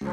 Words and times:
Seu 0.00 0.08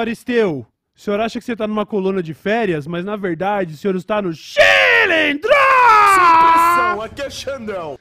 Aristeu, 0.00 0.66
o 0.96 1.00
senhor 1.00 1.20
acha 1.20 1.38
que 1.38 1.44
você 1.44 1.52
está 1.52 1.68
numa 1.68 1.86
coluna 1.86 2.20
de 2.20 2.34
férias, 2.34 2.88
mas 2.88 3.04
na 3.04 3.14
verdade 3.14 3.74
o 3.74 3.76
senhor 3.76 3.94
está 3.94 4.20
no 4.20 4.32
Chilindró! 4.32 5.52
aqui 7.00 7.22
é 7.22 7.30
Xandão. 7.30 7.96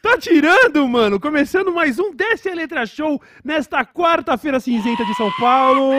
Tá 0.00 0.16
tirando, 0.16 0.88
mano? 0.88 1.20
Começando 1.20 1.70
mais 1.70 1.98
um 1.98 2.14
Desce 2.14 2.48
a 2.48 2.54
Letra 2.54 2.86
Show 2.86 3.20
nesta 3.44 3.84
quarta-feira 3.84 4.58
cinzenta 4.58 5.04
de 5.04 5.14
São 5.14 5.30
Paulo. 5.38 5.92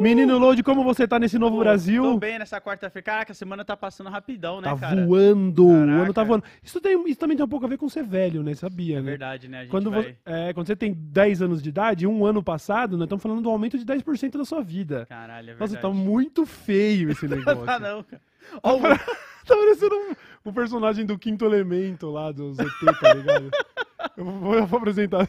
Menino 0.00 0.38
Load, 0.38 0.62
como 0.62 0.82
você 0.82 1.06
tá 1.06 1.18
nesse 1.18 1.38
novo 1.38 1.56
Pô, 1.56 1.62
Brasil? 1.62 2.02
Tô 2.02 2.18
bem 2.18 2.38
nessa 2.38 2.60
quarta-feira. 2.60 3.04
Caraca, 3.04 3.32
a 3.32 3.34
semana 3.34 3.64
tá 3.64 3.76
passando 3.76 4.08
rapidão, 4.10 4.60
né, 4.60 4.68
Tá 4.70 4.76
cara? 4.76 5.04
voando, 5.06 5.66
o 5.66 5.70
ano 5.72 5.98
tá 6.08 6.14
Caraca. 6.14 6.24
voando. 6.24 6.44
Isso, 6.62 6.80
tem- 6.80 7.08
isso 7.08 7.18
também 7.20 7.36
tem 7.36 7.44
um 7.44 7.48
pouco 7.48 7.66
a 7.66 7.68
ver 7.68 7.76
com 7.78 7.88
ser 7.88 8.04
velho, 8.04 8.42
né? 8.42 8.54
Sabia, 8.54 8.98
É 8.98 9.00
né? 9.00 9.10
verdade, 9.10 9.48
né? 9.48 9.66
Quando, 9.66 9.90
vai... 9.90 10.16
é, 10.24 10.52
quando 10.52 10.66
você 10.66 10.76
tem 10.76 10.92
10 10.92 11.42
anos 11.42 11.62
de 11.62 11.68
idade, 11.68 12.06
um 12.06 12.24
ano 12.24 12.42
passado, 12.42 12.96
nós 12.96 13.04
estamos 13.06 13.22
falando 13.22 13.42
do 13.42 13.50
aumento 13.50 13.78
de 13.78 13.84
10% 13.84 14.38
da 14.38 14.44
sua 14.44 14.62
vida. 14.62 15.06
Caralho, 15.08 15.50
é 15.50 15.54
verdade. 15.54 15.72
Nossa, 15.74 15.82
tá 15.82 15.90
muito 15.90 16.46
feio 16.46 17.10
esse 17.10 17.26
negócio. 17.28 17.64
Tá 17.64 17.78
não, 17.78 18.02
cara. 18.02 18.22
O- 18.62 18.78
Tá 19.46 19.54
parecendo 19.54 19.94
um, 19.94 20.14
um 20.48 20.52
personagem 20.54 21.04
do 21.04 21.18
quinto 21.18 21.44
elemento 21.44 22.10
lá, 22.10 22.32
do 22.32 22.54
ZT, 22.54 22.64
tá 22.98 23.12
ligado? 23.12 23.50
eu, 24.16 24.24
vou, 24.24 24.54
eu 24.54 24.66
vou 24.66 24.78
apresentar. 24.78 25.28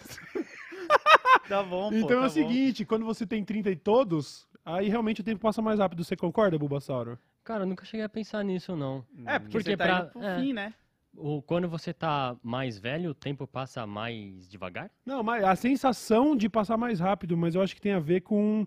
tá 1.49 1.62
bom, 1.62 1.90
pô, 1.90 1.95
então 1.98 2.07
tá 2.07 2.13
é 2.13 2.17
o 2.20 2.21
bom. 2.21 2.29
seguinte, 2.29 2.85
quando 2.85 3.03
você 3.05 3.26
tem 3.27 3.43
30 3.43 3.71
e 3.71 3.76
todos, 3.76 4.48
aí 4.65 4.89
realmente 4.89 5.21
o 5.21 5.23
tempo 5.23 5.39
passa 5.39 5.61
mais 5.61 5.79
rápido. 5.79 6.03
Você 6.03 6.15
concorda, 6.15 6.57
Bulbasauro? 6.57 7.17
Cara, 7.43 7.63
eu 7.63 7.67
nunca 7.67 7.85
cheguei 7.85 8.03
a 8.05 8.09
pensar 8.09 8.43
nisso, 8.43 8.76
não. 8.76 9.05
É, 9.26 9.37
porque, 9.40 9.57
Porque 9.59 9.70
você 9.71 9.77
tá 9.77 9.85
pra- 9.85 9.99
indo 10.01 10.09
pro 10.12 10.23
é. 10.23 10.40
fim, 10.41 10.53
né? 10.53 10.73
O, 11.17 11.41
quando 11.41 11.70
você 11.70 11.93
tá 11.93 12.35
mais 12.43 12.77
velho, 12.77 13.12
o 13.12 13.13
tempo 13.13 13.48
passa 13.48 13.85
mais 13.87 14.49
devagar? 14.49 14.91
Não, 15.05 15.23
mas 15.23 15.43
a 15.45 15.55
sensação 15.55 16.35
de 16.35 16.49
passar 16.49 16.75
mais 16.75 16.99
rápido, 16.99 17.37
mas 17.37 17.55
eu 17.55 17.62
acho 17.62 17.73
que 17.73 17.79
tem 17.81 17.93
a 17.93 17.99
ver 17.99 18.21
com 18.21 18.65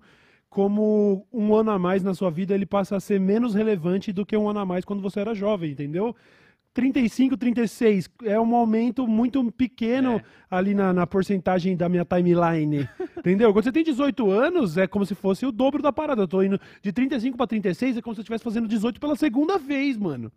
como 0.48 1.26
um 1.30 1.54
ano 1.54 1.70
a 1.70 1.78
mais 1.78 2.02
na 2.02 2.14
sua 2.14 2.30
vida 2.30 2.54
ele 2.54 2.64
passa 2.64 2.96
a 2.96 3.00
ser 3.00 3.20
menos 3.20 3.54
relevante 3.54 4.14
do 4.14 4.24
que 4.24 4.34
um 4.34 4.48
ano 4.48 4.60
a 4.60 4.64
mais 4.64 4.82
quando 4.82 5.02
você 5.02 5.20
era 5.20 5.34
jovem, 5.34 5.72
entendeu? 5.72 6.16
35, 6.78 7.36
36 7.36 8.08
é 8.22 8.38
um 8.38 8.54
aumento 8.54 9.04
muito 9.08 9.50
pequeno 9.50 10.18
É. 10.18 10.22
ali 10.48 10.74
na, 10.74 10.92
na 10.92 11.08
porcentagem 11.08 11.76
da 11.76 11.88
minha 11.88 12.04
timeline, 12.04 12.88
entendeu? 13.18 13.52
Quando 13.52 13.64
você 13.64 13.72
tem 13.72 13.82
18 13.82 14.30
anos, 14.30 14.76
é 14.78 14.86
como 14.86 15.04
se 15.04 15.12
fosse 15.16 15.44
o 15.44 15.50
dobro 15.50 15.82
da 15.82 15.92
parada. 15.92 16.22
Eu 16.22 16.28
tô 16.28 16.40
indo 16.40 16.60
de 16.80 16.92
35 16.92 17.36
para 17.36 17.48
36, 17.48 17.96
é 17.96 18.00
como 18.00 18.14
se 18.14 18.20
eu 18.20 18.22
estivesse 18.22 18.44
fazendo 18.44 18.68
18 18.68 19.00
pela 19.00 19.16
segunda 19.16 19.58
vez, 19.58 19.96
mano. 19.96 20.30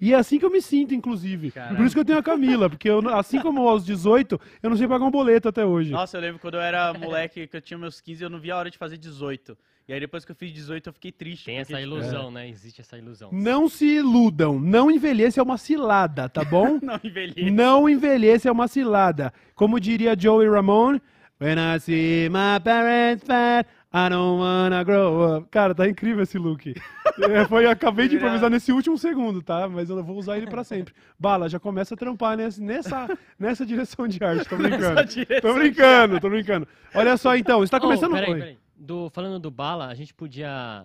E 0.00 0.12
é 0.12 0.16
assim 0.16 0.40
que 0.40 0.44
eu 0.44 0.50
me 0.50 0.60
sinto, 0.60 0.92
inclusive. 0.92 1.52
Caralho. 1.52 1.76
Por 1.76 1.86
isso 1.86 1.94
que 1.94 2.00
eu 2.00 2.04
tenho 2.04 2.18
a 2.18 2.22
Camila, 2.24 2.68
porque 2.68 2.90
eu, 2.90 3.08
assim 3.10 3.38
como 3.40 3.68
aos 3.68 3.84
18, 3.86 4.40
eu 4.64 4.70
não 4.70 4.76
sei 4.76 4.88
pagar 4.88 5.04
um 5.04 5.12
boleto 5.12 5.48
até 5.48 5.64
hoje. 5.64 5.92
Nossa, 5.92 6.16
eu 6.16 6.20
lembro 6.20 6.40
quando 6.40 6.54
eu 6.54 6.60
era 6.60 6.92
moleque, 6.92 7.46
que 7.46 7.56
eu 7.56 7.60
tinha 7.62 7.78
meus 7.78 8.00
15, 8.00 8.24
eu 8.24 8.28
não 8.28 8.40
via 8.40 8.54
a 8.54 8.58
hora 8.58 8.70
de 8.70 8.76
fazer 8.76 8.98
18. 8.98 9.56
E 9.86 9.92
aí 9.92 10.00
depois 10.00 10.24
que 10.24 10.32
eu 10.32 10.36
fiz 10.36 10.50
18, 10.52 10.88
eu 10.88 10.92
fiquei 10.94 11.12
triste. 11.12 11.44
Tem 11.44 11.56
porque, 11.58 11.72
essa 11.74 11.82
tipo, 11.82 11.94
ilusão, 11.94 12.30
né? 12.30 12.48
Existe 12.48 12.80
essa 12.80 12.96
ilusão. 12.96 13.28
Não 13.32 13.68
se 13.68 13.84
iludam. 13.86 14.58
Não 14.58 14.90
envelheça 14.90 15.40
é 15.40 15.42
uma 15.42 15.58
cilada, 15.58 16.28
tá 16.28 16.42
bom? 16.48 16.78
Não 16.82 16.98
envelhece. 17.04 17.50
não 17.50 17.88
envelheça 17.88 18.48
é 18.48 18.52
uma 18.52 18.66
cilada. 18.66 19.32
Como 19.54 19.78
diria 19.78 20.16
Joey 20.18 20.48
Ramone, 20.48 21.00
When 21.40 21.56
I 21.58 21.80
see 21.80 22.28
my 22.30 22.60
parents 22.62 23.24
fat, 23.26 23.66
I 23.92 24.08
don't 24.08 24.40
wanna 24.40 24.82
grow 24.84 25.36
up. 25.38 25.48
Cara, 25.50 25.74
tá 25.74 25.86
incrível 25.88 26.22
esse 26.22 26.38
look. 26.38 26.72
É, 27.30 27.44
foi, 27.44 27.64
acabei 27.66 28.08
de 28.08 28.16
improvisar 28.16 28.50
nesse 28.50 28.72
último 28.72 28.98
segundo, 28.98 29.40
tá? 29.40 29.68
Mas 29.68 29.88
eu 29.88 30.02
vou 30.02 30.16
usar 30.16 30.36
ele 30.36 30.48
pra 30.48 30.64
sempre. 30.64 30.92
Bala, 31.16 31.48
já 31.48 31.60
começa 31.60 31.94
a 31.94 31.96
trampar 31.96 32.36
nesse- 32.36 32.60
nessa, 32.60 33.06
nessa 33.38 33.64
direção 33.64 34.08
de 34.08 34.18
arte. 34.24 34.48
Tô 34.48 34.56
brincando. 34.58 35.00
Tô 35.40 35.54
brincando, 35.54 36.20
tô 36.20 36.28
brincando. 36.28 36.66
Olha 36.92 37.16
só 37.16 37.36
então, 37.36 37.62
está 37.62 37.76
Oh, 37.76 37.80
começando... 37.82 38.12
peraí, 38.14 38.32
Oi. 38.32 38.38
peraí. 38.40 38.58
Do, 38.84 39.08
falando 39.10 39.38
do 39.40 39.50
Bala, 39.50 39.86
a 39.86 39.94
gente 39.94 40.12
podia, 40.12 40.84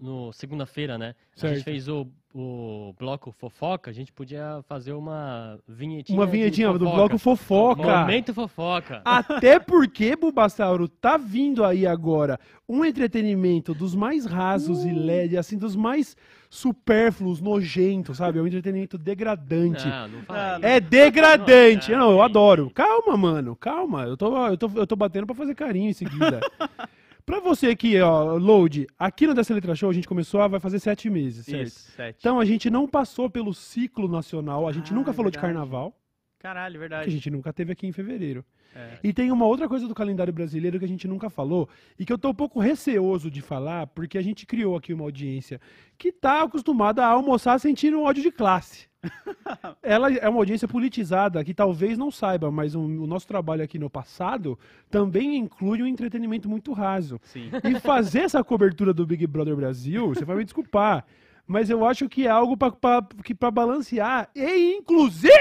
no 0.00 0.32
segunda-feira, 0.32 0.96
né? 0.96 1.14
A 1.36 1.40
Certo. 1.40 1.54
gente 1.56 1.64
fez 1.64 1.86
o, 1.88 2.06
o 2.34 2.94
bloco 2.98 3.30
fofoca, 3.32 3.90
a 3.90 3.94
gente 3.94 4.12
podia 4.12 4.60
fazer 4.66 4.92
uma 4.92 5.58
vinhetinha 5.68 6.18
Uma 6.18 6.26
vinhetinha 6.26 6.72
do 6.72 6.78
bloco 6.90 7.18
fofoca. 7.18 7.82
Momento 7.82 8.32
fofoca. 8.32 9.02
Até 9.04 9.58
porque, 9.58 10.16
Bulbasauro, 10.16 10.88
tá 10.88 11.16
vindo 11.18 11.64
aí 11.64 11.86
agora 11.86 12.38
um 12.68 12.84
entretenimento 12.84 13.74
dos 13.74 13.94
mais 13.94 14.24
rasos 14.24 14.84
Uh. 14.84 14.88
e 14.88 14.92
leve, 14.92 15.36
assim, 15.36 15.58
dos 15.58 15.76
mais 15.76 16.16
supérfluos, 16.50 17.42
nojentos, 17.42 18.16
sabe? 18.16 18.38
É 18.38 18.42
um 18.42 18.46
entretenimento 18.46 18.96
degradante. 18.96 19.86
Não, 19.86 20.08
não 20.08 20.22
fala. 20.22 20.66
É 20.66 20.80
degradante. 20.80 21.90
Não, 21.92 21.98
Não, 21.98 22.10
eu 22.12 22.16
não, 22.16 22.22
adoro. 22.22 22.70
Calma, 22.74 23.16
mano. 23.18 23.54
Calma. 23.54 24.04
Eu 24.04 24.16
tô, 24.16 24.46
eu 24.46 24.56
tô, 24.56 24.70
eu 24.74 24.86
tô 24.86 24.96
batendo 24.96 25.26
pra 25.26 25.34
fazer 25.36 25.54
carinho 25.54 25.90
em 25.90 25.92
seguida. 25.92 26.40
pra 27.28 27.40
você 27.40 27.68
aqui, 27.68 28.00
ó, 28.00 28.34
Load, 28.36 28.86
aqui 28.98 29.26
no 29.26 29.34
Dessa 29.34 29.54
Letra 29.54 29.74
Show 29.74 29.90
a 29.90 29.92
gente 29.92 30.08
começou, 30.08 30.40
a 30.40 30.48
vai 30.48 30.58
fazer 30.58 30.78
sete 30.80 31.08
meses, 31.10 31.44
certo? 31.46 31.66
Isso, 31.68 31.90
sete. 31.92 32.16
Então 32.18 32.40
a 32.40 32.44
gente 32.44 32.68
não 32.70 32.88
passou 32.88 33.28
pelo 33.30 33.52
ciclo 33.54 34.08
nacional, 34.08 34.66
a 34.66 34.72
gente 34.72 34.92
Ah, 34.92 34.96
nunca 34.96 35.10
é 35.10 35.14
falou 35.14 35.30
de 35.30 35.36
verdade. 35.38 35.54
carnaval, 35.54 35.94
Caralho, 36.38 36.72
que 36.72 36.76
a 36.78 36.80
verdade. 36.80 37.10
gente 37.10 37.30
nunca 37.30 37.52
teve 37.52 37.72
aqui 37.72 37.86
em 37.86 37.92
fevereiro. 37.92 38.44
É. 38.78 38.98
E 39.02 39.12
tem 39.12 39.32
uma 39.32 39.44
outra 39.44 39.68
coisa 39.68 39.88
do 39.88 39.94
calendário 39.94 40.32
brasileiro 40.32 40.78
que 40.78 40.84
a 40.84 40.88
gente 40.88 41.08
nunca 41.08 41.28
falou 41.28 41.68
e 41.98 42.04
que 42.04 42.12
eu 42.12 42.18
tô 42.18 42.30
um 42.30 42.34
pouco 42.34 42.60
receoso 42.60 43.28
de 43.28 43.42
falar, 43.42 43.88
porque 43.88 44.16
a 44.16 44.22
gente 44.22 44.46
criou 44.46 44.76
aqui 44.76 44.94
uma 44.94 45.02
audiência 45.02 45.60
que 45.98 46.12
tá 46.12 46.42
acostumada 46.42 47.04
a 47.04 47.08
almoçar 47.08 47.58
sentindo 47.58 47.98
um 47.98 48.04
ódio 48.04 48.22
de 48.22 48.30
classe. 48.30 48.86
Ela 49.82 50.12
é 50.12 50.28
uma 50.28 50.38
audiência 50.38 50.68
politizada 50.68 51.44
que 51.44 51.52
talvez 51.52 51.98
não 51.98 52.10
saiba, 52.10 52.50
mas 52.52 52.76
o, 52.76 52.80
o 52.80 53.06
nosso 53.06 53.26
trabalho 53.26 53.64
aqui 53.64 53.78
no 53.78 53.90
passado 53.90 54.56
também 54.88 55.36
inclui 55.36 55.82
um 55.82 55.86
entretenimento 55.86 56.48
muito 56.48 56.72
raso. 56.72 57.20
Sim. 57.24 57.50
E 57.64 57.80
fazer 57.80 58.20
essa 58.20 58.44
cobertura 58.44 58.94
do 58.94 59.06
Big 59.06 59.26
Brother 59.26 59.56
Brasil, 59.56 60.08
você 60.08 60.24
vai 60.24 60.36
me 60.36 60.44
desculpar, 60.44 61.04
mas 61.46 61.68
eu 61.68 61.84
acho 61.84 62.08
que 62.08 62.26
é 62.26 62.30
algo 62.30 62.56
para 62.56 63.50
balancear 63.50 64.28
e, 64.36 64.76
inclusive, 64.76 65.32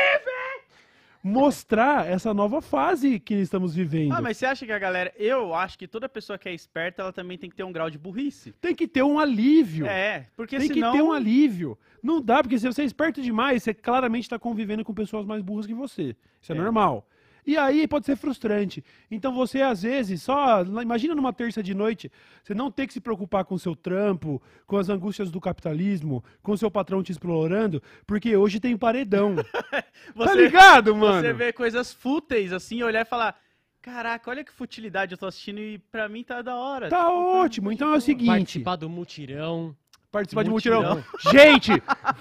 mostrar 1.28 2.08
essa 2.08 2.34
nova 2.34 2.62
fase 2.62 3.20
que 3.20 3.36
estamos 3.36 3.76
vivendo. 3.76 4.14
Ah, 4.14 4.22
mas 4.22 4.38
você 4.38 4.46
acha 4.46 4.66
que 4.66 4.72
a 4.72 4.80
galera. 4.80 5.14
Eu 5.18 5.54
acho 5.54 5.78
que 5.78 5.88
toda 5.88 6.08
pessoa 6.08 6.38
que 6.38 6.48
é 6.48 6.54
esperta, 6.54 7.02
ela 7.02 7.12
também 7.14 7.38
tem 7.38 7.50
que 7.50 7.56
ter 7.56 7.64
um 7.64 7.72
grau 7.72 7.90
de 7.90 7.98
burrice. 7.98 8.54
Tem 8.62 8.74
que 8.74 8.88
ter 8.88 9.04
um 9.04 9.20
alívio. 9.20 9.86
É, 9.86 10.26
porque 10.36 10.58
Tem 10.58 10.68
senão. 10.68 10.92
que 10.92 10.98
ter 10.98 11.04
um 11.04 11.12
alívio. 11.12 11.78
Não 12.02 12.22
dá, 12.22 12.42
porque 12.42 12.58
se 12.58 12.66
você 12.66 12.82
é 12.82 12.86
esperto 12.86 13.22
demais, 13.22 13.64
você 13.64 13.74
claramente 13.74 14.24
está 14.24 14.40
convivendo 14.40 14.84
com 14.86 14.94
pessoas 14.94 15.26
mais 15.26 15.42
burras 15.42 15.66
que 15.68 15.74
você. 15.74 16.16
Isso 16.42 16.54
é, 16.54 16.56
É. 16.56 16.58
normal. 16.60 17.06
E 17.48 17.58
aí 17.58 17.88
pode 17.88 18.06
ser 18.06 18.18
frustrante. 18.18 18.84
Então 19.10 19.34
você, 19.34 19.62
às 19.62 19.82
vezes, 19.82 20.22
só. 20.22 20.62
Imagina 20.64 21.16
numa 21.16 21.32
terça 21.32 21.64
de 21.64 21.74
noite, 21.74 22.12
você 22.44 22.54
não 22.54 22.70
ter 22.70 22.86
que 22.86 22.92
se 22.94 23.00
preocupar 23.00 23.46
com 23.46 23.56
o 23.56 23.60
seu 23.60 23.74
trampo, 23.74 24.42
com 24.66 24.76
as 24.76 24.90
angústias 24.90 25.32
do 25.32 25.40
capitalismo, 25.40 26.22
com 26.44 26.52
o 26.52 26.58
seu 26.58 26.70
patrão 26.70 27.02
te 27.02 27.14
explorando, 27.14 27.82
porque 28.06 28.36
hoje 28.36 28.60
tem 28.60 28.76
paredão. 28.78 29.36
tá 29.72 29.84
Você, 30.14 30.36
ligado, 30.36 30.94
mano? 30.94 31.22
você 31.22 31.32
vê 31.32 31.54
coisas 31.54 31.94
fúteis 31.94 32.52
assim, 32.52 32.84
olhar 32.84 33.02
e 33.02 33.06
falar. 33.06 33.40
Caraca, 33.82 34.30
olha 34.30 34.44
que 34.44 34.52
futilidade 34.52 35.14
eu 35.14 35.18
tô 35.18 35.26
assistindo 35.28 35.60
e 35.62 35.78
pra 35.78 36.10
mim 36.10 36.22
tá 36.26 36.42
da 36.42 36.54
hora. 36.56 36.90
Tá 36.90 37.06
Tipo, 37.06 37.12
ótimo. 37.14 37.72
Então 37.72 37.94
é 37.94 37.98
o 37.98 38.02
seguinte. 38.02 38.28
Participar 38.28 38.76
do 38.76 38.90
mutirão. 38.90 39.74
Participar 40.12 40.44
de 40.44 40.50
Mutirão. 40.50 40.96
mutirão. 40.96 41.32
Gente, 41.32 41.72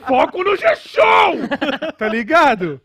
foco 0.06 0.44
no 0.44 0.56
G-Show! 0.56 1.34
Tá 1.98 2.08
ligado? 2.08 2.80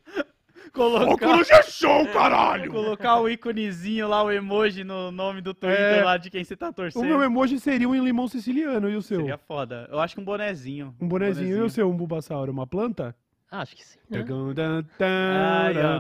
Colocar, 0.72 1.38
no 1.38 1.44
G-Show, 1.44 2.08
caralho! 2.08 2.72
colocar 2.72 3.20
o 3.20 3.30
íconezinho 3.30 4.08
lá, 4.08 4.24
o 4.24 4.32
emoji 4.32 4.84
no 4.84 5.12
nome 5.12 5.42
do 5.42 5.54
Twitter 5.54 6.00
É. 6.00 6.04
lá 6.04 6.16
de 6.18 6.30
quem 6.30 6.44
você 6.44 6.56
tá 6.56 6.70
O 6.70 6.74
torcendo. 6.74 7.04
meu 7.06 7.22
emoji 7.22 7.60
seria 7.60 7.88
um 7.90 8.04
limão 8.04 8.28
siciliano 8.28 8.90
e 8.90 8.96
o 8.96 9.02
seu? 9.02 9.20
Seria 9.20 9.38
foda. 9.38 9.88
Eu 9.92 10.00
acho 10.00 10.16
que 10.16 10.22
um 10.22 10.26
bonezinho. 10.26 10.96
Um 11.00 11.08
bonezinho. 11.08 11.58
E 11.58 11.62
o 11.62 11.70
seu, 11.70 11.90
um 11.90 11.96
bulbasauro? 11.96 12.52
Uma 12.52 12.66
planta? 12.66 13.14
Acho 13.52 13.76
que 13.76 13.84
sim. 13.86 14.00
né? 14.10 14.24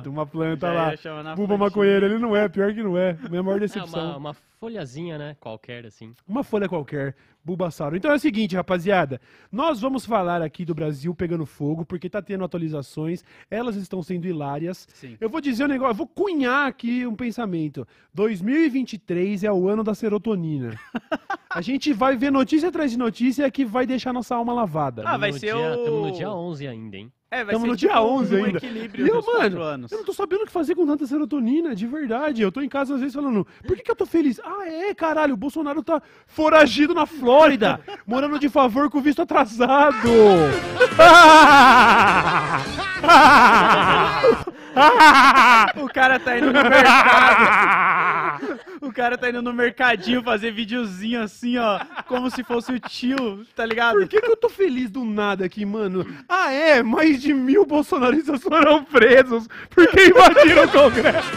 Uma 0.07 0.25
planta 0.25 0.68
Já 0.95 1.12
lá. 1.21 1.36
Buba 1.36 1.57
maconheiro, 1.57 2.06
ele 2.06 2.18
não 2.18 2.33
é, 2.36 2.48
pior 2.48 2.74
que 2.74 2.81
não 2.81 2.98
é. 2.98 3.18
Minha 3.30 3.44
maior 3.44 3.57
É 3.57 3.59
decepção. 3.59 4.06
uma, 4.12 4.18
uma 4.18 4.33
folhazinha, 4.57 5.18
né? 5.18 5.36
Qualquer, 5.39 5.86
assim. 5.86 6.13
Uma 6.25 6.44
folha 6.45 6.69
qualquer, 6.69 7.13
Bulbasauro. 7.44 7.98
Então 7.98 8.09
é 8.09 8.15
o 8.15 8.19
seguinte, 8.19 8.56
rapaziada. 8.56 9.19
Nós 9.51 9.81
vamos 9.81 10.06
falar 10.06 10.42
aqui 10.42 10.63
do 10.63 10.74
Brasil 10.74 11.13
pegando 11.13 11.45
fogo, 11.45 11.83
porque 11.86 12.09
tá 12.09 12.21
tendo 12.21 12.44
atualizações. 12.45 13.21
Elas 13.50 13.75
estão 13.75 14.01
sendo 14.01 14.25
hilárias. 14.27 14.88
Sim. 14.94 15.18
Eu 15.19 15.30
vou 15.30 15.42
dizer 15.42 15.65
um 15.65 15.68
negócio, 15.68 15.92
eu 15.92 15.95
vou 15.97 16.07
cunhar 16.07 16.68
aqui 16.68 17.06
um 17.06 17.15
pensamento. 17.15 17.86
2023 18.13 19.44
é 19.44 19.51
o 19.51 19.68
ano 19.68 19.83
da 19.83 19.94
serotonina. 19.94 20.80
A 21.54 21.59
gente 21.59 21.92
vai 21.92 22.15
ver 22.15 22.31
notícia 22.31 22.69
atrás 22.69 22.92
de 22.92 22.97
notícia 22.97 23.50
que 23.51 23.65
vai 23.65 23.86
deixar 23.86 24.13
nossa 24.13 24.36
alma 24.36 24.54
lavada. 24.54 25.04
Ah, 25.06 25.18
vai 25.18 25.31
no 25.31 25.38
ser 25.38 25.47
dia, 25.54 25.57
o- 25.57 25.74
Estamos 25.75 26.07
no 26.07 26.12
dia 26.15 26.31
11 26.31 26.68
ainda, 26.68 26.95
hein? 26.97 27.12
É, 27.33 27.45
vai 27.45 27.56
Tamo 27.56 27.66
ser 27.66 27.72
no 27.72 27.78
dia 27.78 27.89
tipo 27.92 28.01
11 28.01 28.36
um 28.36 28.44
ainda. 28.44 28.57
equilíbrio 28.57 29.07
E 29.07 29.10
eu, 29.10 29.24
mano, 29.25 29.62
anos. 29.62 29.89
Eu 29.89 30.00
não 30.00 30.06
tô 30.06 30.12
sabendo 30.12 30.42
o 30.42 30.45
que 30.45 30.51
fazer 30.51 30.75
com 30.75 30.86
tanta 30.86 31.07
serotonina, 31.07 31.74
de 31.74 31.88
verdade. 31.88 32.42
Eu 32.42 32.51
tô 32.51 32.60
em 32.62 32.68
casa 32.68 32.94
às 32.94 33.00
vezes 33.00 33.16
falando, 33.16 33.48
por 33.66 33.78
que, 33.78 33.83
que 33.83 33.89
eu 33.89 33.95
tô 33.95 34.06
feliz? 34.06 34.38
Ah, 34.44 34.68
é, 34.68 34.94
caralho, 34.94 35.33
o 35.33 35.38
Bolsonaro 35.38 35.81
tá 35.81 36.01
foragido 36.28 36.94
na 36.94 37.06
Flórida, 37.06 37.80
morando 38.06 38.38
de 38.38 38.50
favor 38.50 38.89
com 38.89 39.00
visto 39.00 39.22
atrasado. 39.22 39.95
O 45.81 45.88
cara 45.88 46.19
tá 46.19 46.38
indo 46.38 46.47
no 46.47 46.63
mercado. 46.63 48.59
o 48.81 48.91
cara 48.91 49.18
tá 49.18 49.29
indo 49.29 49.41
no 49.41 49.53
mercadinho 49.53 50.23
fazer 50.23 50.51
videozinho 50.51 51.21
assim, 51.21 51.57
ó. 51.57 51.79
Como 52.07 52.29
se 52.29 52.44
fosse 52.44 52.71
o 52.71 52.79
tio, 52.79 53.45
tá 53.56 53.65
ligado? 53.65 53.94
Por 53.94 54.07
que, 54.07 54.21
que 54.21 54.31
eu 54.31 54.38
tô 54.38 54.50
feliz 54.50 54.89
do 54.89 55.03
nada 55.03 55.45
aqui, 55.45 55.65
mano? 55.65 56.06
Ah, 56.27 56.51
é? 56.51 56.83
Mais 56.83 57.21
de 57.21 57.33
mil 57.33 57.65
bolsonaristas 57.65 58.41
foram 58.41 58.83
presos 58.83 59.47
porque 59.69 60.07
invadiram 60.07 60.65
o 60.65 60.69
Congresso. 60.69 61.29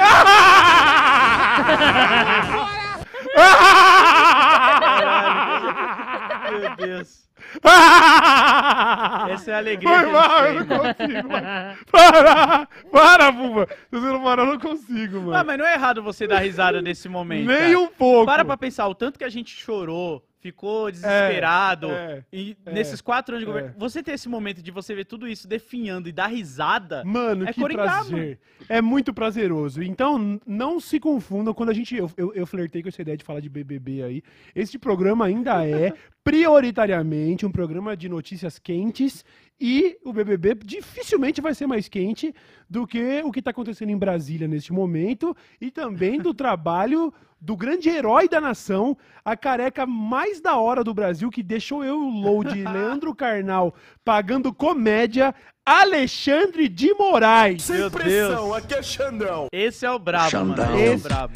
Meu 6.50 6.76
Deus. 6.76 7.29
Essa 9.32 9.50
é 9.50 9.54
a 9.54 9.58
alegria 9.58 9.88
Foi 9.88 10.06
mal, 10.12 10.46
eu 10.46 10.54
não 10.54 10.66
consigo, 10.66 11.28
mano. 11.28 11.78
Para! 11.90 12.68
Para! 12.90 13.32
Se 13.32 14.00
você 14.00 14.06
não 14.06 14.22
parar, 14.22 14.42
eu 14.42 14.46
não 14.46 14.58
consigo, 14.58 15.20
mano. 15.20 15.34
Ah, 15.34 15.44
mas 15.44 15.58
não 15.58 15.66
é 15.66 15.74
errado 15.74 16.02
você 16.02 16.26
dar 16.26 16.38
risada 16.38 16.80
nesse 16.80 17.08
momento. 17.08 17.48
Nem 17.48 17.58
cara. 17.58 17.78
um 17.78 17.88
pouco. 17.88 18.26
Para 18.26 18.44
pra 18.44 18.56
pensar, 18.56 18.86
o 18.86 18.94
tanto 18.94 19.18
que 19.18 19.24
a 19.24 19.28
gente 19.28 19.54
chorou, 19.56 20.24
ficou 20.40 20.90
desesperado. 20.90 21.90
é, 21.90 22.24
e 22.32 22.56
é, 22.64 22.72
nesses 22.72 23.00
quatro 23.00 23.34
anos 23.34 23.42
de 23.42 23.46
governo. 23.46 23.74
é. 23.76 23.78
Você 23.78 24.02
ter 24.02 24.12
esse 24.12 24.28
momento 24.28 24.62
de 24.62 24.70
você 24.70 24.94
ver 24.94 25.04
tudo 25.04 25.28
isso 25.28 25.46
definhando 25.46 26.08
e 26.08 26.12
dar 26.12 26.26
risada. 26.28 27.04
Mano, 27.04 27.46
É 27.46 27.52
que 27.52 27.60
prazer. 27.68 28.38
É 28.68 28.80
muito 28.80 29.12
prazeroso. 29.12 29.82
Então, 29.82 30.40
não 30.46 30.80
se 30.80 30.98
confundam 30.98 31.54
quando 31.54 31.70
a 31.70 31.74
gente. 31.74 31.94
Eu, 31.94 32.10
eu, 32.16 32.32
eu 32.34 32.46
flertei 32.46 32.82
com 32.82 32.88
essa 32.88 33.02
ideia 33.02 33.16
de 33.16 33.24
falar 33.24 33.40
de 33.40 33.48
BBB 33.48 34.02
aí. 34.02 34.22
Este 34.54 34.78
programa 34.78 35.26
ainda 35.26 35.64
é 35.68 35.92
prioritariamente 36.24 37.44
um 37.44 37.52
programa 37.52 37.96
de 37.96 38.08
notícias 38.08 38.58
quentes. 38.58 39.24
E 39.62 39.98
o 40.02 40.12
BBB 40.12 40.54
dificilmente 40.64 41.42
vai 41.42 41.54
ser 41.54 41.66
mais 41.66 41.86
quente 41.86 42.34
do 42.68 42.86
que 42.86 43.20
o 43.22 43.30
que 43.30 43.40
está 43.40 43.50
acontecendo 43.50 43.90
em 43.90 43.98
Brasília 43.98 44.48
neste 44.48 44.72
momento. 44.72 45.36
E 45.60 45.70
também 45.70 46.18
do 46.18 46.32
trabalho 46.34 47.12
do 47.40 47.56
grande 47.56 47.88
herói 47.88 48.28
da 48.28 48.40
nação, 48.40 48.96
a 49.24 49.36
careca 49.36 49.86
mais 49.86 50.40
da 50.40 50.56
hora 50.56 50.84
do 50.84 50.92
Brasil, 50.92 51.30
que 51.30 51.42
deixou 51.42 51.82
eu 51.82 51.94
e 51.94 52.06
o 52.06 52.10
load 52.10 52.50
Leandro 52.62 53.14
Carnal 53.14 53.74
pagando 54.04 54.52
comédia, 54.52 55.34
Alexandre 55.64 56.68
de 56.68 56.92
Moraes. 56.94 57.62
Sem 57.62 57.78
Meu 57.78 57.90
pressão, 57.90 58.44
Deus. 58.50 58.56
aqui 58.56 58.74
é 58.74 58.82
Xandão. 58.82 59.46
Esse 59.52 59.86
é 59.86 59.90
o 59.90 59.98
brabo, 59.98 60.36
mano. 60.36 60.56
Xandão. 60.56 60.78
Esse 60.78 60.92
é 60.92 60.94
o 60.94 60.98
brabo. 60.98 61.32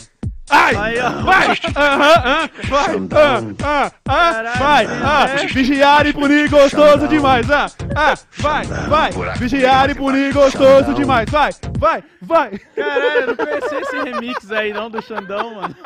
Ai! 0.51 0.77
Aí, 0.77 0.97
vai! 1.25 1.49
Aham, 1.77 2.23
aham, 2.25 2.51
vai! 2.69 3.57
Ah, 3.63 3.63
ah, 3.65 3.93
ah, 4.07 4.59
vai! 4.59 4.87
Ah, 4.87 5.27
vigiar 5.53 6.07
e 6.07 6.13
punir 6.13 6.51
gostoso 6.51 7.09
demais! 7.09 7.51
Ah, 7.51 7.67
ah, 7.97 8.15
vai, 8.39 8.65
vai! 8.67 9.11
Vigiar 9.39 9.91
e 9.91 9.95
punir 9.95 10.33
gostoso 10.33 10.93
demais! 10.93 11.29
Vai, 11.31 11.51
vai, 11.79 12.05
vai! 12.21 12.59
Caralho, 12.77 13.21
eu 13.21 13.27
não 13.29 13.37
conhecia 13.37 13.81
esse 13.81 13.97
remix 14.03 14.51
aí 14.51 14.73
não 14.73 14.91
do 14.91 15.01
Xandão, 15.03 15.55
mano. 15.55 15.77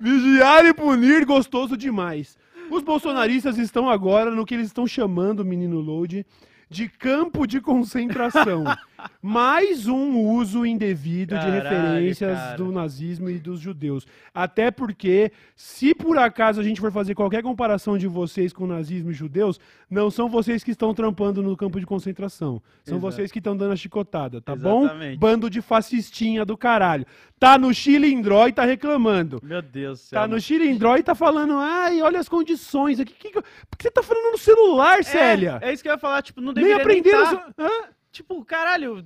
Vigiar 0.00 0.64
e 0.64 0.72
punir 0.72 1.26
gostoso 1.26 1.76
demais. 1.76 2.38
Os 2.70 2.82
bolsonaristas 2.82 3.58
estão 3.58 3.88
agora 3.88 4.30
no 4.30 4.46
que 4.46 4.54
eles 4.54 4.66
estão 4.66 4.86
chamando, 4.86 5.44
menino 5.44 5.80
Load, 5.80 6.24
de 6.70 6.88
campo 6.88 7.46
de 7.46 7.60
concentração. 7.60 8.64
Mais 9.22 9.86
um 9.86 10.18
uso 10.18 10.66
indevido 10.66 11.34
de 11.34 11.40
Caralho, 11.40 11.62
referências 11.62 12.38
cara. 12.38 12.56
do 12.56 12.72
nazismo 12.72 13.30
e 13.30 13.38
dos 13.38 13.60
judeus. 13.60 14.06
Até 14.34 14.70
porque, 14.70 15.30
se 15.54 15.94
por 15.94 16.18
acaso 16.18 16.60
a 16.60 16.64
gente 16.64 16.80
for 16.80 16.90
fazer 16.90 17.14
qualquer 17.14 17.42
comparação 17.42 17.96
de 17.96 18.06
vocês 18.06 18.52
com 18.52 18.66
nazismo 18.66 19.10
e 19.10 19.14
judeus, 19.14 19.60
não 19.90 20.10
são 20.10 20.28
vocês 20.28 20.64
que 20.64 20.70
estão 20.72 20.92
trampando 20.94 21.42
no 21.42 21.56
campo 21.56 21.78
de 21.78 21.86
concentração. 21.86 22.62
São 22.82 22.98
Exato. 22.98 23.00
vocês 23.00 23.30
que 23.30 23.38
estão 23.38 23.56
dando 23.56 23.72
a 23.72 23.76
chicotada, 23.76 24.40
tá 24.40 24.56
bom? 24.56 24.84
Exatamente. 24.84 25.18
Bando 25.18 25.50
de 25.50 25.60
fascistinha 25.60 26.44
do 26.44 26.56
caralho. 26.56 27.06
Tá 27.38 27.56
no 27.56 27.72
Chilindró 27.72 28.48
e 28.48 28.52
tá 28.52 28.64
reclamando. 28.64 29.40
Meu 29.42 29.62
Deus 29.62 30.00
do 30.00 30.02
céu. 30.06 30.20
Tá 30.20 30.26
no. 30.26 30.40
Chilindró 30.40 30.96
e 30.96 31.02
tá 31.02 31.14
falando, 31.14 31.54
ai, 31.56 32.00
olha 32.02 32.18
as 32.18 32.28
condições 32.28 32.98
aqui. 32.98 33.12
Que, 33.12 33.30
que, 33.30 33.40
por 33.40 33.76
que 33.76 33.82
você 33.84 33.90
tá 33.90 34.02
falando 34.02 34.32
no 34.32 34.38
celular, 34.38 35.04
Célia? 35.04 35.58
É, 35.62 35.68
é 35.68 35.72
isso 35.72 35.82
que 35.82 35.88
eu 35.88 35.92
ia 35.92 35.98
falar, 35.98 36.22
tipo, 36.22 36.40
não 36.40 36.52
Nem 36.52 36.64
deveria 36.64 36.82
aprenderam. 36.82 37.30
nem 37.30 37.36
tá. 37.36 37.52
Hã? 37.58 37.68
Tipo, 38.10 38.44
caralho. 38.44 39.04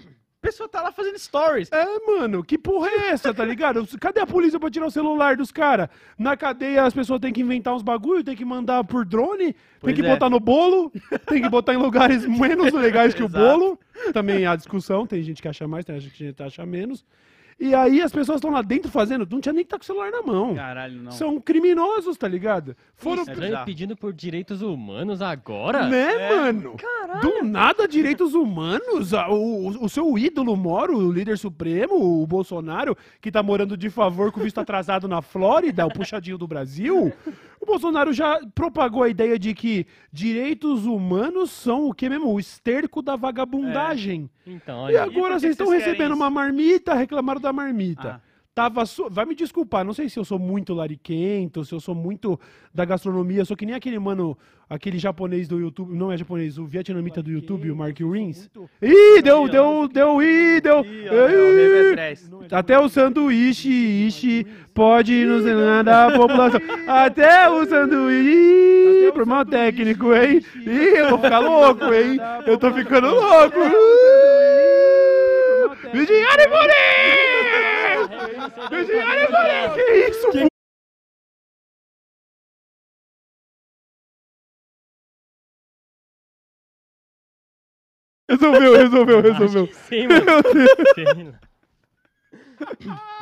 A 0.00 0.40
pessoa 0.40 0.68
tá 0.68 0.80
lá 0.80 0.92
fazendo 0.92 1.18
stories. 1.18 1.68
É, 1.72 1.84
mano, 2.06 2.44
que 2.44 2.56
porra 2.56 2.88
é 2.88 3.08
essa, 3.08 3.34
tá 3.34 3.44
ligado? 3.44 3.84
Cadê 4.00 4.20
a 4.20 4.26
polícia 4.26 4.58
pra 4.58 4.70
tirar 4.70 4.86
o 4.86 4.90
celular 4.90 5.36
dos 5.36 5.50
caras? 5.50 5.88
Na 6.16 6.36
cadeia 6.36 6.84
as 6.84 6.94
pessoas 6.94 7.18
têm 7.18 7.32
que 7.32 7.40
inventar 7.40 7.74
uns 7.74 7.82
bagulho, 7.82 8.22
tem 8.22 8.36
que 8.36 8.44
mandar 8.44 8.84
por 8.84 9.04
drone, 9.04 9.52
tem 9.52 9.56
Pois 9.80 9.94
que 9.96 10.06
é. 10.06 10.08
botar 10.08 10.30
no 10.30 10.38
bolo, 10.38 10.92
tem 11.26 11.42
que 11.42 11.48
botar 11.48 11.74
em 11.74 11.76
lugares 11.76 12.24
menos 12.28 12.72
legais 12.72 13.14
que 13.14 13.22
o 13.22 13.26
Exato. 13.26 13.44
bolo. 13.44 13.80
Também 14.12 14.46
há 14.46 14.54
discussão, 14.54 15.06
tem 15.08 15.20
gente 15.22 15.42
que 15.42 15.48
acha 15.48 15.66
mais, 15.66 15.84
tem 15.84 15.98
gente 15.98 16.32
que 16.32 16.42
acha 16.42 16.64
menos. 16.64 17.04
E 17.60 17.74
aí 17.74 18.00
as 18.00 18.12
pessoas 18.12 18.36
estão 18.36 18.50
lá 18.52 18.62
dentro 18.62 18.88
fazendo, 18.88 19.26
não 19.28 19.40
tinha 19.40 19.52
nem 19.52 19.64
que 19.64 19.66
estar 19.66 19.78
com 19.78 19.82
o 19.82 19.86
celular 19.86 20.12
na 20.12 20.22
mão. 20.22 20.54
Caralho, 20.54 21.02
não. 21.02 21.10
São 21.10 21.40
criminosos, 21.40 22.16
tá 22.16 22.28
ligado? 22.28 22.76
Foram 22.94 23.22
Isso, 23.22 23.32
é 23.32 23.64
pedindo 23.64 23.96
por 23.96 24.12
direitos 24.12 24.62
humanos 24.62 25.20
agora? 25.20 25.88
Né, 25.88 26.12
É. 26.14 26.36
mano? 26.36 26.76
Do 27.20 27.42
nada, 27.42 27.88
direitos 27.88 28.32
humanos. 28.34 29.12
O, 29.12 29.34
o- 29.34 29.84
o 29.86 29.88
seu 29.88 30.16
ídolo 30.16 30.54
mora, 30.56 30.92
o 30.92 31.10
líder 31.10 31.36
supremo, 31.36 32.22
o 32.22 32.26
Bolsonaro, 32.28 32.96
que 33.20 33.30
tá 33.32 33.42
morando 33.42 33.76
de 33.76 33.90
favor 33.90 34.30
com 34.30 34.40
visto 34.40 34.58
atrasado 34.60 35.08
na 35.08 35.20
Flórida, 35.20 35.84
o 35.84 35.92
puxadinho 35.92 36.38
do 36.38 36.46
Brasil. 36.46 37.12
O 37.60 37.66
Bolsonaro 37.66 38.12
já 38.12 38.40
propagou 38.54 39.02
a 39.02 39.08
ideia 39.08 39.38
de 39.38 39.52
que 39.54 39.86
direitos 40.12 40.86
humanos 40.86 41.50
são 41.50 41.86
o 41.88 41.94
que 41.94 42.08
mesmo? 42.08 42.32
O 42.32 42.38
esterco 42.40 43.02
da 43.02 43.16
vagabundagem. 43.16 44.30
Então, 44.46 44.90
E 44.90 44.96
olha, 44.96 45.04
por 45.10 45.16
agora 45.18 45.34
que 45.34 45.40
vocês 45.40 45.52
estão 45.52 45.68
recebendo 45.68 46.12
isso? 46.12 46.16
uma 46.16 46.30
marmita, 46.30 46.94
reclamaram 46.94 47.40
da 47.40 47.52
marmita. 47.52 48.20
Ah. 48.24 48.27
Tava 48.58 48.82
Vai 49.08 49.24
me 49.24 49.36
desculpar, 49.36 49.84
não 49.84 49.94
sei 49.94 50.08
se 50.08 50.18
eu 50.18 50.24
sou 50.24 50.36
muito 50.36 50.74
lariquento, 50.74 51.64
se 51.64 51.72
eu 51.72 51.78
sou 51.78 51.94
muito 51.94 52.40
da 52.74 52.84
gastronomia, 52.84 53.44
sou 53.44 53.56
que 53.56 53.64
nem 53.64 53.72
aquele 53.72 54.00
mano, 54.00 54.36
aquele 54.68 54.98
japonês 54.98 55.46
do 55.46 55.60
YouTube, 55.60 55.96
não 55.96 56.10
é 56.10 56.16
japonês, 56.16 56.58
o 56.58 56.66
vietnamita 56.66 57.22
do 57.22 57.30
YouTube, 57.30 57.70
o 57.70 57.76
Mark 57.76 57.96
Rins. 58.00 58.50
Ih, 58.82 59.22
deu, 59.22 59.46
Ih, 59.46 59.48
ó. 59.48 59.48
deu, 59.48 59.88
deu, 59.88 60.22
ih, 60.22 60.60
deu. 60.60 60.84
Ih, 60.84 61.08
ó, 61.08 61.14
é 61.14 62.12
Ih. 62.14 62.18
Até 62.50 62.76
o 62.80 62.88
sanduíche, 62.88 63.68
ishi, 64.08 64.44
pode 64.74 65.24
nos 65.24 65.46
enganar 65.46 65.84
da 65.84 66.10
população. 66.18 66.60
Até 66.88 67.48
o 67.48 67.64
sanduíche, 67.64 69.12
por 69.12 69.24
mal 69.24 69.46
técnico, 69.46 70.12
hein? 70.12 70.42
Ih, 70.66 70.98
eu 70.98 71.10
vou 71.10 71.18
ficar 71.20 71.38
louco, 71.38 71.94
hein? 71.94 72.18
Eu 72.44 72.58
tô 72.58 72.72
ficando 72.72 73.06
louco. 73.06 73.60
Vigiar 75.92 76.40
e 76.40 77.27
e 78.48 78.50
punir! 78.50 79.74
Que 79.74 80.08
isso, 80.08 80.48
Resolveu, 88.28 88.76
resolveu, 88.76 89.20
resolveu. 89.22 89.64
acho 89.64 89.72
que 89.72 89.78
sim, 89.88 90.06
mano. 90.06 91.38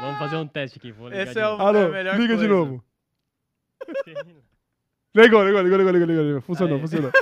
Vamos 0.01 0.19
fazer 0.19 0.37
um 0.37 0.47
teste 0.49 0.79
aqui. 0.79 0.91
Vou 0.91 1.09
ligar 1.09 1.23
Esse 1.23 1.35
de 1.35 1.39
é 1.41 1.47
o- 1.47 1.51
novo. 1.53 1.63
Alô, 1.63 1.89
melhor 1.91 2.17
liga 2.19 2.37
de 2.37 2.49
coisa. 2.49 2.49
novo. 2.49 2.85
Lá. 5.15 5.23
Ligou, 5.23 5.45
ligou, 5.45 5.63
ligou, 5.63 5.79
ligou, 5.79 5.93
ligou, 5.93 6.07
ligou, 6.07 6.25
ligou. 6.25 6.41
Funcionou, 6.43 6.75
Aí. 6.77 6.81
funcionou. 6.81 7.13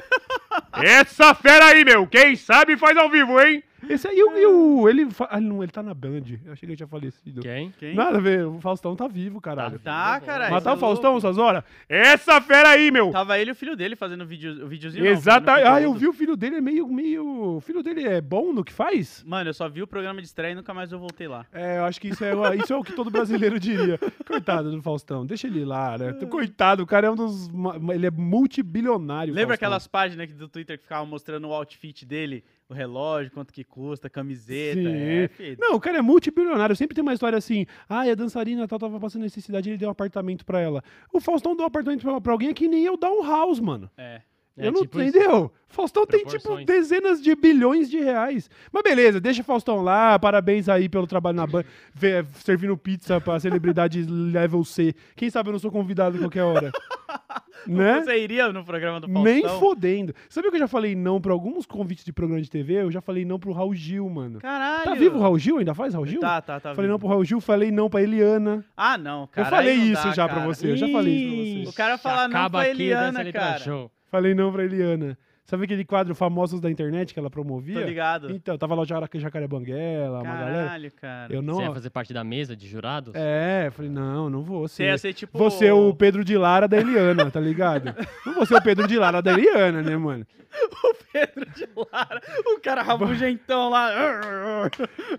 Essa 0.83 1.35
fera 1.35 1.67
aí, 1.67 1.85
meu. 1.85 2.07
Quem 2.07 2.35
sabe 2.37 2.77
faz 2.77 2.97
ao 2.97 3.11
vivo, 3.11 3.39
hein? 3.41 3.63
Esse 3.89 4.09
aí, 4.09 4.23
o, 4.23 4.37
e 4.37 4.47
o- 4.47 4.89
ele, 4.89 5.11
fa- 5.11 5.29
ah, 5.31 5.41
não, 5.41 5.63
ele 5.63 5.73
tá 5.73 5.83
na 5.83 5.95
Band. 5.95 6.23
Eu 6.45 6.53
achei 6.53 6.61
que 6.61 6.67
ele 6.67 6.77
tinha 6.77 6.87
falecido. 6.87 7.41
Quem? 7.43 7.71
Quem? 7.79 7.95
Nada 7.95 8.19
a 8.19 8.21
ver, 8.21 8.47
o 8.47 8.61
Faustão 8.61 8.95
tá 8.97 9.07
vivo, 9.09 9.41
caralho. 9.41 9.79
Tá, 9.79 10.21
caralho. 10.21 10.53
Matar 10.53 10.73
o 10.73 10.77
você 10.77 10.79
é 10.79 10.81
Faustão 10.81 11.17
essas 11.17 11.39
horas? 11.39 11.65
Essa 11.89 12.41
fera 12.41 12.71
aí, 12.71 12.91
meu. 12.91 13.11
Tava 13.11 13.39
ele 13.39 13.51
e 13.51 13.53
o 13.53 13.55
filho 13.57 13.77
dele 13.77 13.97
fazendo 13.97 14.25
vídeo, 14.27 14.65
o 14.65 14.69
videozinho. 14.69 15.05
não, 15.05 15.11
Exatamente. 15.11 15.67
Ah, 15.69 15.81
eu 15.81 15.93
vi 15.95 16.07
o 16.07 16.13
filho 16.13 16.37
dele, 16.37 16.57
é 16.57 16.61
meio, 16.61 16.87
meio... 16.89 17.57
O 17.57 17.61
filho 17.61 17.83
dele 17.83 18.05
é 18.07 18.21
bom 18.21 18.53
no 18.53 18.65
que 18.65 18.73
faz? 18.73 19.23
Mano, 19.27 19.51
eu 19.51 19.55
só 19.55 19.69
vi 19.69 19.83
o 19.83 19.87
programa 19.87 20.21
de 20.21 20.27
estreia 20.27 20.53
e 20.53 20.55
nunca 20.55 20.73
mais 20.75 20.91
eu 20.93 20.99
voltei 20.99 21.29
lá. 21.29 21.47
É, 21.53 21.79
eu 21.79 21.85
acho 21.85 22.01
que 22.01 22.09
isso 22.09 22.25
é, 22.25 22.33
isso 22.57 22.73
é 22.73 22.77
o 22.77 22.83
que 22.83 22.93
todo 22.93 23.11
brasileiro 23.11 23.59
diria. 23.61 23.99
Coitado 24.27 24.71
do 24.71 24.83
Faustão, 24.83 25.25
deixa 25.27 25.47
ele 25.47 25.65
lá, 25.65 25.97
né? 25.99 26.13
Coitado, 26.31 26.83
o 26.83 26.87
cara 26.87 27.07
é 27.07 27.11
um 27.11 27.15
dos... 27.17 27.49
ma- 27.49 27.77
Ele 27.95 28.07
é 28.07 28.11
multibilionário, 28.11 29.33
Lembra 29.35 29.49
Faustão. 29.49 29.67
aquelas 29.67 29.87
páginas 29.87 30.25
aqui 30.25 30.33
do 30.35 30.49
Twitter 30.49 30.77
que 30.77 30.83
ficavam 30.85 31.07
mostrando 31.07 31.49
o 31.49 31.53
outfit 31.53 32.05
dele, 32.05 32.45
o 32.69 32.75
relógio, 32.75 33.31
quanto 33.33 33.53
que 33.53 33.63
custa, 33.63 34.07
a 34.07 34.11
camiseta? 34.11 34.81
É. 34.81 35.57
Não, 35.59 35.75
o 35.75 35.81
cara 35.81 35.99
é 35.99 36.03
multibilionário. 36.03 36.75
Sempre 36.75 36.95
tem 36.95 37.03
uma 37.03 37.13
história 37.13 37.37
assim. 37.37 37.67
Ah, 37.89 38.03
a 38.03 38.15
dançarina 38.15 38.67
tal 38.67 38.79
tava 38.79 38.99
passando 38.99 39.23
necessidade 39.23 39.69
ele 39.69 39.79
deu 39.79 39.89
um 39.89 39.93
apartamento 39.93 40.45
pra 40.45 40.61
ela. 40.61 40.83
O 41.13 41.21
Faustão 41.21 41.55
deu 41.55 41.65
um 41.65 41.69
apartamento 41.69 42.03
pra, 42.03 42.21
pra 42.21 42.33
alguém 42.33 42.53
que 42.55 42.69
nem 42.69 42.85
eu 42.85 42.97
dar 42.97 43.11
um 43.11 43.23
house, 43.23 43.61
mano. 43.61 43.91
É. 43.97 44.23
É 44.57 44.69
eu 44.69 44.73
não 44.73 44.83
tipo 44.83 45.01
isso. 45.01 45.17
entendeu? 45.17 45.53
Faustão 45.67 46.07
tem 46.07 46.25
tipo 46.25 46.65
dezenas 46.65 47.21
de 47.21 47.35
bilhões 47.35 47.91
de 47.91 47.99
reais. 47.99 48.49
Mas 48.73 48.83
beleza, 48.85 49.21
deixa 49.21 49.41
o 49.43 49.45
Faustão 49.45 49.83
lá. 49.83 50.17
Parabéns 50.19 50.69
aí 50.69 50.89
pelo 50.89 51.07
trabalho 51.07 51.37
na 51.37 51.47
Band, 51.47 51.65
vê- 51.93 52.25
servindo 52.35 52.77
pizza 52.77 53.21
pra 53.21 53.41
celebridade 53.41 54.05
level 54.05 54.63
C. 54.65 54.95
Quem 55.17 55.29
sabe 55.29 55.49
eu 55.49 55.53
não 55.53 55.59
sou 55.59 55.73
convidado 55.73 56.17
qualquer 56.19 56.45
hora. 56.45 56.71
né? 57.67 58.03
Você 58.03 58.19
iria 58.23 58.53
no 58.53 58.65
programa 58.65 59.01
do 59.01 59.09
Faustão? 59.09 59.25
Nem 59.25 59.43
fodendo. 59.59 60.15
Sabia 60.29 60.51
que 60.51 60.57
eu 60.57 60.61
já 60.61 60.69
falei 60.69 60.95
não 60.95 61.21
pra 61.21 61.33
alguns 61.33 61.67
convites 61.67 62.05
de 62.05 62.13
programa 62.13 62.41
de 62.41 62.49
TV? 62.49 62.75
Eu 62.83 62.91
já 62.93 63.01
falei 63.01 63.25
não 63.25 63.39
pro 63.39 63.51
Raul 63.53 63.75
Gil, 63.75 64.09
mano. 64.09 64.39
Caralho. 64.39 64.85
Tá 64.85 64.95
vivo 64.95 65.19
o 65.19 65.21
Raul 65.21 65.39
Gil? 65.39 65.59
Ainda 65.59 65.75
faz 65.75 65.95
Raul 65.95 66.07
Gil? 66.07 66.21
Tá, 66.21 66.41
tá, 66.41 66.61
tá. 66.61 66.75
Falei 66.75 66.83
vivo. 66.83 66.93
não 66.93 66.99
pro 67.01 67.09
Raul 67.09 67.25
Gil, 67.25 67.41
falei 67.41 67.73
não 67.73 67.89
pra 67.91 68.03
Eliana. 68.03 68.65
Ah, 68.77 68.97
não, 68.97 69.27
cara. 69.27 69.47
eu 69.49 69.51
falei 69.51 69.75
isso 69.75 70.05
dá, 70.07 70.13
já 70.13 70.27
pra 70.29 70.37
cara. 70.37 70.47
você, 70.47 70.71
eu 70.71 70.77
já 70.77 70.89
falei 70.89 71.15
isso 71.15 71.55
pra 71.55 71.65
você. 71.65 71.71
O 71.71 71.73
cara 71.73 71.99
falar 71.99 72.29
não 72.29 72.51
pra 72.51 72.69
Eliana, 72.69 73.33
cara. 73.33 73.59
show. 73.59 73.91
Falei 74.15 74.33
não 74.33 74.53
pra 74.53 74.63
Eliana. 74.63 75.19
Sabe 75.47 75.65
aquele 75.65 75.85
quadro 75.85 76.15
Famosos 76.15 76.59
da 76.59 76.71
Internet 76.71 77.13
que 77.13 77.19
ela 77.21 77.29
Tô 77.29 77.33
promovia? 77.33 77.85
ligado. 77.85 78.31
Então, 78.33 78.57
tava 78.57 78.75
lá 78.75 78.81
o 78.83 78.87
Jacaré 78.87 79.47
Banguela, 79.47 80.23
uma 80.23 80.35
galera. 80.35 80.65
Caralho, 80.65 80.93
cara. 80.93 81.35
Eu 81.35 81.43
não. 81.43 81.57
Você 81.57 81.63
ia 81.65 81.73
fazer 81.75 81.91
parte 81.91 82.15
da 82.15 82.25
mesa 82.25 82.57
de 82.57 82.67
jurados? 82.67 83.15
É, 83.15 83.71
falei, 83.73 83.91
não, 83.91 84.31
não 84.31 84.43
vou 84.43 84.67
Você 84.67 84.77
ser. 84.77 84.85
ia 84.85 84.99
ser 84.99 85.13
tipo... 85.13 85.37
Vou 85.37 85.51
ser 85.51 85.73
o 85.73 85.95
Pedro 85.95 86.25
de 86.25 86.37
Lara 86.39 86.67
da 86.67 86.79
Eliana, 86.79 87.31
tá 87.31 87.41
ligado? 87.41 87.95
Não 88.25 88.35
vou 88.35 88.47
ser 88.47 88.55
o 88.55 88.63
Pedro 88.63 88.89
de 88.89 88.99
Lara 88.99 89.21
da 89.21 89.33
Eliana, 89.33 89.83
né, 89.83 89.97
mano? 89.99 90.27
Pedro 91.13 91.47
de 91.51 91.69
Lara. 91.93 92.21
O 92.47 92.61
cara 92.61 92.83
rabugentão 92.83 93.69
lá. 93.69 93.91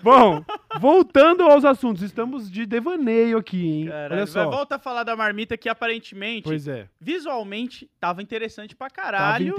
Bom, 0.01 0.43
voltando 0.79 1.43
aos 1.43 1.63
assuntos, 1.63 2.01
estamos 2.01 2.49
de 2.49 2.65
devaneio 2.65 3.37
aqui, 3.37 3.65
hein? 3.65 3.87
Caralho, 3.87 4.13
Olha 4.13 4.21
mas 4.21 4.29
só. 4.29 4.49
volta 4.49 4.75
a 4.75 4.79
falar 4.79 5.03
da 5.03 5.15
marmita 5.15 5.57
que 5.57 5.69
aparentemente, 5.69 6.43
Pois 6.43 6.67
é, 6.67 6.87
visualmente, 6.99 7.89
tava 7.99 8.21
interessante 8.21 8.75
pra 8.75 8.89
tava 8.89 8.95
caralho, 8.95 9.55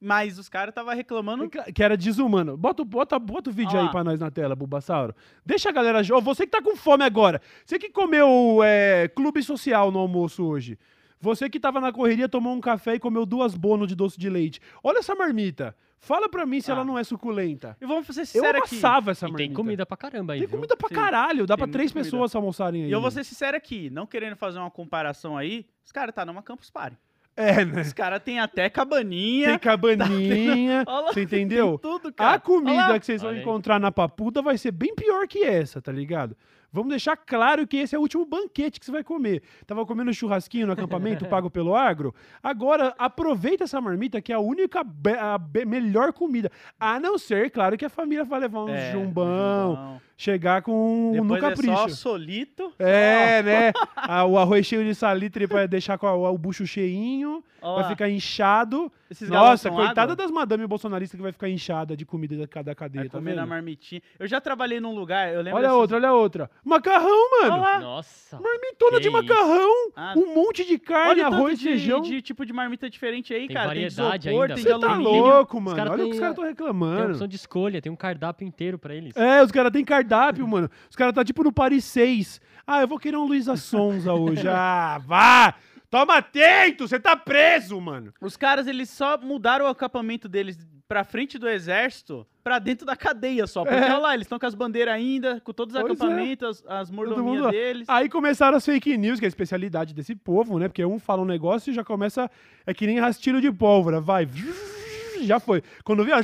mas 0.00 0.38
os 0.38 0.48
caras 0.48 0.74
tava 0.74 0.92
reclamando. 0.94 1.48
Que 1.48 1.82
era 1.82 1.96
desumano. 1.96 2.56
Bota, 2.56 2.82
o- 2.82 2.84
bota, 2.84 3.18
bota 3.18 3.50
o 3.50 3.52
vídeo 3.52 3.76
Ó 3.76 3.78
aí 3.80 3.84
lá. 3.86 3.90
pra 3.90 4.04
nós 4.04 4.20
na 4.20 4.30
tela, 4.30 4.54
Bulbasauro. 4.54 5.14
Deixa 5.44 5.68
a 5.68 5.72
galera. 5.72 6.02
jo- 6.02 6.20
Você 6.20 6.44
que 6.46 6.52
tá 6.52 6.62
com 6.62 6.76
fome 6.76 7.04
agora. 7.04 7.40
Você 7.64 7.78
que 7.78 7.90
comeu 7.90 8.60
é, 8.64 9.08
clube 9.08 9.42
social 9.42 9.90
no 9.90 9.98
almoço 9.98 10.44
hoje. 10.44 10.78
Você 11.20 11.48
que 11.48 11.58
tava 11.58 11.80
na 11.80 11.90
correria, 11.90 12.28
tomou 12.28 12.52
um 12.52 12.60
café 12.60 12.94
e 12.96 12.98
comeu 12.98 13.24
duas 13.24 13.54
bonos 13.54 13.88
de 13.88 13.94
doce 13.94 14.18
de 14.18 14.28
leite. 14.28 14.60
Olha 14.82 14.98
essa 14.98 15.14
marmita. 15.14 15.74
Fala 15.98 16.28
pra 16.28 16.44
mim 16.44 16.60
se 16.60 16.70
Ah. 16.70 16.74
ela 16.74 16.84
não 16.84 16.98
é 16.98 17.04
suculenta. 17.04 17.78
E 17.80 17.86
vamos 17.86 18.06
ser 18.06 18.20
Eu 18.20 18.26
sinceros 18.26 18.60
aqui. 18.62 18.74
amassava 18.74 19.10
essa 19.12 19.24
E 19.26 19.30
marmita. 19.30 19.48
tem 19.48 19.54
comida 19.56 19.86
pra 19.86 19.96
caramba 19.96 20.34
aí, 20.34 20.40
Tem 20.40 20.46
viu? 20.48 20.58
comida 20.58 20.76
pra 20.76 20.88
Sim. 20.90 20.94
caralho. 20.94 21.46
Dá 21.46 21.56
Tem 21.56 21.64
pra 21.64 21.72
três 21.72 21.90
comida. 21.92 22.04
pessoas 22.10 22.34
almoçarem 22.34 22.82
aí. 22.84 22.88
E 22.90 22.92
eu 22.92 23.00
vou 23.00 23.10
ser 23.10 23.24
sincero 23.24 23.56
aqui, 23.56 23.88
não 23.88 24.06
querendo 24.06 24.36
fazer 24.36 24.58
uma 24.58 24.70
comparação 24.70 25.34
aí, 25.34 25.64
os 25.82 25.90
caras 25.90 26.14
tá 26.14 26.26
numa 26.26 26.42
Campus 26.42 26.68
Party. 26.68 26.98
É, 27.36 27.64
né? 27.64 27.80
Os 27.82 27.92
caras 27.92 28.22
tem 28.22 28.38
até 28.38 28.68
cabaninha, 28.70 29.48
Tem 29.50 29.58
cabaninha. 29.58 30.84
Olha 30.86 31.00
lá, 31.06 31.12
Você 31.12 31.22
entendeu? 31.22 31.78
tem 31.78 31.90
tudo, 31.90 32.12
cara. 32.12 32.34
A 32.34 32.38
comida 32.38 32.98
que 33.00 33.06
vocês 33.06 33.20
vão 33.22 33.30
Olha 33.30 33.38
aí. 33.38 33.42
encontrar 33.42 33.80
na 33.80 33.90
papuda 33.90 34.40
vai 34.40 34.56
ser 34.56 34.70
bem 34.70 34.94
pior 34.94 35.26
que 35.26 35.42
essa, 35.42 35.82
tá 35.82 35.90
ligado? 35.90 36.36
Vamos 36.72 36.90
deixar 36.90 37.16
claro 37.16 37.68
que 37.68 37.76
esse 37.76 37.94
é 37.94 37.98
o 37.98 38.00
último 38.02 38.24
banquete 38.26 38.80
que 38.80 38.86
você 38.86 38.90
vai 38.90 39.04
comer. 39.04 39.42
Tava 39.64 39.86
comendo 39.86 40.12
churrasquinho 40.12 40.66
no 40.66 40.72
acampamento 40.72 41.24
pago 41.30 41.48
pelo 41.48 41.74
agro? 41.76 42.12
Agora, 42.42 42.92
aproveita 42.98 43.62
essa 43.62 43.80
marmita 43.80 44.20
que 44.20 44.32
é 44.32 44.34
a 44.34 44.40
única 44.40 44.80
a 44.80 45.38
melhor 45.64 46.12
comida. 46.12 46.50
A 46.78 46.98
não 46.98 47.16
ser, 47.16 47.50
claro, 47.50 47.76
que 47.76 47.84
a 47.84 47.88
família 47.88 48.24
vai 48.24 48.40
levar 48.40 48.64
um 48.64 48.68
É, 48.70 48.90
jumbão, 48.90 49.70
jumbão. 49.70 50.00
Chegar 50.16 50.62
com 50.62 51.10
Depois 51.12 51.28
no 51.28 51.36
é 51.36 51.40
capricho. 51.40 51.72
só 51.76 51.88
solito. 51.88 52.72
É, 52.78 53.42
né? 53.42 53.72
Ah, 53.96 54.24
o 54.24 54.38
arroz 54.38 54.64
cheio 54.66 54.84
de 54.84 54.94
salitre 54.94 55.46
pra 55.48 55.66
deixar 55.66 55.98
com 55.98 56.06
a- 56.06 56.30
o 56.30 56.38
bucho 56.38 56.66
cheinho, 56.66 57.42
Ó, 57.60 57.76
vai 57.76 57.88
ficar 57.88 58.08
inchado. 58.08 58.90
esses 59.10 59.28
Nossa, 59.28 59.70
coitada 59.70 60.12
água? 60.12 60.16
das 60.16 60.30
madame 60.30 60.66
bolsonaristas 60.66 61.16
que 61.18 61.22
vai 61.22 61.32
ficar 61.32 61.48
inchada 61.48 61.96
de 61.96 62.04
comida 62.04 62.36
da, 62.36 62.62
da 62.62 62.74
cadeia, 62.74 63.02
Vai 63.04 63.08
tá 63.08 63.18
comer 63.18 63.30
vendo? 63.30 63.40
na 63.40 63.46
marmitinha. 63.46 64.00
Eu 64.18 64.26
já 64.26 64.40
trabalhei 64.40 64.80
num 64.80 64.94
lugar, 64.94 65.32
eu 65.32 65.40
lembro 65.40 65.58
Olha 65.58 65.68
a 65.68 65.70
dessas- 65.70 65.80
outra, 65.80 65.96
olha 65.96 66.08
a 66.08 66.14
outra. 66.14 66.50
Macarrão, 66.64 67.08
Olha 67.42 67.50
mano. 67.50 67.62
lá. 67.62 67.80
Nossa. 67.80 68.38
Marmitona 68.40 69.00
de 69.00 69.10
macarrão. 69.10 69.90
Ah, 69.96 70.14
um 70.16 70.34
monte 70.34 70.64
de 70.64 70.78
carne, 70.78 71.22
Olha 71.22 71.26
arroz, 71.26 71.58
de, 71.58 71.64
feijão. 71.70 72.00
de 72.00 72.20
tipo 72.22 72.44
de 72.46 72.52
marmita 72.52 72.88
diferente 72.88 73.32
aí, 73.34 73.46
Tem 73.46 73.54
cara. 73.56 73.66
variedade 73.68 74.22
tem 74.24 74.32
isopor, 74.32 74.42
ainda, 74.50 74.54
tem 74.54 74.64
Você 74.64 74.78
tá 74.78 74.94
louco, 74.96 75.60
mano. 75.60 75.80
Olha 75.92 75.92
o 76.04 76.08
que 76.08 76.12
os 76.14 76.18
caras 76.18 76.32
estão 76.32 76.44
Tem 76.44 76.52
reclamando. 76.52 77.10
opção 77.12 77.26
de 77.28 77.36
escolha, 77.36 77.80
tem 77.82 77.90
um 77.90 77.96
cardápio 77.96 78.46
inteiro 78.46 78.78
pra 78.78 78.94
eles. 78.94 79.16
É, 79.16 79.42
os 79.42 79.50
caras 79.50 79.72
têm 79.72 79.84
cardápio, 79.84 80.03
mano. 80.46 80.70
Os 80.90 80.96
caras 80.96 81.14
tá 81.14 81.24
tipo 81.24 81.42
no 81.44 81.52
Paris 81.52 81.84
6. 81.84 82.40
Ah, 82.66 82.80
eu 82.80 82.88
vou 82.88 82.98
querer 82.98 83.16
um 83.16 83.24
Luísa 83.26 83.56
Sonza 83.56 84.12
hoje. 84.12 84.46
Ah, 84.48 84.98
vá! 85.04 85.54
Toma 85.90 86.16
atento! 86.16 86.88
Você 86.88 86.98
tá 86.98 87.14
preso, 87.16 87.80
mano. 87.80 88.12
Os 88.20 88.36
caras, 88.36 88.66
eles 88.66 88.90
só 88.90 89.16
mudaram 89.18 89.66
o 89.66 89.68
acampamento 89.68 90.28
deles 90.28 90.58
pra 90.88 91.04
frente 91.04 91.38
do 91.38 91.48
exército 91.48 92.26
pra 92.42 92.58
dentro 92.58 92.84
da 92.84 92.94
cadeia 92.96 93.46
só. 93.46 93.62
Porque 93.64 93.76
É. 93.78 93.84
olha 93.84 93.98
lá, 93.98 94.14
eles 94.14 94.24
estão 94.26 94.38
com 94.38 94.44
as 94.46 94.54
bandeiras 94.54 94.92
ainda, 94.94 95.40
com 95.40 95.52
todos 95.52 95.74
os 95.74 95.80
Pois 95.80 95.92
é. 95.92 95.94
acampamentos, 95.94 96.48
as, 96.66 96.80
as 96.80 96.90
mundo 96.90 97.16
mordomias 97.16 97.50
deles. 97.50 97.88
Aí 97.88 98.08
começaram 98.08 98.56
as 98.56 98.64
fake 98.64 98.96
news, 98.98 99.18
que 99.20 99.24
é 99.24 99.28
a 99.28 99.28
especialidade 99.28 99.94
desse 99.94 100.14
povo, 100.14 100.58
né? 100.58 100.68
Porque 100.68 100.84
um 100.84 100.98
fala 100.98 101.22
um 101.22 101.26
negócio 101.26 101.70
e 101.70 101.74
já 101.74 101.84
começa. 101.84 102.30
É 102.66 102.74
que 102.74 102.86
nem 102.86 102.98
rastilho 102.98 103.40
de 103.40 103.50
pólvora. 103.52 104.00
Vai. 104.00 104.28
Já 105.22 105.40
foi. 105.40 105.62
Quando 105.84 106.04
viu. 106.04 106.14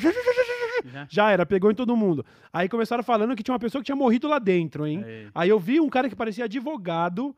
Já. 0.84 1.06
Já 1.10 1.30
era, 1.30 1.46
pegou 1.46 1.70
em 1.70 1.74
todo 1.74 1.96
mundo. 1.96 2.24
Aí 2.52 2.68
começaram 2.68 3.02
falando 3.02 3.34
que 3.36 3.42
tinha 3.42 3.52
uma 3.52 3.58
pessoa 3.58 3.80
que 3.82 3.86
tinha 3.86 3.96
morrido 3.96 4.28
lá 4.28 4.38
dentro, 4.38 4.86
hein? 4.86 5.04
Aí. 5.04 5.28
Aí 5.34 5.48
eu 5.48 5.58
vi 5.58 5.80
um 5.80 5.88
cara 5.88 6.08
que 6.08 6.16
parecia 6.16 6.44
advogado 6.44 7.34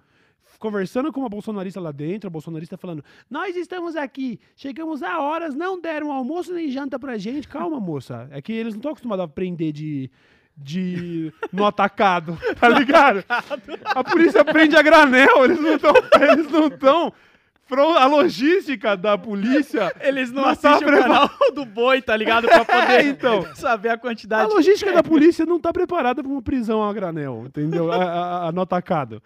conversando 0.58 1.12
com 1.12 1.20
uma 1.20 1.28
bolsonarista 1.28 1.80
lá 1.80 1.92
dentro, 1.92 2.28
a 2.28 2.30
bolsonarista 2.30 2.76
falando: 2.76 3.04
Nós 3.30 3.56
estamos 3.56 3.96
aqui, 3.96 4.38
chegamos 4.56 5.02
a 5.02 5.20
horas, 5.20 5.54
não 5.54 5.80
deram 5.80 6.12
almoço 6.12 6.52
nem 6.52 6.70
janta 6.70 6.98
pra 6.98 7.18
gente. 7.18 7.48
Calma, 7.48 7.80
moça. 7.80 8.28
É 8.30 8.40
que 8.40 8.52
eles 8.52 8.74
não 8.74 8.78
estão 8.78 8.92
acostumados 8.92 9.24
a 9.24 9.28
prender 9.28 9.72
de. 9.72 10.10
De. 10.54 11.32
no 11.50 11.64
atacado, 11.64 12.38
tá 12.60 12.68
ligado? 12.68 13.24
A 13.86 14.04
polícia 14.04 14.44
prende 14.44 14.76
a 14.76 14.82
granel, 14.82 15.44
eles 15.44 15.60
não 15.60 15.74
estão. 15.74 15.94
Eles 16.20 16.50
não 16.50 16.66
estão. 16.66 17.12
A 17.80 18.06
logística 18.06 18.96
da 18.96 19.16
polícia. 19.16 19.92
Eles 20.00 20.30
não, 20.30 20.42
Não 20.42 20.54
tá 20.54 20.70
assistem 20.74 20.88
o 20.94 21.00
canal 21.02 21.30
do 21.54 21.64
boi, 21.64 22.02
tá 22.02 22.16
ligado? 22.16 22.46
Pra 22.48 22.64
poder 22.64 23.06
então. 23.06 23.46
saber 23.54 23.88
a 23.90 23.94
A 23.94 23.98
quantidade. 23.98 24.52
logística 24.52 24.92
da 24.92 25.02
polícia 25.02 25.46
não 25.46 25.58
tá 25.60 25.72
preparada 25.72 26.22
para 26.22 26.30
uma 26.30 26.42
prisão 26.42 26.82
a 26.82 26.92
granel, 26.92 27.44
entendeu? 27.46 27.90
A, 27.90 27.96
a, 27.96 28.48
a 28.48 28.52
no 28.52 28.60
atacado. 28.60 29.22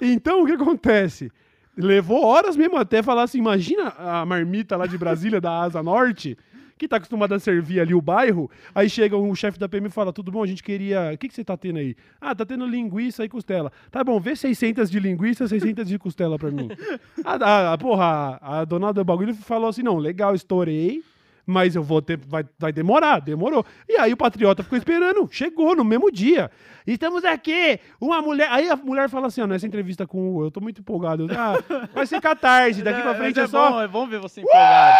Então, 0.00 0.42
o 0.42 0.46
que 0.46 0.52
acontece? 0.52 1.30
Levou 1.76 2.24
horas 2.24 2.56
mesmo 2.56 2.76
até 2.76 3.02
falar 3.02 3.22
assim, 3.22 3.38
imagina 3.38 3.92
a 3.96 4.26
marmita 4.26 4.76
lá 4.76 4.86
de 4.86 4.98
Brasília, 4.98 5.40
da 5.40 5.62
Asa 5.62 5.82
Norte, 5.82 6.36
que 6.80 6.88
tá 6.88 6.96
acostumada 6.96 7.36
a 7.36 7.38
servir 7.38 7.78
ali 7.78 7.92
o 7.94 8.00
bairro, 8.00 8.50
aí 8.74 8.88
chega 8.88 9.14
um 9.14 9.34
chefe 9.34 9.58
da 9.58 9.68
PM 9.68 9.88
e 9.88 9.90
fala, 9.90 10.14
tudo 10.14 10.32
bom, 10.32 10.42
a 10.42 10.46
gente 10.46 10.62
queria... 10.62 11.10
O 11.12 11.18
que, 11.18 11.28
que 11.28 11.34
você 11.34 11.44
tá 11.44 11.54
tendo 11.54 11.78
aí? 11.78 11.94
Ah, 12.18 12.34
tá 12.34 12.46
tendo 12.46 12.66
linguiça 12.66 13.22
e 13.22 13.28
costela. 13.28 13.70
Tá 13.90 14.02
bom, 14.02 14.18
vê 14.18 14.34
600 14.34 14.90
de 14.90 14.98
linguiça, 14.98 15.46
600 15.46 15.86
de 15.86 15.98
costela 15.98 16.38
pra 16.38 16.50
mim. 16.50 16.68
A, 17.22 17.34
a, 17.34 17.72
a- 17.74 17.78
porra, 17.78 18.38
a, 18.40 18.60
a 18.60 18.64
dona 18.64 18.94
do 18.94 19.04
bagulho 19.04 19.34
falou 19.34 19.68
assim, 19.68 19.82
não, 19.82 19.98
legal, 19.98 20.34
estourei, 20.34 21.02
mas 21.50 21.74
eu 21.74 21.82
vou 21.82 22.00
ter, 22.00 22.16
vai, 22.16 22.44
vai 22.58 22.72
demorar, 22.72 23.20
demorou. 23.20 23.64
E 23.88 23.96
aí 23.96 24.12
o 24.12 24.16
patriota 24.16 24.62
ficou 24.62 24.78
esperando, 24.78 25.28
chegou 25.30 25.74
no 25.74 25.84
mesmo 25.84 26.10
dia. 26.10 26.50
Estamos 26.86 27.24
aqui, 27.24 27.78
uma 28.00 28.22
mulher. 28.22 28.48
Aí 28.50 28.68
a 28.70 28.74
mulher 28.76 29.08
fala 29.08 29.26
assim: 29.26 29.40
ó, 29.42 29.46
nessa 29.46 29.66
entrevista 29.66 30.06
com 30.06 30.36
o. 30.36 30.44
Eu 30.44 30.50
tô 30.50 30.60
muito 30.60 30.80
empolgado. 30.80 31.26
Ah, 31.30 31.54
vai 31.92 32.06
ser 32.06 32.20
catarse, 32.20 32.82
daqui 32.82 33.02
pra 33.02 33.10
É, 33.12 33.14
frente 33.14 33.36
mas 33.36 33.44
é, 33.44 33.48
só. 33.48 33.70
Bom, 33.70 33.80
é 33.82 33.88
bom 33.88 34.06
ver 34.06 34.18
você 34.18 34.40
empolgado. 34.40 34.98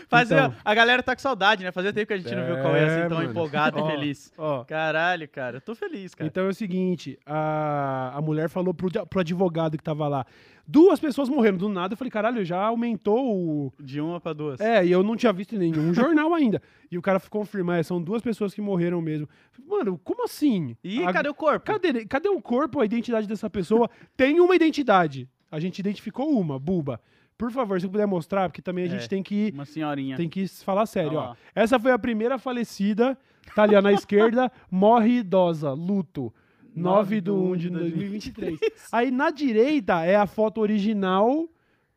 Fazia, 0.09 0.37
Então. 0.37 0.53
A 0.63 0.73
galera 0.73 1.03
tá 1.03 1.15
com 1.15 1.21
saudade, 1.21 1.63
né? 1.63 1.71
Fazia 1.71 1.93
tempo 1.93 2.07
que 2.07 2.13
a 2.13 2.17
gente 2.17 2.33
não 2.33 2.45
viu 2.45 2.55
o 2.55 2.61
Cauê 2.61 2.79
É, 2.79 2.85
assim 2.85 3.09
tão 3.09 3.17
mano. 3.17 3.29
empolgado 3.29 3.79
Ó, 3.79 3.87
e 3.87 3.91
feliz. 3.91 4.33
Ó, 4.37 4.63
Caralho, 4.63 5.27
cara. 5.27 5.57
Eu 5.57 5.61
tô 5.61 5.75
feliz, 5.75 6.15
cara. 6.15 6.27
Então 6.27 6.45
é 6.45 6.49
o 6.49 6.53
seguinte: 6.53 7.19
a, 7.25 8.11
a 8.15 8.21
mulher 8.21 8.49
falou 8.49 8.73
pro, 8.73 8.89
pro 9.07 9.19
advogado 9.19 9.77
que 9.77 9.83
tava 9.83 10.07
lá. 10.07 10.25
Duas 10.71 11.01
pessoas 11.01 11.27
morreram 11.27 11.57
do 11.57 11.67
nada. 11.67 11.93
Eu 11.93 11.97
falei, 11.97 12.09
caralho, 12.09 12.45
já 12.45 12.63
aumentou 12.63 13.19
o. 13.35 13.73
De 13.77 13.99
uma 13.99 14.21
pra 14.21 14.31
duas. 14.31 14.61
É, 14.61 14.85
e 14.85 14.91
eu 14.91 15.03
não 15.03 15.17
tinha 15.17 15.33
visto 15.33 15.57
nenhum 15.57 15.91
jornal 15.93 16.33
ainda. 16.33 16.61
E 16.89 16.97
o 16.97 17.01
cara 17.01 17.19
confirmar, 17.29 17.79
é, 17.79 17.83
são 17.83 18.01
duas 18.01 18.21
pessoas 18.21 18.53
que 18.53 18.61
morreram 18.61 19.01
mesmo. 19.01 19.27
Mano, 19.67 19.99
como 20.01 20.23
assim? 20.23 20.77
E 20.81 21.03
A- 21.03 21.11
cadê 21.11 21.27
o 21.27 21.33
corpo? 21.33 21.65
Cadê, 21.65 22.05
cadê 22.05 22.29
o 22.29 22.41
corpo, 22.41 22.79
a 22.79 22.85
identidade 22.85 23.27
dessa 23.27 23.49
pessoa? 23.49 23.89
Tem 24.15 24.39
uma 24.39 24.55
identidade. 24.55 25.27
A 25.51 25.59
gente 25.59 25.79
identificou 25.79 26.29
uma, 26.39 26.57
Buba. 26.57 27.01
Por 27.37 27.51
favor, 27.51 27.81
se 27.81 27.87
puder 27.89 28.05
mostrar, 28.05 28.47
porque 28.47 28.61
também 28.61 28.83
a 28.85 28.87
É. 28.87 28.89
gente 28.91 29.09
tem 29.09 29.21
que, 29.23 29.51
Uma 29.53 29.65
senhorinha. 29.65 30.15
tem 30.15 30.29
que 30.29 30.47
falar 30.47 30.85
sério, 30.85 31.17
ó. 31.17 31.21
lá. 31.29 31.37
Essa 31.55 31.77
foi 31.79 31.91
a 31.91 31.97
primeira 31.99 32.37
falecida, 32.37 33.17
tá 33.55 33.63
ali 33.63 33.75
ó, 33.75 33.81
na 33.81 33.91
esquerda, 34.37 34.49
morre 34.69 35.17
idosa, 35.17 35.71
luto. 35.73 36.31
9 36.75 37.21
de 37.21 37.31
1 37.31 37.55
de 37.57 37.69
2023. 37.69 38.59
Aí 38.91 39.11
na 39.11 39.29
direita 39.29 40.03
é 40.05 40.15
a 40.15 40.25
foto 40.25 40.61
original 40.61 41.47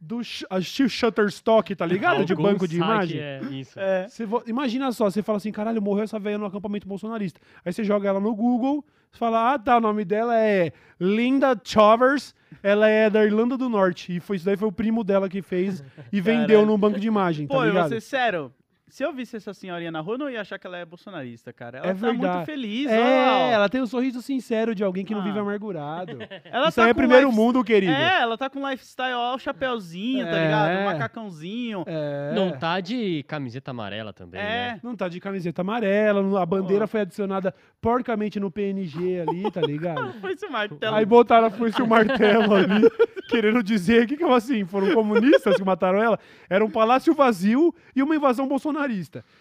do 0.01 0.23
sh- 0.23 0.45
a 0.51 0.61
sh- 0.61 0.89
Shutterstock, 0.89 1.75
tá 1.75 1.87
ligado? 1.87 2.25
De 2.27 2.33
Algum 2.35 2.43
banco 2.43 2.69
de 2.69 2.77
imagem. 2.77 3.19
É 3.21 3.41
isso. 3.51 3.79
É. 3.79 4.07
Imagina 4.47 4.93
só, 4.93 5.09
você 5.09 5.23
fala 5.23 5.39
assim, 5.39 5.51
caralho, 5.51 5.81
morreu 5.81 6.05
essa 6.05 6.19
velha 6.19 6.37
no 6.37 6.45
acampamento 6.45 6.87
bolsonarista. 6.87 7.41
Aí 7.65 7.73
você 7.73 7.83
joga 7.83 8.09
ela 8.09 8.21
no 8.21 8.35
Google, 8.35 8.85
você 9.11 9.19
fala, 9.19 9.55
ah 9.55 9.59
tá, 9.59 9.79
o 9.79 9.81
nome 9.81 10.05
dela 10.05 10.37
é 10.39 10.73
Linda 11.01 11.59
Chovers, 11.65 12.35
ela 12.63 12.87
é 12.89 13.09
da 13.09 13.25
Irlanda 13.25 13.57
do 13.57 13.69
Norte. 13.71 14.15
E 14.17 14.21
foi, 14.21 14.37
isso 14.37 14.45
daí 14.45 14.57
foi 14.59 14.69
o 14.69 14.73
primo 14.73 15.03
dela 15.03 15.27
que 15.29 15.41
fez 15.41 15.83
e 16.13 16.21
vendeu 16.21 16.47
Caralho. 16.59 16.67
num 16.67 16.77
banco 16.79 17.01
de 17.01 17.07
imagem, 17.07 17.47
tá 17.47 17.55
Pô, 17.55 17.61
eu 17.61 17.73
vou 17.73 17.73
ligado? 17.73 17.89
ser 17.89 18.03
sério. 18.03 18.53
Se 18.95 19.03
eu 19.03 19.13
visse 19.13 19.37
essa 19.37 19.53
senhorinha 19.53 19.91
na 19.91 19.99
rua, 19.99 20.15
eu 20.15 20.19
não 20.19 20.31
ia 20.31 20.41
achar 20.41 20.57
que 20.57 20.69
ela 20.69 20.79
é 20.79 20.85
bolsonarista, 20.85 21.53
cara. 21.53 21.79
Ela 21.79 21.89
É 21.89 21.95
tá 21.95 22.07
muito 22.07 22.21
verdade. 22.21 22.47
feliz, 22.47 22.87
ó. 22.89 22.95
É, 22.95 23.51
ela 23.51 23.69
tem 23.69 23.81
o 23.81 23.89
sorriso 23.89 24.23
sincero 24.23 24.73
de 24.73 24.85
alguém 24.85 25.05
que 25.05 25.13
não 25.13 25.21
Ah. 25.21 25.25
vive 25.25 25.37
amargurado. 25.37 26.13
Ela 26.45 26.69
Isso 26.69 26.77
tá 26.77 26.85
aí 26.85 26.91
é 26.91 26.95
primeiro 26.95 27.27
life- 27.27 27.37
mundo, 27.37 27.65
querido. 27.65 27.91
É, 27.93 28.21
ela 28.21 28.39
tá 28.39 28.49
com 28.49 28.61
lifestyle, 28.71 29.15
ó, 29.15 29.35
o 29.35 29.39
chapéuzinho, 29.41 30.25
tá 30.27 30.37
É. 30.39 30.45
ligado? 30.45 30.81
O 30.81 30.85
macacãozinho. 30.85 31.83
É. 31.89 32.33
Não 32.37 32.53
tá 32.57 32.79
de 32.79 33.25
camiseta 33.25 33.73
amarela 33.73 34.13
também, 34.13 34.41
É. 34.41 34.45
né? 34.75 34.81
Não 34.81 34.95
tá 34.95 35.09
de 35.09 35.19
camiseta 35.19 35.63
amarela, 35.63 36.23
não- 36.23 36.37
a 36.37 36.47
bandeira 36.47 36.85
Pô. 36.87 36.93
foi 36.93 37.01
adicionada 37.01 37.53
porcamente 37.81 38.39
no 38.39 38.49
PNG 38.49 39.25
ali, 39.29 39.51
tá 39.51 39.61
ligado? 39.61 40.13
Foi 40.21 40.35
esse 40.35 40.47
martelo. 40.47 40.95
Aí 40.95 41.05
botaram 41.05 41.49
a 41.49 41.51
foice 41.51 41.83
o 41.83 41.87
martelo 41.87 42.55
ali, 42.55 42.89
querendo 43.29 43.61
dizer 43.61 44.07
que, 44.07 44.17
que 44.17 44.23
assim, 44.25 44.65
foram 44.65 44.95
comunistas 44.95 45.57
que 45.57 45.65
mataram 45.65 46.01
ela. 46.01 46.17
Era 46.49 46.65
um 46.65 46.71
palácio 46.71 47.13
vazio 47.13 47.75
e 47.97 48.01
uma 48.01 48.15
invasão 48.15 48.47
bolsonarista. 48.47 48.84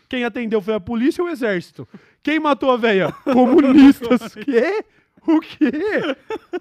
Quem 0.09 0.23
atendeu 0.23 0.61
foi 0.61 0.73
a 0.73 0.79
polícia 0.79 1.21
e 1.21 1.25
o 1.25 1.29
exército. 1.29 1.87
Quem 2.21 2.39
matou 2.39 2.71
a 2.71 2.77
véia? 2.77 3.11
Comunistas. 3.11 4.33
Quê? 4.45 4.83
O 5.25 5.39
quê? 5.39 5.71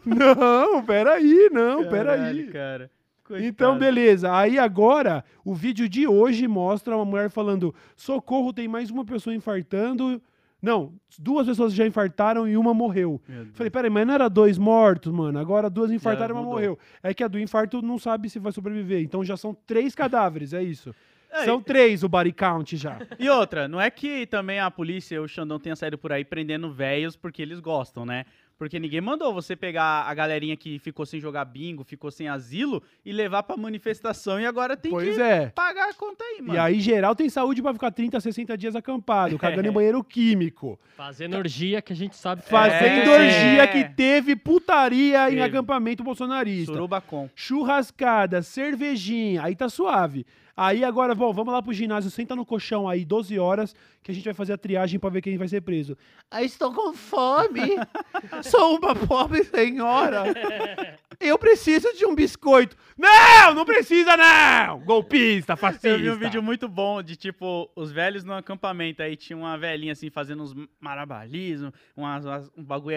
Não, 0.05 0.85
peraí, 0.85 1.51
não, 1.53 1.89
peraí. 1.89 2.47
Cara. 2.47 2.91
Então, 3.31 3.73
Coitado. 3.73 3.79
beleza. 3.79 4.37
Aí 4.37 4.59
agora, 4.59 5.25
o 5.45 5.55
vídeo 5.55 5.89
de 5.89 6.07
hoje 6.07 6.47
mostra 6.47 6.95
uma 6.97 7.05
mulher 7.05 7.31
falando: 7.31 7.75
socorro, 7.97 8.53
tem 8.53 8.69
mais 8.69 8.91
uma 8.91 9.05
pessoa 9.05 9.35
infartando. 9.35 10.21
Não, 10.61 10.93
duas 11.19 11.49
pessoas 11.49 11.75
já 11.75 11.85
infartaram 11.85 12.47
e 12.47 12.57
uma 12.57 12.73
morreu. 12.73 13.21
Falei, 13.53 13.69
peraí, 13.69 13.91
mas 13.91 14.07
não 14.07 14.15
era 14.15 14.29
dois 14.29 14.57
mortos, 14.57 15.12
mano? 15.12 15.37
Agora 15.41 15.69
duas 15.69 15.91
infartaram 15.91 16.37
e 16.37 16.39
uma 16.39 16.45
morreu. 16.45 16.79
É 17.03 17.12
que 17.12 17.25
a 17.25 17.29
do 17.29 17.37
infarto 17.37 17.83
não 17.83 17.99
sabe 17.99 18.31
se 18.31 18.39
vai 18.39 18.53
sobreviver. 18.53 19.03
Então 19.03 19.25
já 19.25 19.37
são 19.37 19.53
três 19.67 19.93
cadáveres, 19.93 20.53
é 20.53 20.62
isso. 20.62 20.95
É, 21.33 21.45
São 21.47 21.62
três 21.62 22.03
o 22.05 22.09
body 22.09 22.33
count 22.33 22.77
já. 22.77 22.99
E 23.19 23.29
outra, 23.31 23.67
não 23.67 23.81
é 23.81 23.91
que 23.91 24.27
também 24.27 24.61
a 24.61 24.71
polícia, 24.71 25.21
o 25.23 25.27
Xandão 25.27 25.59
tenha 25.59 25.75
saído 25.75 25.97
por 25.97 26.12
aí 26.12 26.25
prendendo 26.25 26.71
velhos 26.71 27.17
porque 27.17 27.41
eles 27.41 27.59
gostam, 27.59 28.05
né? 28.05 28.27
Porque 28.59 28.79
ninguém 28.79 29.01
mandou 29.01 29.35
você 29.35 29.57
pegar 29.57 30.05
a 30.07 30.15
galerinha 30.15 30.57
que 30.57 30.79
ficou 30.79 31.05
sem 31.05 31.19
jogar 31.19 31.45
bingo, 31.47 31.83
ficou 31.83 32.12
sem 32.12 32.29
asilo 32.29 32.81
e 33.05 33.11
levar 33.11 33.43
pra 33.43 33.57
manifestação 33.57 34.39
e 34.39 34.47
agora 34.47 34.77
tem 34.77 34.93
Pois 34.93 35.17
que 35.17 35.21
é. 35.23 35.49
pagar 35.49 35.89
a 35.89 35.95
conta 35.95 36.23
aí, 36.23 36.41
mano. 36.41 36.55
E 36.55 36.59
aí, 36.59 36.79
geral 36.79 37.17
tem 37.17 37.29
saúde 37.29 37.61
pra 37.61 37.73
ficar 37.73 37.91
30, 37.91 38.21
60 38.21 38.57
dias 38.57 38.77
acampado, 38.77 39.37
cagando 39.37 39.67
em 39.67 39.73
banheiro 39.73 40.05
químico. 40.05 40.79
Fazendo 40.97 41.37
orgia 41.37 41.83
que 41.83 41.93
a 41.93 41.97
gente 41.97 42.15
sabe 42.15 42.43
que 42.43 42.49
Fazendo 42.49 43.11
É. 43.11 43.15
orgia 43.19 43.67
que 43.69 43.85
teve 43.97 44.37
putaria 44.37 45.27
em 45.29 45.31
Teve. 45.31 45.43
acampamento 45.43 46.05
bolsonarista. 46.05 46.73
Surubacom. 46.73 47.29
Churrascada, 47.35 48.43
cervejinha, 48.43 49.43
aí 49.43 49.57
tá 49.57 49.69
suave. 49.69 50.25
Aí 50.56 50.85
agora, 50.85 51.14
bom, 51.14 51.32
vamos 51.32 51.52
lá 51.52 51.62
pro 51.62 51.73
ginásio, 51.73 52.11
senta 52.11 52.37
no 52.37 52.44
colchão 52.44 52.88
aí, 52.88 53.04
12 53.04 53.38
horas, 53.38 53.75
que 54.02 54.11
a 54.11 54.14
gente 54.14 54.25
vai 54.25 54.35
fazer 54.35 54.52
a 54.52 54.59
triagem 54.59 55.00
pra 55.00 55.09
ver 55.11 55.23
quem 55.23 55.37
vai 55.38 55.49
ser 55.49 55.61
preso. 55.62 55.97
Ah, 56.30 56.42
estou 56.42 56.73
com 56.73 56.92
fome. 56.92 57.61
Sou 58.44 58.76
uma 58.78 58.94
pobre 58.94 59.44
senhora. 59.44 60.25
Eu 61.21 61.38
preciso 61.38 61.92
de 61.97 62.04
um 62.04 62.14
biscoito. 62.16 62.76
Não, 62.99 63.54
não 63.54 63.64
precisa 63.64 64.16
não! 64.16 64.80
Golpista, 64.80 65.54
fascista. 65.56 65.88
Eu 65.88 65.99
vi 65.99 66.11
um 66.11 66.16
vídeo 66.18 66.42
muito 66.42 66.66
bom 66.68 67.00
de, 67.00 67.14
tipo, 67.14 67.71
os 67.76 67.92
velhos 67.92 68.25
no 68.25 68.32
acampamento. 68.35 69.02
Aí 69.02 69.14
tinha 69.16 69.37
uma 69.37 69.56
velhinha, 69.56 69.92
assim, 69.92 70.11
fazendo 70.11 70.42
uns 70.42 70.52
marabalismos, 70.80 71.73
umas, 71.97 72.25
umas- 72.25 72.50
um 72.56 72.64
bagulho 72.64 72.97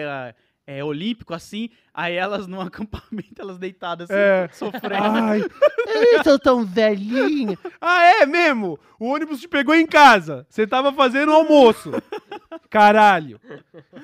é, 0.66 0.82
olímpico, 0.82 1.32
assim. 1.32 1.70
Aí 1.94 2.14
elas 2.14 2.46
no 2.46 2.60
acampamento, 2.62 3.40
elas 3.40 3.58
deitadas, 3.58 4.10
assim, 4.10 4.18
É. 4.18 4.48
sofrendo. 4.52 4.94
Ai, 4.94 5.42
eu 6.14 6.24
sou 6.24 6.38
tão 6.38 6.64
velhinha. 6.64 7.56
Ah, 7.80 8.02
é 8.22 8.26
mesmo? 8.26 8.78
O 8.98 9.06
ônibus 9.06 9.40
te 9.40 9.48
pegou 9.48 9.74
em 9.74 9.86
casa. 9.86 10.46
Você 10.48 10.66
tava 10.66 10.92
fazendo 10.92 11.30
almoço. 11.32 11.90
Caralho. 12.70 13.40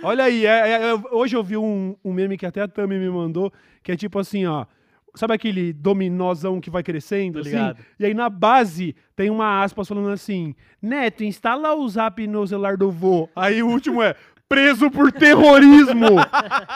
Olha 0.02 0.25
aí, 0.25 0.47
é- 0.47 0.90
é- 0.90 0.95
hoje 1.11 1.37
eu 1.37 1.42
vi 1.42 1.57
um, 1.57 1.97
um 2.04 2.12
meme 2.12 2.37
que 2.37 2.47
até 2.47 2.62
a 2.62 2.69
Tami 2.69 2.99
me 2.99 3.11
mandou, 3.11 3.52
que 3.83 3.92
é 3.92 3.97
tipo 3.97 4.19
assim, 4.19 4.47
ó. 4.47 4.66
Sabe 5.14 5.35
aquele 5.35 5.75
dominózão 5.75 6.59
que 6.59 6.71
vai 6.71 6.83
crescendo, 6.83 7.40
assim? 7.40 7.50
ligado. 7.50 7.78
E 7.99 8.07
aí 8.07 8.14
na 8.14 8.31
base 8.31 8.97
tem 9.14 9.28
uma 9.28 9.62
aspas 9.62 9.87
falando 9.87 10.09
assim, 10.09 10.55
Neto, 10.81 11.22
instala 11.22 11.75
o 11.75 11.87
zap 11.87 12.27
no 12.27 12.46
celular 12.46 12.79
do 12.79 12.90
vô. 12.90 13.29
Aí 13.37 13.62
o 13.62 13.68
último 13.68 14.03
é, 14.03 14.16
preso 14.53 14.91
por 14.91 15.11
terrorismo. 15.11 16.09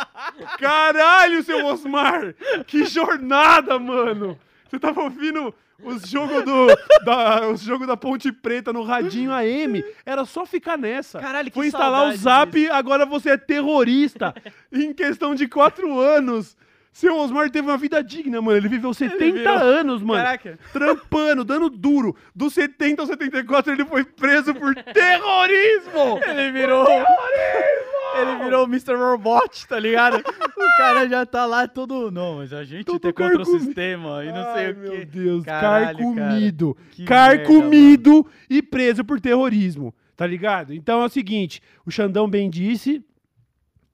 Caralho, 0.59 1.43
seu 1.43 1.67
Osmar! 1.67 2.35
Que 2.67 2.87
jornada, 2.87 3.79
mano! 3.79 4.39
Você 4.67 4.79
tava 4.79 5.03
ouvindo 5.03 5.55
os 5.85 6.09
jogos 6.09 6.43
do, 6.43 6.67
da, 7.05 7.47
os 7.51 7.61
jogos 7.61 7.87
da 7.87 7.95
Ponte 7.95 8.33
Preta 8.33 8.73
no 8.73 8.83
radinho 8.83 9.31
AM. 9.31 9.85
Era 10.07 10.25
só 10.25 10.47
ficar 10.47 10.79
nessa. 10.79 11.21
Caralho, 11.21 11.51
que 11.51 11.55
Foi 11.55 11.67
instalar 11.67 12.09
o 12.09 12.17
Zap, 12.17 12.71
agora 12.71 13.05
você 13.05 13.31
é 13.31 13.37
terrorista. 13.37 14.35
em 14.73 14.95
questão 14.95 15.35
de 15.35 15.47
quatro 15.47 16.01
anos. 16.01 16.57
Seu 16.97 17.15
Osmar 17.19 17.51
teve 17.51 17.69
uma 17.69 17.77
vida 17.77 18.03
digna, 18.03 18.41
mano. 18.41 18.57
Ele 18.57 18.69
viveu 18.71 18.95
70 18.95 19.19
virou- 19.21 19.59
anos, 19.59 20.01
mano. 20.03 20.25
Caraca. 20.25 20.59
Trampando, 20.73 21.45
dando 21.45 21.69
duro. 21.69 22.17
Dos 22.35 22.55
70 22.55 23.03
aos 23.03 23.11
74, 23.11 23.71
ele 23.71 23.85
foi 23.85 24.03
preso 24.03 24.55
por 24.55 24.75
terrorismo! 24.75 26.19
Ele 26.27 26.51
virou. 26.53 26.87
Ele 26.89 28.45
virou 28.45 28.65
o 28.65 28.67
Mr. 28.67 28.95
Robot, 28.95 29.69
tá 29.69 29.79
ligado? 29.79 30.17
O 30.17 30.77
cara 30.79 31.07
já 31.07 31.27
tá 31.27 31.45
lá 31.45 31.69
todo. 31.69 32.11
Não, 32.11 32.37
mas 32.37 32.51
a 32.55 32.65
gente 32.65 32.87
Todo 32.87 32.99
tem 32.99 33.13
contra 33.13 33.43
o 33.43 33.45
sistema 33.45 34.25
e 34.25 34.29
não 34.33 34.55
sei 34.55 34.65
Ai, 34.65 34.71
o 34.71 34.75
quê. 34.75 34.81
meu 34.81 35.05
Deus, 35.05 35.45
Caralho, 35.45 35.99
carcomido. 35.99 36.77
cara. 37.07 37.37
Carcomido 37.37 38.27
e 38.49 38.63
preso 38.63 39.05
por 39.05 39.21
terrorismo, 39.21 39.95
tá 40.17 40.27
ligado? 40.27 40.73
Então 40.73 41.03
é 41.03 41.05
o 41.05 41.11
seguinte, 41.11 41.61
o 41.85 41.91
Xandão 41.91 42.27
bem 42.27 42.49
disse, 42.49 43.05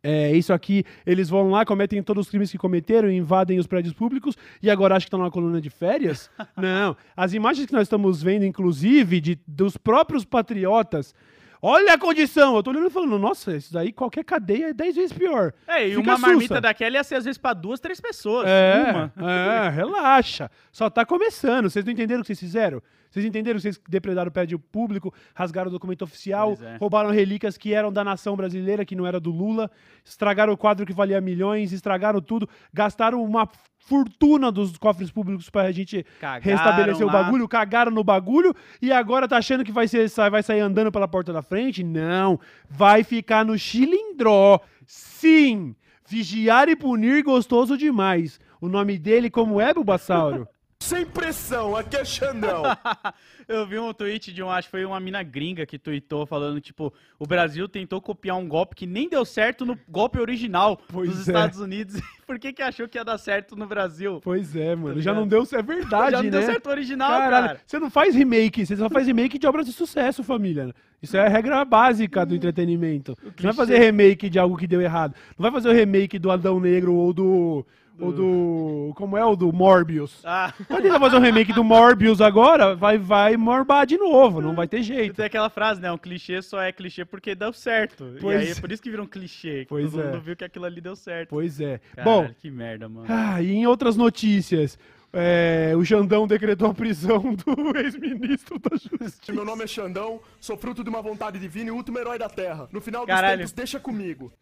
é 0.02 0.32
isso 0.32 0.52
aqui, 0.52 0.84
eles 1.06 1.28
vão 1.28 1.50
lá, 1.50 1.64
cometem 1.64 2.02
todos 2.02 2.26
os 2.26 2.30
crimes 2.30 2.50
que 2.50 2.58
cometeram, 2.58 3.10
invadem 3.10 3.58
os 3.58 3.66
prédios 3.66 3.94
públicos 3.94 4.36
e 4.62 4.68
agora 4.70 4.94
acham 4.96 5.04
que 5.04 5.08
estão 5.08 5.18
numa 5.20 5.30
coluna 5.30 5.60
de 5.60 5.70
férias? 5.70 6.30
Não, 6.56 6.96
as 7.16 7.32
imagens 7.32 7.66
que 7.66 7.72
nós 7.72 7.82
estamos 7.82 8.22
vendo, 8.22 8.44
inclusive, 8.44 9.20
de, 9.20 9.38
dos 9.46 9.76
próprios 9.76 10.24
patriotas, 10.24 11.14
olha 11.60 11.94
a 11.94 11.98
condição, 11.98 12.56
eu 12.56 12.62
tô 12.62 12.70
olhando 12.70 12.88
e 12.88 12.90
falando, 12.90 13.16
nossa, 13.18 13.56
isso 13.56 13.72
daí 13.72 13.92
qualquer 13.92 14.24
cadeia 14.24 14.70
é 14.70 14.72
10 14.72 14.96
vezes 14.96 15.12
pior. 15.12 15.52
É, 15.68 15.86
e 15.86 15.90
Fica 15.94 16.00
uma 16.00 16.16
sussa. 16.16 16.26
marmita 16.26 16.60
daquela 16.60 16.96
ia 16.96 17.04
ser 17.04 17.14
às 17.14 17.24
vezes 17.24 17.38
pra 17.38 17.52
duas, 17.52 17.78
três 17.78 18.00
pessoas. 18.00 18.46
É, 18.48 18.90
Uma. 19.16 19.30
é, 19.30 19.68
relaxa. 19.68 20.50
Só 20.72 20.90
tá 20.90 21.06
começando. 21.06 21.70
Vocês 21.70 21.84
não 21.84 21.92
entenderam 21.92 22.20
o 22.20 22.24
que 22.24 22.28
vocês 22.34 22.40
fizeram? 22.40 22.82
Vocês 23.12 23.26
entenderam 23.26 23.60
vocês 23.60 23.78
depredaram 23.86 24.30
o 24.30 24.32
prédio 24.32 24.58
público, 24.58 25.12
rasgaram 25.34 25.68
o 25.68 25.70
documento 25.70 26.00
oficial, 26.00 26.56
é. 26.62 26.78
roubaram 26.78 27.10
relíquias 27.10 27.58
que 27.58 27.74
eram 27.74 27.92
da 27.92 28.02
nação 28.02 28.34
brasileira, 28.34 28.86
que 28.86 28.96
não 28.96 29.06
era 29.06 29.20
do 29.20 29.30
Lula, 29.30 29.70
estragaram 30.02 30.54
o 30.54 30.56
quadro 30.56 30.86
que 30.86 30.94
valia 30.94 31.20
milhões, 31.20 31.72
estragaram 31.72 32.22
tudo, 32.22 32.48
gastaram 32.72 33.22
uma 33.22 33.46
fortuna 33.80 34.50
dos 34.50 34.78
cofres 34.78 35.10
públicos 35.10 35.50
pra 35.50 35.70
gente 35.72 36.06
Cagaram 36.18 36.42
restabelecer 36.42 37.06
o 37.06 37.10
lá. 37.10 37.22
bagulho, 37.24 37.46
cagaram 37.46 37.92
no 37.92 38.02
bagulho 38.02 38.54
e 38.80 38.90
agora 38.90 39.28
tá 39.28 39.36
achando 39.36 39.62
que 39.62 39.72
vai, 39.72 39.86
ser, 39.86 40.08
vai 40.30 40.42
sair 40.42 40.60
andando 40.60 40.90
pela 40.90 41.06
porta 41.06 41.34
da 41.34 41.42
frente? 41.42 41.84
Não. 41.84 42.40
Vai 42.66 43.04
ficar 43.04 43.44
no 43.44 43.58
chilindró. 43.58 44.58
Sim. 44.86 45.76
Vigiar 46.08 46.68
e 46.70 46.76
punir 46.76 47.22
gostoso 47.22 47.76
demais. 47.76 48.40
O 48.58 48.68
nome 48.68 48.96
dele 48.96 49.28
como 49.28 49.60
é, 49.60 49.74
Bulbasauro? 49.74 50.48
Sem 50.82 51.06
pressão, 51.06 51.76
aqui 51.76 51.96
é 51.96 52.04
Xandão. 52.04 52.64
Eu 53.46 53.64
vi 53.64 53.78
um 53.78 53.92
tweet 53.94 54.32
de 54.32 54.42
um, 54.42 54.50
acho 54.50 54.66
que 54.66 54.72
foi 54.72 54.84
uma 54.84 54.98
mina 54.98 55.22
gringa 55.22 55.64
que 55.64 55.78
tweetou 55.78 56.26
falando, 56.26 56.60
tipo, 56.60 56.92
o 57.20 57.26
Brasil 57.26 57.68
tentou 57.68 58.00
copiar 58.00 58.36
um 58.36 58.48
golpe 58.48 58.74
que 58.74 58.84
nem 58.84 59.08
deu 59.08 59.24
certo 59.24 59.64
no 59.64 59.78
golpe 59.88 60.18
original 60.18 60.80
Pois 60.88 61.08
dos 61.08 61.28
é. 61.28 61.30
Estados 61.30 61.60
Unidos. 61.60 62.00
Por 62.26 62.36
que 62.36 62.52
que 62.52 62.62
achou 62.62 62.88
que 62.88 62.98
ia 62.98 63.04
dar 63.04 63.16
certo 63.16 63.54
no 63.54 63.64
Brasil? 63.64 64.20
Pois 64.24 64.56
é, 64.56 64.74
mano. 64.74 65.00
Já 65.00 65.14
não 65.14 65.26
deu, 65.26 65.46
é 65.52 65.62
verdade, 65.62 66.10
Já 66.10 66.16
não 66.16 66.24
né? 66.24 66.30
deu 66.30 66.42
certo 66.42 66.66
o 66.66 66.70
original, 66.70 67.10
Caralho, 67.10 67.46
cara. 67.46 67.60
você 67.64 67.78
não 67.78 67.90
faz 67.90 68.14
remake, 68.16 68.66
você 68.66 68.76
só 68.76 68.90
faz 68.90 69.06
remake 69.06 69.38
de 69.38 69.46
obras 69.46 69.66
de 69.66 69.72
sucesso, 69.72 70.24
família. 70.24 70.74
Isso 71.00 71.16
é 71.16 71.24
a 71.24 71.28
regra 71.28 71.64
básica 71.64 72.26
do 72.26 72.34
entretenimento. 72.34 73.16
Não 73.22 73.32
vai 73.42 73.52
fazer 73.52 73.78
remake 73.78 74.28
de 74.28 74.38
algo 74.38 74.56
que 74.56 74.66
deu 74.66 74.80
errado. 74.80 75.14
Não 75.38 75.42
vai 75.42 75.52
fazer 75.52 75.68
o 75.68 75.72
remake 75.72 76.18
do 76.18 76.30
Adão 76.30 76.58
Negro 76.58 76.92
ou 76.92 77.12
do. 77.12 77.66
Ou 77.98 78.12
do. 78.12 78.92
Como 78.96 79.16
é 79.16 79.24
o 79.24 79.36
do 79.36 79.52
Morbius? 79.52 80.20
Ah, 80.24 80.52
Quando 80.66 80.80
ele 80.80 80.90
vai 80.90 80.98
fazer 81.00 81.16
um 81.16 81.20
remake 81.20 81.52
do 81.52 81.62
Morbius 81.62 82.20
agora, 82.20 82.74
vai, 82.74 82.98
vai 82.98 83.36
morbar 83.36 83.86
de 83.86 83.96
novo, 83.98 84.40
não 84.40 84.54
vai 84.54 84.66
ter 84.66 84.82
jeito. 84.82 85.14
tem 85.16 85.24
aquela 85.26 85.50
frase, 85.50 85.80
né? 85.80 85.92
Um 85.92 85.98
clichê 85.98 86.40
só 86.42 86.60
é 86.60 86.72
clichê 86.72 87.04
porque 87.04 87.34
deu 87.34 87.52
certo. 87.52 88.16
Pois 88.20 88.34
e 88.34 88.44
aí 88.44 88.48
é 88.48 88.52
é. 88.52 88.60
por 88.60 88.72
isso 88.72 88.82
que 88.82 88.90
virou 88.90 89.04
um 89.04 89.08
clichê. 89.08 89.60
que 89.64 89.68
Pois 89.68 89.90
todo 89.90 90.00
é. 90.02 90.06
mundo 90.06 90.20
viu 90.20 90.34
que 90.36 90.44
aquilo 90.44 90.64
ali 90.64 90.80
deu 90.80 90.96
certo. 90.96 91.28
Pois 91.30 91.60
é. 91.60 91.80
Caralho, 91.94 92.28
Bom, 92.28 92.34
que 92.40 92.50
merda, 92.50 92.88
mano. 92.88 93.06
ah, 93.08 93.40
e 93.42 93.52
em 93.52 93.66
outras 93.66 93.96
notícias, 93.96 94.78
é, 95.12 95.72
o 95.76 95.84
Xandão 95.84 96.26
decretou 96.26 96.70
a 96.70 96.74
prisão 96.74 97.34
do 97.34 97.76
ex-ministro 97.78 98.58
da 98.58 98.76
Justiça. 98.76 99.32
Meu 99.32 99.44
nome 99.44 99.64
é 99.64 99.66
Xandão, 99.66 100.20
sou 100.40 100.56
fruto 100.56 100.82
de 100.82 100.88
uma 100.88 101.02
vontade 101.02 101.38
divina 101.38 101.68
e 101.68 101.70
o 101.70 101.76
último 101.76 101.98
herói 101.98 102.18
da 102.18 102.28
Terra. 102.28 102.68
No 102.72 102.80
final 102.80 103.02
dos 103.04 103.14
Caralho. 103.14 103.38
tempos, 103.38 103.52
deixa 103.52 103.78
comigo. 103.78 104.32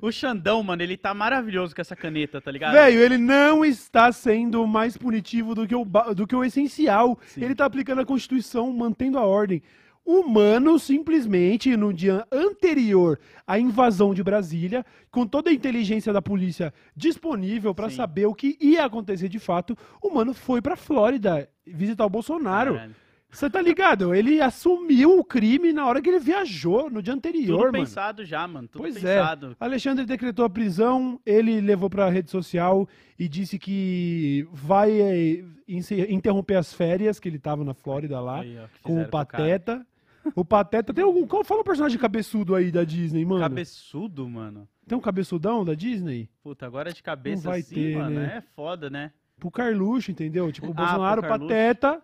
O 0.00 0.12
Xandão, 0.12 0.62
mano, 0.62 0.82
ele 0.82 0.96
tá 0.96 1.14
maravilhoso 1.14 1.74
com 1.74 1.80
essa 1.80 1.96
caneta, 1.96 2.40
tá 2.40 2.50
ligado? 2.50 2.72
Velho, 2.72 3.00
ele 3.00 3.18
não 3.18 3.64
está 3.64 4.12
sendo 4.12 4.66
mais 4.66 4.96
punitivo 4.96 5.54
do 5.54 5.66
que 5.66 5.74
o, 5.74 5.84
do 6.14 6.26
que 6.26 6.36
o 6.36 6.44
essencial. 6.44 7.18
Ele 7.36 7.54
tá 7.54 7.64
aplicando 7.64 8.00
a 8.00 8.06
Constituição, 8.06 8.72
mantendo 8.72 9.18
a 9.18 9.24
ordem. 9.24 9.62
O 10.04 10.22
Mano, 10.22 10.78
simplesmente, 10.78 11.74
no 11.78 11.90
dia 11.90 12.26
anterior 12.30 13.18
à 13.46 13.58
invasão 13.58 14.12
de 14.12 14.22
Brasília, 14.22 14.84
com 15.10 15.26
toda 15.26 15.48
a 15.48 15.52
inteligência 15.52 16.12
da 16.12 16.20
polícia 16.20 16.74
disponível 16.94 17.74
pra 17.74 17.88
Sim. 17.88 17.96
saber 17.96 18.26
o 18.26 18.34
que 18.34 18.58
ia 18.60 18.84
acontecer 18.84 19.30
de 19.30 19.38
fato, 19.38 19.76
o 20.02 20.10
Mano 20.10 20.34
foi 20.34 20.60
pra 20.60 20.76
Flórida 20.76 21.48
visitar 21.66 22.04
o 22.04 22.10
Bolsonaro. 22.10 22.74
Caralho. 22.74 23.03
Você 23.34 23.50
tá 23.50 23.60
ligado? 23.60 24.14
Ele 24.14 24.40
assumiu 24.40 25.18
o 25.18 25.24
crime 25.24 25.72
na 25.72 25.84
hora 25.86 26.00
que 26.00 26.08
ele 26.08 26.20
viajou, 26.20 26.88
no 26.88 27.02
dia 27.02 27.12
anterior, 27.12 27.46
Tudo 27.58 27.72
mano. 27.72 27.72
pensado 27.72 28.24
já, 28.24 28.46
mano. 28.46 28.68
Tudo 28.68 28.82
Pois 28.82 28.94
pensado. 28.94 29.50
é. 29.52 29.64
Alexandre 29.64 30.04
decretou 30.06 30.44
a 30.44 30.50
prisão, 30.50 31.20
ele 31.26 31.60
levou 31.60 31.90
pra 31.90 32.08
rede 32.08 32.30
social 32.30 32.88
e 33.18 33.28
disse 33.28 33.58
que 33.58 34.46
vai 34.52 35.00
eh, 35.00 35.44
interromper 35.68 36.54
as 36.56 36.72
férias, 36.72 37.18
que 37.18 37.28
ele 37.28 37.38
tava 37.38 37.64
na 37.64 37.74
Flórida 37.74 38.20
lá, 38.20 38.40
Aí, 38.40 38.56
ó, 38.58 38.62
com 38.82 38.92
o 38.92 38.94
fizeram 38.94 39.02
com 39.02 39.06
o. 39.06 39.10
Pateta. 39.10 39.86
O 40.34 40.44
Pateta 40.44 40.94
tem 40.94 41.04
algum. 41.04 41.26
Qual 41.26 41.44
fala 41.44 41.60
o 41.60 41.64
personagem 41.64 41.98
cabeçudo 41.98 42.54
aí 42.54 42.70
da 42.70 42.82
Disney, 42.82 43.24
mano? 43.26 43.40
Cabeçudo, 43.42 44.26
mano. 44.28 44.66
Tem 44.86 44.96
um 44.96 45.00
cabeçudão 45.00 45.64
da 45.64 45.74
Disney? 45.74 46.30
Puta, 46.42 46.64
agora 46.66 46.92
de 46.92 47.02
cabeça 47.02 47.48
vai 47.50 47.60
assim, 47.60 47.74
ter, 47.74 47.96
mano, 47.98 48.20
né? 48.20 48.34
é 48.36 48.40
foda, 48.40 48.88
né? 48.88 49.12
Pro 49.38 49.50
Carluxo, 49.50 50.10
entendeu? 50.10 50.50
Tipo, 50.52 50.68
o 50.68 50.70
Ah, 50.72 50.74
Bolsonaro, 50.74 51.20
pro 51.20 51.30
Carluxo. 51.30 52.02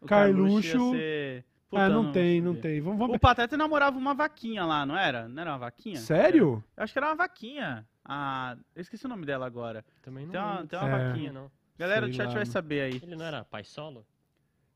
O 0.00 0.06
Carluxo- 0.06 0.92
ser- 0.92 1.44
Puta, 1.68 1.82
ah, 1.84 1.86
eu 1.88 1.90
não, 2.02 2.10
tem, 2.10 2.40
não 2.40 2.54
tem. 2.56 2.80
Vamos, 2.80 2.98
vamos... 2.98 3.14
O 3.16 3.18
Pateta 3.20 3.56
namorava 3.56 3.96
uma 3.96 4.12
vaquinha 4.12 4.64
lá, 4.64 4.84
não 4.84 4.96
era? 4.98 5.28
Não 5.28 5.40
era 5.40 5.52
uma 5.52 5.58
vaquinha? 5.58 5.96
Sério? 6.00 6.64
Eu 6.76 6.82
acho 6.82 6.92
que 6.92 6.98
era 6.98 7.06
uma 7.08 7.14
vaquinha. 7.14 7.86
Ah, 8.04 8.56
eu 8.74 8.80
esqueci 8.80 9.06
o 9.06 9.08
nome 9.08 9.24
dela 9.24 9.46
agora. 9.46 9.84
Também 10.02 10.24
não 10.26 10.32
Tem 10.32 10.40
uma, 10.40 10.66
tem 10.66 10.78
uma 10.80 10.88
É. 10.88 11.08
vaquinha. 11.08 11.32
não. 11.32 11.50
Galera 11.78 12.08
do 12.08 12.12
chat 12.12 12.26
lá, 12.26 12.32
vai 12.32 12.34
mano. 12.40 12.46
saber 12.52 12.80
aí. 12.80 13.00
Ele 13.02 13.14
não 13.14 13.24
era 13.24 13.44
pai 13.44 13.62
solo? 13.62 14.04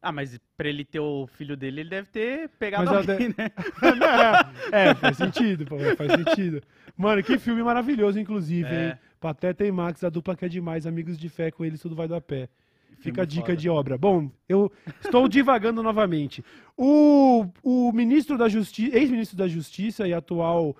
Ah, 0.00 0.12
mas 0.12 0.38
pra 0.56 0.68
ele 0.68 0.84
ter 0.84 1.00
o 1.00 1.26
filho 1.26 1.56
dele, 1.56 1.80
ele 1.80 1.90
deve 1.90 2.08
ter 2.10 2.48
pegado 2.50 2.84
Mas 2.84 3.08
alguém, 3.08 3.30
de- 3.30 3.36
né? 3.38 3.50
é, 4.70 4.94
faz 4.94 5.16
sentido, 5.16 5.64
pô, 5.64 5.76
faz 5.96 6.12
sentido. 6.12 6.62
Mano, 6.96 7.22
que 7.22 7.38
filme 7.38 7.62
maravilhoso, 7.62 8.18
inclusive, 8.20 8.68
É. 8.68 8.88
hein? 8.90 8.98
Pateta 9.18 9.64
e 9.64 9.72
Max, 9.72 10.04
a 10.04 10.10
dupla 10.10 10.36
que 10.36 10.44
é 10.44 10.48
demais, 10.48 10.86
amigos 10.86 11.18
de 11.18 11.28
fé, 11.28 11.50
com 11.50 11.64
eles 11.64 11.80
tudo 11.80 11.96
vai 11.96 12.06
do 12.06 12.14
a 12.14 12.20
pé. 12.20 12.48
Fica 13.04 13.22
a 13.22 13.24
dica 13.24 13.46
foda. 13.46 13.56
de 13.56 13.68
obra. 13.68 13.96
Bom, 13.98 14.30
eu 14.48 14.70
estou 15.04 15.28
divagando 15.28 15.82
novamente. 15.82 16.44
O, 16.76 17.46
o 17.62 17.92
ministro 17.92 18.36
da 18.36 18.48
Justiça, 18.48 18.96
ex-ministro 18.98 19.36
da 19.36 19.46
Justiça 19.46 20.08
e 20.08 20.12
atual, 20.12 20.76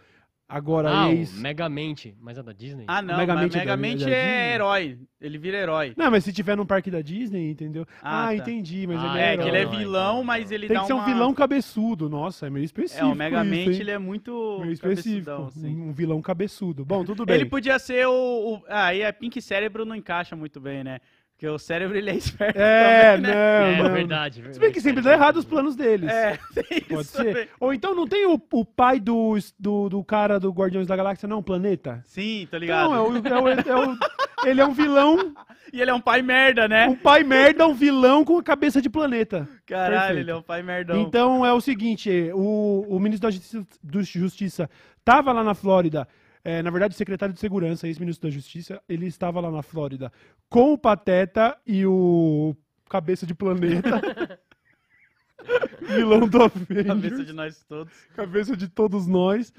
agora 0.49 0.91
ah, 1.05 1.11
ex... 1.13 1.37
o 1.39 1.41
Megamente, 1.41 2.15
mas 2.21 2.37
é 2.37 2.43
da 2.43 2.53
Disney? 2.53 2.85
Ah, 2.89 3.01
não, 3.01 3.17
Megamente 3.17 3.47
mas 3.47 3.55
é 3.55 3.59
da- 3.59 3.77
Megamente 3.77 4.03
é 4.05 4.07
Disney? 4.07 4.55
herói. 4.55 4.99
Ele 5.21 5.39
vira 5.39 5.57
herói. 5.59 5.95
Não, 5.97 6.11
mas 6.11 6.25
se 6.25 6.33
tiver 6.33 6.57
num 6.57 6.67
parque 6.67 6.91
da 6.91 7.01
Disney, 7.01 7.51
entendeu? 7.51 7.87
Ah, 8.03 8.25
Ah, 8.25 8.27
tá. 8.27 8.35
entendi, 8.35 8.87
mas 8.87 8.99
Ah, 9.01 9.07
ele 9.11 9.19
É, 9.19 9.33
é 9.35 9.37
que 9.39 9.49
ele 9.49 9.57
é. 9.57 9.65
Não, 9.65 9.71
vilão, 9.71 10.13
então, 10.15 10.25
mas 10.25 10.51
ele 10.51 10.67
Tem 10.67 10.75
dá 10.75 10.81
que 10.83 10.87
ser 10.89 10.93
um 10.93 10.97
uma- 10.97 11.05
vilão 11.07 11.33
cabeçudo. 11.33 12.09
Nossa, 12.11 12.47
é 12.47 12.51
meio 12.51 12.63
É, 12.63 12.67
específico 12.67 13.07
o 13.07 13.15
Megamente, 13.15 13.71
isso, 13.71 13.81
ele 13.83 13.91
é 13.93 13.99
muito 13.99 14.59
Meio 14.61 14.73
específico. 14.73 15.31
assim. 15.31 15.81
Um 15.81 15.93
vilão 15.93 16.21
cabeçudo. 16.21 16.85
Bom, 16.85 17.05
tudo 17.05 17.25
bem. 17.25 17.37
Ele 17.37 17.47
podia 17.47 17.79
ser 17.79 18.07
o... 18.07 18.13
o... 18.57 18.63
Ah, 18.69 18.87
aí 18.87 19.05
a 19.05 19.13
Pink 19.13 19.41
Cérebro 19.41 19.85
não 19.87 19.95
encaixa 19.97 20.35
muito 20.37 20.61
bem, 20.61 20.85
né? 20.85 21.01
Porque 21.45 21.55
o 21.55 21.59
cérebro, 21.59 21.97
ele 21.99 22.11
é 22.11 22.15
esperto 22.17 22.59
É, 22.59 23.17
também, 23.17 23.31
né? 23.31 23.35
não, 23.35 23.85
é 23.85 23.89
não. 23.89 23.93
verdade. 23.95 24.43
Se 24.53 24.59
bem 24.59 24.73
que 24.73 24.81
sempre 24.81 25.03
dá 25.03 25.13
errado 25.13 25.37
os 25.37 25.45
planos 25.45 25.77
deles. 25.77 26.11
É, 26.11 26.39
tem 26.55 26.81
Pode 26.83 27.03
isso 27.03 27.17
ser. 27.17 27.25
também. 27.27 27.49
Ou 27.61 27.75
então 27.75 27.95
não 27.95 28.07
tem 28.07 28.27
o, 28.27 28.41
o 28.53 28.65
pai 28.65 28.99
do, 28.99 29.37
do, 29.59 29.89
do 29.91 30.03
cara 30.05 30.41
do 30.41 30.51
Guardiões 30.51 30.87
da 30.87 30.97
Galáxia, 30.97 31.29
não? 31.29 31.39
O 31.39 31.43
planeta? 31.43 32.01
Sim, 32.07 32.49
tô 32.51 32.57
ligado. 32.57 32.89
Não, 32.91 32.95
é 32.95 33.01
o, 33.01 33.17
é 33.17 33.41
o- 33.43 33.49
é 33.49 33.89
o- 33.89 34.49
ele 34.49 34.61
é 34.61 34.67
um 34.67 34.73
vilão, 34.73 35.35
E 35.73 35.81
ele 35.83 35.91
é 35.91 35.95
um 35.95 36.01
pai 36.01 36.23
merda, 36.23 36.69
né? 36.69 36.87
um 36.89 36.95
pai 36.95 37.25
merda, 37.25 37.67
um 37.67 37.75
vilão 37.75 38.25
com 38.25 38.39
a 38.39 38.43
cabeça 38.43 38.81
de 38.81 38.89
planeta. 38.89 39.49
Caralho, 39.67 39.91
perfeito. 39.99 40.19
ele 40.21 40.31
é 40.31 40.37
um 40.37 40.43
pai 40.43 40.63
merdão. 40.63 41.01
Então 41.01 41.45
é 41.45 41.53
o 41.53 41.61
seguinte, 41.61 42.31
o, 42.33 42.87
o 42.89 43.01
ministro 43.01 43.29
da 43.29 43.31
Justiça, 43.33 43.67
do 43.83 44.03
Justiça 44.03 44.71
tava 45.05 45.33
lá 45.33 45.43
na 45.43 45.53
Flórida, 45.55 46.07
é, 46.45 46.63
na 46.63 46.71
verdade 46.71 46.95
o 46.95 46.99
secretário 46.99 47.35
de 47.35 47.41
Segurança, 47.41 47.87
ex-ministro 47.87 48.29
da 48.29 48.35
Justiça, 48.35 48.81
ele 48.87 49.07
estava 49.07 49.41
lá 49.41 49.51
na 49.51 49.63
Flórida 49.63 50.13
com 50.49 50.75
o 50.75 50.79
Pateta 50.79 51.57
e 51.67 51.87
o 51.87 52.55
cabeça 52.89 53.27
de 53.27 53.35
planeta. 53.35 54.01
vilão 55.81 56.29
do 56.29 56.43
Avengers. 56.43 56.87
Cabeça 56.87 57.25
de 57.25 57.33
nós 57.33 57.65
todos. 57.65 57.93
cabeça 58.15 58.57
de 58.57 58.69
todos 58.69 59.07
nós. 59.07 59.53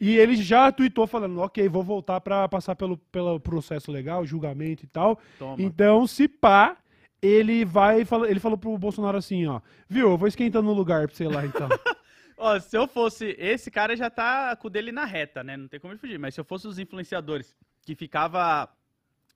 E 0.00 0.16
ele 0.16 0.34
já 0.36 0.72
tweetou 0.72 1.06
falando, 1.06 1.40
ok, 1.40 1.68
vou 1.68 1.82
voltar 1.82 2.20
pra 2.20 2.48
passar 2.48 2.74
pelo, 2.74 2.96
pelo 2.96 3.38
processo 3.38 3.92
legal, 3.92 4.26
julgamento 4.26 4.84
e 4.84 4.88
tal. 4.88 5.18
Toma. 5.38 5.62
Então, 5.62 6.06
se 6.06 6.26
pá, 6.26 6.76
ele 7.20 7.64
vai, 7.64 8.04
ele 8.28 8.40
falou 8.40 8.58
pro 8.58 8.76
Bolsonaro 8.76 9.16
assim, 9.16 9.46
ó, 9.46 9.60
viu, 9.88 10.10
eu 10.10 10.18
vou 10.18 10.26
esquentando 10.26 10.66
no 10.66 10.72
lugar 10.72 11.06
pra 11.06 11.16
você 11.16 11.24
ir 11.24 11.28
lá 11.28 11.46
então. 11.46 11.68
Ó, 12.44 12.58
se 12.58 12.76
eu 12.76 12.88
fosse. 12.88 13.36
Esse 13.38 13.70
cara 13.70 13.96
já 13.96 14.10
tá 14.10 14.56
com 14.56 14.66
o 14.66 14.70
dele 14.70 14.90
na 14.90 15.04
reta, 15.04 15.44
né? 15.44 15.56
Não 15.56 15.68
tem 15.68 15.78
como 15.78 15.92
ele 15.92 16.00
fugir. 16.00 16.18
Mas 16.18 16.34
se 16.34 16.40
eu 16.40 16.44
fosse 16.44 16.66
os 16.66 16.76
influenciadores 16.76 17.54
que 17.86 17.94
ficava 17.94 18.68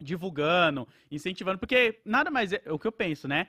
divulgando, 0.01 0.89
incentivando, 1.09 1.57
porque 1.57 2.01
nada 2.05 2.33
mais 2.33 2.53
é, 2.53 2.61
é 2.65 2.73
o 2.73 2.79
que 2.79 2.87
eu 2.87 2.91
penso, 2.91 3.29
né? 3.29 3.47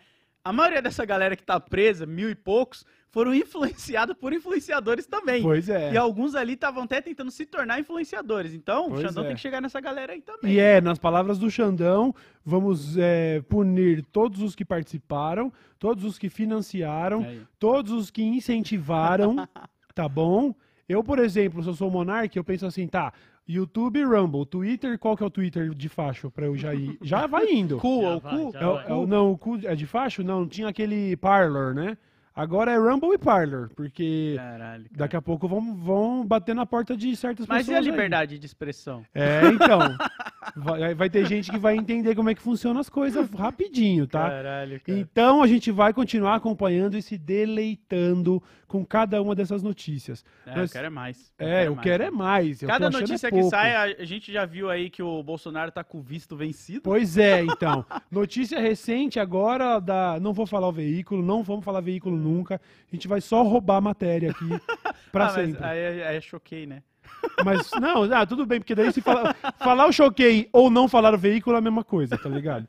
A 0.47 0.53
maioria 0.53 0.81
dessa 0.81 1.03
galera 1.03 1.35
que 1.35 1.43
tá 1.43 1.59
presa, 1.59 2.05
mil 2.05 2.29
e 2.29 2.35
poucos, 2.35 2.85
foram 3.09 3.33
influenciados 3.35 4.15
por 4.15 4.31
influenciadores 4.31 5.05
também. 5.05 5.43
pois 5.43 5.67
é. 5.67 5.91
E 5.91 5.97
alguns 5.97 6.35
ali 6.35 6.53
estavam 6.53 6.83
até 6.83 7.01
tentando 7.01 7.29
se 7.31 7.45
tornar 7.45 7.81
influenciadores. 7.81 8.53
Então, 8.53 8.87
Pois 8.87 8.99
o 8.99 9.07
Xandão 9.07 9.23
é. 9.25 9.27
tem 9.27 9.35
que 9.35 9.41
chegar 9.41 9.61
nessa 9.61 9.81
galera 9.81 10.13
aí 10.13 10.21
também. 10.21 10.53
E 10.53 10.57
é, 10.57 10.79
nas 10.79 10.97
palavras 10.97 11.37
do 11.37 11.51
Xandão, 11.51 12.15
vamos 12.45 12.97
é, 12.97 13.41
punir 13.49 14.05
todos 14.05 14.41
os 14.41 14.55
que 14.55 14.63
participaram, 14.63 15.51
todos 15.77 16.05
os 16.05 16.17
que 16.17 16.29
financiaram, 16.29 17.23
Aí. 17.23 17.41
todos 17.59 17.91
os 17.91 18.09
que 18.09 18.23
incentivaram, 18.23 19.35
tá 19.93 20.07
bom? 20.07 20.55
Eu, 20.87 21.03
por 21.03 21.19
exemplo, 21.19 21.61
se 21.61 21.67
eu 21.67 21.73
sou 21.73 21.91
monarca, 21.91 22.39
eu 22.39 22.43
penso 22.43 22.65
assim, 22.65 22.87
tá, 22.87 23.11
YouTube, 23.47 24.03
Rumble, 24.03 24.45
Twitter, 24.45 24.99
qual 24.99 25.15
que 25.15 25.23
é 25.23 25.25
o 25.25 25.29
Twitter 25.29 25.69
de 25.73 25.87
facho 25.89 26.29
pra 26.29 26.45
eu 26.47 26.57
já 26.57 26.73
ir? 26.75 26.97
Já 27.01 27.25
vai 27.27 27.45
indo. 27.51 27.77
Cu, 27.77 28.01
Já 28.01 28.15
o 28.15 28.19
vai, 28.19 28.35
cu. 28.35 28.51
É 28.57 28.67
o- 28.67 28.79
é 28.79 28.93
o- 28.93 29.07
não, 29.07 29.31
o 29.31 29.37
cu 29.37 29.59
é 29.63 29.73
de 29.75 29.85
facho? 29.85 30.23
Não, 30.23 30.47
tinha 30.47 30.67
aquele 30.67 31.15
Parlor, 31.17 31.73
né? 31.73 31.97
Agora 32.35 32.71
é 32.71 32.77
Rumble 32.77 33.13
e 33.13 33.17
Parlor, 33.17 33.69
porque 33.75 34.35
Caralho. 34.37 34.83
cara. 34.83 34.95
daqui 34.95 35.15
a 35.15 35.21
pouco 35.23 35.47
vão, 35.47 35.75
vão 35.75 36.23
bater 36.23 36.53
na 36.53 36.67
porta 36.67 36.95
de 36.95 37.15
certas 37.15 37.47
Mas 37.47 37.61
e 37.65 37.71
pessoas. 37.71 37.77
a 37.77 37.79
aí. 37.79 37.91
liberdade 37.91 38.37
de 38.37 38.45
expressão? 38.45 39.03
É, 39.15 39.41
então. 39.47 39.79
vai, 40.55 40.93
vai 40.93 41.09
ter 41.09 41.25
gente 41.25 41.49
que 41.49 41.57
vai 41.57 41.75
entender 41.75 42.13
como 42.13 42.29
é 42.29 42.35
que 42.35 42.41
funcionam 42.41 42.79
as 42.79 42.89
coisas 42.89 43.27
rapidinho, 43.31 44.05
tá? 44.05 44.29
Caralho, 44.29 44.79
cara. 44.81 44.99
Então 44.99 45.41
a 45.41 45.47
gente 45.47 45.71
vai 45.71 45.91
continuar 45.93 46.35
acompanhando 46.35 46.95
e 46.95 47.01
se 47.01 47.17
deleitando 47.17 48.41
com 48.67 48.85
cada 48.85 49.21
uma 49.21 49.33
dessas 49.33 49.63
notícias. 49.63 50.25
É, 50.45 50.49
Nós- 50.55 50.69
eu 50.69 50.73
quero 50.73 50.87
é 50.87 50.89
mais. 50.89 51.33
É, 51.39 51.67
eu 51.67 51.75
mais. 51.75 51.83
quero 51.83 52.03
é 52.03 52.11
mais. 52.11 52.61
eu 52.61 52.67
Cada 52.67 52.87
é 52.87 52.89
notícia 52.89 53.29
que 53.29 53.35
pouco. 53.35 53.49
sai, 53.49 53.93
a 53.93 54.05
gente 54.05 54.31
já 54.31 54.45
viu 54.45 54.69
aí 54.69 54.89
que 54.89 55.01
o 55.01 55.23
Bolsonaro 55.23 55.71
tá 55.71 55.83
com 55.83 55.99
o 55.99 56.01
visto 56.01 56.35
vencido. 56.35 56.81
Pois 56.81 57.17
é, 57.17 57.41
então. 57.43 57.85
Notícia 58.11 58.59
recente 58.59 59.19
agora 59.19 59.79
da. 59.79 60.19
Não 60.19 60.33
vou 60.33 60.45
falar 60.45 60.67
o 60.67 60.71
veículo, 60.71 61.23
não 61.23 61.43
vamos 61.43 61.63
falar 61.63 61.79
veículo 61.81 62.17
nunca. 62.17 62.55
A 62.91 62.95
gente 62.95 63.07
vai 63.07 63.21
só 63.21 63.41
roubar 63.43 63.77
a 63.77 63.81
matéria 63.81 64.31
aqui 64.31 64.47
pra 65.11 65.27
Ah, 65.27 65.29
sempre. 65.29 65.63
aí, 65.63 66.03
aí 66.03 66.17
é 66.17 66.21
choquei, 66.21 66.65
né? 66.65 66.83
Mas, 67.45 67.71
não, 67.79 68.03
ah, 68.13 68.25
tudo 68.25 68.45
bem, 68.45 68.59
porque 68.59 68.75
daí 68.75 68.91
se 68.91 68.99
fala, 69.01 69.33
falar 69.59 69.87
o 69.87 69.93
choquei 69.93 70.49
ou 70.51 70.69
não 70.69 70.89
falar 70.89 71.13
o 71.13 71.17
veículo 71.17 71.55
é 71.55 71.59
a 71.59 71.61
mesma 71.61 71.83
coisa, 71.83 72.17
tá 72.17 72.27
ligado? 72.27 72.67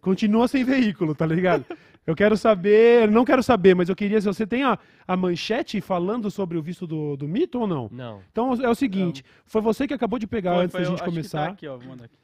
Continua 0.00 0.46
sem 0.46 0.62
veículo, 0.62 1.12
tá 1.14 1.26
ligado? 1.26 1.64
Eu 2.10 2.16
quero 2.16 2.36
saber, 2.36 3.10
não 3.10 3.24
quero 3.24 3.42
saber, 3.42 3.74
mas 3.74 3.88
eu 3.88 3.96
queria, 3.96 4.20
se 4.20 4.26
você 4.26 4.46
tem 4.46 4.62
a, 4.64 4.78
a 5.06 5.16
manchete 5.16 5.80
falando 5.80 6.30
sobre 6.30 6.58
o 6.58 6.62
visto 6.62 6.86
do, 6.86 7.16
do 7.16 7.28
mito 7.28 7.58
ou 7.60 7.66
não? 7.66 7.88
Não. 7.92 8.20
Então 8.30 8.52
é 8.62 8.68
o 8.68 8.74
seguinte, 8.74 9.24
foi 9.46 9.60
você 9.62 9.86
que 9.86 9.94
acabou 9.94 10.18
de 10.18 10.26
pegar 10.26 10.54
Foi- 10.54 10.64
antes 10.64 10.72
foi- 10.72 10.80
da 10.80 10.84
gente 10.86 10.94
acho 10.96 11.04
que 11.04 11.10
começar. 11.10 11.46
Tá 11.46 11.52
aqui, 11.52 11.66
ó, 11.68 11.76
vou 11.78 11.88
mandar 11.88 12.04
aqui. 12.06 12.16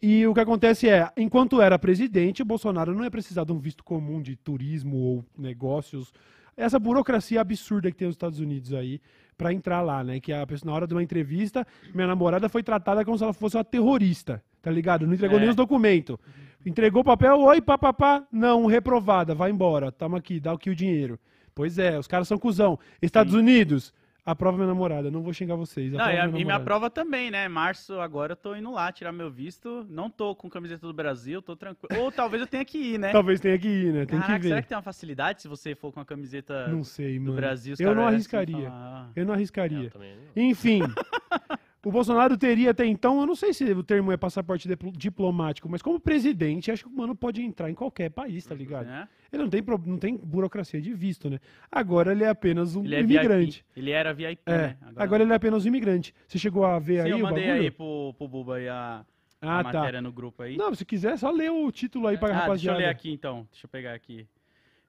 E 0.00 0.26
o 0.26 0.34
que 0.34 0.40
acontece 0.40 0.88
é, 0.88 1.08
enquanto 1.16 1.60
era 1.62 1.78
presidente, 1.78 2.42
o 2.42 2.44
Bolsonaro 2.44 2.92
não 2.94 3.04
ia 3.04 3.10
precisar 3.10 3.44
de 3.44 3.52
um 3.52 3.58
visto 3.58 3.84
comum 3.84 4.20
de 4.20 4.34
turismo 4.36 4.96
ou 4.96 5.24
negócios. 5.38 6.12
Essa 6.56 6.78
burocracia 6.78 7.40
absurda 7.40 7.90
que 7.90 7.96
tem 7.96 8.06
nos 8.08 8.14
Estados 8.16 8.40
Unidos 8.40 8.74
aí 8.74 9.00
pra 9.38 9.52
entrar 9.52 9.80
lá, 9.80 10.02
né? 10.04 10.18
Que 10.20 10.32
a 10.32 10.46
pessoa, 10.46 10.70
na 10.70 10.76
hora 10.76 10.86
de 10.86 10.92
uma 10.94 11.02
entrevista, 11.02 11.66
minha 11.94 12.06
namorada 12.06 12.48
foi 12.48 12.62
tratada 12.62 13.04
como 13.04 13.16
se 13.16 13.24
ela 13.24 13.32
fosse 13.32 13.56
uma 13.56 13.64
terrorista, 13.64 14.42
tá 14.60 14.70
ligado? 14.70 15.06
Não 15.06 15.14
entregou 15.14 15.38
É. 15.38 15.40
nem 15.40 15.48
os 15.50 15.56
documentos. 15.56 16.16
Entregou 16.64 17.02
o 17.02 17.04
papel, 17.04 17.38
oi, 17.40 17.60
papapá. 17.60 18.24
Não, 18.30 18.66
reprovada, 18.66 19.34
vai 19.34 19.50
embora. 19.50 19.90
Tamo 19.90 20.16
aqui, 20.16 20.38
dá 20.38 20.52
aqui 20.52 20.70
o 20.70 20.74
dinheiro. 20.74 21.18
Pois 21.54 21.78
é, 21.78 21.98
os 21.98 22.06
caras 22.06 22.28
são 22.28 22.38
cuzão. 22.38 22.78
Estados 23.00 23.34
Unidos, 23.34 23.92
Aprova 24.24 24.56
minha 24.56 24.68
namorada, 24.68 25.10
não 25.10 25.20
vou 25.20 25.32
xingar 25.32 25.56
vocês. 25.56 25.92
Não, 25.92 26.08
e, 26.08 26.16
a, 26.16 26.28
minha 26.28 26.40
e 26.42 26.44
minha 26.44 26.60
prova 26.60 26.88
também, 26.88 27.28
né? 27.28 27.48
Março, 27.48 27.98
agora 27.98 28.32
eu 28.32 28.36
tô 28.36 28.54
indo 28.54 28.70
lá 28.70 28.92
tirar 28.92 29.10
meu 29.10 29.28
visto. 29.28 29.84
Não 29.90 30.08
tô 30.08 30.32
com 30.36 30.48
camiseta 30.48 30.86
do 30.86 30.92
Brasil, 30.92 31.42
tô 31.42 31.56
tranquilo. 31.56 32.00
Ou 32.00 32.12
talvez 32.12 32.40
eu 32.40 32.46
tenha 32.46 32.64
que 32.64 32.78
ir, 32.78 32.98
né? 32.98 33.10
Talvez 33.12 33.40
tenha 33.40 33.58
que 33.58 33.66
ir, 33.66 33.92
né? 33.92 34.06
Tem 34.06 34.20
Caraca, 34.20 34.34
que 34.34 34.42
ver. 34.42 34.48
será 34.50 34.62
que 34.62 34.68
tem 34.68 34.76
uma 34.76 34.82
facilidade 34.82 35.42
se 35.42 35.48
você 35.48 35.74
for 35.74 35.90
com 35.92 35.98
a 35.98 36.04
camiseta 36.04 36.68
Não 36.68 36.84
sei, 36.84 37.18
do 37.18 37.24
mano. 37.24 37.36
Brasil? 37.36 37.72
os 37.74 37.80
Eu 37.80 37.96
não 37.96 38.04
assim 38.04 38.14
arriscaria. 38.14 38.68
"Ah". 38.70 39.08
Eu 39.16 39.26
não 39.26 39.34
arriscaria. 39.34 39.90
eu 39.92 40.00
não. 40.00 40.06
Enfim, 40.36 40.82
o 41.84 41.90
Bolsonaro 41.90 42.36
teria 42.36 42.70
até 42.70 42.86
então, 42.86 43.20
eu 43.20 43.26
não 43.26 43.34
sei 43.34 43.52
se 43.52 43.64
o 43.64 43.82
termo 43.82 44.12
é 44.12 44.16
passaporte 44.16 44.68
dipl- 44.68 44.90
diplomático, 44.92 45.68
mas 45.68 45.82
como 45.82 45.98
presidente, 45.98 46.70
acho 46.70 46.84
que 46.84 46.88
o 46.88 46.96
mano 46.96 47.14
pode 47.14 47.42
entrar 47.42 47.70
em 47.70 47.74
qualquer 47.74 48.10
país, 48.10 48.46
tá 48.46 48.54
ligado? 48.54 48.86
Né? 48.86 49.08
Ele 49.32 49.42
não 49.42 49.50
tem, 49.50 49.62
não 49.86 49.98
tem 49.98 50.16
burocracia 50.16 50.80
de 50.80 50.92
visto, 50.94 51.28
né? 51.28 51.40
Agora 51.70 52.12
ele 52.12 52.22
é 52.22 52.28
apenas 52.28 52.76
um 52.76 52.84
Ele 52.84 52.94
é 52.94 53.00
imigrante. 53.00 53.64
VIP. 53.66 53.78
Ele 53.80 53.90
era 53.90 54.14
VIP, 54.14 54.42
É, 54.46 54.56
né? 54.58 54.76
agora, 54.96 55.22
ele 55.22 55.32
é 55.32 55.36
apenas 55.36 55.64
um 55.64 55.68
imigrante. 55.68 56.14
Você 56.28 56.38
chegou 56.38 56.64
a 56.64 56.78
ver 56.78 56.98
Sim, 56.98 57.06
aí 57.06 57.10
eu 57.10 57.18
o 57.18 57.22
mandei 57.22 57.46
bagulho? 57.46 57.62
aí 57.62 57.70
pro, 57.70 58.14
pro 58.16 58.28
Buba 58.28 58.56
aí 58.56 58.68
a, 58.68 59.04
a 59.40 59.58
ah, 59.58 59.64
tá. 59.64 59.72
matéria 59.72 60.00
no 60.00 60.12
grupo 60.12 60.42
aí. 60.42 60.56
Não, 60.56 60.72
se 60.74 60.84
quiser, 60.84 61.16
só 61.18 61.30
lê 61.30 61.48
o 61.50 61.70
título 61.72 62.06
aí 62.06 62.16
pra 62.16 62.28
ah, 62.28 62.30
deixa 62.30 62.38
eu 62.38 62.46
rapaziada. 62.46 62.78
ler 62.78 62.88
aqui 62.88 63.10
então. 63.10 63.46
Deixa 63.50 63.66
eu 63.66 63.70
pegar 63.70 63.94
aqui. 63.94 64.26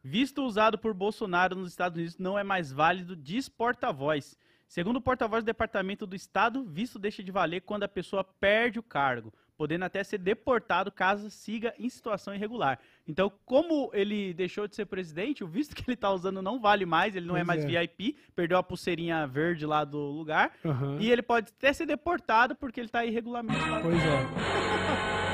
Visto 0.03 0.43
usado 0.43 0.77
por 0.77 0.93
Bolsonaro 0.93 1.55
nos 1.55 1.69
Estados 1.71 1.97
Unidos 1.97 2.17
não 2.19 2.37
é 2.37 2.43
mais 2.43 2.71
válido, 2.71 3.15
diz 3.15 3.47
porta-voz. 3.49 4.37
Segundo 4.73 4.97
o 4.97 5.01
porta-voz 5.01 5.43
do 5.43 5.45
Departamento 5.45 6.07
do 6.07 6.15
Estado, 6.15 6.63
visto 6.63 6.97
deixa 6.97 7.21
de 7.21 7.31
valer 7.31 7.61
quando 7.61 7.83
a 7.83 7.87
pessoa 7.87 8.23
perde 8.23 8.79
o 8.79 8.81
cargo, 8.81 9.31
podendo 9.55 9.85
até 9.85 10.03
ser 10.03 10.17
deportado 10.17 10.91
caso 10.91 11.29
siga 11.29 11.75
em 11.77 11.87
situação 11.87 12.33
irregular. 12.33 12.79
Então, 13.07 13.31
como 13.45 13.91
ele 13.93 14.33
deixou 14.33 14.67
de 14.67 14.75
ser 14.75 14.87
presidente, 14.87 15.43
o 15.43 15.47
visto 15.47 15.75
que 15.77 15.83
ele 15.87 15.93
está 15.93 16.09
usando 16.09 16.41
não 16.41 16.59
vale 16.59 16.87
mais, 16.87 17.15
ele 17.15 17.27
não 17.27 17.37
é 17.37 17.43
mais 17.43 17.63
é. 17.63 17.67
VIP, 17.67 18.17
perdeu 18.35 18.57
a 18.57 18.63
pulseirinha 18.63 19.27
verde 19.27 19.63
lá 19.63 19.85
do 19.85 19.99
lugar, 19.99 20.53
Aham. 20.65 20.97
e 20.99 21.11
ele 21.11 21.21
pode 21.21 21.51
até 21.55 21.71
ser 21.71 21.85
deportado 21.85 22.55
porque 22.55 22.79
ele 22.79 22.87
está 22.87 23.05
irregularmente 23.05 23.69
lá. 23.69 23.79
Pois 23.79 23.95
é. 23.95 25.29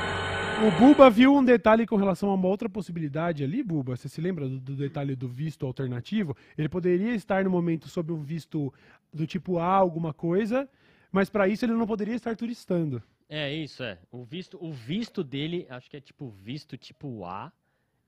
O 0.62 0.70
Buba 0.78 1.08
viu 1.08 1.34
um 1.34 1.42
detalhe 1.42 1.86
com 1.86 1.96
relação 1.96 2.28
a 2.28 2.34
uma 2.34 2.46
outra 2.46 2.68
possibilidade 2.68 3.42
ali, 3.42 3.62
Buba. 3.62 3.96
Você 3.96 4.10
se 4.10 4.20
lembra 4.20 4.46
do, 4.46 4.60
do 4.60 4.76
detalhe 4.76 5.16
do 5.16 5.26
visto 5.26 5.64
alternativo? 5.64 6.36
Ele 6.56 6.68
poderia 6.68 7.14
estar 7.14 7.42
no 7.44 7.50
momento 7.50 7.88
sob 7.88 8.12
um 8.12 8.20
visto 8.20 8.70
do 9.10 9.26
tipo 9.26 9.58
A, 9.58 9.64
alguma 9.64 10.12
coisa, 10.12 10.68
mas 11.10 11.30
para 11.30 11.48
isso 11.48 11.64
ele 11.64 11.72
não 11.72 11.86
poderia 11.86 12.14
estar 12.14 12.36
turistando. 12.36 13.02
É 13.26 13.50
isso, 13.50 13.82
é. 13.82 13.98
O 14.12 14.22
visto, 14.22 14.58
o 14.60 14.70
visto 14.70 15.24
dele, 15.24 15.66
acho 15.70 15.88
que 15.88 15.96
é 15.96 16.00
tipo 16.00 16.28
visto 16.28 16.76
tipo 16.76 17.24
A. 17.24 17.50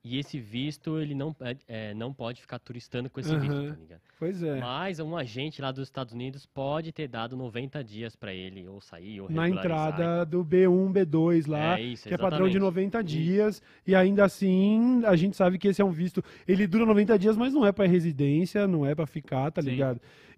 E 0.04 0.18
esse 0.18 0.40
visto, 0.40 0.98
ele 0.98 1.14
não, 1.14 1.34
é, 1.40 1.56
é, 1.68 1.94
não 1.94 2.12
pode 2.12 2.40
ficar 2.40 2.58
turistando 2.58 3.08
com 3.08 3.20
esse 3.20 3.36
visto, 3.38 3.52
Aham. 3.52 3.70
tá 3.70 3.76
ligado? 3.80 4.00
Pois 4.18 4.42
é. 4.42 4.58
Mas 4.60 4.98
um 4.98 5.16
agente 5.16 5.62
lá 5.62 5.70
dos 5.70 5.84
Estados 5.84 6.12
Unidos 6.12 6.44
pode 6.44 6.90
ter 6.90 7.06
dado 7.06 7.36
90 7.36 7.84
dias 7.84 8.16
pra 8.16 8.34
ele, 8.34 8.66
ou 8.66 8.80
sair, 8.80 9.20
ou 9.20 9.30
Na 9.30 9.48
entrada 9.48 10.24
do 10.24 10.44
B1, 10.44 10.92
B2 10.92 11.46
lá, 11.46 11.78
É 11.78 11.82
isso, 11.82 12.08
que 12.08 12.14
é 12.14 12.18
padrão 12.18 12.48
de 12.48 12.56
exatamente. 12.56 12.76
90 12.76 13.04
dias, 13.04 13.62
e 13.86 13.94
ainda 13.94 14.24
assim 14.24 15.02
a 15.04 15.14
gente 15.14 15.36
sabe 15.36 15.56
que 15.56 15.68
esse 15.68 15.80
é 15.80 15.84
um 15.84 15.92
visto. 15.92 16.22
Ele 16.48 16.66
dura 16.66 16.84
90 16.84 17.16
dias, 17.16 17.36
mas 17.36 17.54
não 17.54 17.64
é 17.64 17.70
para 17.70 17.86
residência, 17.86 18.66
não 18.66 18.84
é 18.84 18.96
para 18.96 19.06
ficar, 19.06 19.52
tá 19.52 19.62
Sim. 19.62 19.70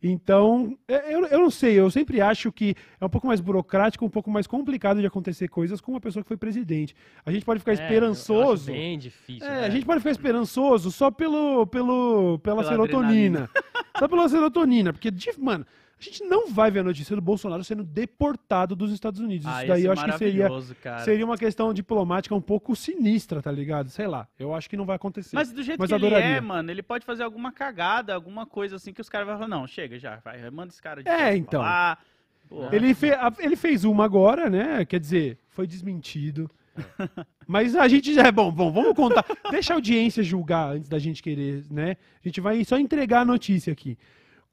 Então, 0.07 0.77
é- 0.87 1.15
eu, 1.15 1.25
eu 1.27 1.39
não 1.39 1.51
sei, 1.51 1.73
eu 1.81 1.91
sempre 1.91 2.21
acho 2.21 2.53
que 2.53 2.75
é 3.01 3.05
um 3.07 3.09
pouco 3.09 3.27
mais 3.27 3.41
burocrático, 3.41 4.05
um 4.05 4.11
pouco 4.11 4.31
mais 4.31 4.47
complicado 4.47 5.01
de 5.01 5.07
acontecer 5.07 5.49
coisas 5.49 5.81
com 5.81 5.93
uma 5.93 6.01
pessoa 6.01 6.23
que 6.23 6.29
foi 6.29 6.37
presidente. 6.37 6.95
A 7.25 7.33
gente 7.33 7.43
pode 7.43 7.61
ficar 7.61 7.73
É, 7.73 7.75
eu- 7.75 7.79
eu 7.79 7.85
esperançoso. 7.85 8.67
bem 8.71 8.99
difícil. 8.99 9.49
É, 9.49 9.63
né? 9.63 9.67
a 9.67 9.71
gente 9.71 9.87
pode 9.87 10.01
ficar 10.01 10.11
esperançoso 10.11 10.91
só 10.91 11.11
pelo, 11.11 11.67
pelo, 11.69 12.39
pela, 12.41 12.59
Pela 12.63 12.65
serotonina. 12.71 13.49
só 13.99 14.07
pela 14.07 14.29
serotonina. 14.29 14.93
Porque, 14.93 15.11
mano, 15.39 15.65
a 15.99 16.03
gente 16.03 16.25
não 16.25 16.49
vai 16.51 16.71
ver 16.71 16.81
a 16.81 16.83
notícia 16.83 17.15
do 17.17 17.23
Bolsonaro 17.23 17.63
sendo 17.65 17.83
deportado 17.85 18.75
dos 18.77 18.93
Estados 18.93 19.21
Unidos. 19.21 19.47
Ah, 19.47 19.59
Isso 19.61 19.69
daí 19.69 19.85
eu 19.85 19.93
acho 19.93 20.05
que 20.05 20.19
seria, 20.19 20.49
cara. 20.83 20.99
seria 21.05 21.25
uma 21.25 21.39
questão 21.39 21.73
diplomática 21.73 22.35
um 22.35 22.41
pouco 22.41 22.75
sinistra, 22.77 23.41
tá 23.41 23.51
ligado? 23.51 23.89
Sei 23.91 24.07
lá. 24.07 24.27
Eu 24.39 24.55
acho 24.55 24.69
que 24.69 24.77
não 24.77 24.85
vai 24.85 24.97
acontecer. 24.97 25.35
Mas 25.37 25.51
do 25.53 25.63
jeito 25.63 25.79
Mas 25.79 25.89
que 25.89 25.95
ele 25.95 26.07
adoraria. 26.07 26.37
é, 26.37 26.41
mano, 26.41 26.71
ele 26.71 26.83
pode 26.83 27.07
fazer 27.07 27.23
alguma 27.23 27.53
cagada, 27.53 28.15
alguma 28.15 28.45
coisa 28.45 28.77
assim 28.77 28.93
que 28.93 29.01
os 29.01 29.09
caras 29.09 29.27
vão 29.27 29.37
falar, 29.37 29.49
não, 29.49 29.67
chega 29.67 29.99
já, 29.99 30.17
vai, 30.17 30.51
manda 30.51 30.69
esse 30.73 30.83
cara 30.83 31.03
de 31.03 31.09
É, 31.09 31.35
então. 31.37 31.61
lá. 31.63 31.97
Pô, 32.49 32.69
Ele, 32.71 32.93
fe- 32.95 33.17
ele 33.39 33.57
fez 33.57 33.85
uma 33.85 34.05
agora, 34.05 34.51
né? 34.51 34.85
Quer 34.85 35.01
dizer, 35.01 35.39
foi 35.49 35.67
desmentido. 35.67 36.51
Mas 37.47 37.75
a 37.77 37.87
gente 37.89 38.13
já 38.13 38.25
é 38.25 38.33
bom, 38.33 38.51
bom, 38.51 38.71
vamos 38.73 38.95
contar. 38.95 39.25
Deixa 39.51 39.73
a 39.73 39.77
audiência 39.77 40.23
julgar 40.23 40.75
antes 40.75 40.89
da 40.89 40.99
gente 40.99 41.23
querer, 41.23 41.65
né? 41.71 41.97
A 42.23 42.29
gente 42.29 42.41
vai 42.41 42.65
só 42.65 42.79
entregar 42.79 43.21
a 43.21 43.25
notícia 43.25 43.73
aqui. 43.73 43.97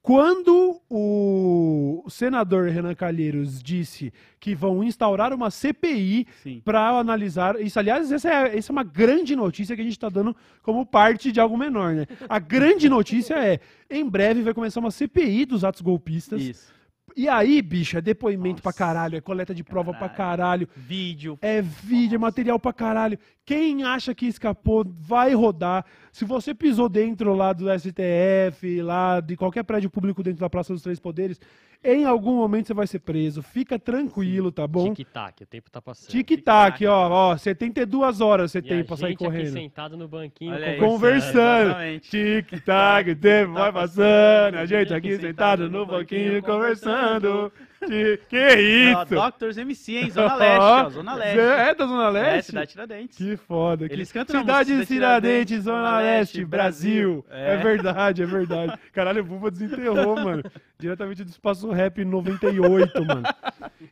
Quando 0.02 0.82
o 0.90 2.04
senador 2.10 2.70
Renan 2.70 2.96
Calheiros 2.96 3.62
disse 3.62 4.12
que 4.40 4.56
vão 4.56 4.84
instaurar 4.84 5.32
uma 5.32 5.52
CPI 5.52 6.26
para 6.64 6.90
analisar. 6.90 7.62
Isso, 7.62 7.78
aliás, 7.78 8.12
essa 8.12 8.28
é, 8.28 8.58
essa 8.58 8.72
é 8.72 8.74
uma 8.74 8.84
grande 8.84 9.36
notícia 9.36 9.76
que 9.76 9.82
a 9.82 9.86
gente 9.86 9.94
está 9.94 10.10
dando 10.10 10.36
como 10.64 10.86
parte 10.88 11.32
de 11.32 11.40
algo 11.40 11.56
menor, 11.56 11.94
né? 11.94 12.08
A 12.28 12.40
grande 12.40 12.90
notícia 12.90 13.36
é: 13.36 13.60
em 13.90 14.08
breve 14.08 14.42
vai 14.42 14.56
começar 14.56 14.80
uma 14.80 14.90
CPI 14.90 15.46
dos 15.46 15.64
atos 15.64 15.82
golpistas. 15.82 16.42
Isso. 16.42 16.74
E 17.16 17.28
aí, 17.28 17.62
bicho, 17.62 17.98
é 17.98 18.02
depoimento 18.02 18.54
Nossa. 18.56 18.64
pra 18.64 18.74
caralho, 18.74 19.18
é 19.18 19.22
coleta 19.22 19.54
de 19.54 19.64
prova 19.66 19.94
pra 19.94 20.08
caralho, 20.08 20.68
Vídeo. 20.76 21.38
é 21.42 21.62
vídeo, 21.62 22.16
é 22.16 22.18
material 22.18 22.58
pra 22.58 22.72
caralho. 22.72 23.20
Quem 23.46 23.84
acha 23.84 24.14
que 24.14 24.28
escapou 24.28 24.86
vai 24.88 25.34
rodar. 25.34 25.84
Se 26.12 26.24
você 26.24 26.54
pisou 26.54 26.88
dentro 26.88 27.34
lá 27.34 27.52
do 27.54 27.66
STF, 27.78 28.82
lá 28.82 29.20
de 29.20 29.36
qualquer 29.36 29.64
prédio 29.64 29.90
público 29.90 30.22
dentro 30.24 30.40
da 30.40 30.50
Praça 30.50 30.72
dos 30.74 30.82
Três 30.84 31.00
Poderes, 31.00 31.40
em 31.84 32.06
algum 32.06 32.36
momento 32.36 32.68
você 32.68 32.74
vai 32.74 32.86
ser 32.86 33.00
preso. 33.00 33.42
Fica 33.42 33.80
tranquilo, 33.80 34.52
tá 34.52 34.68
bom? 34.68 34.94
Tic-tac, 34.94 35.44
o 35.44 35.48
tempo 35.48 35.72
tá 35.72 35.82
passando. 35.82 36.12
Tic-tac, 36.12 36.86
ó, 36.86 37.10
ó, 37.32 37.38
72 37.38 38.22
horas 38.22 38.52
você 38.52 38.60
E 38.60 38.62
tem 38.62 38.84
pra 38.84 38.96
sair 38.96 39.10
gente 39.10 39.16
aqui 39.16 39.26
correndo. 39.26 39.54
sentado 39.54 39.98
no 39.98 40.08
banquinho 40.08 40.54
Olha 40.54 40.68
aí. 40.68 40.78
Conversando. 40.80 41.66
Exatamente. 41.72 42.10
Tic-tac, 42.12 43.10
o 43.12 43.16
tempo 43.16 43.54
vai 43.54 43.74
passando. 43.74 44.56
A 44.58 44.66
gente 44.66 44.94
aqui 44.94 45.18
sentado 45.18 45.68
no 45.70 45.86
banquinho 45.86 46.42
conversando. 46.44 47.50
Ti- 47.56 47.71
Que 47.88 48.94
Ó, 48.96 49.04
isso? 49.04 49.16
Doctors 49.16 49.58
MC, 49.58 49.98
hein? 49.98 50.10
Zona 50.12 50.36
Leste, 50.36 50.60
ó. 50.62 50.90
Zona 50.90 51.16
Leste. 51.16 51.40
É 51.40 51.76
da 51.76 51.86
Zona 51.86 52.08
É, 52.08 52.10
Leste? 52.12 52.46
Cidade 52.52 52.72
Tiradentes. 52.72 53.18
Que 53.18 53.38
foda. 53.38 53.88
que- 53.88 53.94
Eles 53.96 54.12
cantam 54.12 54.40
Cidade 54.42 54.72
música 54.74 54.94
Tiradentes, 54.94 55.64
Zona 55.64 55.98
Leste, 56.00 56.46
Brasil. 56.46 57.26
É. 57.30 57.54
É. 57.56 57.58
verdade, 57.58 58.22
é 58.22 58.26
verdade. 58.26 58.78
Caralho, 58.94 59.22
o 59.22 59.26
Buba 59.26 59.50
desenterrou, 59.50 60.16
mano. 60.16 60.44
Diretamente 60.78 61.24
do 61.24 61.30
Espaço 61.30 61.70
Rap 61.72 62.04
98, 62.06 63.06
mano. 63.06 63.24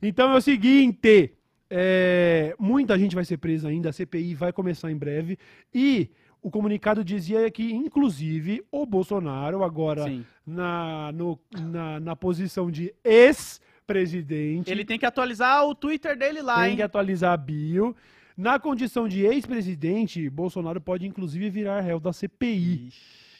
Então 0.01 0.31
é 0.33 0.35
o 0.37 0.41
seguinte. 0.41 1.33
é, 1.71 2.55
muita 2.59 2.97
gente 2.97 3.15
vai 3.15 3.23
ser 3.25 3.37
presa 3.37 3.67
ainda, 3.69 3.89
a 3.89 3.93
CPI 3.93 4.33
vai 4.35 4.51
começar 4.51 4.91
em 4.91 4.97
breve. 4.97 5.37
E 5.73 6.09
o 6.41 6.49
comunicado 6.49 7.03
dizia 7.03 7.49
que, 7.51 7.73
inclusive, 7.73 8.63
o 8.71 8.85
Bolsonaro, 8.85 9.63
agora 9.63 10.05
na, 10.47 11.11
no- 11.11 11.37
na, 11.59 11.99
na 11.99 12.15
posição 12.15 12.71
de 12.71 12.93
ex-presidente, 13.89 14.71
Ele 14.71 14.85
tem 14.85 14.99
que 14.99 15.05
atualizar 15.05 15.65
o 15.65 15.73
Twitter 15.73 16.17
dele 16.17 16.41
lá, 16.41 16.61
tem 16.61 16.71
hein? 16.71 16.75
que 16.75 16.81
atualizar 16.81 17.33
a 17.33 17.37
bio. 17.37 17.95
Na 18.37 18.57
condição 18.57 19.07
de 19.07 19.25
ex-presidente, 19.25 20.29
Bolsonaro 20.29 20.79
pode 20.79 21.05
inclusive 21.05 21.49
virar 21.49 21.81
réu 21.81 21.99
da 21.99 22.13
CPI. 22.13 22.93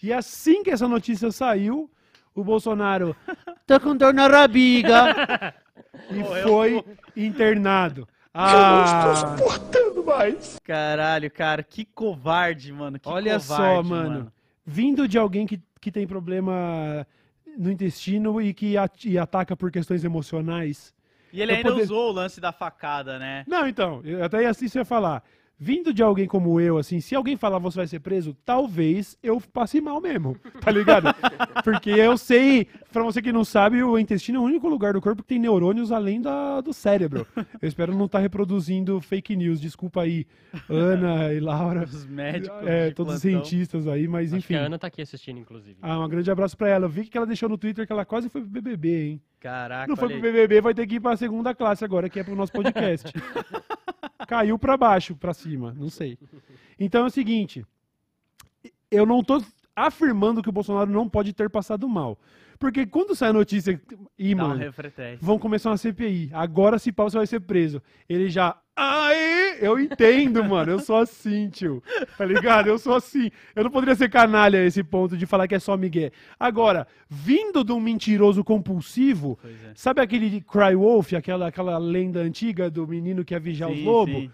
E 0.03 0.11
assim 0.11 0.63
que 0.63 0.71
essa 0.71 0.87
notícia 0.87 1.31
saiu, 1.31 1.89
o 2.35 2.43
Bolsonaro 2.43 3.15
tá 3.65 3.79
com 3.79 3.95
dor 3.95 4.13
na 4.13 4.27
rabiga 4.27 5.53
e 6.11 6.43
foi 6.43 6.83
internado. 7.15 8.07
Ah, 8.33 9.35
Suportando 9.37 10.03
mais. 10.03 10.59
Caralho, 10.63 11.31
cara, 11.31 11.63
que 11.63 11.83
covarde, 11.85 12.71
mano. 12.71 12.99
Que 12.99 13.09
olha 13.09 13.39
covarde, 13.39 13.63
só, 13.63 13.83
mano. 13.83 14.31
Vindo 14.65 15.07
de 15.07 15.17
alguém 15.17 15.47
que, 15.47 15.59
que 15.81 15.91
tem 15.91 16.05
problema 16.05 17.07
no 17.59 17.69
intestino 17.69 18.41
e 18.41 18.53
que 18.53 18.77
at- 18.77 19.03
e 19.05 19.17
ataca 19.17 19.55
por 19.55 19.69
questões 19.69 20.03
emocionais. 20.05 20.93
E 21.31 21.41
ele 21.41 21.51
ainda 21.51 21.69
poder- 21.69 21.83
usou 21.83 22.09
o 22.09 22.11
lance 22.13 22.39
da 22.39 22.51
facada, 22.53 23.19
né? 23.19 23.43
Não, 23.45 23.67
então, 23.67 24.01
eu 24.05 24.23
até 24.23 24.45
assim 24.47 24.67
você 24.67 24.79
ia 24.79 24.85
falar. 24.85 25.21
Vindo 25.61 25.93
de 25.93 26.01
alguém 26.01 26.25
como 26.25 26.57
eu, 26.61 26.77
assim, 26.77 27.01
se 27.01 27.13
alguém 27.13 27.35
falar 27.35 27.59
você 27.59 27.75
vai 27.77 27.87
ser 27.87 27.99
preso, 27.99 28.33
talvez 28.45 29.17
eu 29.21 29.41
passe 29.51 29.81
mal 29.81 29.99
mesmo, 29.99 30.37
tá 30.61 30.71
ligado? 30.71 31.13
Porque 31.65 31.89
eu 31.89 32.17
sei, 32.17 32.65
pra 32.93 33.03
você 33.03 33.21
que 33.21 33.33
não 33.33 33.43
sabe, 33.43 33.83
o 33.83 33.99
intestino 33.99 34.37
é 34.37 34.41
o 34.41 34.45
único 34.45 34.69
lugar 34.69 34.93
do 34.93 35.01
corpo 35.01 35.21
que 35.21 35.27
tem 35.27 35.39
neurônios 35.39 35.91
além 35.91 36.21
da, 36.21 36.61
do 36.61 36.71
cérebro. 36.73 37.27
Eu 37.61 37.67
espero 37.67 37.93
não 37.93 38.05
estar 38.05 38.19
reproduzindo 38.19 39.01
fake 39.01 39.35
news, 39.35 39.59
desculpa 39.59 40.03
aí, 40.03 40.25
Ana 40.69 41.33
e 41.33 41.41
Laura, 41.41 41.83
Os 41.83 42.05
médicos. 42.05 42.57
é, 42.65 42.91
todos 42.91 43.15
os 43.15 43.21
cientistas 43.21 43.85
aí, 43.85 44.07
mas 44.07 44.33
Acho 44.33 44.47
que 44.47 44.53
enfim. 44.53 44.63
a 44.63 44.65
Ana 44.65 44.79
tá 44.79 44.87
aqui 44.87 45.01
assistindo, 45.01 45.39
inclusive. 45.39 45.75
Ah, 45.81 45.99
um 45.99 46.07
grande 46.07 46.31
abraço 46.31 46.55
pra 46.55 46.69
ela. 46.69 46.85
Eu 46.85 46.89
vi 46.89 47.03
que 47.05 47.17
ela 47.17 47.27
deixou 47.27 47.49
no 47.49 47.57
Twitter 47.57 47.85
que 47.85 47.91
ela 47.91 48.05
quase 48.05 48.29
foi 48.29 48.39
pro 48.41 48.49
BBB, 48.49 49.07
hein? 49.09 49.21
Caraca, 49.41 49.87
Não 49.87 49.95
foi 49.97 50.09
pro. 50.09 50.21
BBB, 50.21 50.61
vai 50.61 50.73
ter 50.73 50.87
que 50.87 50.95
ir 50.95 50.99
pra 50.99 51.15
segunda 51.17 51.53
classe 51.53 51.83
agora, 51.83 52.09
que 52.09 52.19
é 52.19 52.23
pro 52.23 52.35
nosso 52.35 52.51
podcast. 52.53 53.11
Caiu 54.29 54.59
pra 54.59 54.77
baixo, 54.77 55.15
pra 55.15 55.33
cima, 55.33 55.73
não 55.73 55.89
sei. 55.89 56.15
Então 56.79 57.01
é 57.01 57.07
o 57.07 57.09
seguinte, 57.09 57.65
eu 58.91 59.03
não 59.03 59.23
tô 59.23 59.41
afirmando 59.87 60.41
que 60.41 60.49
o 60.49 60.51
Bolsonaro 60.51 60.89
não 60.91 61.07
pode 61.07 61.33
ter 61.33 61.49
passado 61.49 61.87
mal. 61.87 62.17
Porque 62.59 62.85
quando 62.85 63.15
sai 63.15 63.29
a 63.29 63.33
notícia, 63.33 63.81
ih, 64.17 64.35
mano, 64.35 64.61
vão 65.21 65.39
começar 65.39 65.69
uma 65.69 65.77
CPI. 65.77 66.29
Agora, 66.33 66.77
se 66.77 66.91
pau, 66.91 67.09
você 67.09 67.15
vai 67.17 67.25
ser 67.25 67.39
preso. 67.39 67.81
Ele 68.07 68.29
já. 68.29 68.57
Aê! 68.75 69.57
Eu 69.61 69.79
entendo, 69.79 70.43
mano. 70.43 70.73
Eu 70.73 70.79
sou 70.79 70.97
assim, 70.97 71.49
tio. 71.49 71.81
Tá 72.17 72.25
ligado? 72.25 72.67
Eu 72.67 72.77
sou 72.77 72.95
assim. 72.95 73.31
Eu 73.55 73.63
não 73.63 73.71
poderia 73.71 73.95
ser 73.95 74.09
canalha 74.09 74.59
a 74.59 74.65
esse 74.65 74.83
ponto 74.83 75.15
de 75.15 75.25
falar 75.25 75.47
que 75.47 75.55
é 75.55 75.59
só 75.59 75.77
Miguel. 75.77 76.11
Agora, 76.37 76.85
vindo 77.07 77.63
de 77.63 77.71
um 77.71 77.79
mentiroso 77.79 78.43
compulsivo, 78.43 79.39
é. 79.43 79.71
sabe 79.73 80.01
aquele 80.01 80.41
Cry 80.41 80.75
Wolf, 80.75 81.13
aquela, 81.13 81.47
aquela 81.47 81.77
lenda 81.77 82.19
antiga 82.19 82.69
do 82.69 82.85
menino 82.85 83.23
que 83.23 83.33
ia 83.33 83.39
vigiar 83.39 83.71
os 83.71 83.77
Sim, 83.77 83.85
lobos? 83.85 84.15
sim. 84.15 84.31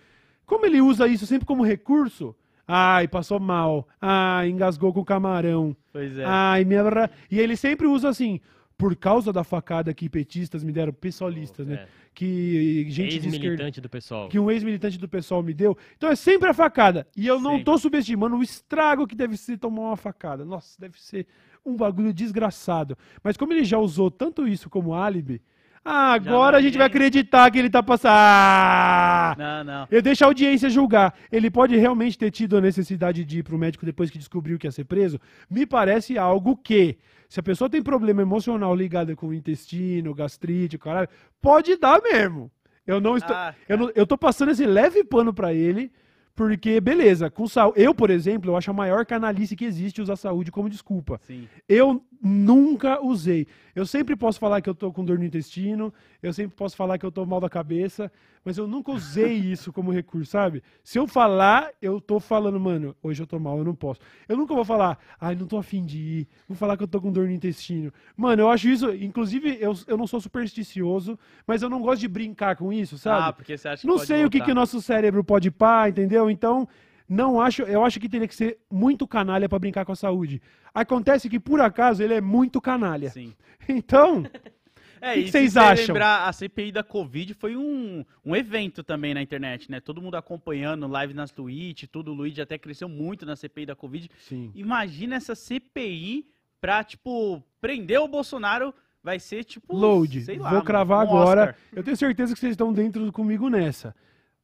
Como 0.47 0.65
ele 0.65 0.81
usa 0.81 1.07
isso 1.07 1.27
sempre 1.27 1.45
como 1.45 1.63
recurso? 1.63 2.35
Ai, 2.67 3.07
passou 3.07 3.39
mal. 3.39 3.87
Ai, 4.01 4.49
engasgou 4.49 4.91
com 4.93 5.01
o 5.01 5.05
camarão. 5.05 5.75
Pois 5.91 6.17
é. 6.17 6.23
Ai, 6.25 6.63
minha. 6.65 6.83
E 7.29 7.39
ele 7.39 7.55
sempre 7.55 7.87
usa 7.87 8.09
assim. 8.09 8.39
Por 8.77 8.93
causa 8.93 9.31
da 9.31 9.41
facada 9.43 9.93
que 9.93 10.09
petistas 10.09 10.61
me 10.61 10.69
deram, 10.73 10.91
pessoalistas, 10.91 11.65
né? 11.65 11.75
É. 11.75 11.87
Que 12.13 12.85
gente 12.89 13.19
de 13.19 13.27
esquerda, 13.29 13.35
Ex-militante 13.37 13.79
do 13.81 13.87
pessoal. 13.89 14.27
que 14.27 14.37
um 14.37 14.51
ex-militante 14.51 14.97
do 14.97 15.07
pessoal 15.07 15.41
me 15.41 15.53
deu. 15.53 15.77
Então 15.95 16.09
é 16.09 16.15
sempre 16.15 16.49
a 16.49 16.53
facada. 16.53 17.07
E 17.15 17.25
eu 17.25 17.39
não 17.39 17.51
Sempre. 17.51 17.63
tô 17.65 17.77
subestimando 17.77 18.35
o 18.35 18.43
estrago 18.43 19.07
que 19.07 19.15
deve 19.15 19.37
ser 19.37 19.57
tomar 19.57 19.81
uma 19.83 19.95
facada. 19.97 20.43
Nossa, 20.43 20.77
deve 20.79 21.01
ser 21.01 21.25
um 21.65 21.75
bagulho 21.77 22.13
desgraçado. 22.13 22.97
Mas 23.23 23.37
como 23.37 23.53
ele 23.53 23.63
já 23.63 23.77
usou 23.77 24.11
tanto 24.11 24.45
isso 24.45 24.69
como 24.69 24.93
álibi, 24.93 25.41
ah, 25.85 26.13
agora 26.13 26.57
a 26.57 26.61
gente 26.61 26.77
vai 26.77 26.87
acreditar 26.87 27.49
que 27.51 27.59
ele 27.59 27.69
tá 27.69 27.83
passando. 27.83 28.11
Ah! 28.13 29.35
Não, 29.37 29.63
não. 29.63 29.87
Eu 29.91 30.01
deixo 30.01 30.23
a 30.23 30.27
audiência 30.27 30.69
julgar. 30.69 31.13
Ele 31.31 31.49
pode 31.51 31.75
realmente 31.77 32.17
ter 32.17 32.31
tido 32.31 32.57
a 32.57 32.61
necessidade 32.61 33.23
de 33.23 33.39
ir 33.39 33.43
pro 33.43 33.57
médico 33.57 33.85
depois 33.85 34.09
que 34.09 34.17
descobriu 34.17 34.57
que 34.57 34.67
ia 34.67 34.71
ser 34.71 34.85
preso? 34.85 35.19
Me 35.49 35.65
parece 35.65 36.17
algo 36.17 36.57
que, 36.57 36.97
se 37.29 37.39
a 37.39 37.43
pessoa 37.43 37.69
tem 37.69 37.81
problema 37.83 38.21
emocional 38.21 38.75
ligado 38.75 39.15
com 39.15 39.27
o 39.27 39.33
intestino, 39.33 40.13
gastrite, 40.13 40.77
caralho, 40.77 41.07
pode 41.41 41.77
dar 41.77 42.01
mesmo. 42.01 42.51
Eu 42.87 42.99
não 42.99 43.15
estou. 43.17 43.35
Ah, 43.35 43.53
eu, 43.69 43.77
não- 43.77 43.91
eu 43.95 44.05
tô 44.07 44.17
passando 44.17 44.51
esse 44.51 44.65
leve 44.65 45.03
pano 45.03 45.33
pra 45.33 45.53
ele, 45.53 45.91
porque, 46.35 46.79
beleza, 46.81 47.29
com 47.29 47.47
saúde. 47.47 47.81
Eu, 47.81 47.95
por 47.95 48.09
exemplo, 48.09 48.51
eu 48.51 48.57
acho 48.57 48.69
a 48.69 48.73
maior 48.73 49.05
canalice 49.05 49.55
que 49.55 49.65
existe 49.65 50.01
usar 50.01 50.15
saúde 50.15 50.51
como 50.51 50.69
desculpa. 50.69 51.19
Sim. 51.25 51.47
Eu 51.67 52.03
nunca 52.25 52.99
usei. 53.05 53.45
Eu 53.75 53.85
sempre 53.85 54.15
posso 54.15 54.39
falar 54.39 54.59
que 54.59 54.69
eu 54.69 54.73
tô 54.73 54.91
com 54.91 55.05
dor 55.05 55.19
no 55.19 55.25
intestino, 55.25 55.93
eu 56.23 56.33
sempre 56.33 56.55
posso 56.55 56.75
falar 56.75 56.97
que 56.97 57.05
eu 57.05 57.11
tô 57.11 57.23
mal 57.23 57.39
da 57.39 57.49
cabeça, 57.49 58.11
mas 58.43 58.57
eu 58.57 58.67
nunca 58.67 58.91
usei 58.91 59.33
isso 59.37 59.71
como 59.71 59.91
recurso, 59.91 60.31
sabe? 60.31 60.63
Se 60.83 60.97
eu 60.97 61.05
falar, 61.05 61.71
eu 61.79 62.01
tô 62.01 62.19
falando, 62.19 62.59
mano, 62.59 62.95
hoje 63.03 63.21
eu 63.21 63.27
tô 63.27 63.37
mal, 63.37 63.59
eu 63.59 63.63
não 63.63 63.75
posso. 63.75 63.99
Eu 64.27 64.35
nunca 64.35 64.55
vou 64.55 64.65
falar, 64.65 64.97
ai, 65.21 65.35
não 65.35 65.45
tô 65.45 65.57
afim 65.57 65.85
de 65.85 65.99
ir, 65.99 66.27
vou 66.47 66.57
falar 66.57 66.75
que 66.77 66.83
eu 66.83 66.87
tô 66.87 66.99
com 66.99 67.11
dor 67.11 67.27
no 67.27 67.33
intestino. 67.33 67.93
Mano, 68.17 68.41
eu 68.41 68.49
acho 68.49 68.67
isso, 68.69 68.91
inclusive, 68.91 69.57
eu, 69.61 69.73
eu 69.85 69.95
não 69.95 70.07
sou 70.07 70.19
supersticioso, 70.19 71.19
mas 71.45 71.61
eu 71.61 71.69
não 71.69 71.81
gosto 71.81 72.01
de 72.01 72.07
brincar 72.07 72.55
com 72.55 72.73
isso, 72.73 72.97
sabe? 72.97 73.29
Ah, 73.29 73.33
porque 73.33 73.55
você 73.55 73.67
acha 73.67 73.81
que 73.81 73.87
não 73.87 73.99
sei 73.99 74.25
o 74.25 74.29
que, 74.31 74.37
voltar. 74.37 74.45
que 74.45 74.51
o 74.51 74.55
nosso 74.55 74.81
cérebro 74.81 75.23
pode 75.23 75.51
pá, 75.51 75.87
entendeu? 75.89 76.27
Então, 76.27 76.67
não 77.07 77.39
acho, 77.39 77.61
eu 77.63 77.83
acho 77.83 77.99
que 77.99 78.09
teria 78.09 78.27
que 78.27 78.35
ser 78.35 78.59
muito 78.71 79.07
canalha 79.07 79.47
pra 79.47 79.59
brincar 79.59 79.85
com 79.85 79.91
a 79.91 79.95
saúde. 79.95 80.41
Acontece 80.73 81.29
que 81.29 81.39
por 81.39 81.61
acaso 81.61 82.01
ele 82.03 82.13
é 82.15 82.21
muito 82.21 82.59
canalha. 82.61 83.09
Sim. 83.09 83.33
Então, 83.67 84.23
É, 85.01 85.13
que 85.13 85.19
que 85.21 85.25
se 85.27 85.31
vocês 85.33 85.53
você 85.53 85.59
acham? 85.59 85.85
lembrar, 85.93 86.27
a 86.27 86.33
CPI 86.33 86.71
da 86.71 86.83
Covid 86.83 87.33
foi 87.35 87.55
um, 87.55 88.03
um 88.23 88.35
evento 88.35 88.83
também 88.83 89.13
na 89.13 89.21
internet, 89.21 89.69
né? 89.69 89.79
Todo 89.79 90.01
mundo 90.01 90.15
acompanhando, 90.15 90.87
live 90.87 91.13
nas 91.13 91.31
Twitch, 91.31 91.83
tudo. 91.91 92.11
O 92.11 92.13
Luigi 92.15 92.41
até 92.41 92.57
cresceu 92.57 92.89
muito 92.89 93.23
na 93.25 93.35
CPI 93.35 93.67
da 93.67 93.75
Covid. 93.75 94.09
sim. 94.17 94.51
Imagina 94.55 95.15
essa 95.15 95.35
CPI 95.35 96.25
pra, 96.59 96.83
tipo, 96.83 97.43
prender 97.61 97.99
o 97.99 98.07
Bolsonaro. 98.07 98.73
Vai 99.03 99.19
ser, 99.19 99.43
tipo, 99.43 99.75
Load, 99.75 100.21
sei 100.23 100.37
lá, 100.37 100.45
vou 100.49 100.53
mano, 100.53 100.65
cravar 100.65 100.97
um 100.97 101.01
agora. 101.01 101.41
Oscar. 101.41 101.55
Eu 101.71 101.83
tenho 101.83 101.95
certeza 101.97 102.33
que 102.33 102.39
vocês 102.39 102.53
estão 102.53 102.73
dentro 102.73 103.11
comigo 103.11 103.47
nessa. 103.49 103.95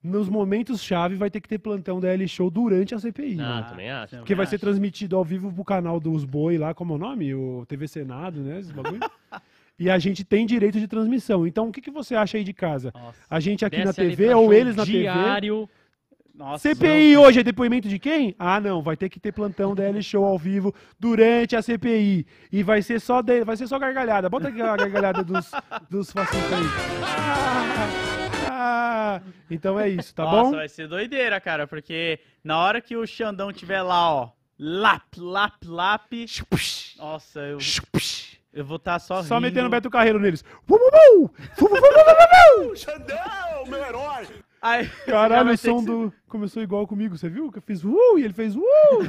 Nos 0.03 0.27
momentos 0.27 0.81
chave 0.81 1.15
vai 1.15 1.29
ter 1.29 1.39
que 1.39 1.47
ter 1.47 1.59
plantão 1.59 1.99
da 1.99 2.07
L 2.09 2.27
Show 2.27 2.49
durante 2.49 2.95
a 2.95 2.99
CPI. 2.99 3.37
Ah, 3.39 3.43
mano. 3.43 3.65
também 3.69 3.91
acho. 3.91 4.15
Porque 4.17 4.33
vai 4.33 4.45
também 4.45 4.49
ser 4.49 4.55
acho. 4.55 4.65
transmitido 4.65 5.15
ao 5.15 5.23
vivo 5.23 5.51
pro 5.53 5.63
canal 5.63 5.99
dos 5.99 6.25
boi 6.25 6.57
lá, 6.57 6.73
como 6.73 6.93
é 6.93 6.95
o 6.95 6.99
nome? 6.99 7.35
O 7.35 7.63
TV 7.67 7.87
Senado, 7.87 8.39
né? 8.41 8.59
Esse 8.59 8.73
bagulho. 8.73 8.99
e 9.77 9.91
a 9.91 9.99
gente 9.99 10.23
tem 10.23 10.45
direito 10.47 10.79
de 10.79 10.87
transmissão. 10.87 11.45
Então, 11.45 11.67
o 11.69 11.71
que, 11.71 11.79
que 11.81 11.91
você 11.91 12.15
acha 12.15 12.37
aí 12.37 12.43
de 12.43 12.51
casa? 12.53 12.91
Nossa, 12.95 13.19
A 13.29 13.39
gente 13.39 13.63
aqui 13.63 13.83
na 13.85 13.93
TV 13.93 14.33
ou 14.33 14.51
eles 14.51 14.75
na 14.75 14.83
TV? 14.85 15.01
diário. 15.01 15.69
nossa. 16.33 16.67
CPI 16.73 17.15
hoje 17.17 17.41
é 17.41 17.43
depoimento 17.43 17.87
de 17.87 17.99
quem? 17.99 18.33
Ah, 18.39 18.59
não, 18.59 18.81
vai 18.81 18.97
ter 18.97 19.07
que 19.07 19.19
ter 19.19 19.31
plantão 19.31 19.75
da 19.75 19.83
L 19.83 20.01
Show 20.01 20.25
ao 20.25 20.37
vivo 20.39 20.73
durante 20.99 21.55
a 21.55 21.61
CPI. 21.61 22.25
E 22.51 22.63
vai 22.63 22.81
ser 22.81 22.99
só, 22.99 23.21
de- 23.21 23.43
vai 23.43 23.55
ser 23.55 23.67
só 23.67 23.77
gargalhada. 23.77 24.29
Bota 24.29 24.47
aqui 24.47 24.61
a 24.63 24.75
gargalhada 24.75 25.23
dos, 25.23 25.51
dos 25.91 26.11
fascistas 26.11 26.53
aí. 26.53 26.65
Ah. 27.05 28.17
então 29.49 29.79
é 29.79 29.89
isso, 29.89 30.13
tá 30.15 30.23
Nossa, 30.23 30.43
bom? 30.43 30.51
vai 30.57 30.69
ser 30.69 30.87
doideira, 30.87 31.39
cara, 31.41 31.67
porque 31.67 32.19
na 32.43 32.57
hora 32.59 32.81
que 32.81 32.95
o 32.95 33.05
Xandão 33.05 33.51
tiver 33.53 33.81
lá, 33.81 34.11
ó, 34.13 34.29
lap, 34.57 35.03
lap, 35.19 35.65
lap, 35.65 36.25
nossa, 36.97 37.39
eu, 37.41 37.57
eu 38.53 38.65
vou 38.65 38.77
estar 38.77 38.99
só 38.99 39.23
Só 39.23 39.35
rindo. 39.35 39.47
metendo 39.47 39.69
Beto 39.69 39.89
Carreiro 39.89 40.19
neles. 40.19 40.43
Uh, 40.69 40.75
uh, 40.75 40.77
uh! 40.77 41.23
Uh, 41.23 41.25
uh, 41.25 41.65
uh, 41.65 41.75
uh, 41.75 42.67
uh, 42.67 42.71
uh! 42.71 42.75
Xandão, 42.75 43.65
meu 43.67 43.83
herói! 43.83 44.27
Aí, 44.61 44.87
Caralho, 45.07 45.47
o 45.47 45.51
que 45.51 45.57
som 45.57 45.79
se- 45.79 45.85
do. 45.87 46.13
Começou 46.27 46.61
igual 46.61 46.85
comigo, 46.85 47.17
você 47.17 47.27
viu? 47.27 47.51
Que 47.51 47.57
eu 47.57 47.63
fiz 47.63 47.83
uh 47.83 48.17
e 48.19 48.23
ele 48.23 48.33
fez 48.33 48.55
uh! 48.55 48.61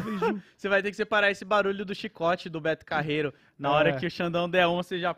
fez, 0.03 0.19
ju. 0.21 0.43
Você 0.57 0.67
vai 0.67 0.83
ter 0.83 0.89
que 0.91 0.97
separar 0.97 1.31
esse 1.31 1.45
barulho 1.45 1.85
do 1.85 1.95
chicote 1.95 2.49
do 2.49 2.59
Beto 2.59 2.87
Carreiro. 2.87 3.35
Na 3.59 3.69
É. 3.69 3.73
hora 3.73 3.93
que 3.93 4.07
o 4.07 4.11
Xandão 4.11 4.49
der 4.49 4.67
um, 4.67 4.77
você 4.77 4.99
já. 4.99 5.15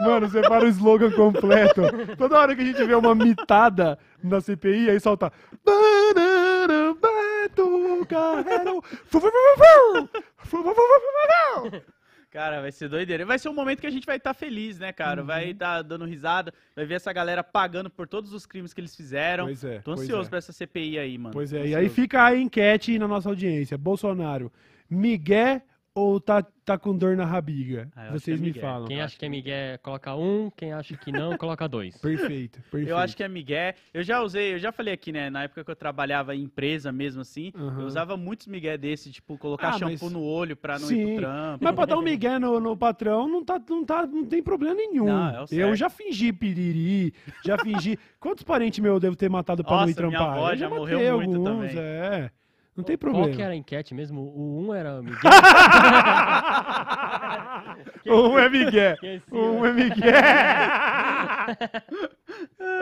Mano, 0.00 0.28
separa 0.28 0.64
o 0.64 0.68
slogan 0.68 1.10
completo. 1.12 1.82
Toda 2.16 2.38
hora 2.38 2.54
que 2.54 2.62
a 2.62 2.64
gente 2.64 2.84
vê 2.84 2.94
uma 2.94 3.14
mitada 3.14 3.98
na 4.22 4.40
CPI, 4.40 4.90
aí 4.90 5.00
solta. 5.00 5.32
Cara, 12.34 12.60
vai 12.60 12.72
ser 12.72 12.88
doideira. 12.88 13.24
Vai 13.24 13.38
ser 13.38 13.48
um 13.48 13.54
momento 13.54 13.80
que 13.80 13.86
a 13.86 13.90
gente 13.90 14.04
vai 14.04 14.16
estar 14.16 14.34
feliz, 14.34 14.76
né, 14.80 14.92
cara? 14.92 15.20
Uhum. 15.20 15.26
Vai 15.28 15.50
estar 15.50 15.82
dando 15.82 16.04
risada, 16.04 16.52
vai 16.74 16.84
ver 16.84 16.94
essa 16.94 17.12
galera 17.12 17.44
pagando 17.44 17.88
por 17.88 18.08
todos 18.08 18.32
os 18.32 18.44
crimes 18.44 18.74
que 18.74 18.80
eles 18.80 18.96
fizeram. 18.96 19.44
Pois 19.44 19.62
é, 19.62 19.78
Tô 19.78 19.92
ansioso 19.92 20.26
é. 20.26 20.30
pra 20.30 20.38
essa 20.38 20.52
CPI 20.52 20.98
aí, 20.98 21.16
mano. 21.16 21.32
Pois 21.32 21.52
é, 21.52 21.68
e 21.68 21.76
aí 21.76 21.88
fica 21.88 22.24
a 22.24 22.36
enquete 22.36 22.98
na 22.98 23.06
nossa 23.06 23.28
audiência. 23.28 23.78
Bolsonaro, 23.78 24.50
Miguel 24.90 25.62
ou 25.96 26.18
tá, 26.20 26.42
tá 26.64 26.76
com 26.76 26.96
dor 26.96 27.16
na 27.16 27.24
rabiga? 27.24 27.88
Ah, 27.94 28.10
Vocês 28.10 28.36
é 28.38 28.40
me 28.40 28.48
Miguel. 28.48 28.60
falam. 28.62 28.88
Quem 28.88 29.00
acha 29.00 29.16
que 29.16 29.24
é 29.24 29.28
Miguel, 29.28 29.78
coloca 29.78 30.14
um. 30.16 30.50
Quem 30.56 30.72
acha 30.72 30.96
que 30.96 31.12
não, 31.12 31.38
coloca 31.38 31.68
dois. 31.68 31.96
Perfeito, 32.02 32.60
perfeito. 32.62 32.88
Eu 32.88 32.98
acho 32.98 33.16
que 33.16 33.22
é 33.22 33.28
Miguel. 33.28 33.74
Eu 33.92 34.02
já 34.02 34.20
usei, 34.20 34.54
eu 34.54 34.58
já 34.58 34.72
falei 34.72 34.92
aqui, 34.92 35.12
né? 35.12 35.30
Na 35.30 35.44
época 35.44 35.62
que 35.64 35.70
eu 35.70 35.76
trabalhava 35.76 36.34
em 36.34 36.42
empresa 36.42 36.90
mesmo 36.90 37.20
assim, 37.22 37.52
Aham. 37.54 37.80
eu 37.82 37.86
usava 37.86 38.16
muitos 38.16 38.48
Miguel 38.48 38.76
desse, 38.76 39.12
tipo, 39.12 39.38
colocar 39.38 39.68
Ah, 39.68 39.78
shampoo 39.78 39.98
mas- 40.06 40.12
no 40.12 40.22
olho 40.22 40.56
pra 40.56 40.80
não 40.80 40.86
ir 40.90 40.94
Sim, 40.96 41.06
pro 41.06 41.16
trampo. 41.22 41.64
Mas 41.64 41.74
pra 41.76 41.84
dar 41.84 41.98
um 41.98 42.02
migué 42.02 42.38
no, 42.40 42.58
no 42.58 42.76
patrão, 42.76 43.28
não, 43.28 43.44
tá, 43.44 43.62
não, 43.70 43.84
tá, 43.84 44.04
não 44.04 44.24
tem 44.26 44.42
problema 44.42 44.74
nenhum. 44.74 45.06
Não, 45.06 45.42
é 45.42 45.46
eu 45.50 45.76
já 45.76 45.88
fingi 45.88 46.32
piriri, 46.32 47.14
já 47.44 47.56
fingi... 47.56 47.96
Quantos 48.18 48.42
parentes 48.42 48.80
meus 48.80 48.94
eu 48.94 49.00
devo 49.00 49.14
ter 49.16 49.30
matado 49.30 49.62
pra 49.62 49.76
não 49.76 49.82
ir 49.84 49.86
Nossa, 49.94 50.06
minha 50.08 50.18
trampar? 50.18 50.36
avó 50.38 50.50
Eu 50.50 50.56
já 50.56 50.68
matei 50.68 50.78
morreu 50.80 51.16
muito 51.18 51.36
alguns, 51.36 51.44
também. 51.72 51.78
É, 51.78 52.30
não 52.76 52.84
tem 52.84 52.96
Qual 52.96 53.12
problema. 53.12 53.36
que 53.36 53.42
era 53.42 53.52
a 53.52 53.56
enquete 53.56 53.94
mesmo? 53.94 54.20
O 54.22 54.64
um 54.66 54.74
era 54.74 55.00
Miguel. 55.02 55.20
um 58.06 58.38
é 58.38 58.48
migué, 58.48 58.92
Esqueci, 58.94 59.24
um 59.34 59.64
é 59.64 59.72
migué. 59.72 60.12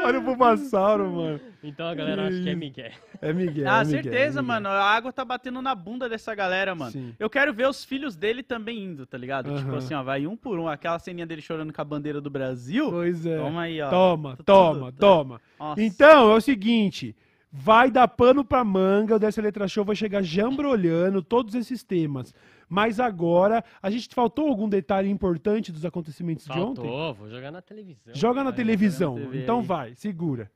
Olha 0.05 0.18
o 0.18 0.22
Bulbasauro, 0.22 1.11
mano. 1.11 1.40
Então 1.62 1.87
a 1.87 1.94
galera 1.94 2.28
acha 2.28 2.42
que 2.42 2.48
é 2.48 2.55
Miguel. 2.55 2.90
É 3.20 3.33
migué, 3.33 3.64
Ah, 3.66 3.83
é 3.83 3.85
migué, 3.85 4.02
certeza, 4.02 4.40
é 4.40 4.42
migué. 4.42 4.55
mano. 4.55 4.68
A 4.68 4.85
água 4.90 5.12
tá 5.12 5.24
batendo 5.24 5.61
na 5.62 5.74
bunda 5.74 6.09
dessa 6.09 6.35
galera, 6.35 6.74
mano. 6.74 6.90
Sim. 6.92 7.14
Eu 7.18 7.28
quero 7.31 7.52
ver 7.52 7.68
os 7.68 7.85
filhos 7.85 8.16
dele 8.16 8.42
também 8.42 8.83
indo, 8.83 9.07
tá 9.07 9.16
ligado? 9.18 9.55
Tipo 9.57 9.76
assim, 9.76 9.94
ó, 9.94 10.02
vai 10.02 10.26
um 10.26 10.37
por 10.37 10.59
um. 10.59 10.68
Aquela 10.68 10.98
ceninha 10.98 11.26
dele 11.26 11.42
chorando 11.42 11.72
com 11.72 11.81
a 11.81 11.85
bandeira 11.85 12.20
do 12.20 12.31
Brasil. 12.31 12.90
Pois 12.90 13.24
é. 13.26 13.38
Toma 13.38 13.62
aí, 13.62 13.81
ó. 13.81 13.90
Toma, 13.90 14.38
toma, 14.44 14.92
toma. 14.92 15.40
Nossa. 15.59 15.83
Então, 15.83 16.33
é 16.33 16.35
o 16.35 16.40
seguinte. 16.40 17.14
Vai 17.54 17.90
dar 17.90 18.08
pano 18.08 18.42
pra 18.42 18.64
manga, 18.64 19.16
o 19.16 19.18
Dessa 19.18 19.42
Letra 19.42 19.68
Show 19.68 19.84
vai 19.84 19.94
chegar 19.94 20.22
jambrolhando 20.22 21.22
todos 21.22 21.54
esses 21.54 21.84
temas. 21.84 22.34
Mas 22.66 22.98
agora, 22.98 23.62
a 23.82 23.90
gente 23.90 24.08
faltou 24.14 24.48
algum 24.48 24.66
detalhe 24.66 25.10
importante 25.10 25.70
dos 25.70 25.84
acontecimentos 25.84 26.46
de 26.46 26.52
ontem? 26.52 26.80
Faltou, 26.80 27.12
vou 27.12 27.28
jogar 27.28 27.50
na 27.50 27.60
televisão. 27.60 28.14
Joga 28.14 28.42
na 28.42 28.52
televisão. 28.52 29.16
TV 29.16 29.42
então 29.42 29.58
aí. 29.60 29.66
vai, 29.66 29.94
segura. 29.94 30.50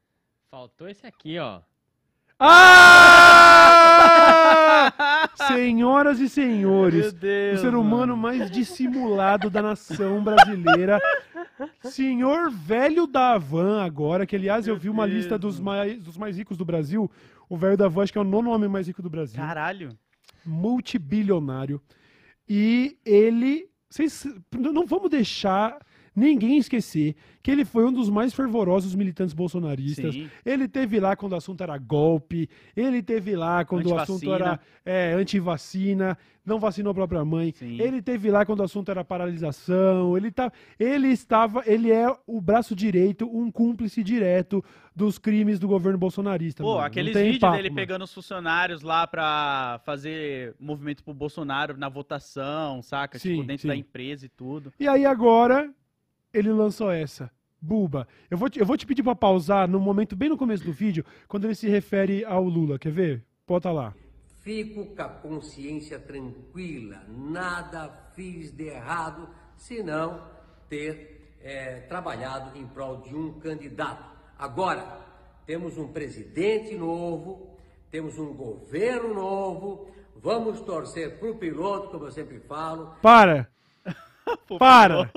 Faltou 0.50 0.88
esse 0.88 1.06
aqui, 1.06 1.38
ó. 1.38 1.60
Ah! 2.40 3.66
Senhoras 5.48 6.18
e 6.18 6.30
senhores, 6.30 7.12
Deus. 7.12 7.58
o 7.58 7.62
ser 7.62 7.74
humano 7.74 8.16
mais 8.16 8.50
dissimulado 8.50 9.50
da 9.50 9.60
nação 9.60 10.24
brasileira. 10.24 10.98
Senhor 11.84 12.50
velho 12.50 13.06
da 13.06 13.38
Van, 13.38 13.82
agora, 13.82 14.26
que 14.26 14.36
aliás 14.36 14.66
eu 14.66 14.76
vi 14.76 14.88
uma 14.88 15.06
lista 15.06 15.38
dos 15.38 15.58
mais, 15.58 16.00
dos 16.02 16.16
mais 16.16 16.36
ricos 16.36 16.56
do 16.56 16.64
Brasil. 16.64 17.10
O 17.48 17.56
velho 17.56 17.76
da 17.76 17.88
Van, 17.88 18.02
acho 18.02 18.12
que 18.12 18.18
é 18.18 18.20
o 18.20 18.24
nono 18.24 18.50
homem 18.50 18.68
mais 18.68 18.86
rico 18.86 19.02
do 19.02 19.10
Brasil. 19.10 19.40
Caralho. 19.40 19.96
Multibilionário. 20.44 21.80
E 22.48 22.98
ele. 23.04 23.68
Vocês, 23.88 24.26
não 24.52 24.86
vamos 24.86 25.10
deixar 25.10 25.78
ninguém 26.16 26.56
esquecer 26.56 27.14
que 27.42 27.50
ele 27.50 27.64
foi 27.64 27.84
um 27.84 27.92
dos 27.92 28.08
mais 28.08 28.34
fervorosos 28.34 28.94
militantes 28.94 29.34
bolsonaristas. 29.34 30.14
Sim. 30.14 30.30
Ele 30.44 30.66
teve 30.66 30.98
lá 30.98 31.14
quando 31.14 31.34
o 31.34 31.36
assunto 31.36 31.62
era 31.62 31.76
golpe, 31.78 32.48
ele 32.74 33.02
teve 33.02 33.36
lá 33.36 33.64
quando 33.64 33.86
o 33.90 33.98
assunto 33.98 34.32
era 34.32 34.58
é, 34.84 35.12
antivacina, 35.12 36.18
não 36.44 36.58
vacinou 36.58 36.92
a 36.92 36.94
própria 36.94 37.24
mãe. 37.24 37.52
Sim. 37.54 37.80
Ele 37.80 38.00
teve 38.00 38.30
lá 38.30 38.46
quando 38.46 38.60
o 38.60 38.62
assunto 38.62 38.90
era 38.90 39.04
paralisação. 39.04 40.16
Ele, 40.16 40.30
tá, 40.30 40.50
ele 40.78 41.08
estava, 41.08 41.62
ele 41.66 41.92
é 41.92 42.06
o 42.26 42.40
braço 42.40 42.74
direito, 42.74 43.26
um 43.26 43.50
cúmplice 43.50 44.02
direto 44.02 44.64
dos 44.94 45.18
crimes 45.18 45.58
do 45.58 45.68
governo 45.68 45.98
bolsonarista. 45.98 46.62
Pô, 46.62 46.74
mano. 46.74 46.86
Aqueles 46.86 47.14
vídeos 47.14 47.38
papo, 47.38 47.56
dele 47.56 47.68
mano. 47.68 47.80
pegando 47.80 48.02
os 48.02 48.14
funcionários 48.14 48.82
lá 48.82 49.06
pra 49.06 49.80
fazer 49.84 50.54
movimento 50.58 51.04
pro 51.04 51.12
Bolsonaro 51.12 51.76
na 51.76 51.88
votação, 51.88 52.80
saca? 52.80 53.18
Sim, 53.18 53.34
tipo, 53.34 53.44
dentro 53.44 53.62
sim. 53.62 53.68
da 53.68 53.76
empresa 53.76 54.24
e 54.26 54.28
tudo. 54.28 54.72
E 54.80 54.88
aí 54.88 55.04
agora 55.04 55.70
ele 56.36 56.52
lançou 56.52 56.90
essa. 56.90 57.30
Buba. 57.60 58.06
Eu 58.30 58.36
vou 58.36 58.50
te, 58.50 58.60
eu 58.60 58.66
vou 58.66 58.76
te 58.76 58.86
pedir 58.86 59.02
pra 59.02 59.14
pausar 59.14 59.66
no 59.66 59.80
momento 59.80 60.14
bem 60.14 60.28
no 60.28 60.36
começo 60.36 60.64
do 60.64 60.72
vídeo, 60.72 61.04
quando 61.26 61.44
ele 61.44 61.54
se 61.54 61.68
refere 61.68 62.24
ao 62.24 62.44
Lula. 62.44 62.78
Quer 62.78 62.92
ver? 62.92 63.24
Bota 63.46 63.70
lá. 63.72 63.94
Fico 64.42 64.86
com 64.94 65.02
a 65.02 65.08
consciência 65.08 65.98
tranquila, 65.98 67.02
nada 67.08 67.88
fiz 68.14 68.52
de 68.52 68.66
errado, 68.68 69.28
senão 69.56 70.22
ter 70.68 71.36
eh, 71.42 71.80
trabalhado 71.88 72.56
em 72.56 72.66
prol 72.66 72.98
de 72.98 73.14
um 73.14 73.40
candidato. 73.40 74.04
Agora, 74.38 75.00
temos 75.46 75.76
um 75.76 75.88
presidente 75.88 76.76
novo, 76.76 77.56
temos 77.90 78.18
um 78.18 78.34
governo 78.34 79.14
novo, 79.14 79.88
vamos 80.14 80.60
torcer 80.60 81.18
para 81.18 81.30
o 81.30 81.36
piloto, 81.36 81.88
como 81.88 82.04
eu 82.04 82.12
sempre 82.12 82.38
falo, 82.38 82.94
Para! 83.02 83.50
Para! 84.58 85.10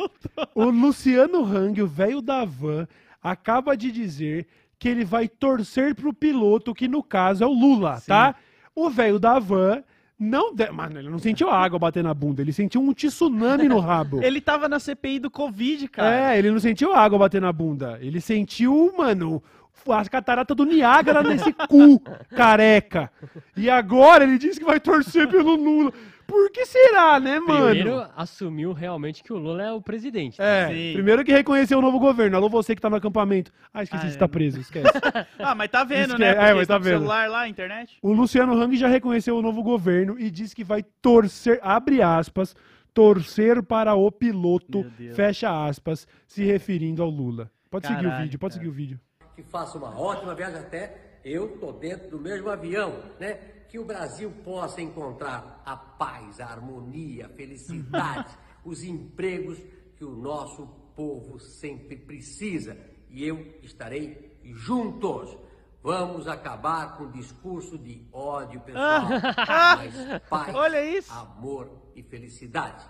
O 0.54 0.66
Luciano 0.66 1.44
Hang, 1.44 1.82
o 1.82 1.88
velho 1.88 2.22
da 2.22 2.46
van, 2.46 2.88
acaba 3.22 3.76
de 3.76 3.92
dizer 3.92 4.48
que 4.78 4.88
ele 4.88 5.04
vai 5.04 5.28
torcer 5.28 5.94
pro 5.94 6.14
piloto, 6.14 6.74
que 6.74 6.88
no 6.88 7.04
caso 7.04 7.44
é 7.44 7.48
o 7.48 7.52
Lula, 7.52 8.02
tá? 8.06 8.36
O 8.74 8.90
velho 8.90 9.20
da 9.20 9.40
van 9.40 9.84
não. 10.20 10.54
De... 10.54 10.70
Mano, 10.70 11.00
ele 11.00 11.10
não 11.10 11.18
sentiu 11.18 11.50
a 11.50 11.58
água 11.58 11.80
bater 11.80 12.04
na 12.04 12.14
bunda, 12.14 12.42
ele 12.42 12.52
sentiu 12.52 12.82
um 12.82 12.94
tsunami 12.94 13.70
no 13.70 13.80
rabo. 13.80 14.22
Ele 14.24 14.42
tava 14.42 14.68
na 14.68 14.80
CPI 14.80 15.20
do 15.20 15.32
Covid, 15.32 15.88
cara. 15.88 16.34
É, 16.34 16.38
ele 16.38 16.52
não 16.52 16.60
sentiu 16.60 16.94
a 16.94 17.00
água 17.00 17.18
bater 17.18 17.42
na 17.42 17.54
bunda. 17.54 17.98
Ele 18.02 18.20
sentiu, 18.20 18.94
mano, 18.98 19.42
as 19.88 20.10
cataratas 20.10 20.56
do 20.56 20.66
Niágara 20.66 21.24
nesse 21.24 21.54
cu 21.54 22.02
careca. 22.36 23.10
E 23.56 23.70
agora 23.70 24.26
ele 24.26 24.38
diz 24.38 24.60
que 24.60 24.66
vai 24.66 24.80
torcer 24.80 25.28
pelo 25.30 25.56
Lula. 25.56 25.94
Por 26.30 26.52
que 26.52 26.66
será, 26.66 27.20
né, 27.20 27.40
mano? 27.40 27.66
Primeiro 27.70 28.06
assumiu 28.16 28.72
realmente 28.74 29.24
que 29.24 29.34
o 29.34 29.38
Lula 29.38 29.64
é 29.64 29.72
o 29.72 29.82
presidente. 29.82 30.38
tá? 30.38 30.44
É, 30.44 30.68
Sim. 30.70 30.94
primeiro 30.94 31.24
que 31.26 31.32
reconheceu 31.32 31.80
o 31.80 31.82
novo 31.82 32.00
governo. 32.00 32.38
Alô, 32.38 32.48
você 32.50 32.76
que 32.76 32.82
tá 32.82 32.90
no 32.90 32.96
acampamento. 32.96 33.52
Ah, 33.74 33.84
esqueci 33.84 34.02
Ah, 34.04 34.06
que 34.06 34.12
você 34.12 34.18
é. 34.18 34.20
tá 34.20 34.28
preso, 34.28 34.60
esquece. 34.60 34.88
Ah, 35.40 35.56
mas 35.56 35.70
tá 35.70 35.84
vendo, 35.84 36.18
né? 36.18 36.28
é- 36.36 36.50
é, 36.50 36.54
mas 36.54 36.68
tá 36.68 36.78
vendo. 36.78 36.98
celular 37.00 37.30
lá, 37.30 37.48
internet. 37.48 37.98
o 38.02 38.14
Luciano 38.14 38.54
Hang 38.54 38.76
já 38.78 38.88
reconheceu 38.88 39.36
o 39.38 39.42
novo 39.42 39.64
governo 39.64 40.20
e 40.20 40.30
disse 40.30 40.56
que 40.56 40.64
vai 40.64 40.84
torcer, 41.02 41.60
abre 41.64 42.02
aspas, 42.02 42.56
torcer 42.94 43.64
para 43.64 43.96
o 43.96 44.12
piloto, 44.12 44.86
fecha 45.14 45.66
aspas, 45.68 46.08
se 46.28 46.44
referindo 46.44 47.02
ao 47.02 47.10
Lula. 47.10 47.50
Pode 47.72 47.88
seguir 47.88 48.00
o 48.02 48.04
Caralho, 48.04 48.24
vídeo, 48.24 48.40
pode 48.40 48.54
cara. 48.54 48.64
seguir 48.66 48.70
o 48.72 48.76
vídeo. 48.76 49.00
que 49.36 49.44
faça 49.44 49.78
uma 49.78 49.98
ótima 50.00 50.36
viagem 50.36 50.60
até 50.60 51.20
eu 51.24 51.58
tô 51.60 51.72
dentro 51.72 52.10
do 52.10 52.20
mesmo 52.20 52.50
avião, 52.50 52.96
né? 53.20 53.38
Que 53.70 53.78
o 53.78 53.86
Brasil 53.86 54.32
possa 54.44 54.82
encontrar 54.82 55.62
a 55.66 55.78
paz, 55.78 56.40
a 56.40 56.48
harmonia, 56.48 57.28
a 57.28 57.30
felicidade, 57.30 58.36
os 58.66 58.84
empregos 58.84 59.60
que 59.96 60.04
o 60.04 60.16
nosso 60.16 60.66
povo 60.96 61.40
sempre 61.40 61.96
precisa. 61.96 62.76
E 63.10 63.26
eu 63.26 63.60
estarei 63.62 64.40
juntos. 64.44 65.38
Vamos 65.82 66.28
acabar 66.28 66.98
com 66.98 67.06
o 67.06 67.12
discurso 67.12 67.78
de 67.78 68.06
ódio, 68.12 68.60
pessoal. 68.62 69.08
Mas 69.78 70.22
paz, 70.30 70.56
Olha 70.56 70.84
isso. 70.84 71.14
amor 71.14 71.70
e 71.96 72.04
felicidade. 72.04 72.86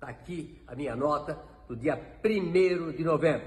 Tá 0.00 0.08
aqui 0.08 0.60
a 0.66 0.74
minha 0.74 0.96
nota 0.96 1.38
do 1.68 1.76
dia 1.76 2.18
1 2.24 2.92
de 2.92 3.04
novembro. 3.04 3.46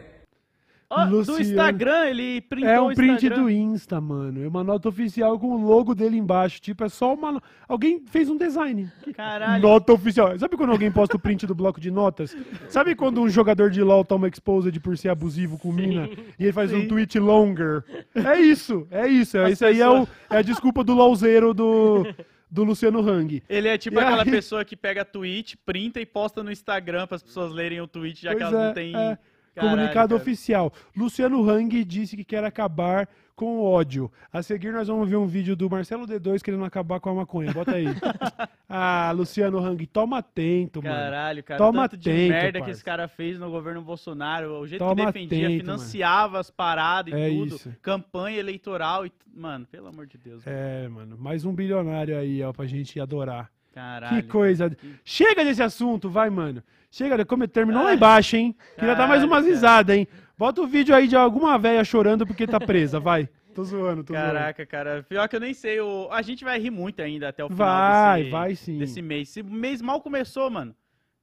Ó, 0.90 1.06
do. 1.06 1.20
Instagram, 1.42 2.06
ele 2.06 2.40
printou 2.40 2.70
É 2.70 2.80
um 2.82 2.94
print 2.94 3.28
do 3.30 3.50
Insta, 3.50 4.00
mano. 4.00 4.42
É 4.42 4.48
uma 4.48 4.64
nota 4.64 4.88
oficial 4.88 5.38
com 5.38 5.48
o 5.50 5.62
logo 5.68 5.94
dele 5.94 6.16
embaixo. 6.18 6.62
Tipo, 6.62 6.86
é 6.86 6.90
só 6.90 7.14
uma. 7.14 7.42
Alguém 7.68 8.04
fez 8.06 8.30
um 8.30 8.38
design. 8.38 8.90
Caralho. 9.14 9.62
Nota 9.62 9.92
oficial. 9.92 10.40
Sabe 10.40 10.56
quando 10.56 10.72
alguém 10.72 10.90
posta 10.90 11.18
o 11.18 11.20
print 11.20 11.46
do 11.46 11.54
bloco 11.54 11.82
de 11.82 11.92
notas? 11.92 12.36
Sabe 12.70 12.96
quando 12.96 13.22
um 13.22 13.28
jogador 13.30 13.70
de 13.70 13.84
LOL 13.84 14.06
toma 14.06 14.30
exposed 14.30 14.80
por 14.80 14.98
ser 14.98 15.10
abusivo 15.10 15.58
com 15.60 15.74
mina 15.74 16.08
e 16.40 16.44
ele 16.46 16.54
faz 16.54 16.72
um 16.72 16.80
Sim. 16.82 16.88
tweet 16.88 17.20
longer? 17.20 17.84
É 18.16 18.40
isso, 18.40 18.88
é 18.90 19.08
isso. 19.10 19.38
As 19.38 19.52
Isso 19.52 19.66
aí 19.66 19.82
é, 19.82 19.90
o- 19.90 20.08
é 20.30 20.38
a 20.38 20.42
desculpa 20.42 20.86
do 20.86 20.94
LOLzeiro 20.94 21.54
do, 21.54 22.06
do 22.50 22.64
Luciano 22.64 23.00
Hang. 23.02 23.44
Ele 23.50 23.68
é 23.68 23.78
tipo 23.78 23.98
E 23.98 24.00
aquela 24.00 24.24
aí- 24.24 24.32
pessoa 24.32 24.64
que 24.64 24.78
pega 24.78 25.04
tweet, 25.04 25.58
printa 25.58 26.00
e 26.00 26.06
posta 26.06 26.42
no 26.42 26.50
Instagram 26.52 27.08
para 27.08 27.16
as 27.18 27.24
pessoas 27.24 27.52
lerem 27.52 27.82
o 27.82 27.88
tweet, 27.88 28.22
já 28.22 28.34
que 28.34 28.38
Pois 28.40 28.54
elas 28.54 28.64
é, 28.64 28.68
não 28.68 28.74
têm. 28.74 28.96
é. 28.96 29.18
Caralho, 29.58 29.76
Comunicado 29.76 30.10
cara. 30.10 30.22
oficial. 30.22 30.72
Luciano 30.96 31.50
Hang 31.50 31.84
disse 31.84 32.16
que 32.16 32.24
quer 32.24 32.44
acabar 32.44 33.10
com 33.36 33.58
o 33.58 33.64
ódio. 33.64 34.12
A 34.32 34.42
seguir, 34.42 34.72
nós 34.72 34.88
vamos 34.88 35.08
ver 35.08 35.16
um 35.16 35.28
vídeo 35.28 35.56
do 35.56 35.70
Marcelo 35.70 36.06
D2 36.08 36.42
querendo 36.42 36.64
acabar 36.66 37.00
com 37.00 37.10
a 37.10 37.14
maconha. 37.14 37.52
Bota 37.54 37.76
aí. 37.76 37.86
ah, 38.68 39.12
Luciano 39.16 39.60
Hang, 39.60 39.86
toma 39.88 40.20
atento, 40.20 40.82
mano. 40.82 40.96
Caralho, 40.96 41.44
cara, 41.44 41.58
Toma 41.58 41.88
tanto 41.88 42.02
de 42.02 42.10
atento, 42.10 42.30
merda 42.30 42.62
que 42.62 42.72
esse 42.72 42.84
cara 42.84 43.08
fez 43.08 43.40
no 43.40 43.50
governo 43.52 43.82
Bolsonaro, 43.82 44.60
o 44.60 44.68
jeito 44.68 44.80
Toma 44.84 44.96
que 44.96 45.20
defendia, 45.20 45.48
atento, 45.48 45.60
financiava 45.66 46.40
as 46.40 46.50
paradas 46.50 47.14
e 47.14 47.18
É 47.18 47.30
tudo, 47.30 47.56
isso. 47.56 47.76
campanha 47.82 48.40
eleitoral 48.40 49.06
e, 49.06 49.12
mano, 49.36 49.66
pelo 49.66 49.88
amor 49.88 50.06
de 50.08 50.18
Deus. 50.18 50.42
É, 50.46 50.88
mano. 50.88 51.16
Mais 51.18 51.46
um 51.46 51.54
bilionário 51.54 52.18
aí, 52.18 52.42
ó, 52.44 52.52
pra 52.52 52.66
gente 52.66 53.00
adorar. 53.00 53.52
Caralho. 53.78 54.16
que 54.24 54.28
coisa. 54.28 54.76
Chega 55.06 55.46
desse 55.46 55.62
assunto, 55.62 56.10
vai, 56.10 56.32
mano. 56.32 56.64
Chega, 56.90 57.24
como 57.24 57.48
terminou 57.48 57.84
lá 57.84 57.94
embaixo, 57.94 58.36
hein? 58.36 58.56
Queria 58.76 58.96
dar 58.96 59.08
mais 59.08 59.24
umas 59.24 59.46
risadas, 59.46 59.96
hein? 59.96 60.08
Bota 60.36 60.62
o 60.62 60.68
vídeo 60.68 60.96
aí 60.96 61.08
de 61.08 61.16
alguma 61.16 61.58
véia 61.60 61.84
chorando 61.84 62.26
porque 62.26 62.48
tá 62.48 62.60
presa, 62.60 63.00
vai. 63.00 63.30
Tô 63.54 63.64
zoando, 63.64 64.04
tô 64.04 64.14
zoando. 64.14 64.34
Caraca, 64.34 64.66
cara. 64.68 65.04
Pior 65.10 65.28
que 65.28 65.36
eu 65.36 65.40
nem 65.40 65.52
sei. 65.52 65.80
O... 65.80 66.08
A 66.12 66.22
gente 66.22 66.44
vai 66.44 66.60
rir 66.60 66.70
muito 66.70 67.02
ainda 67.02 67.30
até 67.30 67.44
o 67.44 67.50
final 67.50 67.68
Vai, 67.68 68.20
desse, 68.20 68.32
vai 68.32 68.56
sim. 68.56 68.78
desse 68.78 69.02
mês. 69.02 69.30
Esse 69.30 69.42
mês 69.42 69.82
mal 69.82 70.00
começou, 70.00 70.48
mano. 70.52 70.76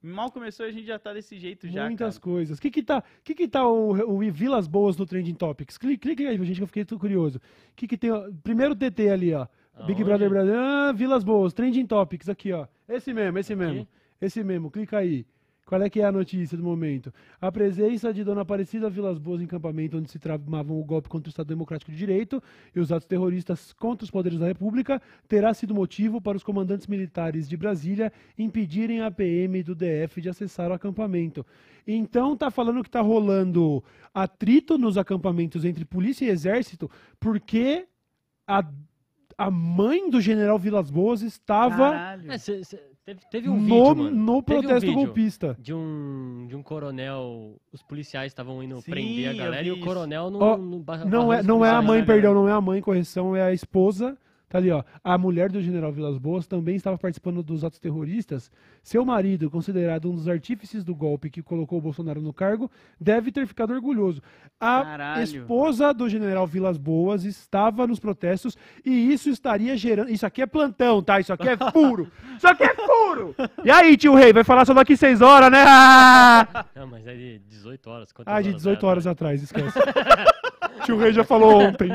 Mal 0.02 0.32
começou 0.32 0.66
e 0.66 0.68
a 0.68 0.72
gente 0.72 0.84
já 0.84 0.98
tá 0.98 1.12
desse 1.12 1.38
jeito 1.38 1.68
já. 1.68 1.84
Muitas 1.86 2.18
coisas. 2.18 2.59
O 2.59 2.61
que 2.61 2.72
que 2.72 2.82
tá, 2.82 3.05
que 3.22 3.34
que 3.36 3.46
tá 3.46 3.64
o, 3.66 3.90
o 4.16 4.18
Vilas 4.32 4.66
Boas 4.66 4.96
no 4.96 5.07
Trending 5.07 5.34
Topics? 5.34 5.78
Clique, 5.78 5.98
clique 6.02 6.26
aí, 6.26 6.36
gente, 6.44 6.57
que 6.57 6.62
eu 6.62 6.66
fiquei 6.66 6.84
tudo 6.84 6.98
curioso. 6.98 7.38
O 7.38 7.40
que 7.76 7.86
que 7.86 7.96
tem? 7.96 8.11
ó, 8.11 8.24
Primeiro 8.42 8.74
TT 8.74 9.09
ali, 9.11 9.32
ó. 9.32 9.46
Big 9.87 9.93
Aonde? 9.93 10.05
Brother 10.05 10.31
Brasil. 10.31 10.55
Ah, 10.57 10.93
Vilas 10.93 11.25
Boas, 11.25 11.53
Trending 11.53 11.87
Topics, 11.87 12.29
aqui, 12.29 12.53
ó. 12.53 12.66
Esse 12.89 13.12
mesmo, 13.12 13.39
esse 13.39 13.55
mesmo. 13.55 13.81
Aqui? 13.81 13.89
Esse 14.20 14.45
mesmo, 14.45 14.70
clica 14.70 14.99
aí. 14.99 15.27
Qual 15.66 15.81
é 15.81 15.89
que 15.89 16.01
é 16.01 16.05
a 16.05 16.12
notícia 16.12 16.59
do 16.59 16.62
momento? 16.62 17.12
A 17.41 17.51
presença 17.51 18.12
de 18.12 18.22
Dona 18.22 18.43
Aparecida 18.43 18.91
Vilas 18.91 19.18
Boas 19.18 19.41
em 19.41 19.47
campamento 19.47 19.97
onde 19.97 20.11
se 20.11 20.18
tramavam 20.18 20.79
o 20.79 20.85
golpe 20.85 21.09
contra 21.09 21.29
o 21.29 21.31
Estado 21.31 21.47
Democrático 21.47 21.91
de 21.91 21.97
Direito 21.97 22.43
e 22.75 22.81
os 22.81 22.93
atos 22.93 23.07
terroristas 23.07 23.72
contra 23.72 24.05
os 24.05 24.11
poderes 24.11 24.39
da 24.39 24.47
República 24.47 25.01
terá 25.27 25.55
sido 25.55 25.75
motivo 25.75 26.20
para 26.20 26.37
os 26.37 26.43
comandantes 26.43 26.87
militares 26.87 27.49
de 27.49 27.57
Brasília 27.57 28.12
impedirem 28.37 29.01
a 29.01 29.11
PM 29.11 29.62
do 29.62 29.75
DF 29.75 30.20
de 30.20 30.29
acessar 30.29 30.70
o 30.70 30.75
acampamento. 30.75 31.47
Então 31.87 32.37
tá 32.37 32.51
falando 32.51 32.83
que 32.83 32.91
tá 32.91 33.01
rolando 33.01 33.83
atrito 34.12 34.77
nos 34.77 34.99
acampamentos 34.99 35.64
entre 35.64 35.87
polícia 35.87 36.27
e 36.27 36.29
exército 36.29 36.91
porque 37.18 37.89
a, 38.47 38.62
a 39.37 39.51
mãe 39.51 40.09
do 40.11 40.20
general 40.20 40.59
Vilas 40.59 40.91
Boas 40.91 41.22
estava 41.22 41.91
Caralho. 41.91 42.32
É, 42.32 42.39
cê- 42.39 42.64
cê- 42.64 42.82
teve, 43.05 43.20
teve 43.30 43.49
um 43.49 43.57
no, 43.57 43.64
vídeo, 43.64 44.05
mano. 44.05 44.11
no 44.11 44.43
Teve 44.43 44.59
um 44.59 44.62
protesto 44.62 44.87
vídeo 44.87 45.05
golpista. 45.05 45.57
De 45.59 45.74
um, 45.74 46.47
de 46.49 46.57
um 46.57 46.62
coronel, 46.62 47.57
os 47.72 47.82
policiais 47.82 48.32
estavam 48.32 48.62
indo 48.62 48.80
Sim, 48.80 48.91
prender 48.91 49.28
a 49.30 49.32
galera 49.32 49.66
e 49.66 49.72
o 49.72 49.80
coronel 49.80 50.30
não, 50.30 50.41
Ó, 50.41 50.57
não, 50.57 50.85
Não 51.07 51.32
é, 51.32 51.43
não 51.43 51.64
é 51.64 51.70
a 51.70 51.82
mãe, 51.82 52.05
perdão, 52.05 52.35
não 52.35 52.49
é 52.49 52.53
a 52.53 52.61
mãe, 52.61 52.80
correção, 52.80 53.35
é 53.37 53.43
a 53.43 53.53
esposa. 53.53 54.16
Tá 54.49 54.59
ali, 54.59 54.70
ó. 54.70 54.84
A 55.03 55.18
mulher 55.18 55.51
do 55.51 55.61
general 55.61 55.90
Vilas 55.90 56.16
Boas 56.18 56.47
também 56.47 56.76
estava 56.76 56.97
participando 56.97 57.42
dos 57.42 57.64
atos 57.64 57.80
terroristas. 57.80 58.51
Seu 58.82 59.05
marido, 59.05 59.51
considerado 59.51 60.09
um 60.11 60.14
dos 60.14 60.28
artífices 60.28 60.84
do 60.84 60.95
golpe 60.95 61.28
que 61.30 61.42
colocou 61.42 61.78
o 61.78 61.82
Bolsonaro 61.82 62.20
no 62.20 62.32
cargo, 62.32 62.70
deve 63.01 63.32
ter 63.32 63.47
ficado 63.47 63.72
orgulhoso. 63.74 64.22
A 64.61 64.82
Caralho. 64.84 65.22
esposa 65.24 65.92
do 65.92 66.09
general 66.09 66.47
Vilas 66.47 66.76
Boas 66.78 67.24
estava 67.24 67.86
nos 67.86 67.99
protestos 67.99 68.57
e 68.84 69.12
isso 69.12 69.28
estaria 69.28 69.76
gerando. 69.76 70.11
Isso 70.11 70.24
aqui 70.26 70.42
é 70.42 70.47
plantão, 70.47 71.03
tá? 71.03 71.18
Isso 71.18 71.32
aqui 71.32 71.49
é 71.49 71.57
furo! 71.72 72.09
Isso 72.36 72.47
aqui 72.47 72.62
é 72.64 72.74
furo! 72.74 73.34
E 73.64 73.70
aí, 73.70 73.97
tio 73.97 74.14
Rei, 74.14 74.32
vai 74.32 74.45
falar 74.45 74.64
só 74.64 74.74
daqui 74.74 74.97
seis 74.97 75.20
horas, 75.20 75.51
né? 75.51 75.64
Ah, 75.66 76.66
Não, 76.76 76.86
mas 76.86 77.07
é 77.07 77.14
de 77.14 77.38
18 77.49 77.90
horas. 77.90 78.12
quantas 78.12 78.32
Ah, 78.32 78.40
de 78.40 78.49
horas 78.51 78.57
18 78.61 78.84
é? 78.84 78.88
horas 78.88 79.07
atrás, 79.07 79.42
esquece. 79.42 79.78
Tio 80.84 80.99
Rei 80.99 81.12
já 81.14 81.24
falou 81.24 81.62
ontem. 81.62 81.88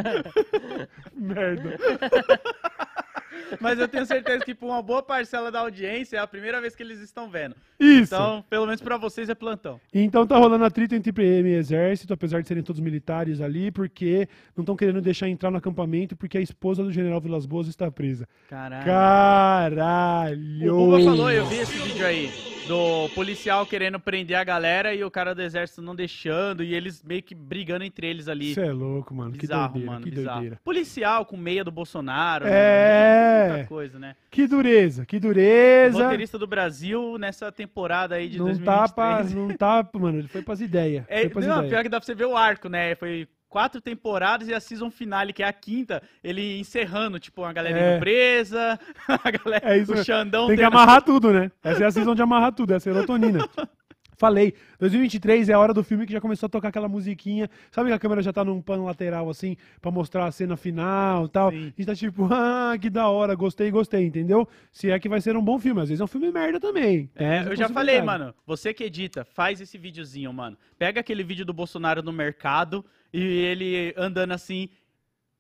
Merda. 1.20 1.78
Mas 3.60 3.80
eu 3.80 3.88
tenho 3.88 4.06
certeza 4.06 4.44
que 4.44 4.54
pra 4.54 4.68
uma 4.68 4.82
boa 4.82 5.02
parcela 5.02 5.52
da 5.52 5.60
audiência 5.62 6.18
é 6.18 6.20
a 6.20 6.28
primeira 6.28 6.60
vez 6.62 6.76
que 6.76 6.84
eles 6.84 7.00
estão 7.00 7.30
vendo. 7.30 7.56
Isso. 7.80 8.14
Então, 8.14 8.44
pelo 8.50 8.66
menos 8.66 8.82
pra 8.82 8.98
vocês 8.98 9.30
é 9.30 9.36
plantão. 9.36 9.80
Então 9.94 10.28
tá 10.28 10.38
rolando 10.38 10.66
atrito 10.66 10.94
entre 10.96 11.12
PM 11.12 11.50
e 11.50 11.54
exército, 11.56 12.14
apesar 12.14 12.42
de 12.42 12.48
serem 12.48 12.64
todos 12.64 12.82
militares 12.82 13.42
ali, 13.42 13.72
porque 13.72 14.28
não 14.56 14.62
estão 14.62 14.76
querendo 14.76 15.02
deixar 15.02 15.28
entrar 15.28 15.50
no 15.50 15.58
acampamento 15.58 16.16
porque 16.16 16.38
a 16.38 16.42
esposa 16.42 16.84
do 16.84 16.92
general 16.92 17.22
Vilas 17.22 17.46
Boas 17.46 17.68
está 17.68 17.90
presa. 17.90 18.28
Caralho. 18.50 18.86
Caralho! 18.86 20.76
O 20.76 20.86
Buba 20.86 21.04
falou, 21.04 21.32
eu 21.32 21.46
vi 21.46 21.58
esse 21.58 21.78
vídeo 21.80 22.06
aí, 22.06 22.32
do 22.70 23.10
policial 23.16 23.66
querendo 23.66 24.00
prender 24.00 24.38
a 24.38 24.44
galera 24.44 24.94
e 24.94 25.04
o 25.04 25.10
cara 25.12 25.34
do 25.34 25.42
exército 25.42 25.82
não 25.82 25.96
deixando, 25.96 26.64
e 26.64 26.74
eles 26.74 27.04
meio 27.04 27.22
que 27.24 27.34
brigando 27.34 27.84
entre 27.84 28.08
eles 28.08 28.28
ali. 28.28 28.54
Você 28.54 28.62
é 28.62 28.72
louco, 28.72 29.14
mano. 29.14 29.32
bizarro, 29.32 29.68
que 29.68 29.74
doideira, 29.74 29.92
mano, 29.92 30.04
que 30.06 30.12
bizarro. 30.12 30.36
doideira. 30.40 30.60
Policial 30.64 31.26
com 31.26 31.36
meia 31.36 31.64
do 31.64 31.72
Bolsonaro. 31.72 32.46
né, 32.46 32.52
É. 32.54 33.42
mano? 33.42 33.54
Muita 33.56 33.68
coisa, 33.68 34.00
né? 34.00 34.16
Que 34.30 34.48
dureza, 34.48 35.06
que 35.06 35.20
dureza. 35.20 36.04
Roteirista 36.04 36.38
do 36.38 36.46
Brasil 36.48 37.18
nessa 37.18 37.52
temporada 37.52 38.16
aí 38.16 38.30
de 38.30 38.38
Não 38.38 38.46
2023. 38.46 38.88
tá, 38.88 38.94
pra, 38.94 39.24
não 39.24 39.48
tá, 39.50 39.90
mano, 40.00 40.20
ele 40.20 40.28
foi 40.28 40.42
pras 40.42 40.62
ideias. 40.62 41.04
É, 41.10 41.24
não, 41.24 41.42
ideias. 41.42 41.70
pior 41.70 41.84
que 41.84 41.90
dá 41.90 42.00
pra 42.00 42.06
você 42.06 42.14
ver 42.16 42.26
o 42.26 42.38
arco, 42.38 42.70
né? 42.70 42.94
Foi 42.96 43.28
quatro 43.50 43.82
temporadas 43.82 44.48
e 44.48 44.54
a 44.54 44.60
season 44.60 44.90
finale, 44.92 45.34
que 45.34 45.42
é 45.44 45.48
a 45.48 45.52
quinta, 45.54 46.02
ele 46.24 46.60
encerrando, 46.60 47.20
tipo, 47.20 47.44
a 47.44 47.52
galera 47.52 47.78
É. 47.78 48.00
presa, 48.00 48.80
a 49.08 49.32
galera, 49.32 49.74
É 49.74 49.78
isso 49.78 49.94
o. 49.94 50.04
Xandão 50.04 50.48
Tem 50.48 50.56
que 50.56 50.62
tendo- 50.64 50.74
amarrar 50.74 51.02
tudo, 51.02 51.34
né? 51.34 51.52
Essa 51.64 51.84
é 51.84 51.88
a 51.88 51.92
season 51.92 52.14
de 52.16 52.22
amarrar 52.22 52.54
tudo, 52.54 52.72
é 52.74 52.76
a 52.78 52.80
serotonina. 52.80 53.40
Falei, 54.18 54.54
2023 54.82 55.48
é 55.48 55.54
a 55.54 55.60
hora 55.60 55.74
do 55.74 55.82
filme 55.82 56.06
que 56.06 56.12
já 56.12 56.20
começou 56.20 56.48
a 56.48 56.50
tocar 56.50 56.68
aquela 56.68 56.90
musiquinha. 56.90 57.50
Sabe 57.72 57.88
que 57.88 57.94
a 57.94 58.00
câmera 58.00 58.22
já 58.22 58.34
tá 58.34 58.44
num 58.44 58.62
pano 58.62 58.84
lateral, 58.84 59.30
assim, 59.30 59.56
pra 59.82 59.90
mostrar 59.92 60.26
a 60.26 60.32
cena 60.32 60.58
final 60.58 61.26
e 61.26 61.30
tal. 61.30 61.52
Sim. 61.52 61.58
A 61.58 61.62
gente 61.64 61.86
tá 61.86 61.96
tipo, 61.96 62.28
ah, 62.30 62.74
que 62.78 62.90
da 62.90 63.08
hora, 63.08 63.34
gostei, 63.34 63.72
gostei, 63.72 64.06
entendeu? 64.06 64.46
Se 64.74 64.92
é 64.92 65.00
que 65.00 65.08
vai 65.08 65.22
ser 65.22 65.38
um 65.38 65.42
bom 65.42 65.58
filme. 65.58 65.80
Às 65.80 65.88
vezes 65.88 66.02
é 66.02 66.04
um 66.04 66.08
filme 66.08 66.30
merda 66.34 66.60
também. 66.60 67.10
É, 67.16 67.44
eu 67.48 67.56
já 67.56 67.70
falei, 67.70 68.02
mano, 68.02 68.36
você 68.46 68.74
que 68.74 68.84
edita, 68.84 69.24
faz 69.24 69.62
esse 69.62 69.78
videozinho, 69.78 70.34
mano. 70.34 70.58
Pega 70.78 71.00
aquele 71.00 71.24
vídeo 71.24 71.46
do 71.46 71.54
Bolsonaro 71.54 72.04
no 72.04 72.12
mercado 72.12 72.84
e 73.14 73.22
ele 73.22 73.94
andando 73.98 74.32
assim. 74.34 74.70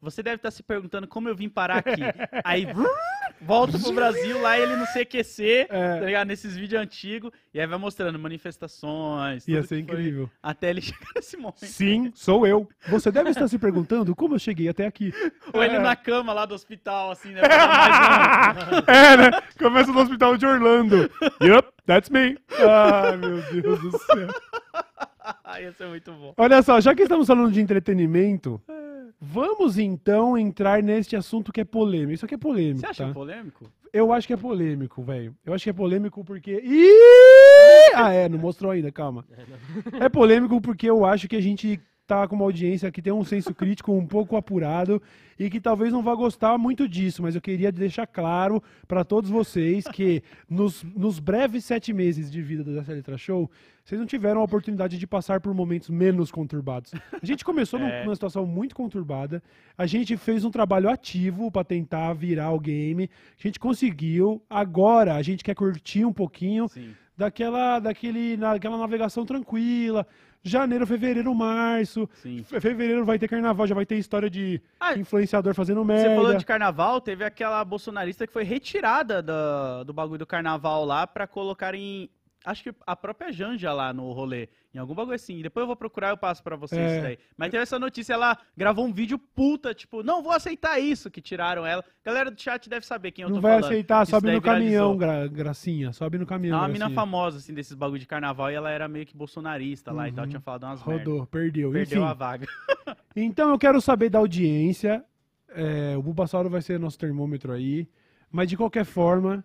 Você 0.02 0.24
deve 0.24 0.38
estar 0.38 0.50
se 0.50 0.64
perguntando 0.64 1.06
como 1.10 1.28
eu 1.28 1.36
vim 1.36 1.50
parar 1.50 1.80
aqui. 1.80 1.92
Aí, 2.46 2.66
volta 3.42 3.78
pro 3.78 3.92
Brasil, 3.92 4.42
lá 4.42 4.58
ele 4.58 4.78
no 4.78 4.86
CQC, 4.88 5.68
É. 5.70 6.00
tá 6.00 6.06
ligado? 6.06 6.28
Nesses 6.30 6.56
vídeos 6.56 6.82
antigos, 6.82 7.32
e 7.54 7.60
aí 7.60 7.68
vai 7.68 7.78
mostrando 7.78 8.18
manifestações. 8.18 9.46
Ia 9.46 9.62
ser 9.62 9.82
que 9.82 9.92
foi, 9.92 9.98
incrível. 10.00 10.32
Até 10.42 10.70
ele 10.70 10.80
chegar 10.82 11.10
nesse 11.14 11.36
momento. 11.36 11.66
Sim, 11.66 12.14
sou 12.16 12.48
eu. 12.48 12.70
Você 12.88 13.12
deve 13.12 13.30
estar 13.30 13.46
se 13.50 13.60
perguntando 13.60 14.16
como 14.16 14.36
eu 14.36 14.40
cheguei 14.40 14.70
até 14.70 14.86
aqui. 14.88 15.14
Ou 15.54 15.62
ele 15.62 15.78
na 15.80 15.98
cama 15.98 16.32
lá 16.32 16.46
do 16.46 16.56
hospital, 16.56 17.12
assim, 17.12 17.32
né? 17.34 17.42
é, 18.88 19.18
né? 19.18 19.32
Começa 19.58 19.92
no 19.92 20.00
hospital 20.00 20.38
de 20.38 20.46
Orlando. 20.46 21.12
Yup, 21.44 21.68
that's 21.86 22.10
me. 22.10 22.38
Ai, 22.58 23.18
meu 23.18 23.42
Deus 23.52 23.82
do 23.82 23.92
céu. 24.00 24.28
Ia 25.62 25.72
ser 25.74 25.88
muito 25.88 26.12
bom. 26.12 26.34
Olha 26.38 26.62
só, 26.62 26.80
já 26.80 26.94
que 26.96 27.04
estamos 27.04 27.28
falando 27.28 27.52
de 27.52 27.62
entretenimento, 27.62 28.62
vamos 29.20 29.78
então 29.78 30.38
entrar 30.38 30.82
neste 30.82 31.16
assunto 31.16 31.52
que 31.52 31.62
é 31.62 31.66
polêmico. 31.66 32.14
Isso 32.14 32.26
aqui 32.26 32.36
é 32.36 32.38
polêmico, 32.38 32.80
Você 32.80 32.86
acha 32.88 33.08
tá? 33.08 33.14
polêmico? 33.14 33.66
Eu 33.92 34.14
acho 34.14 34.28
que 34.28 34.34
é 34.34 34.38
polêmico, 34.38 35.02
velho. 35.02 35.36
Eu 35.44 35.54
acho 35.54 35.64
que 35.64 35.70
é 35.70 35.74
polêmico 35.74 36.24
porque. 36.24 36.62
Ih! 36.64 36.90
Ah, 37.96 38.14
é, 38.14 38.30
não 38.30 38.38
mostrou 38.38 38.72
ainda, 38.72 38.92
calma. 38.92 39.26
É 40.00 40.08
polêmico 40.08 40.62
porque 40.62 40.88
eu 40.88 41.04
acho 41.04 41.28
que 41.28 41.36
a 41.36 41.42
gente 41.42 41.82
tá 42.10 42.28
com 42.28 42.36
uma 42.36 42.46
audiência 42.46 42.92
que 42.92 43.04
tem 43.04 43.14
um 43.14 43.24
senso 43.24 43.54
crítico 43.54 43.92
um 43.94 44.06
pouco 44.06 44.36
apurado 44.36 45.00
e 45.38 45.48
que 45.48 45.62
talvez 45.62 45.94
não 45.94 46.02
vá 46.02 46.16
gostar 46.16 46.58
muito 46.58 46.90
disso, 46.90 47.22
mas 47.22 47.36
eu 47.36 47.42
queria 47.42 47.72
deixar 47.72 48.08
claro 48.08 48.62
para 48.88 49.06
todos 49.06 49.30
vocês 49.30 49.86
que 49.88 50.24
nos, 50.50 50.84
nos 50.84 51.20
breves 51.20 51.64
sete 51.66 51.94
meses 51.94 52.32
de 52.32 52.42
vida 52.42 52.64
Dessa 52.64 52.94
Letra 52.94 53.16
Show, 53.16 53.50
vocês 53.86 54.00
não 54.00 54.08
tiveram 54.08 54.42
a 54.42 54.44
oportunidade 54.44 54.98
de 54.98 55.06
passar 55.06 55.40
por 55.40 55.54
momentos 55.54 55.90
menos 55.90 56.32
conturbados. 56.32 56.92
A 57.22 57.26
gente 57.26 57.46
começou 57.46 57.80
É. 57.80 58.04
numa 58.04 58.16
situação 58.16 58.44
muito 58.46 58.74
conturbada, 58.76 59.42
a 59.78 59.86
gente 59.86 60.18
fez 60.18 60.44
um 60.44 60.50
trabalho 60.52 60.90
ativo 60.90 61.52
para 61.52 61.64
tentar 61.64 62.12
virar 62.14 62.52
o 62.52 62.60
game, 62.60 63.08
a 63.40 63.42
gente 63.48 63.60
conseguiu, 63.60 64.42
agora 64.50 65.14
a 65.16 65.22
gente 65.22 65.44
quer 65.44 65.54
curtir 65.56 66.06
um 66.06 66.12
pouquinho 66.14 66.68
Sim. 66.68 66.90
daquela, 67.16 67.80
daquele, 67.80 68.36
naquela 68.36 68.78
navegação 68.80 69.26
tranquila. 69.26 70.06
Janeiro, 70.44 70.88
fevereiro, 70.88 71.34
março. 71.36 72.08
Sim. 72.14 72.44
Fe- 72.44 72.60
Fevereiro 72.62 73.04
vai 73.04 73.20
ter 73.20 73.28
carnaval, 73.28 73.68
já 73.68 73.76
vai 73.76 73.86
ter 73.86 73.98
história 73.98 74.30
de 74.30 74.62
Ah, 74.80 74.96
influenciador 74.98 75.54
fazendo 75.54 75.82
Você 75.82 75.88
merda. 75.94 76.16
falou 76.16 76.34
de 76.36 76.46
carnaval, 76.46 77.02
teve 77.02 77.24
aquela 77.26 77.64
bolsonarista 77.66 78.26
que 78.26 78.32
foi 78.34 78.44
retirada 78.44 79.22
da- 79.22 79.84
do 79.84 79.92
bagulho 79.94 80.20
do 80.20 80.26
carnaval 80.26 80.86
lá 80.86 81.06
pra 81.06 81.28
colocar 81.28 81.76
em. 81.76 82.10
Acho 82.46 82.64
que 82.64 82.74
a 82.88 82.96
própria 82.96 83.34
Janja 83.34 83.74
lá 83.74 83.92
no 83.92 84.12
rolê. 84.14 84.48
Em 84.74 84.78
algum 84.78 84.96
bagulho 84.96 85.16
assim. 85.16 85.42
Depois 85.42 85.62
eu 85.64 85.68
vou 85.68 85.76
procurar 85.76 86.08
e 86.08 86.12
eu 86.12 86.18
passo 86.18 86.42
pra 86.42 86.56
vocês 86.56 86.80
É. 86.80 86.94
isso 86.94 87.02
daí. 87.04 87.20
Mas 87.36 87.52
teve 87.52 87.64
essa 87.64 87.78
notícia, 87.78 88.14
ela 88.14 88.38
gravou 88.56 88.86
um 88.86 88.94
vídeo 88.94 89.18
puta, 89.20 89.74
tipo, 89.74 90.02
não 90.04 90.24
vou 90.24 90.32
aceitar 90.32 90.80
isso, 90.80 91.12
que 91.12 91.22
tiraram 91.22 91.66
ela. 91.66 91.84
Galera 92.04 92.32
do 92.32 92.40
chat 92.42 92.70
deve 92.70 92.86
saber 92.86 93.12
quem 93.12 93.24
eu 93.24 93.30
Não 93.30 93.36
tô 93.38 93.42
vai 93.42 93.52
falando. 93.58 93.66
aceitar, 93.66 94.04
Isso 94.04 94.12
sobe 94.12 94.28
daí 94.28 94.36
no 94.36 94.42
caminhão, 94.42 94.98
viralizou. 94.98 94.98
gra- 94.98 95.28
gracinha. 95.44 95.92
Sobe 95.92 96.18
no 96.18 96.24
É 96.24 96.28
caminhão. 96.28 96.58
uma 96.60 96.68
mina 96.68 96.78
gracinha. 96.86 96.96
famosa, 96.96 97.38
assim, 97.40 97.54
desses 97.54 97.74
bagulho 97.74 98.00
de 98.00 98.08
carnaval, 98.08 98.50
e 98.50 98.54
ela 98.56 98.72
era 98.72 98.88
meio 98.88 99.06
que 99.06 99.18
bolsonarista 99.18 99.92
lá 99.92 100.08
e 100.08 100.12
tal, 100.14 100.26
tinha 100.26 100.40
falado 100.40 100.64
umas 100.64 100.86
merda. 100.86 101.10
Uhum. 101.10 101.16
Rodou, 101.16 101.28
perdeu. 101.28 101.72
Perdeu 101.72 102.00
Enfim, 102.02 102.10
a 102.10 102.14
vaga. 102.14 102.48
então 103.16 103.50
eu 103.50 103.58
quero 103.60 103.82
saber 103.82 104.10
da 104.10 104.20
audiência. 104.20 105.04
É, 105.50 105.98
o 105.98 106.02
Bulbasauro 106.02 106.50
vai 106.50 106.62
ser 106.62 106.80
nosso 106.80 106.98
termômetro 106.98 107.52
aí. 107.52 107.88
Mas 108.32 108.48
de 108.48 108.56
qualquer 108.56 108.86
forma, 108.86 109.44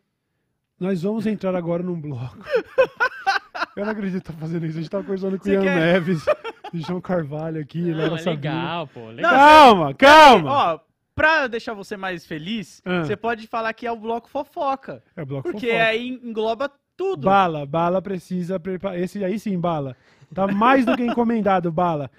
nós 0.79 1.03
vamos 1.03 1.27
entrar 1.27 1.55
agora 1.55 1.83
num 1.83 2.01
bloco. 2.01 2.37
eu 3.77 3.85
não 3.85 3.93
acredito 3.93 4.23
que 4.25 4.33
tá 4.33 4.39
fazendo 4.39 4.67
isso. 4.67 4.79
A 4.79 4.81
gente 4.81 4.91
tá 4.91 4.99
conversando 5.03 5.39
com 5.39 5.43
o 5.45 5.47
Você 5.47 5.55
Ian 5.55 5.63
quer- 5.63 5.77
Neves, 5.77 6.25
o 6.73 6.79
João 6.79 7.01
Carvalho 7.01 7.61
aqui, 7.61 7.81
Não, 7.81 7.97
Léo 7.97 8.17
é 8.17 8.23
legal, 8.23 8.87
pô. 8.89 9.09
Legal. 9.11 9.33
Calma, 9.33 9.95
calma. 9.95 10.51
Ó, 10.51 10.81
pra 11.15 11.47
deixar 11.47 11.75
você 11.75 11.97
mais 11.97 12.27
feliz, 12.27 12.83
Ah. 12.85 13.05
você 13.05 13.17
pode 13.17 13.47
falar 13.47 13.73
que 13.73 13.87
é 13.87 13.93
o 13.93 13.97
bloco 13.97 14.29
fofoca. 14.29 15.03
É 15.17 15.25
bloco 15.25 15.51
Porque 15.51 15.67
fofoca. 15.69 15.85
aí 15.85 16.09
engloba 16.23 16.71
tudo. 16.97 17.25
Bala, 17.27 17.65
bala 17.67 18.01
precisa 18.03 18.59
preparar. 18.61 18.99
Esse 18.99 19.25
aí 19.25 19.39
sim, 19.39 19.59
bala. 19.59 19.97
Tá 20.35 20.47
mais 20.49 20.85
do 20.85 20.97
que 20.97 21.05
encomendado, 21.05 21.71
bala. 21.71 22.11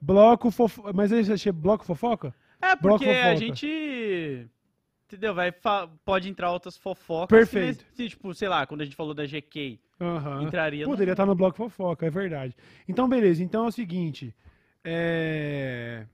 Bloco 0.00 0.50
fofoca. 0.50 0.92
Mas 0.92 1.10
esse 1.10 1.32
achei 1.32 1.50
bloco 1.52 1.84
fofoca? 1.84 2.32
É, 2.62 2.76
porque 2.76 3.08
a 3.08 3.34
gente. 3.34 4.46
Entendeu? 5.06 5.34
Vai, 5.34 5.52
pode 6.04 6.28
entrar 6.28 6.50
outras 6.50 6.76
fofocas. 6.76 7.28
Perfeito. 7.28 7.84
que 7.94 7.98
nem- 7.98 8.08
tipo, 8.08 8.34
sei 8.34 8.48
lá, 8.48 8.66
quando 8.66 8.80
a 8.80 8.84
gente 8.84 8.96
falou 8.96 9.14
da 9.14 9.24
GK, 9.26 9.78
Aham. 10.00 10.42
entraria. 10.42 10.84
no- 10.84 10.90
Poderia 10.90 11.12
estar 11.12 11.26
no 11.26 11.34
bloco 11.34 11.56
fofoca, 11.56 12.06
é 12.06 12.10
verdade. 12.10 12.56
Então, 12.88 13.08
beleza. 13.08 13.42
Então 13.42 13.64
é 13.64 13.68
o 13.68 13.72
seguinte. 13.72 14.34
É. 14.82 16.04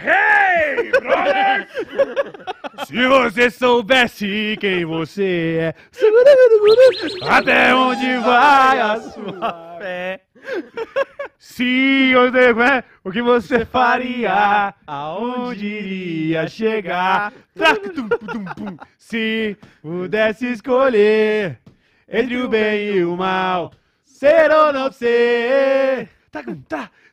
Hey, 0.00 0.90
brother! 0.92 1.68
Se 2.86 3.06
você 3.08 3.50
soubesse 3.50 4.56
quem 4.60 4.84
você 4.84 5.58
é, 5.60 5.74
até 7.28 7.74
onde 7.74 8.16
vai 8.18 8.80
a 8.80 9.00
sua 9.00 9.67
Se 11.38 12.12
você 12.14 12.60
é, 12.62 12.84
o 13.04 13.10
que 13.10 13.22
você 13.22 13.64
faria? 13.64 14.74
aonde 14.86 15.38
Onde 15.48 15.66
iria 15.66 16.48
chegar? 16.48 17.32
Se 18.98 19.56
pudesse 19.80 20.46
escolher 20.46 21.60
entre 22.08 22.36
o 22.38 22.48
bem 22.48 22.96
e 22.96 23.04
o 23.04 23.16
mal, 23.16 23.72
ser 24.04 24.50
ou 24.50 24.72
não 24.72 24.90
ser. 24.90 26.08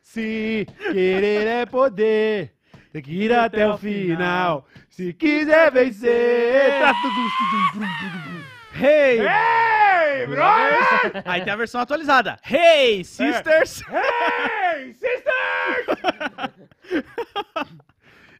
Se 0.02 0.66
querer 0.92 1.46
é 1.46 1.66
poder, 1.66 2.52
tem 2.92 3.02
que 3.02 3.12
ir 3.12 3.32
até 3.32 3.68
o 3.68 3.76
final. 3.76 4.66
Se 4.90 5.12
quiser 5.12 5.70
vencer. 5.70 6.82
Hey! 8.78 9.20
Hey, 9.20 10.26
brother! 10.26 11.22
Aí 11.24 11.42
tem 11.42 11.50
a 11.50 11.56
versão 11.56 11.80
atualizada. 11.80 12.38
Hey, 12.44 13.02
sisters! 13.04 13.82
Hey, 13.88 14.92
sisters! 14.92 16.52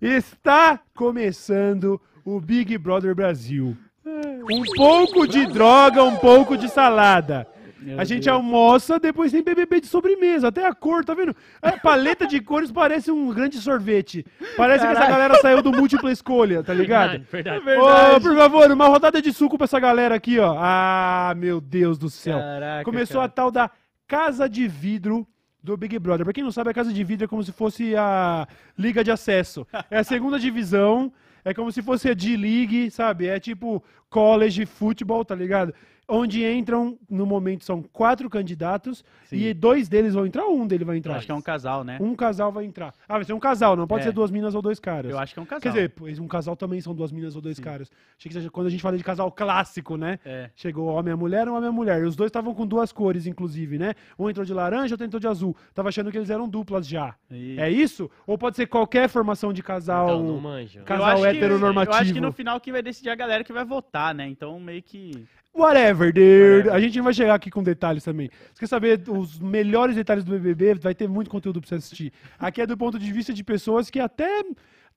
Está 0.02 0.78
começando 0.94 1.98
o 2.22 2.38
Big 2.38 2.76
Brother 2.76 3.14
Brasil. 3.14 3.74
Um 4.04 4.62
pouco 4.76 5.26
de 5.26 5.46
droga, 5.46 6.04
um 6.04 6.16
pouco 6.16 6.54
de 6.54 6.68
salada. 6.68 7.48
Meu 7.86 8.00
a 8.00 8.04
gente 8.04 8.24
Deus. 8.24 8.34
almoça, 8.36 8.98
depois 8.98 9.30
tem 9.30 9.42
BBB 9.44 9.80
de 9.80 9.86
sobremesa. 9.86 10.48
Até 10.48 10.66
a 10.66 10.74
cor, 10.74 11.04
tá 11.04 11.14
vendo? 11.14 11.34
A 11.62 11.72
paleta 11.72 12.26
de 12.26 12.40
cores 12.40 12.72
parece 12.72 13.12
um 13.12 13.32
grande 13.32 13.58
sorvete. 13.58 14.26
Parece 14.56 14.80
que 14.84 14.90
essa 14.90 15.00
Caralho. 15.02 15.12
galera 15.12 15.34
saiu 15.40 15.62
do 15.62 15.70
múltipla 15.70 16.10
escolha, 16.10 16.64
tá 16.64 16.74
ligado? 16.74 17.22
Verdade, 17.30 17.64
verdade. 17.64 18.16
Ô, 18.16 18.20
por 18.20 18.34
favor, 18.36 18.70
uma 18.72 18.88
rodada 18.88 19.22
de 19.22 19.32
suco 19.32 19.56
pra 19.56 19.66
essa 19.66 19.78
galera 19.78 20.16
aqui, 20.16 20.38
ó. 20.40 20.56
Ah, 20.58 21.32
meu 21.36 21.60
Deus 21.60 21.96
do 21.96 22.10
céu. 22.10 22.38
Caraca, 22.40 22.84
Começou 22.84 23.20
a 23.20 23.24
cara. 23.24 23.32
tal 23.32 23.50
da 23.52 23.70
Casa 24.08 24.48
de 24.48 24.66
Vidro 24.66 25.24
do 25.62 25.76
Big 25.76 25.96
Brother. 25.98 26.24
Pra 26.24 26.32
quem 26.32 26.42
não 26.44 26.50
sabe, 26.52 26.70
a 26.70 26.74
Casa 26.74 26.92
de 26.92 27.04
Vidro 27.04 27.26
é 27.26 27.28
como 27.28 27.42
se 27.44 27.52
fosse 27.52 27.94
a 27.94 28.48
Liga 28.76 29.04
de 29.04 29.10
Acesso. 29.12 29.64
É 29.90 29.98
a 29.98 30.04
segunda 30.04 30.38
divisão. 30.40 31.12
É 31.44 31.54
como 31.54 31.70
se 31.70 31.80
fosse 31.80 32.10
a 32.10 32.14
D-League, 32.14 32.90
sabe? 32.90 33.28
É 33.28 33.38
tipo 33.38 33.80
college 34.10 34.64
futebol, 34.66 35.24
tá 35.24 35.34
ligado? 35.34 35.74
Onde 36.08 36.44
entram, 36.48 36.96
no 37.10 37.26
momento, 37.26 37.64
são 37.64 37.82
quatro 37.82 38.30
candidatos 38.30 39.04
Sim. 39.24 39.38
e 39.38 39.52
dois 39.52 39.88
deles 39.88 40.14
vão 40.14 40.24
entrar, 40.24 40.46
um 40.46 40.64
deles 40.64 40.86
vai 40.86 40.94
Eu 40.94 40.98
entrar. 40.98 41.16
acho 41.16 41.26
que 41.26 41.32
é 41.32 41.34
um 41.34 41.42
casal, 41.42 41.82
né? 41.82 41.98
Um 42.00 42.14
casal 42.14 42.52
vai 42.52 42.64
entrar. 42.64 42.94
Ah, 43.08 43.14
vai 43.14 43.24
ser 43.24 43.32
um 43.32 43.40
casal, 43.40 43.74
não 43.74 43.88
pode 43.88 44.02
É. 44.02 44.04
ser 44.04 44.12
duas 44.12 44.30
minas 44.30 44.54
ou 44.54 44.62
dois 44.62 44.78
caras. 44.78 45.10
Eu 45.10 45.18
acho 45.18 45.34
que 45.34 45.40
é 45.40 45.42
um 45.42 45.46
casal. 45.46 45.60
Quer 45.62 45.68
dizer, 45.70 45.88
pois 45.96 46.20
um 46.20 46.28
casal 46.28 46.54
também 46.54 46.80
são 46.80 46.94
duas 46.94 47.10
minas 47.10 47.34
ou 47.34 47.42
dois 47.42 47.58
caras. 47.58 47.90
Achei 48.16 48.30
que 48.30 48.50
quando 48.50 48.68
a 48.68 48.70
gente 48.70 48.80
fala 48.80 48.96
de 48.96 49.02
casal 49.02 49.32
clássico, 49.32 49.96
né? 49.96 50.20
É. 50.24 50.48
Chegou 50.54 50.86
homem 50.86 51.12
e 51.12 51.16
mulher, 51.16 51.48
homem 51.48 51.68
e 51.68 51.72
mulher. 51.72 52.00
E 52.00 52.04
os 52.04 52.14
dois 52.14 52.28
estavam 52.28 52.54
com 52.54 52.64
duas 52.64 52.92
cores, 52.92 53.26
inclusive, 53.26 53.76
né? 53.76 53.94
Um 54.16 54.30
entrou 54.30 54.46
de 54.46 54.54
laranja, 54.54 54.94
outro 54.94 55.04
entrou 55.04 55.18
de 55.18 55.26
azul. 55.26 55.56
Tava 55.74 55.88
achando 55.88 56.12
que 56.12 56.16
eles 56.18 56.30
eram 56.30 56.48
duplas 56.48 56.86
já. 56.86 57.16
E- 57.28 57.58
É 57.58 57.68
isso? 57.68 58.08
Ou 58.28 58.38
pode 58.38 58.54
ser 58.54 58.68
qualquer 58.68 59.08
formação 59.08 59.52
de 59.52 59.60
casal? 59.60 60.06
Então, 60.06 60.22
não 60.22 60.38
manjo. 60.40 60.78
Eu 60.78 60.84
casal 60.84 61.16
que- 61.20 61.26
heteronormativo. 61.26 61.96
Eu 61.96 62.00
acho 62.00 62.12
que 62.14 62.20
no 62.20 62.30
final 62.30 62.60
quem 62.60 62.72
vai 62.72 62.80
decidir 62.80 63.10
a 63.10 63.16
galera 63.16 63.42
que 63.42 63.52
vai 63.52 63.64
votar, 63.64 63.95
né? 64.14 64.28
Então 64.28 64.58
meio 64.60 64.82
que. 64.82 65.26
Whatever, 65.54 66.12
dude. 66.12 66.20
Whatever. 66.20 66.72
A 66.74 66.80
gente 66.80 67.00
vai 67.00 67.14
chegar 67.14 67.34
aqui 67.34 67.50
com 67.50 67.62
detalhes 67.62 68.04
também. 68.04 68.28
Você 68.52 68.60
quer 68.60 68.66
saber 68.66 69.02
os 69.08 69.38
melhores 69.38 69.96
detalhes 69.96 70.22
do 70.24 70.32
BBB? 70.32 70.74
Vai 70.74 70.94
ter 70.94 71.08
muito 71.08 71.30
conteúdo 71.30 71.60
pra 71.60 71.68
você 71.68 71.76
assistir. 71.76 72.12
Aqui 72.38 72.60
é 72.60 72.66
do 72.66 72.76
ponto 72.76 72.98
de 72.98 73.10
vista 73.12 73.32
de 73.32 73.42
pessoas 73.42 73.88
que 73.88 73.98
até 73.98 74.42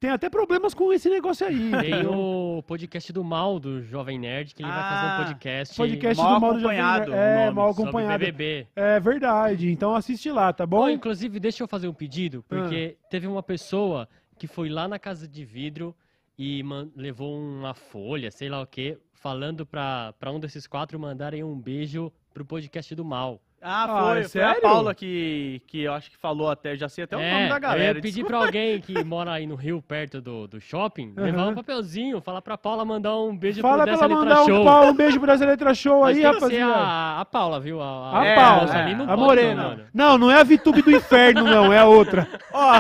tem 0.01 0.09
até 0.11 0.29
problemas 0.29 0.73
com 0.73 0.91
esse 0.93 1.09
negócio 1.09 1.45
aí. 1.47 1.71
Tem 1.81 2.05
o 2.07 2.61
podcast 2.67 3.11
do 3.13 3.23
Mal, 3.23 3.59
do 3.59 3.81
Jovem 3.83 4.17
Nerd, 4.19 4.53
que 4.55 4.61
ele 4.63 4.69
vai 4.71 4.81
fazer 4.81 5.07
Ah, 5.07 5.13
um 5.19 5.23
podcast, 5.25 5.75
podcast 5.77 6.23
Mal 6.23 6.35
do 6.35 6.41
Mauro 6.41 6.59
Jovem 6.59 6.79
acompanhado, 6.79 7.11
Nerd. 7.11 7.47
É, 7.47 7.51
mal 7.51 7.69
acompanhado. 7.69 8.19
BBB. 8.25 8.67
É 8.75 8.99
verdade. 8.99 9.69
Então 9.71 9.93
assiste 9.95 10.29
lá, 10.31 10.51
tá 10.53 10.65
bom? 10.65 10.81
Bom, 10.83 10.89
inclusive, 10.89 11.39
deixa 11.39 11.63
eu 11.63 11.67
fazer 11.67 11.87
um 11.87 11.93
pedido, 11.93 12.43
Ah. 12.49 12.55
porque 12.55 12.97
teve 13.09 13.27
uma 13.27 13.43
pessoa 13.43 14.07
que 14.37 14.47
foi 14.47 14.69
lá 14.69 14.87
na 14.87 14.97
casa 14.99 15.27
de 15.27 15.43
vidro 15.43 15.93
e 16.41 16.63
levou 16.95 17.37
uma 17.37 17.73
folha, 17.73 18.31
sei 18.31 18.47
lá 18.47 18.61
o 18.61 18.65
quê, 18.65 18.97
falando 19.13 19.65
pra, 19.65 20.13
pra 20.17 20.31
um 20.31 20.39
desses 20.39 20.65
quatro 20.65 20.97
mandarem 20.97 21.43
um 21.43 21.59
beijo 21.59 22.11
pro 22.33 22.45
podcast 22.45 22.95
do 22.95 23.03
Mal. 23.03 23.41
Ah, 23.61 23.83
Ah, 23.83 24.11
foi, 24.13 24.19
é 24.21 24.23
foi 24.29 24.41
a? 24.41 24.55
Paula 24.61 24.95
que, 24.95 25.61
que 25.67 25.81
eu 25.81 25.91
acho 25.91 26.09
que 26.09 26.15
falou 26.15 26.49
até, 26.49 26.77
já 26.77 26.87
sei 26.87 27.03
até 27.03 27.17
o 27.17 27.19
nome 27.19 27.49
da 27.49 27.55
eu 27.57 27.59
galera. 27.59 27.83
ia 27.97 28.01
pedir 28.01 28.23
desculpa. 28.23 28.29
pra 28.29 28.45
alguém 28.45 28.79
que 28.79 29.03
mora 29.03 29.33
aí 29.33 29.45
no 29.45 29.55
Rio, 29.55 29.81
perto 29.81 30.21
do, 30.21 30.47
do 30.47 30.61
shopping, 30.61 31.11
levar 31.17 31.41
Aham. 31.41 31.49
um 31.49 31.55
papelzinho, 31.55 32.21
falar 32.21 32.41
pra 32.41 32.57
Paula 32.57 32.85
mandar 32.85 33.17
um 33.19 33.35
beijo 33.35 33.59
Fala 33.61 33.83
pro 33.83 33.83
pra 33.83 33.91
Dessa 33.91 34.05
Letra 34.05 34.23
mandar 34.23 34.43
um, 34.43 34.45
Show. 34.45 34.63
pau, 34.63 34.85
um 34.87 34.93
beijo 34.93 35.19
pra 35.19 35.33
essa 35.33 35.45
letra 35.45 35.73
show 35.73 35.99
Mas 36.03 36.15
aí, 36.17 36.23
rapaziada. 36.23 36.73
a, 36.73 37.19
a 37.19 37.25
Paula, 37.25 37.59
viu? 37.59 37.81
A, 37.81 38.17
A 38.21 38.25
É, 38.25 38.35
Paula, 38.35 38.95
não 38.95 39.09
a 39.13 39.17
morena. 39.17 39.61
não, 39.61 39.69
mano. 39.71 39.85
Não, 39.93 40.17
não 40.17 40.31
é 40.31 40.39
a 40.39 40.43
VTube 40.45 40.81
do 40.81 40.91
inferno, 40.91 41.43
não, 41.43 41.73
é 41.73 41.79
a 41.79 41.85
outra. 41.85 42.25
Ó, 42.53 42.71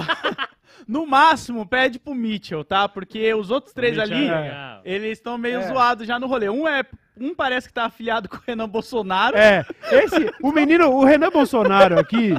no 0.89 1.05
máximo, 1.05 1.67
pede 1.67 1.99
pro 1.99 2.15
Mitchell, 2.15 2.63
tá? 2.63 2.89
Porque 2.89 3.31
os 3.35 3.51
outros 3.51 3.73
três 3.75 3.95
Mitchell 3.95 4.15
ali, 4.17 4.27
é 4.27 4.79
eles 4.83 5.19
estão 5.19 5.37
meio 5.37 5.59
É. 5.59 5.67
zoados 5.67 6.07
já 6.07 6.19
no 6.19 6.25
rolê. 6.25 6.49
Um 6.49 6.67
é. 6.67 6.83
Um 7.21 7.35
parece 7.35 7.67
que 7.67 7.73
tá 7.73 7.83
afiliado 7.85 8.29
com 8.29 8.37
o 8.37 8.41
Renan 8.47 8.67
Bolsonaro. 8.69 9.35
É, 9.37 9.65
esse, 9.91 10.31
o 10.41 10.53
menino, 10.53 10.89
o 10.89 11.03
Renan 11.03 11.29
Bolsonaro 11.29 11.99
aqui, 11.99 12.33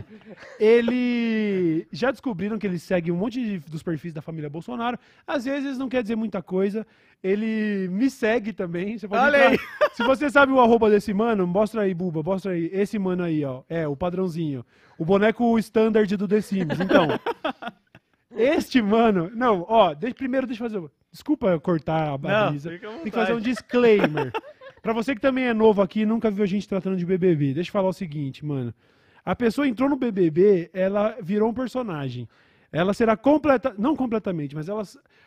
ele 0.58 1.86
já 1.92 2.10
descobriram 2.10 2.58
que 2.58 2.66
ele 2.66 2.78
segue 2.78 3.12
um 3.12 3.16
monte 3.16 3.42
de- 3.42 3.58
dos 3.70 3.82
perfis 3.82 4.12
da 4.14 4.22
família 4.22 4.48
Bolsonaro. 4.48 4.98
Às 5.26 5.44
vezes 5.44 5.76
não 5.76 5.88
quer 5.88 6.02
dizer 6.02 6.16
muita 6.16 6.40
coisa. 6.42 6.86
Ele 7.22 7.88
me 7.90 8.08
segue 8.08 8.54
também. 8.54 8.96
Você 8.98 9.06
pode 9.06 9.22
Olha 9.22 9.52
entrar- 9.52 9.90
Se 9.92 10.02
você 10.02 10.30
sabe 10.30 10.50
o 10.52 10.60
arroba 10.60 10.88
desse 10.88 11.12
mano, 11.12 11.46
mostra 11.46 11.82
aí, 11.82 11.92
Buba, 11.92 12.22
mostra 12.22 12.52
aí. 12.52 12.70
Esse 12.72 12.98
mano 12.98 13.22
aí, 13.22 13.44
ó. 13.44 13.60
É, 13.68 13.86
o 13.86 13.94
padrãozinho. 13.94 14.64
O 14.98 15.04
boneco 15.04 15.58
standard 15.58 16.16
do 16.16 16.26
The 16.26 16.40
Sims. 16.40 16.80
Então, 16.80 17.06
este 18.36 18.80
mano. 18.80 19.30
Não, 19.34 19.64
ó, 19.68 19.94
deixa, 19.94 20.14
primeiro 20.14 20.46
deixa 20.46 20.64
eu 20.64 20.70
fazer. 20.70 20.90
Desculpa 21.12 21.58
cortar 21.58 22.08
a 22.08 22.14
à 22.14 22.18
Tem 23.02 23.04
que 23.04 23.10
fazer 23.10 23.32
um 23.34 23.40
disclaimer. 23.40 24.32
pra 24.82 24.92
você 24.92 25.14
que 25.14 25.20
também 25.20 25.44
é 25.44 25.54
novo 25.54 25.82
aqui 25.82 26.00
e 26.00 26.06
nunca 26.06 26.30
viu 26.30 26.44
a 26.44 26.46
gente 26.46 26.68
tratando 26.68 26.96
de 26.96 27.04
BBB, 27.04 27.54
deixa 27.54 27.68
eu 27.68 27.72
falar 27.72 27.88
o 27.88 27.92
seguinte, 27.92 28.44
mano. 28.44 28.72
A 29.24 29.34
pessoa 29.36 29.68
entrou 29.68 29.88
no 29.88 29.96
BBB, 29.96 30.70
ela 30.72 31.16
virou 31.20 31.50
um 31.50 31.54
personagem. 31.54 32.28
Ela 32.72 32.94
será 32.94 33.16
completa, 33.16 33.74
não 33.76 33.96
completamente, 33.96 34.54
mas 34.54 34.68
ela 34.68 34.82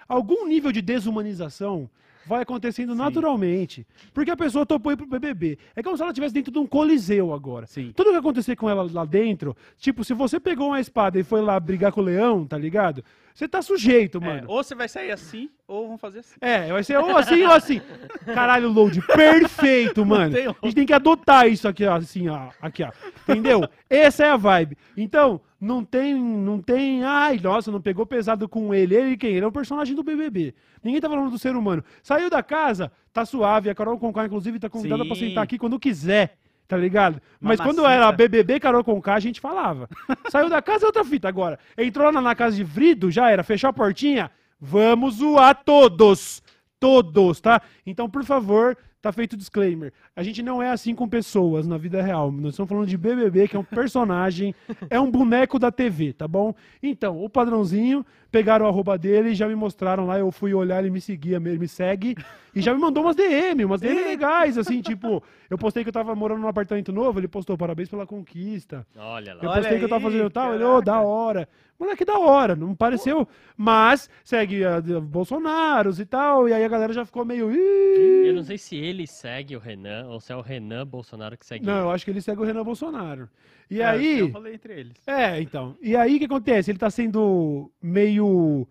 algum 0.08 0.47
nível 0.47 0.72
de 0.72 0.82
desumanização 0.82 1.89
vai 2.26 2.41
acontecendo 2.41 2.95
naturalmente, 2.95 3.86
porque 4.13 4.32
a 4.32 4.38
pessoa 4.38 4.65
topou 4.65 4.91
ir 4.91 4.97
pro 4.97 5.05
BBB. 5.05 5.57
É 5.76 5.84
como 5.84 5.95
se 5.95 6.03
ela 6.03 6.11
estivesse 6.11 6.34
dentro 6.34 6.51
de 6.51 6.59
um 6.59 6.67
coliseu 6.67 7.34
agora. 7.34 7.67
Sim. 7.67 7.91
Tudo 7.95 8.11
que 8.11 8.17
acontecer 8.17 8.55
com 8.55 8.69
ela 8.69 8.88
lá 8.91 9.05
dentro, 9.05 9.55
tipo, 9.78 10.03
se 10.03 10.13
você 10.13 10.39
pegou 10.39 10.67
uma 10.67 10.80
espada 10.80 11.19
e 11.19 11.24
foi 11.24 11.41
lá 11.41 11.59
brigar 11.59 11.91
com 11.91 12.01
o 12.01 12.03
leão, 12.03 12.45
tá 12.45 12.57
ligado? 12.57 13.03
Você 13.34 13.47
tá 13.47 13.61
sujeito, 13.61 14.19
É, 14.19 14.21
mano. 14.21 14.43
ou 14.47 14.63
você 14.63 14.75
vai 14.75 14.88
sair 14.88 15.11
assim, 15.11 15.49
ou 15.67 15.88
vão 15.88 15.97
fazer 15.97 16.19
assim. 16.19 16.36
É, 16.39 16.71
vai 16.71 16.84
ser 16.84 16.97
ou 16.97 17.17
assim 17.17 17.43
ou 17.43 17.51
assim. 17.51 17.81
Caralho, 18.34 18.69
load, 18.69 19.01
perfeito, 19.07 20.05
mano. 20.05 20.36
A 20.61 20.65
gente 20.65 20.75
tem 20.75 20.86
que 20.86 20.93
adotar 20.93 21.47
isso 21.47 21.67
aqui, 21.67 21.86
ó, 21.86 21.95
assim, 21.95 22.27
ó, 22.29 22.49
aqui, 22.61 22.84
ó. 22.84 22.91
Entendeu? 23.27 23.67
Essa 23.89 24.25
é 24.25 24.29
a 24.29 24.38
vibe. 24.38 24.77
Então, 24.95 25.41
não 25.59 25.84
tem, 25.84 26.13
não 26.13 26.61
tem, 26.61 27.03
ai, 27.03 27.39
nossa, 27.41 27.71
não 27.71 27.81
pegou 27.81 28.05
pesado 28.05 28.47
com 28.47 28.73
ele. 28.73 28.95
Ele 28.95 29.17
quem? 29.17 29.31
Ele 29.36 29.45
é 29.45 29.47
um 29.47 29.51
personagem 29.51 29.95
do 29.95 30.03
BBB. 30.03 30.53
Ninguém 30.84 31.01
tá 31.01 31.09
falando 31.09 31.31
do 31.31 31.39
ser 31.39 31.55
humano. 31.55 31.84
Saiu 32.03 32.29
da 32.29 32.43
casa, 32.43 32.91
tá 33.11 33.25
suave. 33.25 33.69
A 33.69 33.75
Carol 33.75 33.97
Conká, 33.97 34.25
inclusive, 34.25 34.59
tá 34.59 34.69
convidada 34.69 35.03
Sim. 35.03 35.07
pra 35.09 35.17
sentar 35.17 35.43
aqui 35.43 35.57
quando 35.57 35.79
quiser. 35.79 36.38
Tá 36.68 36.78
ligado? 36.78 37.22
Mas 37.39 37.59
quando 37.59 37.86
era 37.86 38.11
BBB 38.11 38.59
Carol 38.59 38.84
Conká, 38.84 39.16
a 39.16 39.20
gente 39.20 39.39
falava. 39.41 39.89
Saiu 40.32 40.49
da 40.49 40.61
casa 40.61 40.86
é 40.86 40.88
outra 40.88 41.03
fita. 41.03 41.28
Agora, 41.28 41.59
entrou 41.78 42.11
lá 42.11 42.22
na 42.22 42.36
casa 42.36 42.55
de 42.55 42.64
Vrido, 42.64 43.11
já 43.11 43.30
era, 43.30 43.43
fechou 43.43 43.70
a 43.70 43.74
portinha. 43.74 44.32
Vamos 44.59 45.16
zoar 45.16 45.61
todos. 45.64 46.41
Todos, 46.80 47.39
tá? 47.39 47.61
Então, 47.86 48.09
por 48.09 48.24
favor, 48.24 48.78
tá 49.04 49.12
feito 49.12 49.34
o 49.34 49.38
disclaimer. 49.38 49.91
A 50.16 50.24
gente 50.24 50.41
não 50.41 50.64
é 50.64 50.70
assim 50.70 50.95
com 50.95 51.10
pessoas 51.10 51.68
na 51.68 51.78
vida 51.78 52.01
real. 52.01 52.32
Nós 52.32 52.54
estamos 52.54 52.70
falando 52.70 52.88
de 52.88 52.97
BBB, 52.97 53.49
que 53.49 53.58
é 53.58 53.60
um 53.60 53.64
personagem, 53.64 54.56
é 54.89 54.97
um 54.97 55.12
boneco 55.12 55.60
da 55.60 55.70
TV, 55.70 56.14
tá 56.14 56.26
bom? 56.26 56.56
Então, 56.82 57.22
o 57.22 57.30
padrãozinho, 57.30 58.06
pegaram 58.32 58.66
o 58.66 58.70
arroba 58.70 58.97
dele 58.97 59.36
já 59.36 59.45
me 59.45 59.56
mostraram 59.56 60.08
lá. 60.08 60.18
Eu 60.18 60.32
fui 60.32 60.54
olhar, 60.54 60.80
ele 60.80 60.89
me 60.89 61.01
seguia, 61.01 61.36
ele 61.36 61.60
me 61.60 61.68
segue. 61.68 62.16
E 62.56 62.62
já 62.62 62.74
me 62.74 62.80
mandou 62.80 63.04
umas 63.04 63.16
DM, 63.18 63.66
umas 63.66 63.82
DM 63.82 64.04
legais, 64.06 64.58
assim, 64.58 64.80
tipo, 64.82 65.22
eu 65.49 65.58
postei 65.58 65.84
que 65.84 65.89
eu 65.89 65.93
tava 65.93 66.16
morando 66.16 66.39
num 66.39 66.47
apartamento 66.47 66.93
novo, 66.93 67.20
ele 67.20 67.28
postou 67.28 67.58
parabéns 67.58 67.89
pela 67.89 68.08
conquista. 68.08 68.88
Olha 68.95 69.34
lá. 69.34 69.43
Eu 69.43 69.49
Olha 69.49 69.60
postei 69.60 69.80
que 69.80 69.84
eu 69.86 69.89
tava 69.89 70.08
aí, 70.08 70.14
fazendo 70.14 70.30
tal, 70.30 70.56
ele, 70.56 70.64
ô, 70.64 70.80
da 70.80 71.01
hora. 71.01 71.49
Moleque, 71.80 72.05
da 72.05 72.17
hora, 72.17 72.55
não 72.55 72.74
pareceu. 72.76 73.28
Mas 73.57 74.09
segue 74.24 74.63
a, 74.63 74.78
a 74.78 74.82
Bolsonaros 75.01 75.99
e 75.99 76.05
tal, 76.05 76.47
e 76.47 76.53
aí 76.53 76.63
a 76.63 76.67
galera 76.67 76.93
já 76.93 77.03
ficou 77.05 77.26
meio. 77.26 77.51
"Ih". 77.51 78.28
Eu 78.28 78.34
não 78.36 78.43
sei 78.43 78.57
se 78.57 78.76
ele 78.76 79.05
segue 79.07 79.55
o 79.55 79.59
Renan 79.59 80.07
ou 80.07 80.19
se 80.19 80.32
é 80.32 80.36
o 80.36 80.41
Renan 80.41 80.86
Bolsonaro 80.88 81.38
que 81.38 81.45
segue 81.45 81.65
Não, 81.65 81.74
ele. 81.74 81.84
eu 81.84 81.91
acho 81.91 82.05
que 82.05 82.11
ele 82.11 82.21
segue 82.21 82.41
o 82.41 82.45
Renan 82.45 82.63
Bolsonaro. 82.63 83.28
E 83.69 83.82
É, 83.82 83.86
aí. 83.86 84.19
Eu 84.19 84.30
falei 84.30 84.53
entre 84.53 84.74
eles. 84.80 84.93
É, 85.07 85.41
então. 85.41 85.76
E 85.82 85.95
aí 85.95 86.15
o 86.15 86.19
que 86.19 86.26
acontece? 86.26 86.71
Ele 86.71 86.78
tá 86.80 86.89
sendo 86.89 87.69
meio. 87.82 88.67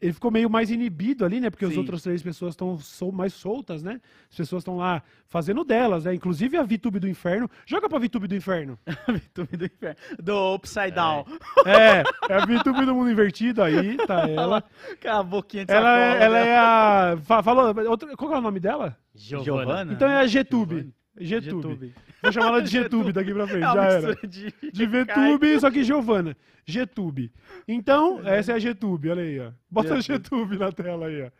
Ele 0.00 0.12
ficou 0.12 0.30
meio 0.30 0.48
mais 0.48 0.70
inibido 0.70 1.24
ali, 1.24 1.40
né? 1.40 1.50
Porque 1.50 1.64
as 1.64 1.72
Sim. 1.72 1.78
outras 1.78 2.02
três 2.02 2.22
pessoas 2.22 2.54
estão 2.54 3.10
mais 3.12 3.32
soltas, 3.34 3.82
né? 3.82 4.00
As 4.30 4.36
pessoas 4.36 4.60
estão 4.60 4.76
lá 4.76 5.02
fazendo 5.26 5.64
delas, 5.64 6.04
né? 6.04 6.14
Inclusive 6.14 6.56
a 6.56 6.62
VTube 6.62 7.00
do 7.00 7.08
Inferno. 7.08 7.50
Joga 7.66 7.88
pra 7.88 7.98
VTube 7.98 8.28
do 8.28 8.36
Inferno. 8.36 8.78
VTube 9.08 9.56
do 9.56 9.64
inferno. 9.64 9.96
Do 10.22 10.54
Upside 10.54 10.92
Down. 10.92 11.24
É, 11.66 12.04
é 12.32 12.34
a 12.36 12.46
VTube 12.46 12.86
do 12.86 12.94
Mundo 12.94 13.10
Invertido 13.10 13.60
aí, 13.62 13.96
tá 14.06 14.26
ela. 14.30 14.62
Com 15.02 15.08
a 15.10 15.22
boquinha 15.22 15.64
de 15.66 15.72
Ela, 15.72 15.98
é- 15.98 16.22
ela 16.22 16.38
é 16.38 16.56
a. 16.58 17.18
fa- 17.24 17.42
Falou. 17.42 17.74
outra- 17.90 18.16
qual 18.16 18.30
que 18.30 18.36
é 18.36 18.38
o 18.38 18.42
nome 18.42 18.60
dela? 18.60 18.96
Giovana. 19.14 19.44
Giovana? 19.44 19.92
Então 19.94 20.08
é 20.08 20.18
a 20.18 20.26
Getube. 20.28 20.92
Getube. 21.20 21.62
Getube. 21.62 21.94
Vou 22.22 22.32
chamar 22.32 22.46
ela 22.48 22.62
de 22.62 22.68
Getube 22.70 23.12
daqui 23.12 23.32
pra 23.32 23.46
frente, 23.46 23.64
É 23.64 23.72
já 23.72 23.84
era. 23.84 24.14
de... 24.26 24.54
De 24.72 24.86
VTube, 24.86 25.60
só 25.60 25.70
que 25.70 25.84
Giovana. 25.84 26.36
Getube. 26.66 27.32
Então, 27.66 28.20
essa 28.26 28.52
é 28.52 28.54
a 28.56 28.58
Getube, 28.58 29.08
olha 29.10 29.22
aí, 29.22 29.40
ó. 29.40 29.50
Bota 29.70 29.94
a 29.94 30.00
Getube. 30.00 30.58
Na 30.58 30.70
tela 30.72 31.06
aí, 31.06 31.22
ó. 31.22 31.30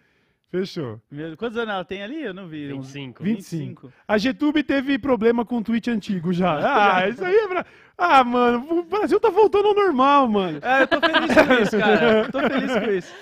Fechou. 0.50 0.98
Meu, 1.10 1.36
Quantos 1.36 1.58
anos 1.58 1.74
ela 1.74 1.84
tem 1.84 2.02
ali? 2.02 2.22
Eu 2.22 2.32
não 2.32 2.48
vi. 2.48 2.72
Uns 2.72 2.90
25. 2.92 3.22
25. 3.22 3.92
A 4.08 4.16
Getube 4.16 4.62
teve 4.62 4.98
problema 4.98 5.44
com 5.44 5.58
o 5.58 5.62
tweet 5.62 5.90
antigo 5.90 6.32
já. 6.32 6.56
Ah, 6.96 7.06
isso 7.08 7.22
aí 7.22 7.34
é 7.36 7.48
pra... 7.48 7.66
Ah, 7.98 8.24
mano, 8.24 8.66
o 8.78 8.82
Brasil 8.84 9.20
tá 9.20 9.28
voltando 9.28 9.68
ao 9.68 9.74
normal, 9.74 10.26
mano. 10.28 10.58
É, 10.62 10.82
eu 10.82 10.86
tô 10.88 11.00
feliz 11.00 11.34
com 11.34 11.52
isso, 11.62 11.78
cara. 11.78 12.18
Eu 12.24 12.30
Tô 12.32 12.40
feliz 12.40 12.72
com 12.72 12.90
isso. 12.92 13.14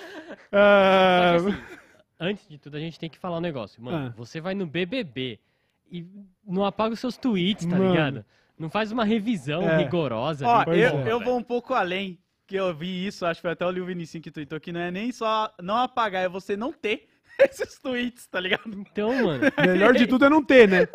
Ah, 0.51 1.35
Só 1.39 1.45
que 1.45 1.51
assim, 1.51 1.61
antes 2.19 2.47
de 2.47 2.57
tudo, 2.57 2.77
a 2.77 2.79
gente 2.79 2.97
tem 2.99 3.09
que 3.09 3.17
falar 3.17 3.37
um 3.37 3.41
negócio. 3.41 3.81
Mano, 3.83 4.07
Ah. 4.07 4.13
você 4.15 4.39
vai 4.39 4.53
no 4.55 4.65
BBB 4.65 5.39
e 5.91 6.05
não 6.45 6.65
apaga 6.65 6.93
os 6.93 6.99
seus 6.99 7.17
tweets, 7.17 7.65
tá 7.65 7.75
Mano. 7.77 7.91
ligado? 7.91 8.25
Não 8.57 8.69
faz 8.69 8.91
uma 8.91 9.03
revisão 9.05 9.61
É. 9.69 9.77
rigorosa. 9.77 10.47
Ó, 10.47 10.63
Pois 10.65 10.79
eu, 10.79 10.99
é. 10.99 11.11
eu 11.11 11.19
vou 11.19 11.37
um 11.37 11.43
pouco 11.43 11.73
além, 11.73 12.17
que 12.47 12.55
eu 12.55 12.73
vi 12.73 13.05
isso, 13.05 13.25
acho 13.25 13.39
que 13.39 13.43
foi 13.43 13.51
até 13.51 13.65
o 13.65 13.69
Lil 13.71 13.85
Vinicinho 13.85 14.23
que 14.23 14.31
tweetou, 14.31 14.59
que 14.59 14.71
não 14.71 14.79
é 14.79 14.89
nem 14.89 15.11
só 15.11 15.51
não 15.61 15.75
apagar, 15.77 16.23
é 16.23 16.29
você 16.29 16.55
não 16.57 16.71
ter 16.73 17.07
esses 17.39 17.77
tweets, 17.79 18.25
tá 18.27 18.39
ligado? 18.39 18.63
Então, 18.73 19.13
mano, 19.25 19.43
melhor 19.61 19.93
de 19.93 20.07
tudo 20.07 20.25
é 20.25 20.29
não 20.29 20.43
ter, 20.43 20.67
né? 20.67 20.87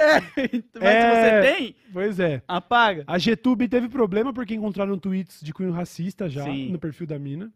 Mas 0.74 0.82
É. 0.82 1.40
se 1.40 1.46
você 1.46 1.54
tem, 1.56 1.76
Pois 1.92 2.18
é. 2.18 2.42
apaga. 2.48 3.04
A 3.06 3.16
Getube 3.18 3.68
teve 3.68 3.88
problema 3.88 4.32
porque 4.32 4.54
encontraram 4.54 4.98
tweets 4.98 5.40
de 5.40 5.52
cunho 5.52 5.70
racista 5.72 6.28
já 6.28 6.42
Sim. 6.44 6.70
no 6.72 6.78
perfil 6.80 7.06
da 7.06 7.18
mina. 7.18 7.52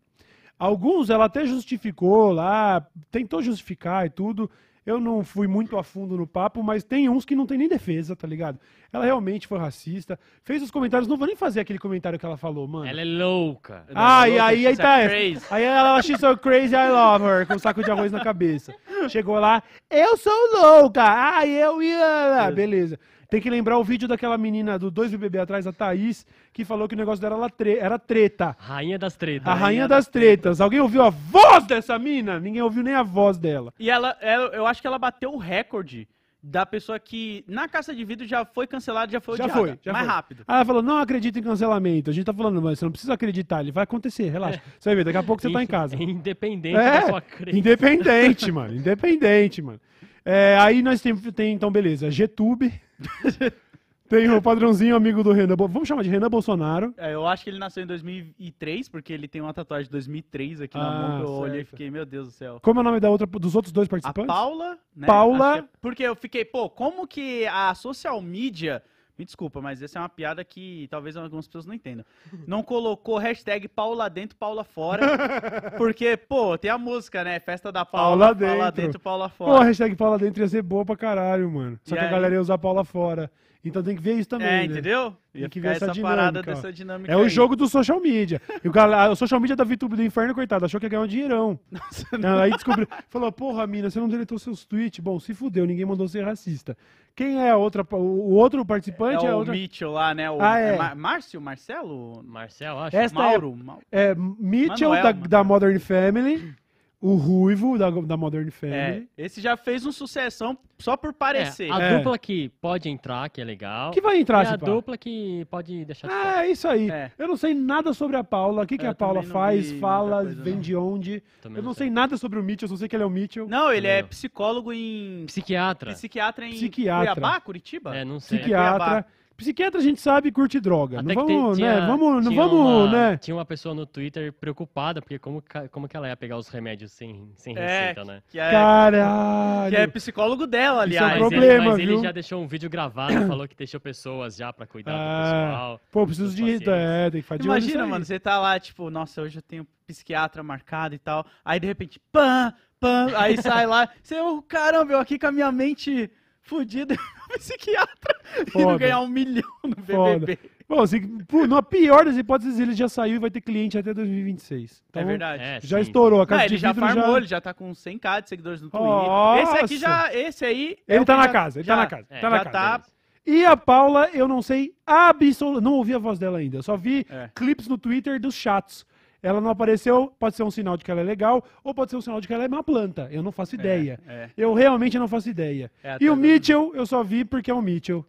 Alguns 0.58 1.10
ela 1.10 1.24
até 1.26 1.44
justificou 1.44 2.32
lá, 2.32 2.86
tentou 3.10 3.42
justificar 3.42 4.06
e 4.06 4.10
tudo. 4.10 4.50
Eu 4.86 5.00
não 5.00 5.24
fui 5.24 5.48
muito 5.48 5.76
a 5.76 5.82
fundo 5.82 6.16
no 6.16 6.28
papo, 6.28 6.62
mas 6.62 6.84
tem 6.84 7.08
uns 7.08 7.24
que 7.24 7.34
não 7.34 7.44
tem 7.44 7.58
nem 7.58 7.68
defesa, 7.68 8.14
tá 8.14 8.24
ligado? 8.26 8.60
Ela 8.92 9.04
realmente 9.04 9.48
foi 9.48 9.58
racista. 9.58 10.16
Fez 10.44 10.62
os 10.62 10.70
comentários, 10.70 11.08
não 11.08 11.16
vou 11.16 11.26
nem 11.26 11.34
fazer 11.34 11.58
aquele 11.58 11.78
comentário 11.80 12.18
que 12.18 12.24
ela 12.24 12.36
falou, 12.36 12.68
mano. 12.68 12.86
Ela 12.86 13.00
é 13.00 13.04
louca. 13.04 13.84
Ah, 13.92 14.28
e 14.28 14.30
Louca, 14.30 14.44
aí, 14.44 14.66
aí 14.66 14.74
she's 14.74 14.78
tá. 14.78 15.08
crazy. 15.08 15.46
Aí 15.50 15.64
ela, 15.64 16.02
she's 16.02 16.20
so 16.20 16.36
crazy, 16.38 16.76
I 16.76 16.88
love 16.88 17.24
her, 17.24 17.44
com 17.46 17.54
um 17.54 17.58
saco 17.58 17.82
de 17.82 17.90
arroz 17.90 18.12
na 18.12 18.22
cabeça. 18.22 18.72
Chegou 19.08 19.40
lá, 19.40 19.60
eu 19.90 20.16
sou 20.16 20.32
louca, 20.52 21.02
ai, 21.02 21.50
eu 21.50 21.82
ia. 21.82 22.48
Beleza. 22.54 22.96
Tem 23.28 23.40
que 23.40 23.50
lembrar 23.50 23.78
o 23.78 23.84
vídeo 23.84 24.06
daquela 24.06 24.38
menina 24.38 24.78
do 24.78 24.90
2BBB 24.90 25.40
atrás, 25.40 25.66
a 25.66 25.72
Thaís, 25.72 26.24
que 26.52 26.64
falou 26.64 26.86
que 26.88 26.94
o 26.94 26.98
negócio 26.98 27.20
dela 27.20 27.36
era 27.36 27.50
tre- 27.50 27.78
era 27.78 27.98
treta. 27.98 28.56
Rainha 28.58 28.98
das 28.98 29.16
tretas. 29.16 29.48
A 29.48 29.54
rainha 29.54 29.88
das 29.88 30.06
tretas. 30.06 30.60
Alguém 30.60 30.80
ouviu 30.80 31.02
a 31.02 31.10
voz 31.10 31.66
dessa 31.66 31.98
mina? 31.98 32.38
Ninguém 32.38 32.62
ouviu 32.62 32.82
nem 32.82 32.94
a 32.94 33.02
voz 33.02 33.36
dela. 33.38 33.72
E 33.78 33.90
ela, 33.90 34.16
ela- 34.20 34.54
eu 34.54 34.66
acho 34.66 34.80
que 34.80 34.86
ela 34.86 34.98
bateu 34.98 35.32
o 35.32 35.38
recorde 35.38 36.08
da 36.48 36.64
pessoa 36.64 36.96
que 37.00 37.42
na 37.48 37.66
caça 37.66 37.92
de 37.92 38.04
vidro 38.04 38.24
já 38.24 38.44
foi 38.44 38.68
cancelada, 38.68 39.10
já 39.10 39.20
foi 39.20 39.36
Já 39.36 39.44
odiada. 39.46 39.60
foi, 39.60 39.78
já 39.82 39.92
mais 39.92 40.04
foi. 40.06 40.14
rápido. 40.14 40.44
Aí 40.46 40.54
ela 40.54 40.64
falou: 40.64 40.80
não 40.82 40.98
acredita 40.98 41.40
em 41.40 41.42
cancelamento. 41.42 42.08
A 42.10 42.12
gente 42.12 42.24
tá 42.24 42.32
falando, 42.32 42.62
mas 42.62 42.78
você 42.78 42.84
não 42.84 42.92
precisa 42.92 43.14
acreditar, 43.14 43.60
ele 43.62 43.72
vai 43.72 43.82
acontecer, 43.82 44.28
relaxa. 44.30 44.62
Você 44.78 44.88
vai 44.88 44.94
ver, 44.96 45.04
daqui 45.04 45.18
a 45.18 45.22
pouco 45.24 45.42
você 45.42 45.50
tá 45.50 45.60
em 45.60 45.66
casa. 45.66 45.96
Independente 46.00 46.74
da 46.76 47.02
sua 47.08 47.18
É, 47.18 47.20
crença. 47.22 47.58
independente, 47.58 48.52
mano. 48.52 48.76
Independente, 48.76 49.60
mano. 49.60 49.80
É, 50.24 50.56
aí 50.60 50.82
nós 50.82 51.00
temos, 51.00 51.20
tem, 51.32 51.52
então, 51.52 51.70
beleza, 51.70 52.10
GTube. 52.10 52.72
tem 54.08 54.30
o 54.30 54.40
padrãozinho 54.40 54.94
amigo 54.94 55.22
do 55.24 55.32
Renan. 55.32 55.56
Bo- 55.56 55.66
Vamos 55.68 55.88
chamar 55.88 56.02
de 56.02 56.08
Renan 56.08 56.30
Bolsonaro. 56.30 56.94
É, 56.96 57.14
eu 57.14 57.26
acho 57.26 57.42
que 57.44 57.50
ele 57.50 57.58
nasceu 57.58 57.82
em 57.82 57.86
2003, 57.86 58.88
porque 58.88 59.12
ele 59.12 59.26
tem 59.26 59.40
uma 59.40 59.52
tatuagem 59.52 59.86
de 59.86 59.90
2003 59.92 60.60
aqui 60.60 60.76
na 60.78 60.88
Ah, 60.88 60.92
mão 60.92 61.16
que 61.16 61.22
eu 61.26 61.32
olhei 61.34 61.56
e 61.56 61.64
certo. 61.64 61.70
fiquei, 61.70 61.90
meu 61.90 62.06
Deus 62.06 62.26
do 62.28 62.32
céu. 62.32 62.58
Como 62.62 62.78
é 62.78 62.82
o 62.82 62.84
nome 62.84 63.00
da 63.00 63.10
outra, 63.10 63.26
dos 63.26 63.54
outros 63.56 63.72
dois 63.72 63.88
A 63.88 63.90
participantes? 63.90 64.34
Paula, 64.34 64.78
né? 64.94 65.06
Paula- 65.06 65.52
Acho 65.54 65.62
que 65.62 65.64
é- 65.66 65.78
porque 65.80 66.02
eu 66.04 66.14
fiquei, 66.16 66.44
pô, 66.44 66.70
como 66.70 67.06
que 67.06 67.46
a 67.46 67.74
social 67.74 68.20
media. 68.22 68.82
Me 69.18 69.24
desculpa, 69.24 69.62
mas 69.62 69.80
essa 69.82 69.98
é 69.98 70.02
uma 70.02 70.08
piada 70.10 70.44
que 70.44 70.86
talvez 70.90 71.16
algumas 71.16 71.46
pessoas 71.46 71.64
não 71.64 71.72
entendam. 71.74 72.04
Não 72.46 72.62
colocou 72.62 73.16
hashtag 73.16 73.66
Paula 73.66 74.10
dentro, 74.10 74.36
Paula 74.36 74.62
fora. 74.62 75.06
Porque, 75.78 76.16
pô, 76.18 76.58
tem 76.58 76.70
a 76.70 76.76
música, 76.76 77.24
né? 77.24 77.40
Festa 77.40 77.72
da 77.72 77.84
Paula, 77.84 78.26
Paula 78.34 78.36
Paula 78.36 78.64
dentro. 78.70 78.82
dentro, 78.82 79.00
Paula 79.00 79.28
Pô, 79.30 79.44
a 79.44 79.48
fora. 79.48 79.64
hashtag 79.64 79.96
Paula 79.96 80.18
Dentro 80.18 80.42
ia 80.42 80.48
ser 80.48 80.62
boa 80.62 80.84
pra 80.84 80.96
caralho, 80.96 81.50
mano. 81.50 81.80
Só 81.84 81.94
E 81.94 81.98
que 81.98 82.04
a 82.04 82.08
aí? 82.08 82.10
galera 82.10 82.34
ia 82.34 82.40
usar 82.40 82.58
Paula 82.58 82.84
fora. 82.84 83.30
Então 83.68 83.82
tem 83.82 83.96
que 83.96 84.02
ver 84.02 84.14
isso 84.14 84.28
também, 84.28 84.46
é, 84.46 84.50
né? 84.58 84.64
entendeu? 84.66 85.16
Tem 85.32 85.42
Ia 85.42 85.48
que 85.48 85.60
ver 85.60 85.72
essa 85.76 85.86
essa, 85.90 86.00
parada 86.00 86.30
dinâmica, 86.40 86.50
ó. 86.50 86.54
dessa 86.54 86.72
dinâmica. 86.72 87.12
É 87.12 87.16
o 87.16 87.22
aí. 87.22 87.28
jogo 87.28 87.54
do 87.56 87.68
social 87.68 88.00
media. 88.00 88.40
E 88.64 88.68
o, 88.68 88.72
gal- 88.72 89.10
o 89.12 89.16
social 89.16 89.40
media 89.40 89.56
da 89.56 89.64
VTube 89.64 89.96
do 89.96 90.02
Inferno, 90.02 90.34
coitado, 90.34 90.64
achou 90.64 90.78
que 90.80 90.86
ia 90.86 90.90
ganhar 90.90 91.02
um 91.02 91.06
dinheirão. 91.06 91.58
Não, 92.18 92.38
Aí 92.38 92.50
descobriu. 92.52 92.86
Falou, 93.08 93.30
porra, 93.32 93.66
mina, 93.66 93.90
você 93.90 93.98
não 94.00 94.08
deletou 94.08 94.38
seus 94.38 94.64
tweets? 94.64 95.00
Bom, 95.00 95.18
se 95.20 95.34
fudeu, 95.34 95.66
ninguém 95.66 95.84
mandou 95.84 96.06
ser 96.08 96.24
racista. 96.24 96.76
Quem 97.14 97.38
é 97.42 97.50
a 97.50 97.56
outra, 97.56 97.84
o 97.92 97.96
o 97.96 98.32
outro 98.34 98.64
participante 98.64 99.24
É 99.24 99.28
é, 99.28 99.34
o 99.34 99.38
outra. 99.38 99.52
Mitchell 99.52 99.90
lá, 99.90 100.14
né? 100.14 100.30
O, 100.30 100.40
Ah, 100.40 100.58
é. 100.58 100.76
Mar- 100.76 100.94
Márcio? 100.96 101.40
Marcelo? 101.40 102.22
Marcel, 102.24 102.78
acho. 102.78 102.96
Esta 102.96 103.18
Mauro? 103.18 103.56
Mau- 103.56 103.80
é 103.90 104.14
Mitchell 104.14 104.90
Manuel, 104.90 105.02
da, 105.02 105.12
Manuel. 105.12 105.28
da 105.28 105.44
Modern 105.44 105.78
Family, 105.78 106.54
o 107.00 107.14
Ruivo 107.14 107.76
da, 107.78 107.90
da 107.90 108.16
Modern 108.16 108.48
É, 108.48 108.50
Family. 108.50 109.08
esse 109.18 109.40
já 109.40 109.56
fez 109.56 109.84
um 109.84 109.92
sucessão 109.92 110.56
só 110.78 110.96
por 110.96 111.12
parecer. 111.12 111.68
É, 111.68 111.72
a 111.72 111.80
É. 111.82 111.96
dupla 111.98 112.18
que 112.18 112.48
pode 112.60 112.88
entrar, 112.88 113.28
que 113.30 113.40
é 113.40 113.44
legal. 113.44 113.90
Que 113.90 114.00
vai 114.00 114.18
entrar, 114.18 114.44
e 114.44 114.48
a 114.48 114.58
pá. 114.58 114.66
dupla 114.66 114.96
que 114.96 115.44
pode 115.50 115.84
deixar 115.84 116.08
de 116.08 116.14
fora. 116.14 116.38
Ah, 116.38 116.46
é 116.46 116.50
isso 116.50 116.66
aí. 116.66 116.90
É. 116.90 117.12
Eu 117.18 117.28
não 117.28 117.36
sei 117.36 117.54
nada 117.54 117.92
sobre 117.92 118.16
a 118.16 118.24
Paula. 118.24 118.62
O 118.62 118.66
que, 118.66 118.78
que 118.78 118.86
a 118.86 118.94
Paula 118.94 119.20
também 119.20 119.32
faz, 119.32 119.72
fala, 119.72 120.22
coisa, 120.22 120.42
vem 120.42 120.54
não. 120.54 120.60
de 120.60 120.74
onde. 120.76 121.22
Também 121.42 121.58
Eu 121.58 121.62
não 121.62 121.68
não 121.70 121.74
sei 121.74 121.90
nada 121.90 122.16
sobre 122.16 122.38
o 122.38 122.42
Mitchell, 122.42 122.68
só 122.68 122.76
sei 122.76 122.88
que 122.88 122.96
ele 122.96 123.02
é 123.02 123.06
o 123.06 123.10
Mitchell. 123.10 123.46
Não, 123.46 123.70
ele 123.72 123.86
é 123.86 124.00
Não. 124.02 124.08
psicólogo 124.08 124.72
em. 124.72 125.24
Psiquiatra. 125.26 125.92
Psiquiatra 125.92 126.46
em 126.46 126.52
Psiquiatra. 126.52 127.14
Cuiabá, 127.14 127.40
Curitiba? 127.40 127.94
É, 127.96 128.04
não 128.04 128.18
sei. 128.20 128.38
Psiquiatra. 128.38 129.06
Psiquiatra 129.36 129.80
a 129.80 129.82
gente 129.82 130.00
sabe 130.00 130.32
curte 130.32 130.58
droga. 130.58 131.00
Até 131.00 131.14
não 131.14 131.26
que 131.26 131.32
vamos, 131.34 131.58
né? 131.58 131.74
tinha- 131.74 131.86
Vamos, 131.86 132.24
não 132.24 132.30
tinha 132.32 132.42
vamos, 132.42 132.58
uma- 132.60 132.90
né? 132.90 133.16
Tinha 133.18 133.34
uma 133.36 133.44
pessoa 133.44 133.74
no 133.74 133.84
Twitter 133.84 134.32
preocupada, 134.32 135.02
porque 135.02 135.18
como, 135.18 135.42
como 135.70 135.86
que 135.88 135.96
ela 135.96 136.08
ia 136.08 136.16
pegar 136.16 136.36
os 136.38 136.48
remédios 136.48 136.92
sem, 136.92 137.30
sem 137.36 137.56
É, 137.56 137.60
receita, 137.90 138.04
né? 138.04 138.22
que 138.28 138.38
é, 138.38 138.50
Caralho. 138.50 139.70
que 139.70 139.76
é 139.76 139.86
psicólogo 139.86 140.46
dela, 140.46 140.86
Isso 140.86 140.96
é 140.98 141.02
um 141.02 141.04
aliás. 141.04 141.20
Mas, 141.22 141.32
ele, 141.32 141.40
problema, 141.40 141.70
mas 141.70 141.78
ele 141.78 141.98
já 142.02 142.12
deixou 142.12 142.42
um 142.42 142.46
vídeo 142.46 142.70
gravado, 142.70 143.12
falou 143.26 143.46
que 143.48 143.54
deixou 143.56 143.80
pessoas 143.80 144.36
já 144.36 144.52
pra 144.52 144.66
cuidar 144.66 144.92
do 144.92 144.98
Ah, 144.98 145.22
pessoal. 145.48 145.80
pô, 145.90 146.06
preciso 146.06 146.34
de. 146.34 146.68
É, 146.70 147.10
tem 147.10 147.20
que 147.20 147.26
fazer 147.26 147.42
Imagina, 147.44 147.86
mano, 147.86 148.04
você 148.04 148.18
tá 148.18 148.38
lá, 148.38 148.58
tipo, 148.58 148.88
nossa, 148.90 149.22
hoje 149.22 149.38
eu 149.38 149.42
tenho 149.42 149.66
psiquiatra 149.86 150.42
marcado 150.42 150.94
e 150.94 150.98
tal. 150.98 151.24
Aí 151.44 151.60
de 151.60 151.66
repente, 151.66 152.00
pam, 152.10 152.52
pam, 152.80 153.08
aí 153.16 153.36
sai 153.40 153.66
lá. 153.66 153.88
Você, 154.02 154.20
oh, 154.20 154.42
caramba, 154.42 154.92
eu 154.94 154.98
aqui 154.98 155.18
com 155.18 155.26
a 155.28 155.32
minha 155.32 155.52
mente 155.52 156.10
fudida, 156.46 156.96
psiquiatra, 157.38 158.16
indo 158.40 158.50
Foda. 158.52 158.78
ganhar 158.78 159.00
um 159.00 159.08
milhão 159.08 159.42
no 159.64 159.76
Foda. 159.84 160.18
BBB. 160.20 160.38
Bom, 160.68 160.82
pô, 161.28 161.46
na 161.46 161.62
pior 161.62 162.04
das 162.06 162.16
hipóteses, 162.16 162.58
ele 162.58 162.74
já 162.74 162.88
saiu 162.88 163.14
e 163.16 163.18
vai 163.20 163.30
ter 163.30 163.40
cliente 163.40 163.78
até 163.78 163.94
2026. 163.94 164.82
Então, 164.90 165.00
é 165.02 165.04
verdade. 165.04 165.42
É, 165.42 165.60
Já 165.62 165.76
sim, 165.76 165.82
estourou. 165.84 166.18
A 166.18 166.22
Não, 166.22 166.26
casa 166.26 166.44
ele 166.46 166.56
de 166.56 166.60
já 166.60 166.72
vidro 166.72 166.86
farmou, 166.88 167.12
já... 167.12 167.16
ele 167.18 167.26
já 167.26 167.40
tá 167.40 167.54
com 167.54 167.70
100k 167.70 168.22
de 168.22 168.28
seguidores 168.28 168.60
no 168.62 168.68
Twitter. 168.70 168.88
Nossa! 168.88 169.42
Esse 169.42 169.64
aqui 169.64 169.76
já, 169.78 170.12
esse 170.12 170.44
aí... 170.44 170.76
é 170.88 170.94
Ele 170.94 171.02
o 171.02 171.04
tá 171.06 171.14
que 171.14 171.20
na 171.20 171.26
já- 171.26 171.32
casa, 171.32 171.58
ele 171.60 171.66
já- 171.66 171.74
tá 171.76 171.80
na 171.82 171.86
casa. 171.86 172.06
É, 172.10 172.20
tá 172.20 172.30
na 172.30 172.36
já 172.38 172.44
casa. 172.46 172.78
tá-. 172.82 172.86
E 173.24 173.44
a 173.44 173.56
Paula, 173.56 174.08
eu 174.12 174.26
não 174.26 174.42
sei 174.42 174.72
absolutamente. 174.84 175.64
Não 175.64 175.74
ouvi 175.74 175.94
a 175.94 175.98
voz 175.98 176.18
dela 176.18 176.38
ainda. 176.38 176.56
Eu 176.58 176.62
só 176.64 176.76
vi 176.76 177.06
É. 177.08 177.30
clipes 177.34 177.68
no 177.68 177.78
Twitter 177.78 178.20
dos 178.20 178.34
chats. 178.34 178.84
Ela 179.22 179.40
não 179.40 179.50
apareceu, 179.50 180.12
pode 180.18 180.36
ser 180.36 180.42
um 180.42 180.50
sinal 180.50 180.76
de 180.76 180.84
que 180.84 180.90
ela 180.90 181.00
é 181.00 181.04
legal, 181.04 181.44
ou 181.64 181.74
pode 181.74 181.90
ser 181.90 181.96
um 181.96 182.00
sinal 182.00 182.20
de 182.20 182.26
que 182.28 182.34
ela 182.34 182.44
é 182.44 182.48
uma 182.48 182.62
planta. 182.62 183.08
Eu 183.10 183.22
não 183.22 183.32
faço 183.32 183.54
ideia. 183.54 183.98
é. 184.06 184.30
Eu 184.36 184.54
realmente 184.54 184.98
não 184.98 185.08
faço 185.08 185.28
ideia. 185.28 185.70
É, 185.82 185.92
e 185.92 185.94
até 185.94 186.10
o 186.10 186.16
Mitchell, 186.16 186.72
eu 186.74 186.86
só 186.86 187.02
vi 187.02 187.24
porque 187.24 187.50
é 187.50 187.54
o 187.54 187.62
Mitchell. 187.62 188.04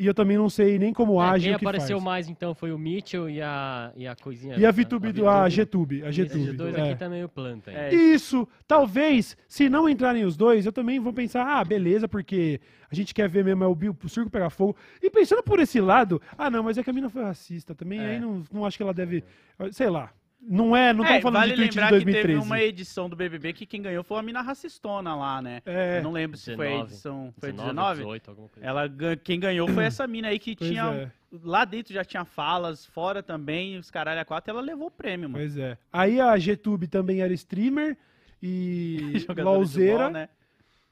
E 0.00 0.06
eu 0.06 0.14
também 0.14 0.36
não 0.36 0.48
sei 0.48 0.78
nem 0.78 0.92
como 0.92 1.20
É, 1.20 1.26
age 1.30 1.46
quem 1.46 1.56
o 1.56 1.58
que 1.58 1.64
apareceu 1.64 1.96
faz. 1.96 2.04
mais 2.04 2.28
então 2.28 2.54
foi 2.54 2.70
o 2.70 2.78
Mitchell 2.78 3.28
e 3.28 3.42
a, 3.42 3.90
e 3.96 4.06
a 4.06 4.14
coisinha. 4.14 4.56
E 4.56 4.64
a 4.64 4.70
VTube, 4.70 5.10
do, 5.10 5.28
a 5.28 5.48
Gtube. 5.48 6.04
A 6.04 6.08
Esse 6.10 6.22
Gtube. 6.24 6.52
dois 6.52 6.76
é. 6.76 6.82
aqui 6.82 6.94
tá 7.00 7.08
meio 7.08 7.28
planta. 7.28 7.72
É. 7.72 7.88
É. 7.88 7.94
Isso, 7.94 8.46
talvez, 8.64 9.36
se 9.48 9.68
não 9.68 9.88
entrarem 9.88 10.24
os 10.24 10.36
dois, 10.36 10.64
eu 10.66 10.72
também 10.72 11.00
vou 11.00 11.12
pensar, 11.12 11.44
ah, 11.44 11.64
beleza, 11.64 12.06
porque 12.06 12.60
a 12.88 12.94
gente 12.94 13.12
quer 13.12 13.28
ver 13.28 13.44
mesmo 13.44 13.64
é 13.64 13.66
o, 13.66 13.74
Bill- 13.74 13.96
o 14.04 14.08
circo 14.08 14.30
pegar 14.30 14.50
fogo. 14.50 14.76
E 15.02 15.10
pensando 15.10 15.42
por 15.42 15.58
esse 15.58 15.80
lado, 15.80 16.22
ah, 16.38 16.48
não, 16.48 16.62
mas 16.62 16.78
é 16.78 16.84
que 16.84 16.90
a 16.90 16.92
mina 16.92 17.10
foi 17.10 17.24
racista 17.24 17.74
também, 17.74 17.98
É. 17.98 18.10
aí 18.10 18.20
não, 18.20 18.44
não 18.52 18.64
acho 18.64 18.76
que 18.76 18.82
ela 18.84 18.94
deve, 18.94 19.24
sei 19.72 19.90
lá, 19.90 20.12
não 20.40 20.76
é, 20.76 20.92
não 20.92 21.04
É, 21.04 21.16
estamos 21.16 21.22
falando 21.22 21.40
vale 21.40 21.50
de 21.52 21.56
tweet 21.56 21.72
de 21.72 21.78
lembrar 21.78 21.88
que 21.88 22.04
2013. 22.04 22.26
teve 22.26 22.46
uma 22.46 22.60
edição 22.60 23.08
do 23.08 23.16
BBB 23.16 23.52
que 23.52 23.66
quem 23.66 23.82
ganhou 23.82 24.04
foi 24.04 24.18
a 24.18 24.22
mina 24.22 24.40
racistona 24.40 25.14
lá, 25.14 25.42
né? 25.42 25.60
É. 25.66 25.98
Eu 25.98 26.02
não 26.02 26.12
lembro 26.12 26.36
se 26.36 26.54
foi 26.54 26.66
a 26.66 26.70
19, 26.84 26.92
edição... 26.92 27.34
Foi 27.38 27.52
19, 27.52 27.74
19? 27.74 28.00
18, 28.00 28.30
alguma 28.30 28.48
coisa. 28.48 28.68
Ela, 28.68 28.88
quem 29.22 29.40
ganhou 29.40 29.68
foi 29.68 29.84
essa 29.86 30.06
mina 30.06 30.28
aí 30.28 30.38
que 30.38 30.54
Pois 30.56 30.70
tinha... 30.70 30.84
é. 30.84 31.10
Lá 31.42 31.64
dentro 31.66 31.92
já 31.92 32.04
tinha 32.04 32.24
falas, 32.24 32.86
fora 32.86 33.22
também, 33.22 33.76
os 33.76 33.90
caralho 33.90 34.20
a 34.20 34.24
quatro, 34.24 34.50
ela 34.50 34.62
levou 34.62 34.86
o 34.86 34.90
prêmio, 34.90 35.28
mano. 35.28 35.44
Pois 35.44 35.58
é. 35.58 35.76
Aí 35.92 36.18
a 36.20 36.34
Gtube 36.38 36.86
também 36.86 37.20
era 37.20 37.32
streamer 37.34 37.98
e 38.42 39.26
LOL, 39.36 40.10
né? 40.10 40.28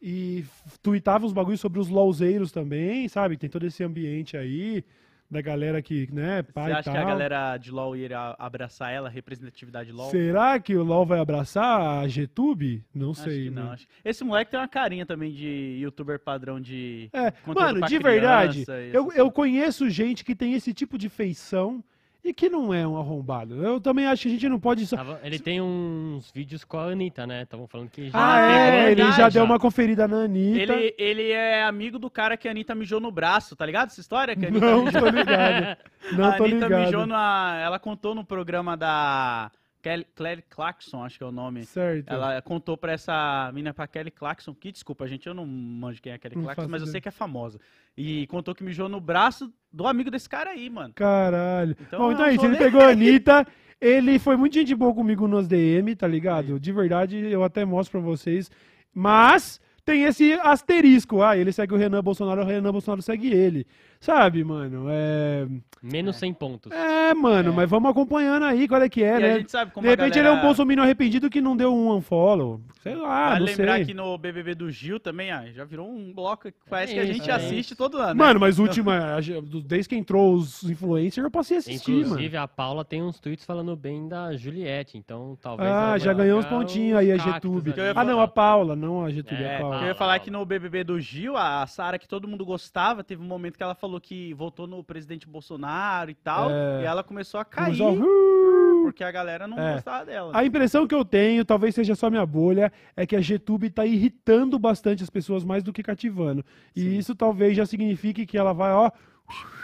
e 0.00 0.44
tweetava 0.82 1.24
uns 1.24 1.32
bagulhos 1.32 1.60
sobre 1.60 1.80
os 1.80 1.88
LOLzeiros 1.88 2.52
também, 2.52 3.08
sabe? 3.08 3.36
Tem 3.36 3.48
todo 3.48 3.66
esse 3.66 3.82
ambiente 3.82 4.36
aí 4.36 4.84
da 5.30 5.40
galera 5.40 5.82
que, 5.82 6.08
né, 6.12 6.42
pai 6.42 6.66
Você 6.66 6.78
acha 6.78 6.90
que 6.90 6.96
a 6.96 7.04
galera 7.04 7.56
de 7.56 7.70
LoL 7.70 7.96
ia 7.96 8.36
abraçar 8.38 8.92
ela, 8.92 9.08
a 9.08 9.10
representatividade 9.10 9.90
de 9.90 9.92
LoL? 9.92 10.10
Será 10.10 10.58
que 10.58 10.76
o 10.76 10.84
LOL 10.84 11.04
vai 11.04 11.18
abraçar 11.18 11.80
a 11.80 12.06
Gtube? 12.06 12.84
Não 12.94 13.10
Acho 13.10 13.22
sei, 13.22 13.44
que 13.44 13.50
não. 13.50 13.62
mano. 13.62 13.74
Acho... 13.74 13.86
Esse 14.04 14.24
moleque 14.24 14.50
tem 14.50 14.60
uma 14.60 14.68
carinha 14.68 15.04
também 15.04 15.32
de 15.32 15.78
youtuber 15.80 16.18
padrão 16.20 16.60
de. 16.60 17.10
É, 17.12 17.32
mano, 17.46 17.86
de 17.86 17.98
verdade, 17.98 18.64
eu, 18.92 19.12
eu 19.12 19.30
conheço 19.30 19.88
gente 19.90 20.24
que 20.24 20.34
tem 20.34 20.54
esse 20.54 20.72
tipo 20.72 20.96
de 20.96 21.08
feição 21.08 21.82
e 22.24 22.34
que 22.34 22.48
não 22.48 22.74
é 22.74 22.86
um 22.86 22.96
arrombado. 22.96 23.62
Eu 23.64 23.80
também 23.80 24.06
acho 24.06 24.22
que 24.22 24.28
a 24.28 24.30
gente 24.32 24.48
não 24.48 24.58
pode. 24.58 24.88
Tava- 24.88 25.20
ele 25.22 25.38
tem 25.38 25.60
uns 25.60 26.30
vídeos 26.32 26.64
com 26.64 26.76
a 26.78 26.84
Anitta, 26.90 27.26
né? 27.26 27.42
Estavam 27.42 27.66
falando 27.68 27.88
que 27.88 28.08
já 28.10 28.18
Ah, 28.18 28.40
é, 28.52 28.90
ele 28.92 29.12
já 29.12 29.28
deu 29.28 29.44
uma 29.44 29.58
conferida 29.58 30.08
na 30.08 30.24
Anitta. 30.24 30.60
Ele, 30.60 30.94
ele 30.98 31.30
é 31.30 31.62
amigo 31.62 31.98
do 31.98 32.10
cara 32.10 32.36
que 32.36 32.48
a 32.48 32.50
Anitta 32.50 32.74
mijou 32.74 32.98
no 33.00 33.10
braço, 33.12 33.54
tá 33.54 33.64
ligado? 33.64 33.88
Essa 33.88 34.00
história? 34.00 34.34
Que 34.34 34.46
a 34.46 34.48
Anitta 34.48 34.66
Não 34.66 34.84
mijou... 34.84 35.00
tô 35.02 35.08
ligado. 35.08 35.76
Não 36.12 36.24
a 36.24 36.32
tô 36.36 36.44
Anitta 36.44 36.64
ligado. 36.66 36.84
mijou 36.86 37.06
na. 37.06 37.60
Ela 37.62 37.78
contou 37.78 38.14
no 38.14 38.24
programa 38.24 38.76
da. 38.76 39.50
Kelly, 39.82 40.06
Claire 40.14 40.42
Clarkson, 40.48 41.04
acho 41.04 41.18
que 41.18 41.24
é 41.24 41.26
o 41.26 41.32
nome. 41.32 41.64
Certo. 41.64 42.08
Ela 42.08 42.42
contou 42.42 42.76
pra 42.76 42.92
essa 42.92 43.50
menina, 43.52 43.72
pra 43.72 43.86
Kelly 43.86 44.10
Clarkson, 44.10 44.54
que 44.54 44.72
desculpa, 44.72 45.06
gente, 45.06 45.26
eu 45.26 45.34
não 45.34 45.46
manjo 45.46 46.02
quem 46.02 46.12
é 46.12 46.16
a 46.16 46.18
Kelly 46.18 46.36
Não 46.36 46.42
Clarkson, 46.42 46.68
mas 46.68 46.80
eu 46.82 46.86
ideia. 46.86 46.92
sei 46.92 47.00
que 47.00 47.08
é 47.08 47.12
famosa. 47.12 47.60
E 47.96 48.26
contou 48.26 48.54
que 48.54 48.64
mijou 48.64 48.88
no 48.88 49.00
braço 49.00 49.52
do 49.72 49.86
amigo 49.86 50.10
desse 50.10 50.28
cara 50.28 50.50
aí, 50.50 50.68
mano. 50.68 50.92
Caralho. 50.94 51.76
Então, 51.80 52.00
Bom, 52.00 52.12
então 52.12 52.24
é 52.26 52.30
eu 52.30 52.34
isso. 52.34 52.44
Ele 52.44 52.56
pegou 52.56 52.80
a 52.80 52.88
Anitta. 52.90 53.46
Ele 53.80 54.18
foi 54.18 54.36
muito 54.36 54.54
gente 54.54 54.74
boa 54.74 54.94
comigo 54.94 55.28
nos 55.28 55.46
DM, 55.46 55.94
tá 55.94 56.06
ligado? 56.08 56.58
De 56.58 56.72
verdade, 56.72 57.16
eu 57.18 57.44
até 57.44 57.64
mostro 57.64 58.00
pra 58.00 58.08
vocês. 58.10 58.50
Mas 58.92 59.60
tem 59.84 60.04
esse 60.04 60.32
asterisco. 60.32 61.22
Ah, 61.22 61.36
ele 61.36 61.52
segue 61.52 61.74
o 61.74 61.76
Renan 61.76 62.02
Bolsonaro, 62.02 62.42
o 62.42 62.44
Renan 62.44 62.72
Bolsonaro 62.72 63.02
segue 63.02 63.32
ele. 63.32 63.66
Sabe, 64.00 64.44
mano? 64.44 64.86
É. 64.90 65.46
Menos 65.82 66.16
100 66.16 66.34
pontos. 66.34 66.72
É, 66.72 67.14
mano, 67.14 67.52
mas 67.52 67.68
vamos 67.70 67.90
acompanhando 67.90 68.44
aí 68.44 68.66
qual 68.66 68.82
é 68.82 68.88
que 68.88 69.02
é, 69.04 69.16
E 69.18 69.20
né? 69.20 69.32
a 69.34 69.38
gente 69.38 69.50
sabe 69.52 69.70
como 69.70 69.84
De 69.84 69.88
repente 69.90 70.18
ele 70.18 70.26
é 70.26 70.30
um 70.30 70.34
galera- 70.34 70.46
bolsominion 70.48 70.82
arrependido 70.82 71.30
que 71.30 71.40
não 71.40 71.56
deu 71.56 71.72
um 71.72 71.92
unfollow. 71.94 72.60
Sei 72.82 72.94
lá, 72.94 73.30
Vale 73.30 73.40
não 73.40 73.46
lembrar 73.46 73.76
sei. 73.76 73.84
que 73.84 73.94
no 73.94 74.16
BBB 74.18 74.54
do 74.54 74.70
Gil 74.70 74.98
também, 74.98 75.30
ah, 75.30 75.44
já 75.52 75.64
virou 75.64 75.88
um 75.88 76.12
bloco 76.12 76.50
que 76.50 76.54
parece 76.68 76.94
que 76.94 76.98
a 77.00 77.04
isso, 77.04 77.12
gente 77.12 77.30
é 77.30 77.34
assiste 77.34 77.58
isso. 77.72 77.76
todo 77.76 77.98
ano. 77.98 78.14
né? 78.14 78.24
Mano, 78.24 78.40
mas 78.40 78.58
última, 78.58 79.18
desde 79.64 79.88
que 79.90 79.96
entrou 79.96 80.34
os 80.34 80.64
influencers, 80.64 81.24
eu 81.24 81.30
passei 81.30 81.56
a 81.56 81.60
assistir, 81.60 81.90
mano. 81.92 82.04
Inclusive, 82.06 82.36
a 82.36 82.48
Paula 82.48 82.84
tem 82.84 83.02
uns 83.02 83.20
tweets 83.20 83.44
falando 83.44 83.76
bem 83.76 84.08
da 84.08 84.36
Juliette, 84.36 84.96
então 84.98 85.36
talvez... 85.40 85.68
Ah, 85.70 85.98
já 85.98 86.12
vai 86.12 86.24
ganhou 86.24 86.38
uns 86.40 86.46
pontinhos 86.46 86.98
aí, 86.98 87.12
a 87.12 87.16
Getúbio. 87.16 87.74
Eu 87.76 87.84
ia 87.84 87.92
Ah, 87.94 88.04
não, 88.04 88.20
a 88.20 88.26
Paula, 88.28 88.74
não 88.74 89.04
a 89.04 89.10
Getúbio, 89.10 89.44
É, 89.44 89.56
a 89.56 89.58
Eu 89.58 89.60
Paula. 89.60 89.76
ia 89.76 89.80
Fala, 89.82 89.94
falar 89.94 90.12
fala. 90.14 90.20
que 90.20 90.30
no 90.30 90.44
BBB 90.44 90.82
do 90.84 90.98
Gil, 91.00 91.36
a 91.36 91.64
Sara, 91.66 91.98
que 91.98 92.08
todo 92.08 92.26
mundo 92.26 92.44
gostava, 92.44 93.04
teve 93.04 93.22
um 93.22 93.26
momento 93.26 93.56
que 93.56 93.62
ela 93.62 93.74
falou 93.74 93.85
que 94.00 94.34
votou 94.34 94.66
no 94.66 94.82
presidente 94.82 95.26
Bolsonaro 95.28 96.10
e 96.10 96.14
tal, 96.14 96.50
É. 96.50 96.82
e 96.82 96.84
ela 96.84 97.02
começou 97.04 97.38
a 97.40 97.44
cair, 97.44 97.80
Uh! 97.82 98.82
porque 98.84 99.02
a 99.04 99.10
galera 99.10 99.46
não 99.46 99.58
É. 99.58 99.74
gostava 99.74 100.04
dela. 100.04 100.32
A 100.34 100.44
impressão 100.44 100.86
que 100.86 100.94
eu 100.94 101.04
tenho, 101.04 101.44
talvez 101.44 101.74
seja 101.74 101.94
só 101.94 102.08
minha 102.10 102.26
bolha, 102.26 102.72
é 102.96 103.06
que 103.06 103.16
a 103.16 103.20
GTube 103.20 103.70
tá 103.70 103.84
irritando 103.86 104.58
bastante 104.58 105.02
as 105.02 105.10
pessoas 105.10 105.44
mais 105.44 105.62
do 105.62 105.72
que 105.72 105.82
cativando. 105.82 106.44
E 106.74 106.80
Sim. 106.80 106.96
isso 106.98 107.14
talvez 107.14 107.56
já 107.56 107.64
signifique 107.66 108.26
que 108.26 108.36
ela 108.38 108.52
vai, 108.52 108.72
ó, 108.72 108.90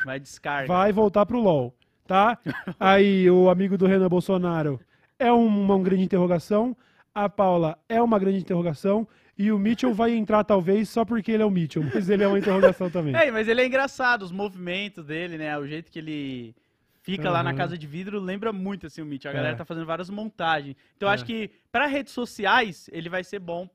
Vai 0.05 0.18
descarga. 0.18 0.66
vai 0.66 0.93
voltar 0.93 1.25
pro 1.27 1.41
LOL, 1.41 1.75
tá? 2.07 2.39
Aí 2.81 3.31
o 3.31 3.49
amigo 3.49 3.77
do 3.79 3.87
Renan 3.87 4.09
Bolsonaro 4.09 4.81
é 5.18 5.31
uma, 5.33 5.75
uma 5.77 5.79
grande 5.85 6.03
interrogação, 6.03 6.77
a 7.14 7.29
Paula 7.29 7.79
é 7.89 8.03
uma 8.03 8.18
grande 8.18 8.39
interrogação, 8.39 9.07
e 9.45 9.53
o 9.53 9.59
Mitchell 9.59 9.93
vai 9.95 10.12
entrar 10.12 10.45
talvez 10.45 10.88
só 10.88 11.05
porque 11.05 11.32
ele 11.32 11.43
é 11.43 11.47
o 11.47 11.51
Mitchell, 11.51 11.82
mas 11.95 12.09
ele 12.09 12.22
é 12.22 12.28
uma 12.28 12.38
interrogação 12.38 12.90
também. 12.90 13.14
É, 13.16 13.30
mas 13.30 13.49
ele 13.49 13.61
é 13.61 13.66
engraçado, 13.66 14.22
os 14.22 14.32
movimentos 14.32 15.05
dele, 15.07 15.38
né? 15.38 15.57
O 15.59 15.66
jeito 15.66 15.90
que 15.90 15.99
ele 15.99 16.55
fica 17.03 17.30
lá 17.30 17.43
na 17.43 17.53
casa 17.55 17.76
de 17.76 17.86
vidro 17.86 18.20
lembra 18.20 18.53
muito 18.53 18.86
assim 18.86 19.03
o 19.03 19.07
Mitch. 19.07 19.26
A 19.26 19.30
É. 19.30 19.32
galera 19.32 19.57
tá 19.57 19.64
fazendo 19.64 19.86
várias 19.86 20.09
montagens. 20.11 20.76
Então 20.97 21.09
eu 21.09 21.11
É. 21.11 21.14
acho 21.14 21.24
que 21.24 21.51
pra 21.70 21.86
redes 21.86 22.12
sociais 22.12 22.88
ele 22.93 23.09
vai 23.09 23.24
ser 23.24 23.38
bom, 23.40 23.68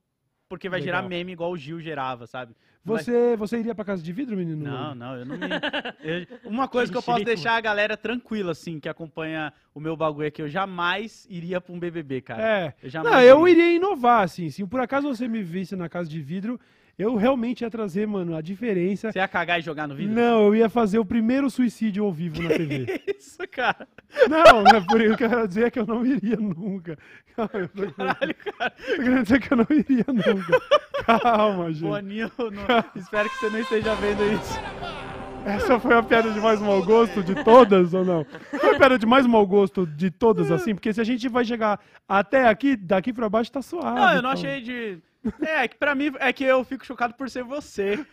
porque 0.49 0.69
vai 0.69 0.81
gerar 0.81 0.99
Legal. 0.99 1.09
meme 1.09 1.31
igual 1.33 1.51
o 1.51 1.57
Gil 1.57 1.79
gerava, 1.79 2.25
sabe? 2.25 2.55
Não 2.85 2.95
vai- 2.95 3.03
Você, 3.03 3.35
você 3.35 3.59
iria 3.59 3.75
pra 3.75 3.83
casa 3.83 4.01
de 4.01 4.13
vidro, 4.13 4.37
menino? 4.37 4.63
Não, 4.63 4.95
não, 4.95 5.15
eu 5.17 5.25
não 5.25 5.37
me. 5.37 5.45
eu- 6.01 6.25
uma 6.49 6.67
coisa 6.69 6.91
que 6.91 6.97
eu 6.97 7.03
posso 7.03 7.23
deixar 7.23 7.57
a 7.57 7.61
galera 7.61 7.97
tranquila, 7.97 8.53
assim, 8.53 8.79
que 8.79 8.87
acompanha 8.87 9.51
o 9.75 9.79
meu 9.79 9.95
bagulho 9.97 10.27
é 10.27 10.31
que 10.31 10.41
eu 10.41 10.47
jamais 10.47 11.27
iria 11.29 11.59
pra 11.59 11.73
um 11.73 11.79
BBB, 11.79 12.21
cara. 12.21 12.41
É. 12.47 12.73
Eu 12.81 12.89
jamais 12.89 13.13
Não, 13.13 13.21
eu 13.21 13.47
iria 13.47 13.73
inovar, 13.75 14.23
assim. 14.23 14.49
Se 14.49 14.65
por 14.65 14.79
acaso 14.79 15.07
você 15.07 15.27
me 15.27 15.43
visse 15.43 15.75
na 15.75 15.89
casa 15.89 16.09
de 16.09 16.21
vidro, 16.21 16.57
eu 16.97 17.15
realmente 17.15 17.61
ia 17.61 17.69
trazer, 17.69 18.07
mano, 18.07 18.35
a 18.35 18.41
diferença. 18.41 19.11
Você 19.11 19.19
ia 19.19 19.27
cagar 19.27 19.59
e 19.59 19.61
jogar 19.61 19.87
no 19.87 19.93
vídeo? 19.95 20.13
Não, 20.15 20.47
eu 20.47 20.55
ia 20.55 20.67
fazer 20.69 20.97
o 20.97 21.05
primeiro 21.05 21.47
suicídio 21.49 22.03
ao 22.03 22.11
vivo 22.11 22.41
na 22.41 22.49
TV. 22.49 23.01
Isso, 23.17 23.37
cara. 23.51 23.87
não, 24.27 24.65
é 24.67 24.81
por 24.81 24.99
isso 25.01 25.15
que 25.15 25.23
eu 25.23 25.29
quero 25.29 25.47
dizer 25.47 25.71
que 25.71 25.79
eu 25.79 25.85
não 25.85 26.03
iria 26.05 26.37
nunca. 26.37 26.97
Eu 27.53 27.67
tô, 27.69 27.91
Caralho, 27.93 28.35
cara. 28.35 28.71
tô 28.71 28.95
querendo 28.95 29.23
dizer 29.23 29.39
que 29.39 29.53
eu 29.53 29.57
não 29.57 29.67
iria 29.69 30.05
nunca. 30.07 30.59
Calma, 31.05 31.71
gente. 31.71 31.81
Boninho, 31.87 32.31
não- 32.39 32.83
espero 33.01 33.29
que 33.29 33.35
você 33.35 33.49
não 33.51 33.59
esteja 33.59 33.93
vendo 33.95 34.23
isso. 34.33 34.59
Essa 35.45 35.79
foi 35.79 35.93
a 35.95 36.03
piada 36.03 36.31
de 36.31 36.39
mais 36.41 36.59
mau 36.59 36.83
gosto 36.83 37.23
de 37.23 37.35
todas 37.43 37.93
ou 37.93 38.03
não? 38.03 38.25
Foi 38.59 38.75
a 38.75 38.77
piada 38.77 38.97
de 38.99 39.05
mais 39.05 39.25
mau 39.25 39.45
gosto 39.45 39.85
de 39.85 40.09
todas, 40.11 40.51
assim? 40.51 40.73
Porque 40.73 40.91
se 40.91 40.99
a 40.99 41.03
gente 41.03 41.29
vai 41.29 41.45
chegar 41.45 41.79
até 42.09 42.47
aqui, 42.47 42.75
daqui 42.75 43.13
pra 43.13 43.29
baixo 43.29 43.51
tá 43.51 43.61
suave. 43.61 43.95
Não, 43.97 44.07
eu 44.09 44.13
não 44.13 44.17
então. 44.17 44.31
achei 44.31 44.61
de. 44.61 44.97
É, 45.41 45.63
é 45.63 45.67
que 45.67 45.75
pra 45.77 45.93
mim 45.95 46.11
é 46.19 46.31
que 46.33 46.43
eu 46.43 46.63
fico 46.63 46.85
chocado 46.85 47.13
por 47.15 47.29
ser 47.29 47.43
você. 47.43 48.05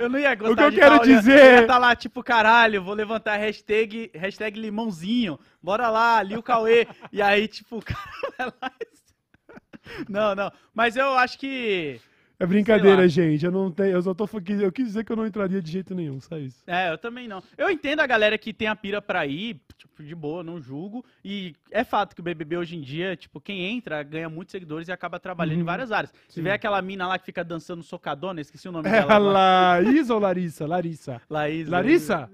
Eu 0.00 0.08
não 0.08 0.18
ia 0.18 0.34
gostar 0.34 0.54
que 0.56 0.62
eu 0.62 0.70
de 0.70 0.76
quero 0.76 0.96
tá 0.96 1.02
olhando- 1.02 1.18
dizer- 1.20 1.38
Eu 1.56 1.60
ia 1.62 1.66
tá 1.66 1.78
lá, 1.78 1.94
tipo, 1.96 2.22
caralho, 2.22 2.82
vou 2.82 2.94
levantar 2.94 3.34
a 3.34 3.36
hashtag, 3.36 4.10
hashtag 4.14 4.58
limãozinho. 4.58 5.38
Bora 5.62 5.88
lá, 5.88 6.18
ali 6.18 6.36
o 6.36 6.42
Cauê. 6.42 6.86
E 7.12 7.20
aí, 7.22 7.46
tipo, 7.48 7.78
o 7.78 7.82
cara 7.82 8.00
vai 8.38 8.46
lá. 8.62 8.72
Não, 10.08 10.34
não. 10.34 10.50
Mas 10.74 10.96
eu 10.96 11.14
acho 11.14 11.38
que. 11.38 12.00
É 12.38 12.44
brincadeira, 12.44 13.08
gente. 13.08 13.44
Eu 13.46 13.52
não 13.52 13.70
tenho. 13.70 13.92
Eu 13.92 14.02
só 14.02 14.12
tô. 14.12 14.28
Eu 14.60 14.72
quis 14.72 14.86
dizer 14.88 15.04
que 15.04 15.12
eu 15.12 15.16
não 15.16 15.26
entraria 15.26 15.62
de 15.62 15.70
jeito 15.70 15.94
nenhum, 15.94 16.20
só 16.20 16.36
isso. 16.36 16.62
É, 16.66 16.90
eu 16.90 16.98
também 16.98 17.26
não. 17.28 17.42
Eu 17.56 17.70
entendo 17.70 18.00
a 18.00 18.06
galera 18.06 18.36
que 18.36 18.52
tem 18.52 18.68
a 18.68 18.76
pira 18.76 19.00
pra 19.00 19.24
ir, 19.26 19.58
de 20.02 20.14
boa, 20.14 20.42
não 20.42 20.60
julgo. 20.60 21.04
E 21.24 21.54
é 21.70 21.84
fato 21.84 22.14
que 22.14 22.20
o 22.20 22.24
BBB 22.24 22.56
hoje 22.56 22.76
em 22.76 22.80
dia, 22.80 23.16
tipo, 23.16 23.40
quem 23.40 23.62
entra 23.62 24.02
ganha 24.02 24.28
muitos 24.28 24.52
seguidores 24.52 24.88
e 24.88 24.92
acaba 24.92 25.18
trabalhando 25.20 25.56
em 25.56 25.60
Uhum. 25.60 25.64
várias 25.66 25.92
áreas. 25.92 26.12
Se 26.28 26.34
Sim. 26.36 26.42
vê 26.42 26.50
aquela 26.50 26.80
mina 26.82 27.06
lá 27.06 27.18
que 27.18 27.24
fica 27.26 27.42
dançando 27.44 27.82
socadona, 27.82 28.40
esqueci 28.40 28.68
o 28.68 28.72
nome 28.72 28.88
É 28.88 28.92
dela. 28.92 29.12
a 29.12 29.16
agora. 29.16 29.32
Laís 29.32 30.10
ou 30.10 30.18
Larissa? 30.18 30.66
Larissa. 30.66 31.20
Laís. 31.30 31.68
Larissa? 31.68 32.30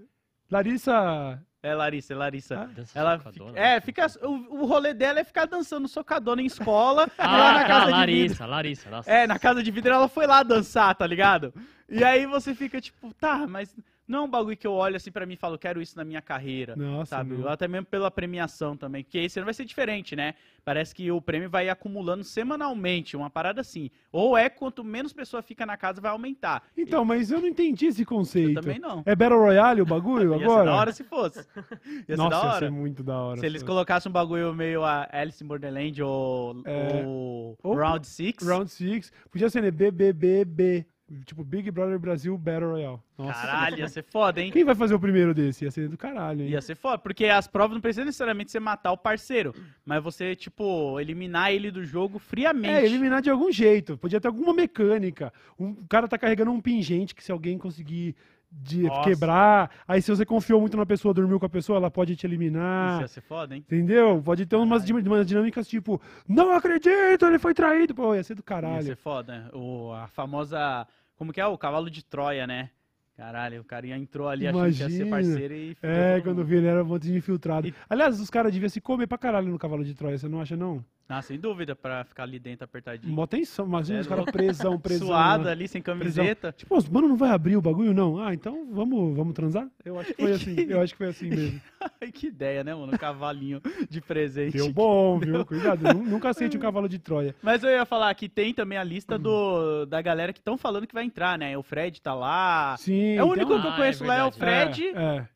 Larissa. 0.51 1.43
É 1.65 1.75
Larissa, 1.75 2.13
é 2.13 2.17
Larissa. 2.17 2.57
Ah, 2.77 2.85
Ela 2.95 3.19
socadona, 3.19 3.51
fica, 3.53 3.61
é, 3.61 3.75
né? 3.75 3.81
fica, 3.81 4.07
o, 4.23 4.63
o 4.63 4.67
rolê 4.67 4.93
dela 4.93 5.21
é 5.21 5.25
ficar 5.25 5.47
dançando 5.47 5.87
socadona 5.87 6.43
em 6.43 6.47
escola 6.47 7.07
e 7.17 7.23
Ah, 7.23 7.37
lá 7.37 7.53
na 7.53 7.61
tá, 7.61 7.67
casa 7.69 7.85
de 7.85 7.85
vidro. 7.87 7.99
Larissa, 8.01 8.47
Larissa. 8.47 8.91
Nossa. 8.91 9.11
É, 9.11 9.27
na 9.29 9.39
casa 9.39 9.63
de 9.63 9.71
vidro 9.71 9.93
ela 9.93 10.09
foi 10.09 10.27
lá 10.27 10.43
dançar, 10.43 10.93
tá 10.97 11.07
ligado? 11.07 11.55
E 11.89 12.03
aí 12.03 12.27
você 12.27 12.53
fica 12.55 12.81
tipo, 12.81 13.15
tá, 13.15 13.47
mas 13.47 13.73
não 14.13 14.21
é 14.21 14.23
um 14.23 14.29
bagulho 14.31 14.57
que 14.57 14.67
eu 14.67 14.73
olho 14.75 14.95
assim 14.97 15.11
pra 15.11 15.27
mim 15.27 15.35
e 15.35 15.37
falo, 15.37 15.59
quero 15.59 15.81
isso 15.83 15.97
na 15.97 16.05
minha 16.05 16.21
carreira. 16.23 16.77
Nossa, 16.77 17.17
sabe? 17.17 17.35
não. 17.37 17.49
Até 17.49 17.67
mesmo 17.67 17.87
pela 17.87 18.11
premiação 18.11 18.77
também, 18.77 19.03
porque 19.03 19.19
esse 19.19 19.39
ano 19.39 19.47
vai 19.47 19.55
ser 19.55 19.65
diferente, 19.65 20.15
né? 20.15 20.35
Parece 20.65 20.95
que 20.95 21.11
o 21.11 21.21
prêmio 21.21 21.51
vai 21.51 21.69
acumulando 21.69 22.23
semanalmente, 22.23 23.17
uma 23.17 23.29
parada 23.29 23.61
assim. 23.61 23.91
Ou 24.13 24.37
é 24.37 24.49
quanto 24.49 24.85
menos 24.85 25.13
pessoa 25.13 25.43
fica 25.43 25.67
na 25.67 25.77
casa, 25.77 26.01
vai 26.01 26.11
aumentar. 26.13 26.63
Então, 26.77 27.05
mas 27.05 27.31
eu 27.33 27.41
não 27.41 27.49
entendi 27.49 27.87
esse 27.87 28.05
conceito. 28.05 28.51
Eu 28.59 28.63
também 28.63 28.79
não. 28.79 29.03
É 29.07 29.17
Battle 29.17 29.41
Royale 29.41 29.81
o 29.83 29.87
bagulho 29.87 30.31
Ia 30.39 30.45
agora? 30.45 30.61
ser 30.61 30.67
da 30.67 30.75
hora 30.77 30.93
se 30.93 31.05
fosse. 31.05 31.39
Ia 31.39 32.05
ser 32.07 32.17
Nossa, 32.17 32.31
da 32.31 32.37
ia 32.37 32.43
hora. 32.51 32.59
ser 32.67 32.71
muito 32.71 33.03
da 33.03 33.19
hora. 33.19 33.41
Se 33.41 33.47
eles 33.47 33.63
pô. 33.63 33.69
colocassem 33.69 34.09
um 34.11 34.13
bagulho 34.13 34.55
meio 34.55 34.85
a 34.85 35.09
Alice 35.11 35.43
in 35.43 35.47
Borderland 35.47 36.03
ou 36.03 36.63
É. 36.65 37.03
Ou- 37.05 37.57
Round 37.65 38.07
6. 38.07 38.37
Round 38.47 38.71
6. 38.71 39.11
Podia 39.31 39.49
ser, 39.51 39.63
né? 39.63 39.71
BBBB. 39.71 40.87
Tipo, 41.25 41.45
Big 41.45 41.71
Brother 41.71 41.99
Brasil 41.99 42.37
Battle 42.39 42.71
Royale. 42.71 42.99
Nossa. 43.19 43.47
Caralho, 43.47 43.79
ia 43.79 43.89
ser 43.89 44.03
foda, 44.03 44.41
hein? 44.41 44.51
Quem 44.51 44.65
vai 44.65 44.75
fazer 44.75 44.95
o 44.95 45.01
primeiro 45.01 45.35
desse? 45.35 45.65
Ia 45.65 45.71
ser 45.71 45.89
do 45.89 45.97
caralho, 45.97 46.43
hein? 46.43 46.49
Ia 46.49 46.61
ser 46.63 46.75
foda, 46.75 46.99
porque 46.99 47.27
as 47.27 47.47
provas 47.47 47.75
não 47.75 47.81
precisam 47.81 48.05
necessariamente 48.07 48.51
você 48.51 48.59
matar 48.61 48.93
o 48.93 48.97
parceiro, 48.97 49.55
mas 49.85 50.03
você, 50.03 50.35
tipo, 50.35 50.99
eliminar 50.99 51.53
ele 51.53 51.71
do 51.71 51.85
jogo 51.85 52.19
friamente. 52.19 52.69
É, 52.75 52.85
eliminar 52.85 53.21
de 53.21 53.31
algum 53.31 53.53
jeito. 53.53 53.99
Podia 53.99 54.21
ter 54.21 54.29
alguma 54.29 54.55
mecânica. 54.55 55.33
Um 55.59 55.71
o 55.73 55.87
cara 55.89 56.07
tá 56.09 56.17
carregando 56.19 56.51
um 56.51 56.61
pingente 56.61 57.15
que 57.15 57.23
se 57.25 57.33
alguém 57.33 57.59
conseguir 57.59 58.15
de 58.55 58.83
Nossa. 58.83 59.09
quebrar, 59.09 59.71
aí 59.89 60.03
se 60.03 60.11
você 60.15 60.27
confiou 60.27 60.61
muito 60.61 60.77
na 60.77 60.85
pessoa, 60.85 61.15
dormiu 61.15 61.41
com 61.41 61.47
a 61.47 61.49
pessoa, 61.49 61.79
ela 61.79 61.91
pode 61.91 62.15
te 62.15 62.19
Isso 62.19 62.27
eliminar. 62.27 63.01
ia 63.01 63.09
ser 63.09 63.23
foda, 63.23 63.55
hein? 63.57 63.65
Entendeu? 63.67 64.21
Pode 64.23 64.45
ter 64.45 64.57
umas, 64.57 64.89
umas 64.91 65.27
dinâmicas 65.27 65.67
tipo, 65.67 65.99
não 66.29 66.53
acredito, 66.53 67.25
ele 67.25 67.39
foi 67.39 67.55
traído. 67.55 67.95
Pô, 67.95 68.15
ia 68.15 68.23
ser 68.23 68.35
do 68.35 68.41
Ia 68.41 68.45
caralho. 68.45 68.83
ser 68.83 68.97
foda. 68.97 69.51
O, 69.55 69.93
a 69.93 70.07
famosa. 70.07 70.87
Como 71.23 71.33
que 71.33 71.41
é? 71.41 71.47
O 71.47 71.57
cavalo 71.57 71.89
de 71.89 72.05
Troia, 72.05 72.49
né? 72.49 72.71
Caralho, 73.17 73.61
o 73.61 73.65
carinha 73.65 73.97
entrou 73.97 74.29
ali 74.29 74.49
achando 74.49 74.75
que 74.75 74.83
ia 74.83 74.91
ser 74.91 75.07
Imagina. 75.07 75.33
parceiro 75.35 75.55
e. 75.55 75.77
É, 75.81 76.21
quando 76.21 76.45
vi 76.45 76.57
ele 76.57 76.67
era 76.67 76.83
um 76.83 76.87
monte 76.87 77.05
de 77.05 77.15
infiltrado. 77.17 77.69
E- 77.69 77.75
Aliás, 77.89 78.19
os 78.21 78.29
caras 78.29 78.53
deviam 78.53 78.69
se 78.69 78.81
comer 78.81 79.07
pra 79.07 79.17
caralho 79.17 79.47
no 79.49 79.57
cavalo 79.57 79.85
de 79.85 79.95
Troia, 79.95 80.19
você 80.19 80.27
não 80.27 80.41
acha, 80.41 80.57
não? 80.57 80.85
Ah, 81.15 81.21
sem 81.21 81.39
dúvida, 81.39 81.77
pra 81.77 82.05
ficar 82.05 82.23
ali 82.23 82.39
dentro 82.39 82.65
apertadinho. 82.65 83.13
Mó 83.13 83.27
tensão, 83.27 83.67
imagina 83.67 83.99
É 83.99 84.01
os 84.01 84.07
caras 84.07 84.25
presão, 84.25 84.79
presão. 84.81 85.07
Suado 85.09 85.45
né? 85.45 85.51
ali, 85.51 85.69
sem 85.69 85.83
Prisão. 85.83 85.99
camiseta. 85.99 86.53
Tipo, 86.57 86.77
os 86.77 86.89
mano 86.89 87.07
não 87.09 87.17
vai 87.17 87.31
abrir 87.31 87.57
o 87.57 87.61
bagulho, 87.61 87.93
não? 87.93 88.19
Ah, 88.19 88.33
então 88.33 88.67
vamos, 88.73 89.15
vamos 89.17 89.35
transar? 89.35 89.69
Eu 89.85 89.99
acho 90.01 90.15
que 90.15 90.23
foi 90.23 90.33
assim, 90.33 90.57
eu 90.69 90.81
acho 90.81 90.93
que 90.95 90.99
foi 90.99 91.09
assim 91.09 91.29
mesmo. 91.29 91.61
Ai, 92.01 92.11
que 92.11 92.29
ideia, 92.29 92.65
né, 92.65 92.75
mano? 92.75 92.93
Um 92.95 92.97
cavalinho 92.97 93.61
de 93.91 94.01
presente. 94.01 94.57
Deu 94.57 94.73
bom, 94.73 95.19
viu? 95.19 95.45
Cuidado, 95.45 95.93
nu- 95.95 96.03
nunca 96.05 96.31
aceite 96.31 96.57
um 96.57 96.61
cavalo 96.61 96.89
de 96.89 96.99
Troia. 96.99 97.35
Mas 97.43 97.63
eu 97.63 97.71
ia 97.71 97.85
falar 97.85 98.15
que 98.15 98.29
tem 98.29 98.55
também 98.55 98.79
a 98.79 98.85
lista 98.85 99.19
do, 99.19 99.85
da 99.87 100.01
galera 100.01 100.33
que 100.33 100.39
estão 100.39 100.57
falando 100.57 100.87
que 100.87 100.95
vai 100.95 101.05
entrar, 101.05 101.39
né? 101.39 101.59
O 101.59 101.63
Fred 101.63 102.01
tá 102.01 102.15
lá. 102.15 102.75
Sim. 102.79 103.17
é 103.17 103.23
o 103.23 103.27
único 103.27 103.53
então- 103.53 103.61
que 103.61 103.67
eu 103.67 103.71
Ah, 103.73 103.77
conheço 103.77 104.05
é 104.05 104.07
lá 104.07 104.17
é 104.17 104.25
o 104.25 104.31
verdade. 104.31 104.81
Fred 104.91 104.97
É, 104.97 105.17
é. 105.19 105.29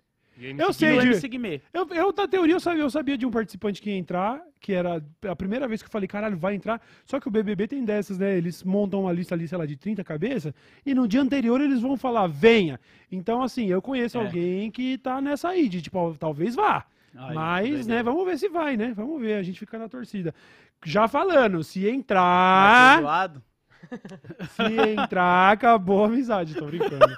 Eu 0.59 0.72
sei 0.72 0.91
de-. 1.01 1.14
Eu, 1.72 1.89
eu, 1.91 2.12
na 2.16 2.28
teoria, 2.28 2.55
eu 2.55 2.61
sabia, 2.61 2.82
eu 2.82 2.91
sabia 2.91 3.16
de 3.16 3.24
um 3.24 3.30
participante 3.30 3.80
que 3.80 3.91
ia 3.91 3.97
entrar, 3.97 4.43
que 4.61 4.72
era 4.72 5.03
a 5.26 5.37
primeira 5.37 5.66
vez 5.66 5.80
que 5.82 5.87
eu 5.89 5.93
falei, 5.93 6.07
caralho, 6.07 6.37
vai 6.37 6.55
entrar. 6.55 6.80
Só 7.05 7.18
que 7.18 7.26
o 7.28 7.30
BBB 7.30 7.66
tem 7.66 7.84
dessas, 7.84 8.18
né? 8.18 8.37
Eles 8.37 8.62
montam 8.62 9.03
uma 9.03 9.12
lista 9.12 9.34
ali, 9.34 9.49
sei 9.49 9.57
lá, 9.57 9.64
de 9.64 9.76
30 9.76 10.05
cabeças, 10.05 10.53
e 10.84 10.95
no 10.95 11.09
dia 11.09 11.22
anterior 11.22 11.61
eles 11.61 11.80
vão 11.80 11.97
falar, 11.97 12.26
venha. 12.26 12.78
Então, 13.11 13.43
assim, 13.43 13.66
eu 13.68 13.80
conheço 13.80 14.18
É. 14.18 14.24
alguém 14.24 14.70
que 14.70 14.99
tá 14.99 15.20
nessa 15.20 15.49
aí, 15.49 15.68
de 15.68 15.80
tipo, 15.80 16.14
talvez 16.18 16.55
vá. 16.55 16.84
Ai, 17.18 17.34
Mas, 17.34 17.87
né, 17.87 18.03
vamos 18.03 18.26
ver 18.26 18.39
se 18.39 18.49
vai, 18.49 18.76
né? 18.76 18.93
Vamos 18.95 19.18
ver, 19.20 19.34
a 19.34 19.43
gente 19.43 19.59
fica 19.59 19.78
na 19.78 19.89
torcida. 19.89 20.34
Já 20.84 21.09
falando, 21.09 21.64
se 21.64 21.80
Vai 21.80 21.91
ser 21.91 21.97
entrar, 21.97 23.01
zoado. 23.01 23.43
Se 24.51 24.91
entrar, 24.93 25.53
acabou 25.53 26.05
a 26.05 26.07
amizade, 26.07 26.55
tô 26.55 26.66
brincando. 26.66 27.14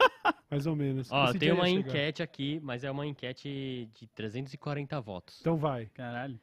Mais 0.51 0.67
ou 0.67 0.75
menos. 0.75 1.11
Ó, 1.13 1.25
Esse 1.31 1.39
tem 1.39 1.53
uma 1.53 1.69
enquete 1.69 2.23
aqui, 2.23 2.59
mas 2.63 2.83
é 2.85 2.91
uma 2.91 3.07
enquete 3.07 3.89
de 3.95 4.07
340 4.15 5.01
votos. 5.01 5.39
Então 5.41 5.57
vai. 5.57 5.87
Caralho. 5.95 6.39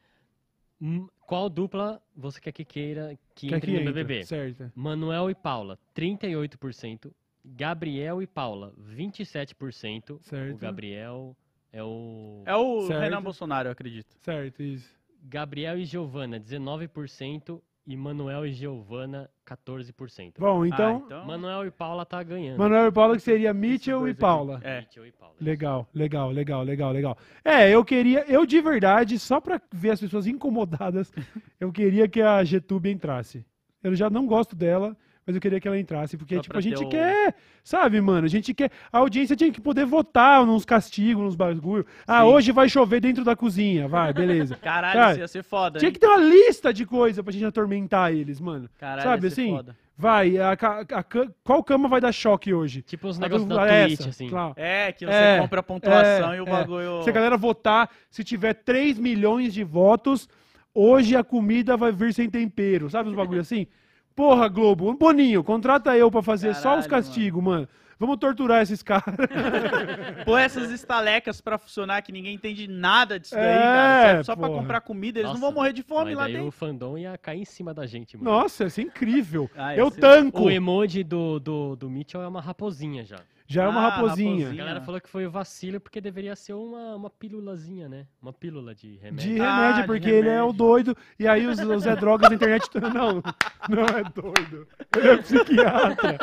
Hum, 0.80 1.08
Qual 1.26 1.48
dupla 1.48 2.00
você 2.14 2.40
quer 2.40 2.52
que 2.52 2.64
queira 2.64 3.18
que 3.34 3.48
Quer 3.48 3.56
entre 3.56 3.70
que 3.72 3.76
no 3.76 3.80
entra, 3.80 3.92
BBB? 3.92 4.24
Certo. 4.24 4.70
Manuel 4.74 5.30
e 5.30 5.34
Paula, 5.34 5.78
38%. 5.94 7.10
Gabriel 7.44 8.20
e 8.22 8.26
Paula, 8.26 8.72
27%. 8.78 10.18
Certo. 10.22 10.54
O 10.54 10.58
Gabriel 10.58 11.36
é 11.72 11.82
o. 11.82 12.42
É 12.44 12.54
o 12.54 12.86
Certo. 12.86 13.00
Renan 13.00 13.22
Bolsonaro, 13.22 13.68
eu 13.68 13.72
acredito. 13.72 14.16
Certo, 14.22 14.62
isso. 14.62 14.94
Gabriel 15.22 15.78
e 15.78 15.84
Giovana, 15.84 16.38
19%. 16.38 17.60
E 17.86 17.96
Manuel 17.96 18.44
e 18.44 18.52
Giovana, 18.52 19.30
14%. 19.46 20.34
Bom, 20.40 20.66
então, 20.66 20.96
Ah, 20.96 21.02
então... 21.06 21.24
Manuel 21.24 21.66
e 21.66 21.70
Paula 21.70 22.04
tá 22.04 22.20
ganhando. 22.20 22.58
Manuel 22.58 22.88
e 22.88 22.92
Paula 22.92 23.14
que 23.14 23.22
seria 23.22 23.54
Mitchell 23.54 24.08
e. 24.08 24.14
Paula. 24.14 24.60
É. 24.64 24.80
Mitchell 24.80 25.06
e 25.06 25.12
Paula. 25.12 25.34
Legal, 25.40 25.88
legal, 25.94 26.30
legal, 26.32 26.62
legal, 26.64 26.92
legal. 26.92 27.18
É, 27.44 27.70
eu 27.70 27.84
queria, 27.84 28.24
eu 28.28 28.44
de 28.44 28.60
verdade, 28.60 29.18
só 29.20 29.40
pra 29.40 29.60
ver 29.72 29.90
as 29.90 30.00
pessoas 30.00 30.26
incomodadas, 30.26 31.12
eu 31.60 31.70
queria 31.70 32.08
que 32.08 32.20
a 32.20 32.42
Getúbia 32.42 32.90
entrasse. 32.90 33.46
Eu 33.82 33.94
já 33.94 34.10
não 34.10 34.26
gosto 34.26 34.56
dela, 34.56 34.96
mas 35.26 35.34
eu 35.34 35.40
queria 35.42 35.58
que 35.58 35.66
ela 35.66 35.78
entrasse, 35.78 36.16
porque 36.16 36.36
Só 36.36 36.40
tipo 36.42 36.56
a 36.56 36.60
gente 36.60 36.84
o- 36.84 36.88
quer, 36.88 37.34
sabe, 37.64 38.00
mano, 38.00 38.26
a 38.26 38.28
gente 38.28 38.54
quer, 38.54 38.70
a 38.92 38.98
audiência 38.98 39.34
tinha 39.34 39.50
que 39.50 39.60
poder 39.60 39.84
votar 39.84 40.46
nos 40.46 40.64
castigos, 40.64 41.22
nos 41.24 41.34
bagulho. 41.34 41.84
Ah, 42.06 42.20
Sim. 42.20 42.26
hoje 42.28 42.52
vai 42.52 42.68
chover 42.68 43.00
dentro 43.00 43.24
da 43.24 43.34
cozinha, 43.34 43.88
vai, 43.88 44.12
beleza. 44.12 44.54
Caralho, 44.62 44.94
Cara, 44.98 45.10
isso 45.12 45.20
ia 45.20 45.28
ser 45.28 45.42
foda, 45.42 45.78
Tinha 45.80 45.88
hein? 45.88 45.92
que 45.92 45.98
ter 45.98 46.06
uma 46.06 46.18
lista 46.18 46.72
de 46.72 46.86
coisa 46.86 47.22
pra 47.24 47.32
gente 47.32 47.44
atormentar 47.44 48.12
eles, 48.12 48.40
mano. 48.40 48.70
Caralho, 48.78 49.02
sabe 49.02 49.26
ia 49.26 49.30
ser 49.30 49.40
assim? 49.42 49.50
foda. 49.50 49.76
Vai, 49.98 50.36
a, 50.38 50.54
ca- 50.56 50.80
a 50.92 51.02
ca- 51.02 51.26
qual 51.42 51.64
cama 51.64 51.88
vai 51.88 52.00
dar 52.02 52.12
choque 52.12 52.52
hoje? 52.52 52.82
Tipo 52.82 53.08
os 53.08 53.16
A 53.18 53.22
negócios 53.22 53.48
do- 53.48 53.54
da 53.56 53.66
essa, 53.66 53.96
Twitch, 53.96 54.08
assim. 54.08 54.28
claro. 54.28 54.52
É, 54.54 54.92
que 54.92 55.06
você 55.06 55.12
É, 55.12 55.38
compra 55.40 55.60
a 55.60 55.62
pontuação 55.62 56.32
é, 56.34 56.36
e 56.36 56.40
o 56.40 56.46
é. 56.46 56.50
bagulho... 56.50 57.02
Se 57.02 57.08
a 57.08 57.12
galera 57.14 57.36
votar, 57.38 57.88
se 58.10 58.22
tiver 58.22 58.52
3 58.52 58.98
milhões 58.98 59.54
de 59.54 59.64
votos, 59.64 60.28
hoje 60.74 61.16
a 61.16 61.24
comida 61.24 61.78
vai 61.78 61.92
vir 61.92 62.12
sem 62.12 62.28
tempero. 62.28 62.90
Sabe 62.90 63.08
os 63.08 63.14
bagulho 63.16 63.40
assim? 63.40 63.66
Porra, 64.16 64.48
Globo, 64.48 64.90
um 64.90 64.96
Boninho, 64.96 65.44
contrata 65.44 65.94
eu 65.96 66.10
pra 66.10 66.22
fazer 66.22 66.54
só 66.54 66.78
os 66.78 66.86
Caralho, 66.86 66.88
castigos, 66.90 67.42
mano. 67.44 67.68
Vamos 67.98 68.16
torturar 68.18 68.62
esses 68.62 68.82
caras. 68.82 69.04
Pôr 70.24 70.38
essas 70.38 70.70
estalecas 70.70 71.40
pra 71.40 71.56
funcionar 71.58 72.02
que 72.02 72.12
ninguém 72.12 72.34
entende 72.34 72.66
nada 72.68 73.18
disso 73.18 73.34
daí, 73.34 73.44
É, 73.44 73.58
cara. 73.58 74.06
Serve 74.08 74.24
só 74.24 74.36
pra 74.36 74.48
porra. 74.48 74.60
comprar 74.60 74.80
comida, 74.82 75.18
eles 75.18 75.30
não 75.32 75.38
Nossa, 75.38 75.46
vão 75.46 75.54
morrer 75.54 75.72
de 75.72 75.82
fome 75.82 76.14
lá 76.14 76.24
daí 76.24 76.32
dentro. 76.34 76.48
o 76.48 76.50
fandom 76.50 76.98
ia 76.98 77.16
cair 77.16 77.40
em 77.40 77.44
cima 77.44 77.72
da 77.72 77.86
gente, 77.86 78.16
mano. 78.16 78.30
Nossa, 78.30 78.64
isso 78.64 78.80
é 78.80 78.84
incrível. 78.84 79.50
Ah, 79.56 79.74
eu 79.76 79.90
tanco. 79.90 80.42
O 80.44 80.50
emoji 80.50 81.02
do, 81.04 81.38
do, 81.38 81.76
do 81.76 81.88
Mitchell 81.90 82.22
é 82.22 82.28
uma 82.28 82.40
raposinha 82.40 83.04
já. 83.04 83.16
Já 83.48 83.62
é 83.64 83.68
uma 83.68 83.80
Ah, 83.80 83.88
raposinha. 83.90 84.30
A 84.30 84.38
raposinha. 84.40 84.54
galera 84.64 84.80
falou 84.80 85.00
que 85.00 85.08
foi 85.08 85.24
o 85.26 85.30
vacilo 85.30 85.78
porque 85.80 86.00
deveria 86.00 86.34
ser 86.34 86.52
uma, 86.54 86.96
uma 86.96 87.08
pílulazinha, 87.10 87.88
né? 87.88 88.06
Uma 88.20 88.32
pílula 88.32 88.74
de 88.74 88.96
remédio. 88.96 89.34
De 89.34 89.40
Ah, 89.40 89.56
remédio, 89.56 89.80
de 89.82 89.86
porque 89.86 90.10
ele 90.10 90.28
é 90.28 90.42
o 90.42 90.46
remédio. 90.46 90.52
doido. 90.52 90.96
E 91.18 91.28
aí 91.28 91.46
os, 91.46 91.58
os 91.60 91.82
Zé 91.84 91.94
Drogas 91.94 92.28
da 92.28 92.34
internet. 92.34 92.68
Não, 92.92 93.22
não 93.68 93.84
é 93.84 94.02
doido. 94.14 94.66
Ele 94.96 95.08
é 95.08 95.16
psiquiatra. 95.18 96.18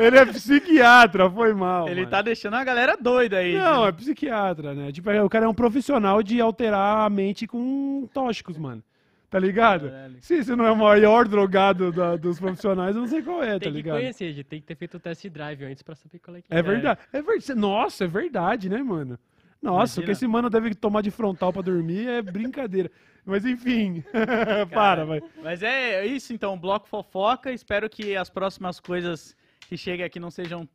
Ele 0.00 0.18
é 0.18 0.26
psiquiatra, 0.26 1.30
foi 1.30 1.54
mal. 1.54 1.88
Ele 1.88 2.00
mano. 2.00 2.10
tá 2.10 2.22
deixando 2.22 2.54
a 2.54 2.64
galera 2.64 2.96
doida 2.96 3.38
aí. 3.38 3.56
Não, 3.56 3.86
é 3.86 3.92
psiquiatra, 3.92 4.74
né? 4.74 4.90
Tipo, 4.90 5.10
o 5.10 5.28
cara 5.28 5.44
é 5.46 5.48
um 5.48 5.54
profissional 5.54 6.22
de 6.22 6.40
alterar 6.40 7.06
a 7.06 7.10
mente 7.10 7.46
com 7.46 8.08
tóxicos, 8.12 8.56
mano. 8.58 8.82
Tá 9.30 9.38
ligado? 9.38 9.90
Caralho. 9.90 10.16
Se 10.22 10.42
você 10.42 10.56
não 10.56 10.64
é 10.64 10.70
o 10.70 10.76
maior 10.76 11.28
drogado 11.28 11.92
da- 11.92 12.16
dos 12.16 12.40
profissionais, 12.40 12.96
eu 12.96 13.02
não 13.02 13.08
sei 13.08 13.20
qual 13.22 13.42
é, 13.42 13.52
tá 13.54 13.58
Tem 13.60 13.70
que 13.72 13.76
ligado? 13.76 13.96
conhecer, 13.98 14.32
gente. 14.32 14.46
Tem 14.46 14.58
que 14.60 14.66
ter 14.66 14.74
feito 14.74 14.96
o 14.96 15.00
test 15.00 15.26
drive 15.28 15.64
antes 15.64 15.82
pra 15.82 15.94
saber 15.94 16.18
qual 16.18 16.34
é 16.36 16.40
que 16.40 16.46
É 16.48 16.62
verdade. 16.62 16.98
É 17.12 17.20
verdade. 17.20 17.54
Nossa, 17.54 18.04
é 18.04 18.06
verdade, 18.06 18.70
né, 18.70 18.82
mano? 18.82 19.18
Nossa, 19.60 20.00
o 20.00 20.02
que 20.02 20.08
Imagina. 20.10 20.12
esse 20.12 20.26
mano 20.26 20.48
deve 20.48 20.74
tomar 20.74 21.02
de 21.02 21.10
frontal 21.10 21.52
pra 21.52 21.60
dormir 21.60 22.08
é 22.08 22.22
brincadeira. 22.22 22.90
Mas 23.26 23.44
enfim, 23.44 24.02
para, 24.72 25.04
vai. 25.04 25.20
Mas 25.42 25.62
é 25.62 26.06
isso, 26.06 26.32
então, 26.32 26.58
bloco 26.58 26.88
fofoca. 26.88 27.52
Espero 27.52 27.90
que 27.90 28.16
as 28.16 28.30
próximas 28.30 28.80
coisas 28.80 29.36
que 29.68 29.76
cheguem 29.76 30.06
aqui 30.06 30.18
não 30.18 30.30
sejam 30.30 30.66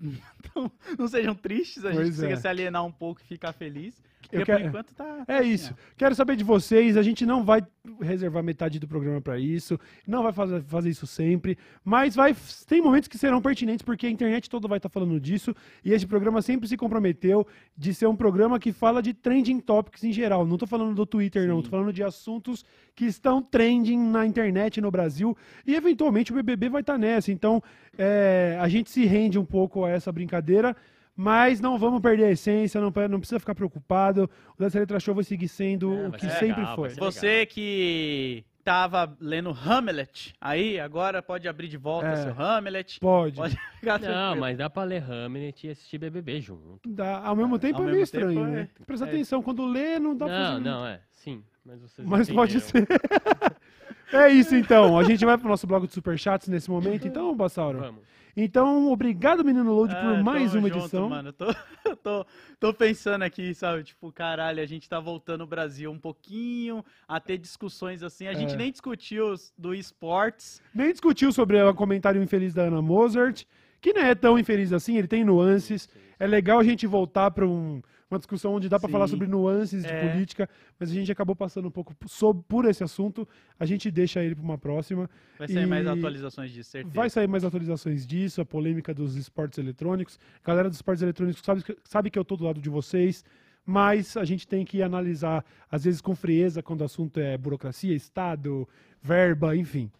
não, 0.98 1.08
sejam 1.08 1.34
tristes, 1.34 1.84
a 1.84 1.88
gente 1.90 1.96
Pois 2.02 2.14
consiga 2.16 2.32
é. 2.34 2.36
se 2.36 2.46
alienar 2.48 2.84
um 2.84 2.92
pouco 2.92 3.20
e 3.20 3.24
ficar 3.24 3.52
feliz. 3.52 4.00
Eu 4.32 4.40
por 4.40 4.46
quero- 4.46 4.66
enquanto 4.66 4.94
tá. 4.94 5.04
tá 5.04 5.24
É 5.32 5.38
assim, 5.38 5.48
isso. 5.50 5.74
Quero 5.96 6.14
saber 6.14 6.36
de 6.36 6.44
vocês. 6.44 6.96
A 6.96 7.02
gente 7.02 7.24
não 7.26 7.44
vai 7.44 7.62
reservar 8.00 8.42
metade 8.42 8.78
do 8.78 8.86
programa 8.86 9.20
pra 9.20 9.38
isso. 9.38 9.78
Não 10.06 10.22
vai 10.22 10.32
fazer, 10.32 10.62
fazer 10.62 10.90
isso 10.90 11.06
sempre. 11.06 11.56
Mas 11.84 12.14
vai, 12.14 12.34
tem 12.66 12.80
momentos 12.82 13.08
que 13.08 13.18
serão 13.18 13.40
pertinentes, 13.42 13.82
porque 13.82 14.06
a 14.06 14.10
internet 14.10 14.48
toda 14.48 14.68
vai 14.68 14.78
estar 14.78 14.88
falando 14.88 15.18
disso. 15.20 15.54
E 15.84 15.92
esse 15.92 16.06
programa 16.06 16.40
sempre 16.42 16.68
se 16.68 16.76
comprometeu 16.76 17.46
de 17.76 17.92
ser 17.94 18.06
um 18.06 18.16
programa 18.16 18.58
que 18.58 18.72
fala 18.72 19.02
de 19.02 19.12
trending 19.14 19.60
topics 19.60 20.04
em 20.04 20.12
geral. 20.12 20.46
Não 20.46 20.56
tô 20.58 20.66
falando 20.66 20.94
do 20.94 21.06
Twitter, 21.06 21.48
não. 21.48 21.62
Tô 21.62 21.70
falando 21.70 21.92
de 21.92 22.02
assuntos 22.02 22.64
que 22.94 23.04
estão 23.06 23.42
trending 23.42 23.98
na 23.98 24.26
internet 24.26 24.80
no 24.80 24.90
Brasil. 24.90 25.36
E 25.66 25.74
eventualmente 25.74 26.32
o 26.32 26.34
BBB 26.36 26.68
vai 26.68 26.80
estar 26.82 26.98
nessa. 26.98 27.32
Então 27.32 27.62
é, 27.98 28.56
a 28.60 28.68
gente 28.68 28.90
se 28.90 29.04
rende 29.06 29.38
um 29.38 29.44
pouco 29.44 29.84
a 29.84 29.90
essa 29.90 30.12
brincadeira. 30.12 30.76
Mas 31.22 31.60
não 31.60 31.78
vamos 31.78 32.00
perder 32.00 32.24
a 32.24 32.30
essência, 32.30 32.80
não, 32.80 32.90
não 33.10 33.18
precisa 33.20 33.38
ficar 33.38 33.54
preocupado. 33.54 34.28
O 34.56 34.62
Dessa 34.62 34.78
Letra 34.78 34.98
Show 34.98 35.14
vai 35.14 35.22
seguir 35.22 35.48
sendo 35.48 35.92
É, 35.92 36.08
o 36.08 36.12
que 36.12 36.26
sempre 36.30 36.60
legal, 36.62 36.74
foi. 36.76 36.88
Você 36.90 37.44
que 37.44 38.42
tava 38.64 39.14
lendo 39.20 39.50
Hamlet 39.50 40.32
aí, 40.40 40.80
agora 40.80 41.20
pode 41.22 41.46
abrir 41.46 41.68
de 41.68 41.76
volta 41.76 42.06
É. 42.08 42.16
seu 42.16 42.32
Hamlet. 42.40 42.98
Pode. 43.00 43.36
Pode 43.36 43.54
ficar 43.78 43.98
Não, 44.00 44.06
tranquilo. 44.08 44.40
mas 44.40 44.56
dá 44.56 44.70
pra 44.70 44.82
ler 44.84 45.02
Hamlet 45.02 45.66
e 45.66 45.70
assistir 45.70 45.98
BBB 45.98 46.40
junto. 46.40 46.80
Dá, 46.88 47.18
ao 47.18 47.36
mesmo 47.36 47.58
tempo 47.58 47.82
ao 47.82 47.88
é 47.88 47.92
meio 47.92 48.06
tempo 48.06 48.16
estranho, 48.30 48.46
é- 48.46 48.50
né? 48.50 48.68
Prestar 48.86 49.06
é. 49.06 49.08
atenção. 49.10 49.42
Quando 49.42 49.66
lê, 49.66 49.98
não 49.98 50.16
dá 50.16 50.24
pra 50.24 50.38
Não, 50.38 50.52
fazer. 50.52 50.64
não, 50.64 50.86
é. 50.86 51.00
Sim. 51.12 51.44
Mas 51.62 51.80
Mas 52.02 52.30
pode 52.30 52.58
ser. 52.60 52.86
é 54.10 54.30
isso 54.30 54.54
então. 54.56 54.98
A 54.98 55.04
gente 55.04 55.22
vai 55.26 55.36
pro 55.36 55.48
nosso 55.48 55.66
bloco 55.66 55.86
de 55.86 55.92
superchats 55.92 56.48
nesse 56.48 56.70
momento. 56.70 57.06
Então, 57.06 57.36
Bassauro. 57.36 57.78
Vamos. 57.78 58.10
Então, 58.36 58.90
obrigado, 58.90 59.44
menino 59.44 59.72
Load, 59.72 59.94
por 59.96 60.14
Ah, 60.14 60.22
mais 60.22 60.54
uma 60.54 60.68
junto, 60.68 60.78
edição. 60.78 61.08
Mano, 61.08 61.32
tô, 61.32 61.46
tô, 62.02 62.26
tô 62.58 62.74
pensando 62.74 63.22
aqui, 63.22 63.54
sabe? 63.54 63.82
Tipo, 63.84 64.12
caralho, 64.12 64.62
a 64.62 64.66
gente 64.66 64.88
tá 64.88 65.00
voltando 65.00 65.42
o 65.42 65.46
Brasil 65.46 65.90
um 65.90 65.98
pouquinho 65.98 66.84
a 67.08 67.18
ter 67.20 67.38
discussões 67.38 68.02
assim. 68.02 68.26
A 68.26 68.34
gente 68.34 68.54
É. 68.54 68.56
nem 68.56 68.70
discutiu 68.70 69.34
do 69.58 69.74
esportes. 69.74 70.62
Nem 70.74 70.92
discutiu 70.92 71.32
sobre 71.32 71.60
o 71.62 71.74
comentário 71.74 72.22
infeliz 72.22 72.54
da 72.54 72.62
Ana 72.62 72.80
Mozart, 72.80 73.44
que 73.80 73.92
não 73.92 74.02
é 74.02 74.14
tão 74.14 74.38
infeliz 74.38 74.72
assim, 74.72 74.96
ele 74.96 75.08
tem 75.08 75.24
nuances. 75.24 75.88
É 76.18 76.26
legal 76.26 76.58
a 76.58 76.64
gente 76.64 76.86
voltar 76.86 77.30
para 77.30 77.46
uma 77.46 78.18
discussão 78.18 78.54
onde 78.54 78.68
dá 78.68 78.78
para 78.78 78.88
falar 78.90 79.06
sobre 79.08 79.26
nuances 79.26 79.82
de 79.84 79.88
É. 79.90 80.08
política, 80.10 80.48
mas 80.78 80.90
a 80.90 80.94
gente 80.94 81.10
acabou 81.10 81.34
passando 81.34 81.68
um 81.68 81.70
pouco 81.70 81.94
sob- 82.06 82.42
por 82.48 82.64
esse 82.66 82.82
assunto. 82.84 83.26
A 83.58 83.64
gente 83.64 83.90
deixa 83.90 84.22
ele 84.22 84.34
para 84.34 84.44
uma 84.44 84.58
próxima. 84.58 85.08
Vai 85.38 85.48
sair 85.48 85.66
mais 85.66 85.86
atualizações 85.86 86.50
disso, 86.52 86.70
certeza. 86.70 86.94
Vai 86.94 87.08
sair 87.08 87.26
mais 87.28 87.44
atualizações 87.44 88.06
disso, 88.06 88.40
a 88.40 88.44
polêmica 88.44 88.92
dos 88.92 89.16
esportes 89.16 89.58
eletrônicos. 89.58 90.18
Galera 90.44 90.68
dos 90.68 90.76
esportes 90.78 91.02
eletrônicos 91.02 91.40
sabe, 91.42 91.62
que- 91.62 91.76
sabe 91.84 92.10
que 92.10 92.18
eu 92.18 92.24
tô 92.24 92.36
do 92.36 92.44
lado 92.44 92.60
de 92.60 92.68
vocês, 92.68 93.24
mas 93.64 94.16
a 94.16 94.24
gente 94.24 94.46
tem 94.48 94.64
que 94.64 94.82
analisar, 94.82 95.44
às 95.70 95.84
vezes, 95.84 96.00
com 96.00 96.14
frieza, 96.14 96.62
quando 96.62 96.80
o 96.80 96.84
assunto 96.84 97.18
é 97.20 97.38
burocracia, 97.38 97.94
Estado, 97.94 98.68
verba, 99.00 99.56
enfim. 99.56 99.90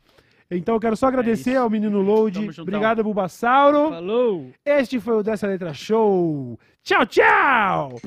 Então 0.51 0.75
eu 0.75 0.81
quero 0.81 0.97
só 0.97 1.07
agradecer 1.07 1.53
É 1.53 1.57
ao 1.57 1.71
menino 1.71 2.01
Load. 2.01 2.61
Obrigado, 2.61 3.05
Bulbasauro. 3.05 3.91
Falou! 3.91 4.51
Este 4.65 4.99
foi 4.99 5.15
o 5.15 5.23
Dessa 5.23 5.47
Letra 5.47 5.73
Show. 5.73 6.59
Tchau, 6.83 7.07
tchau! 7.07 8.01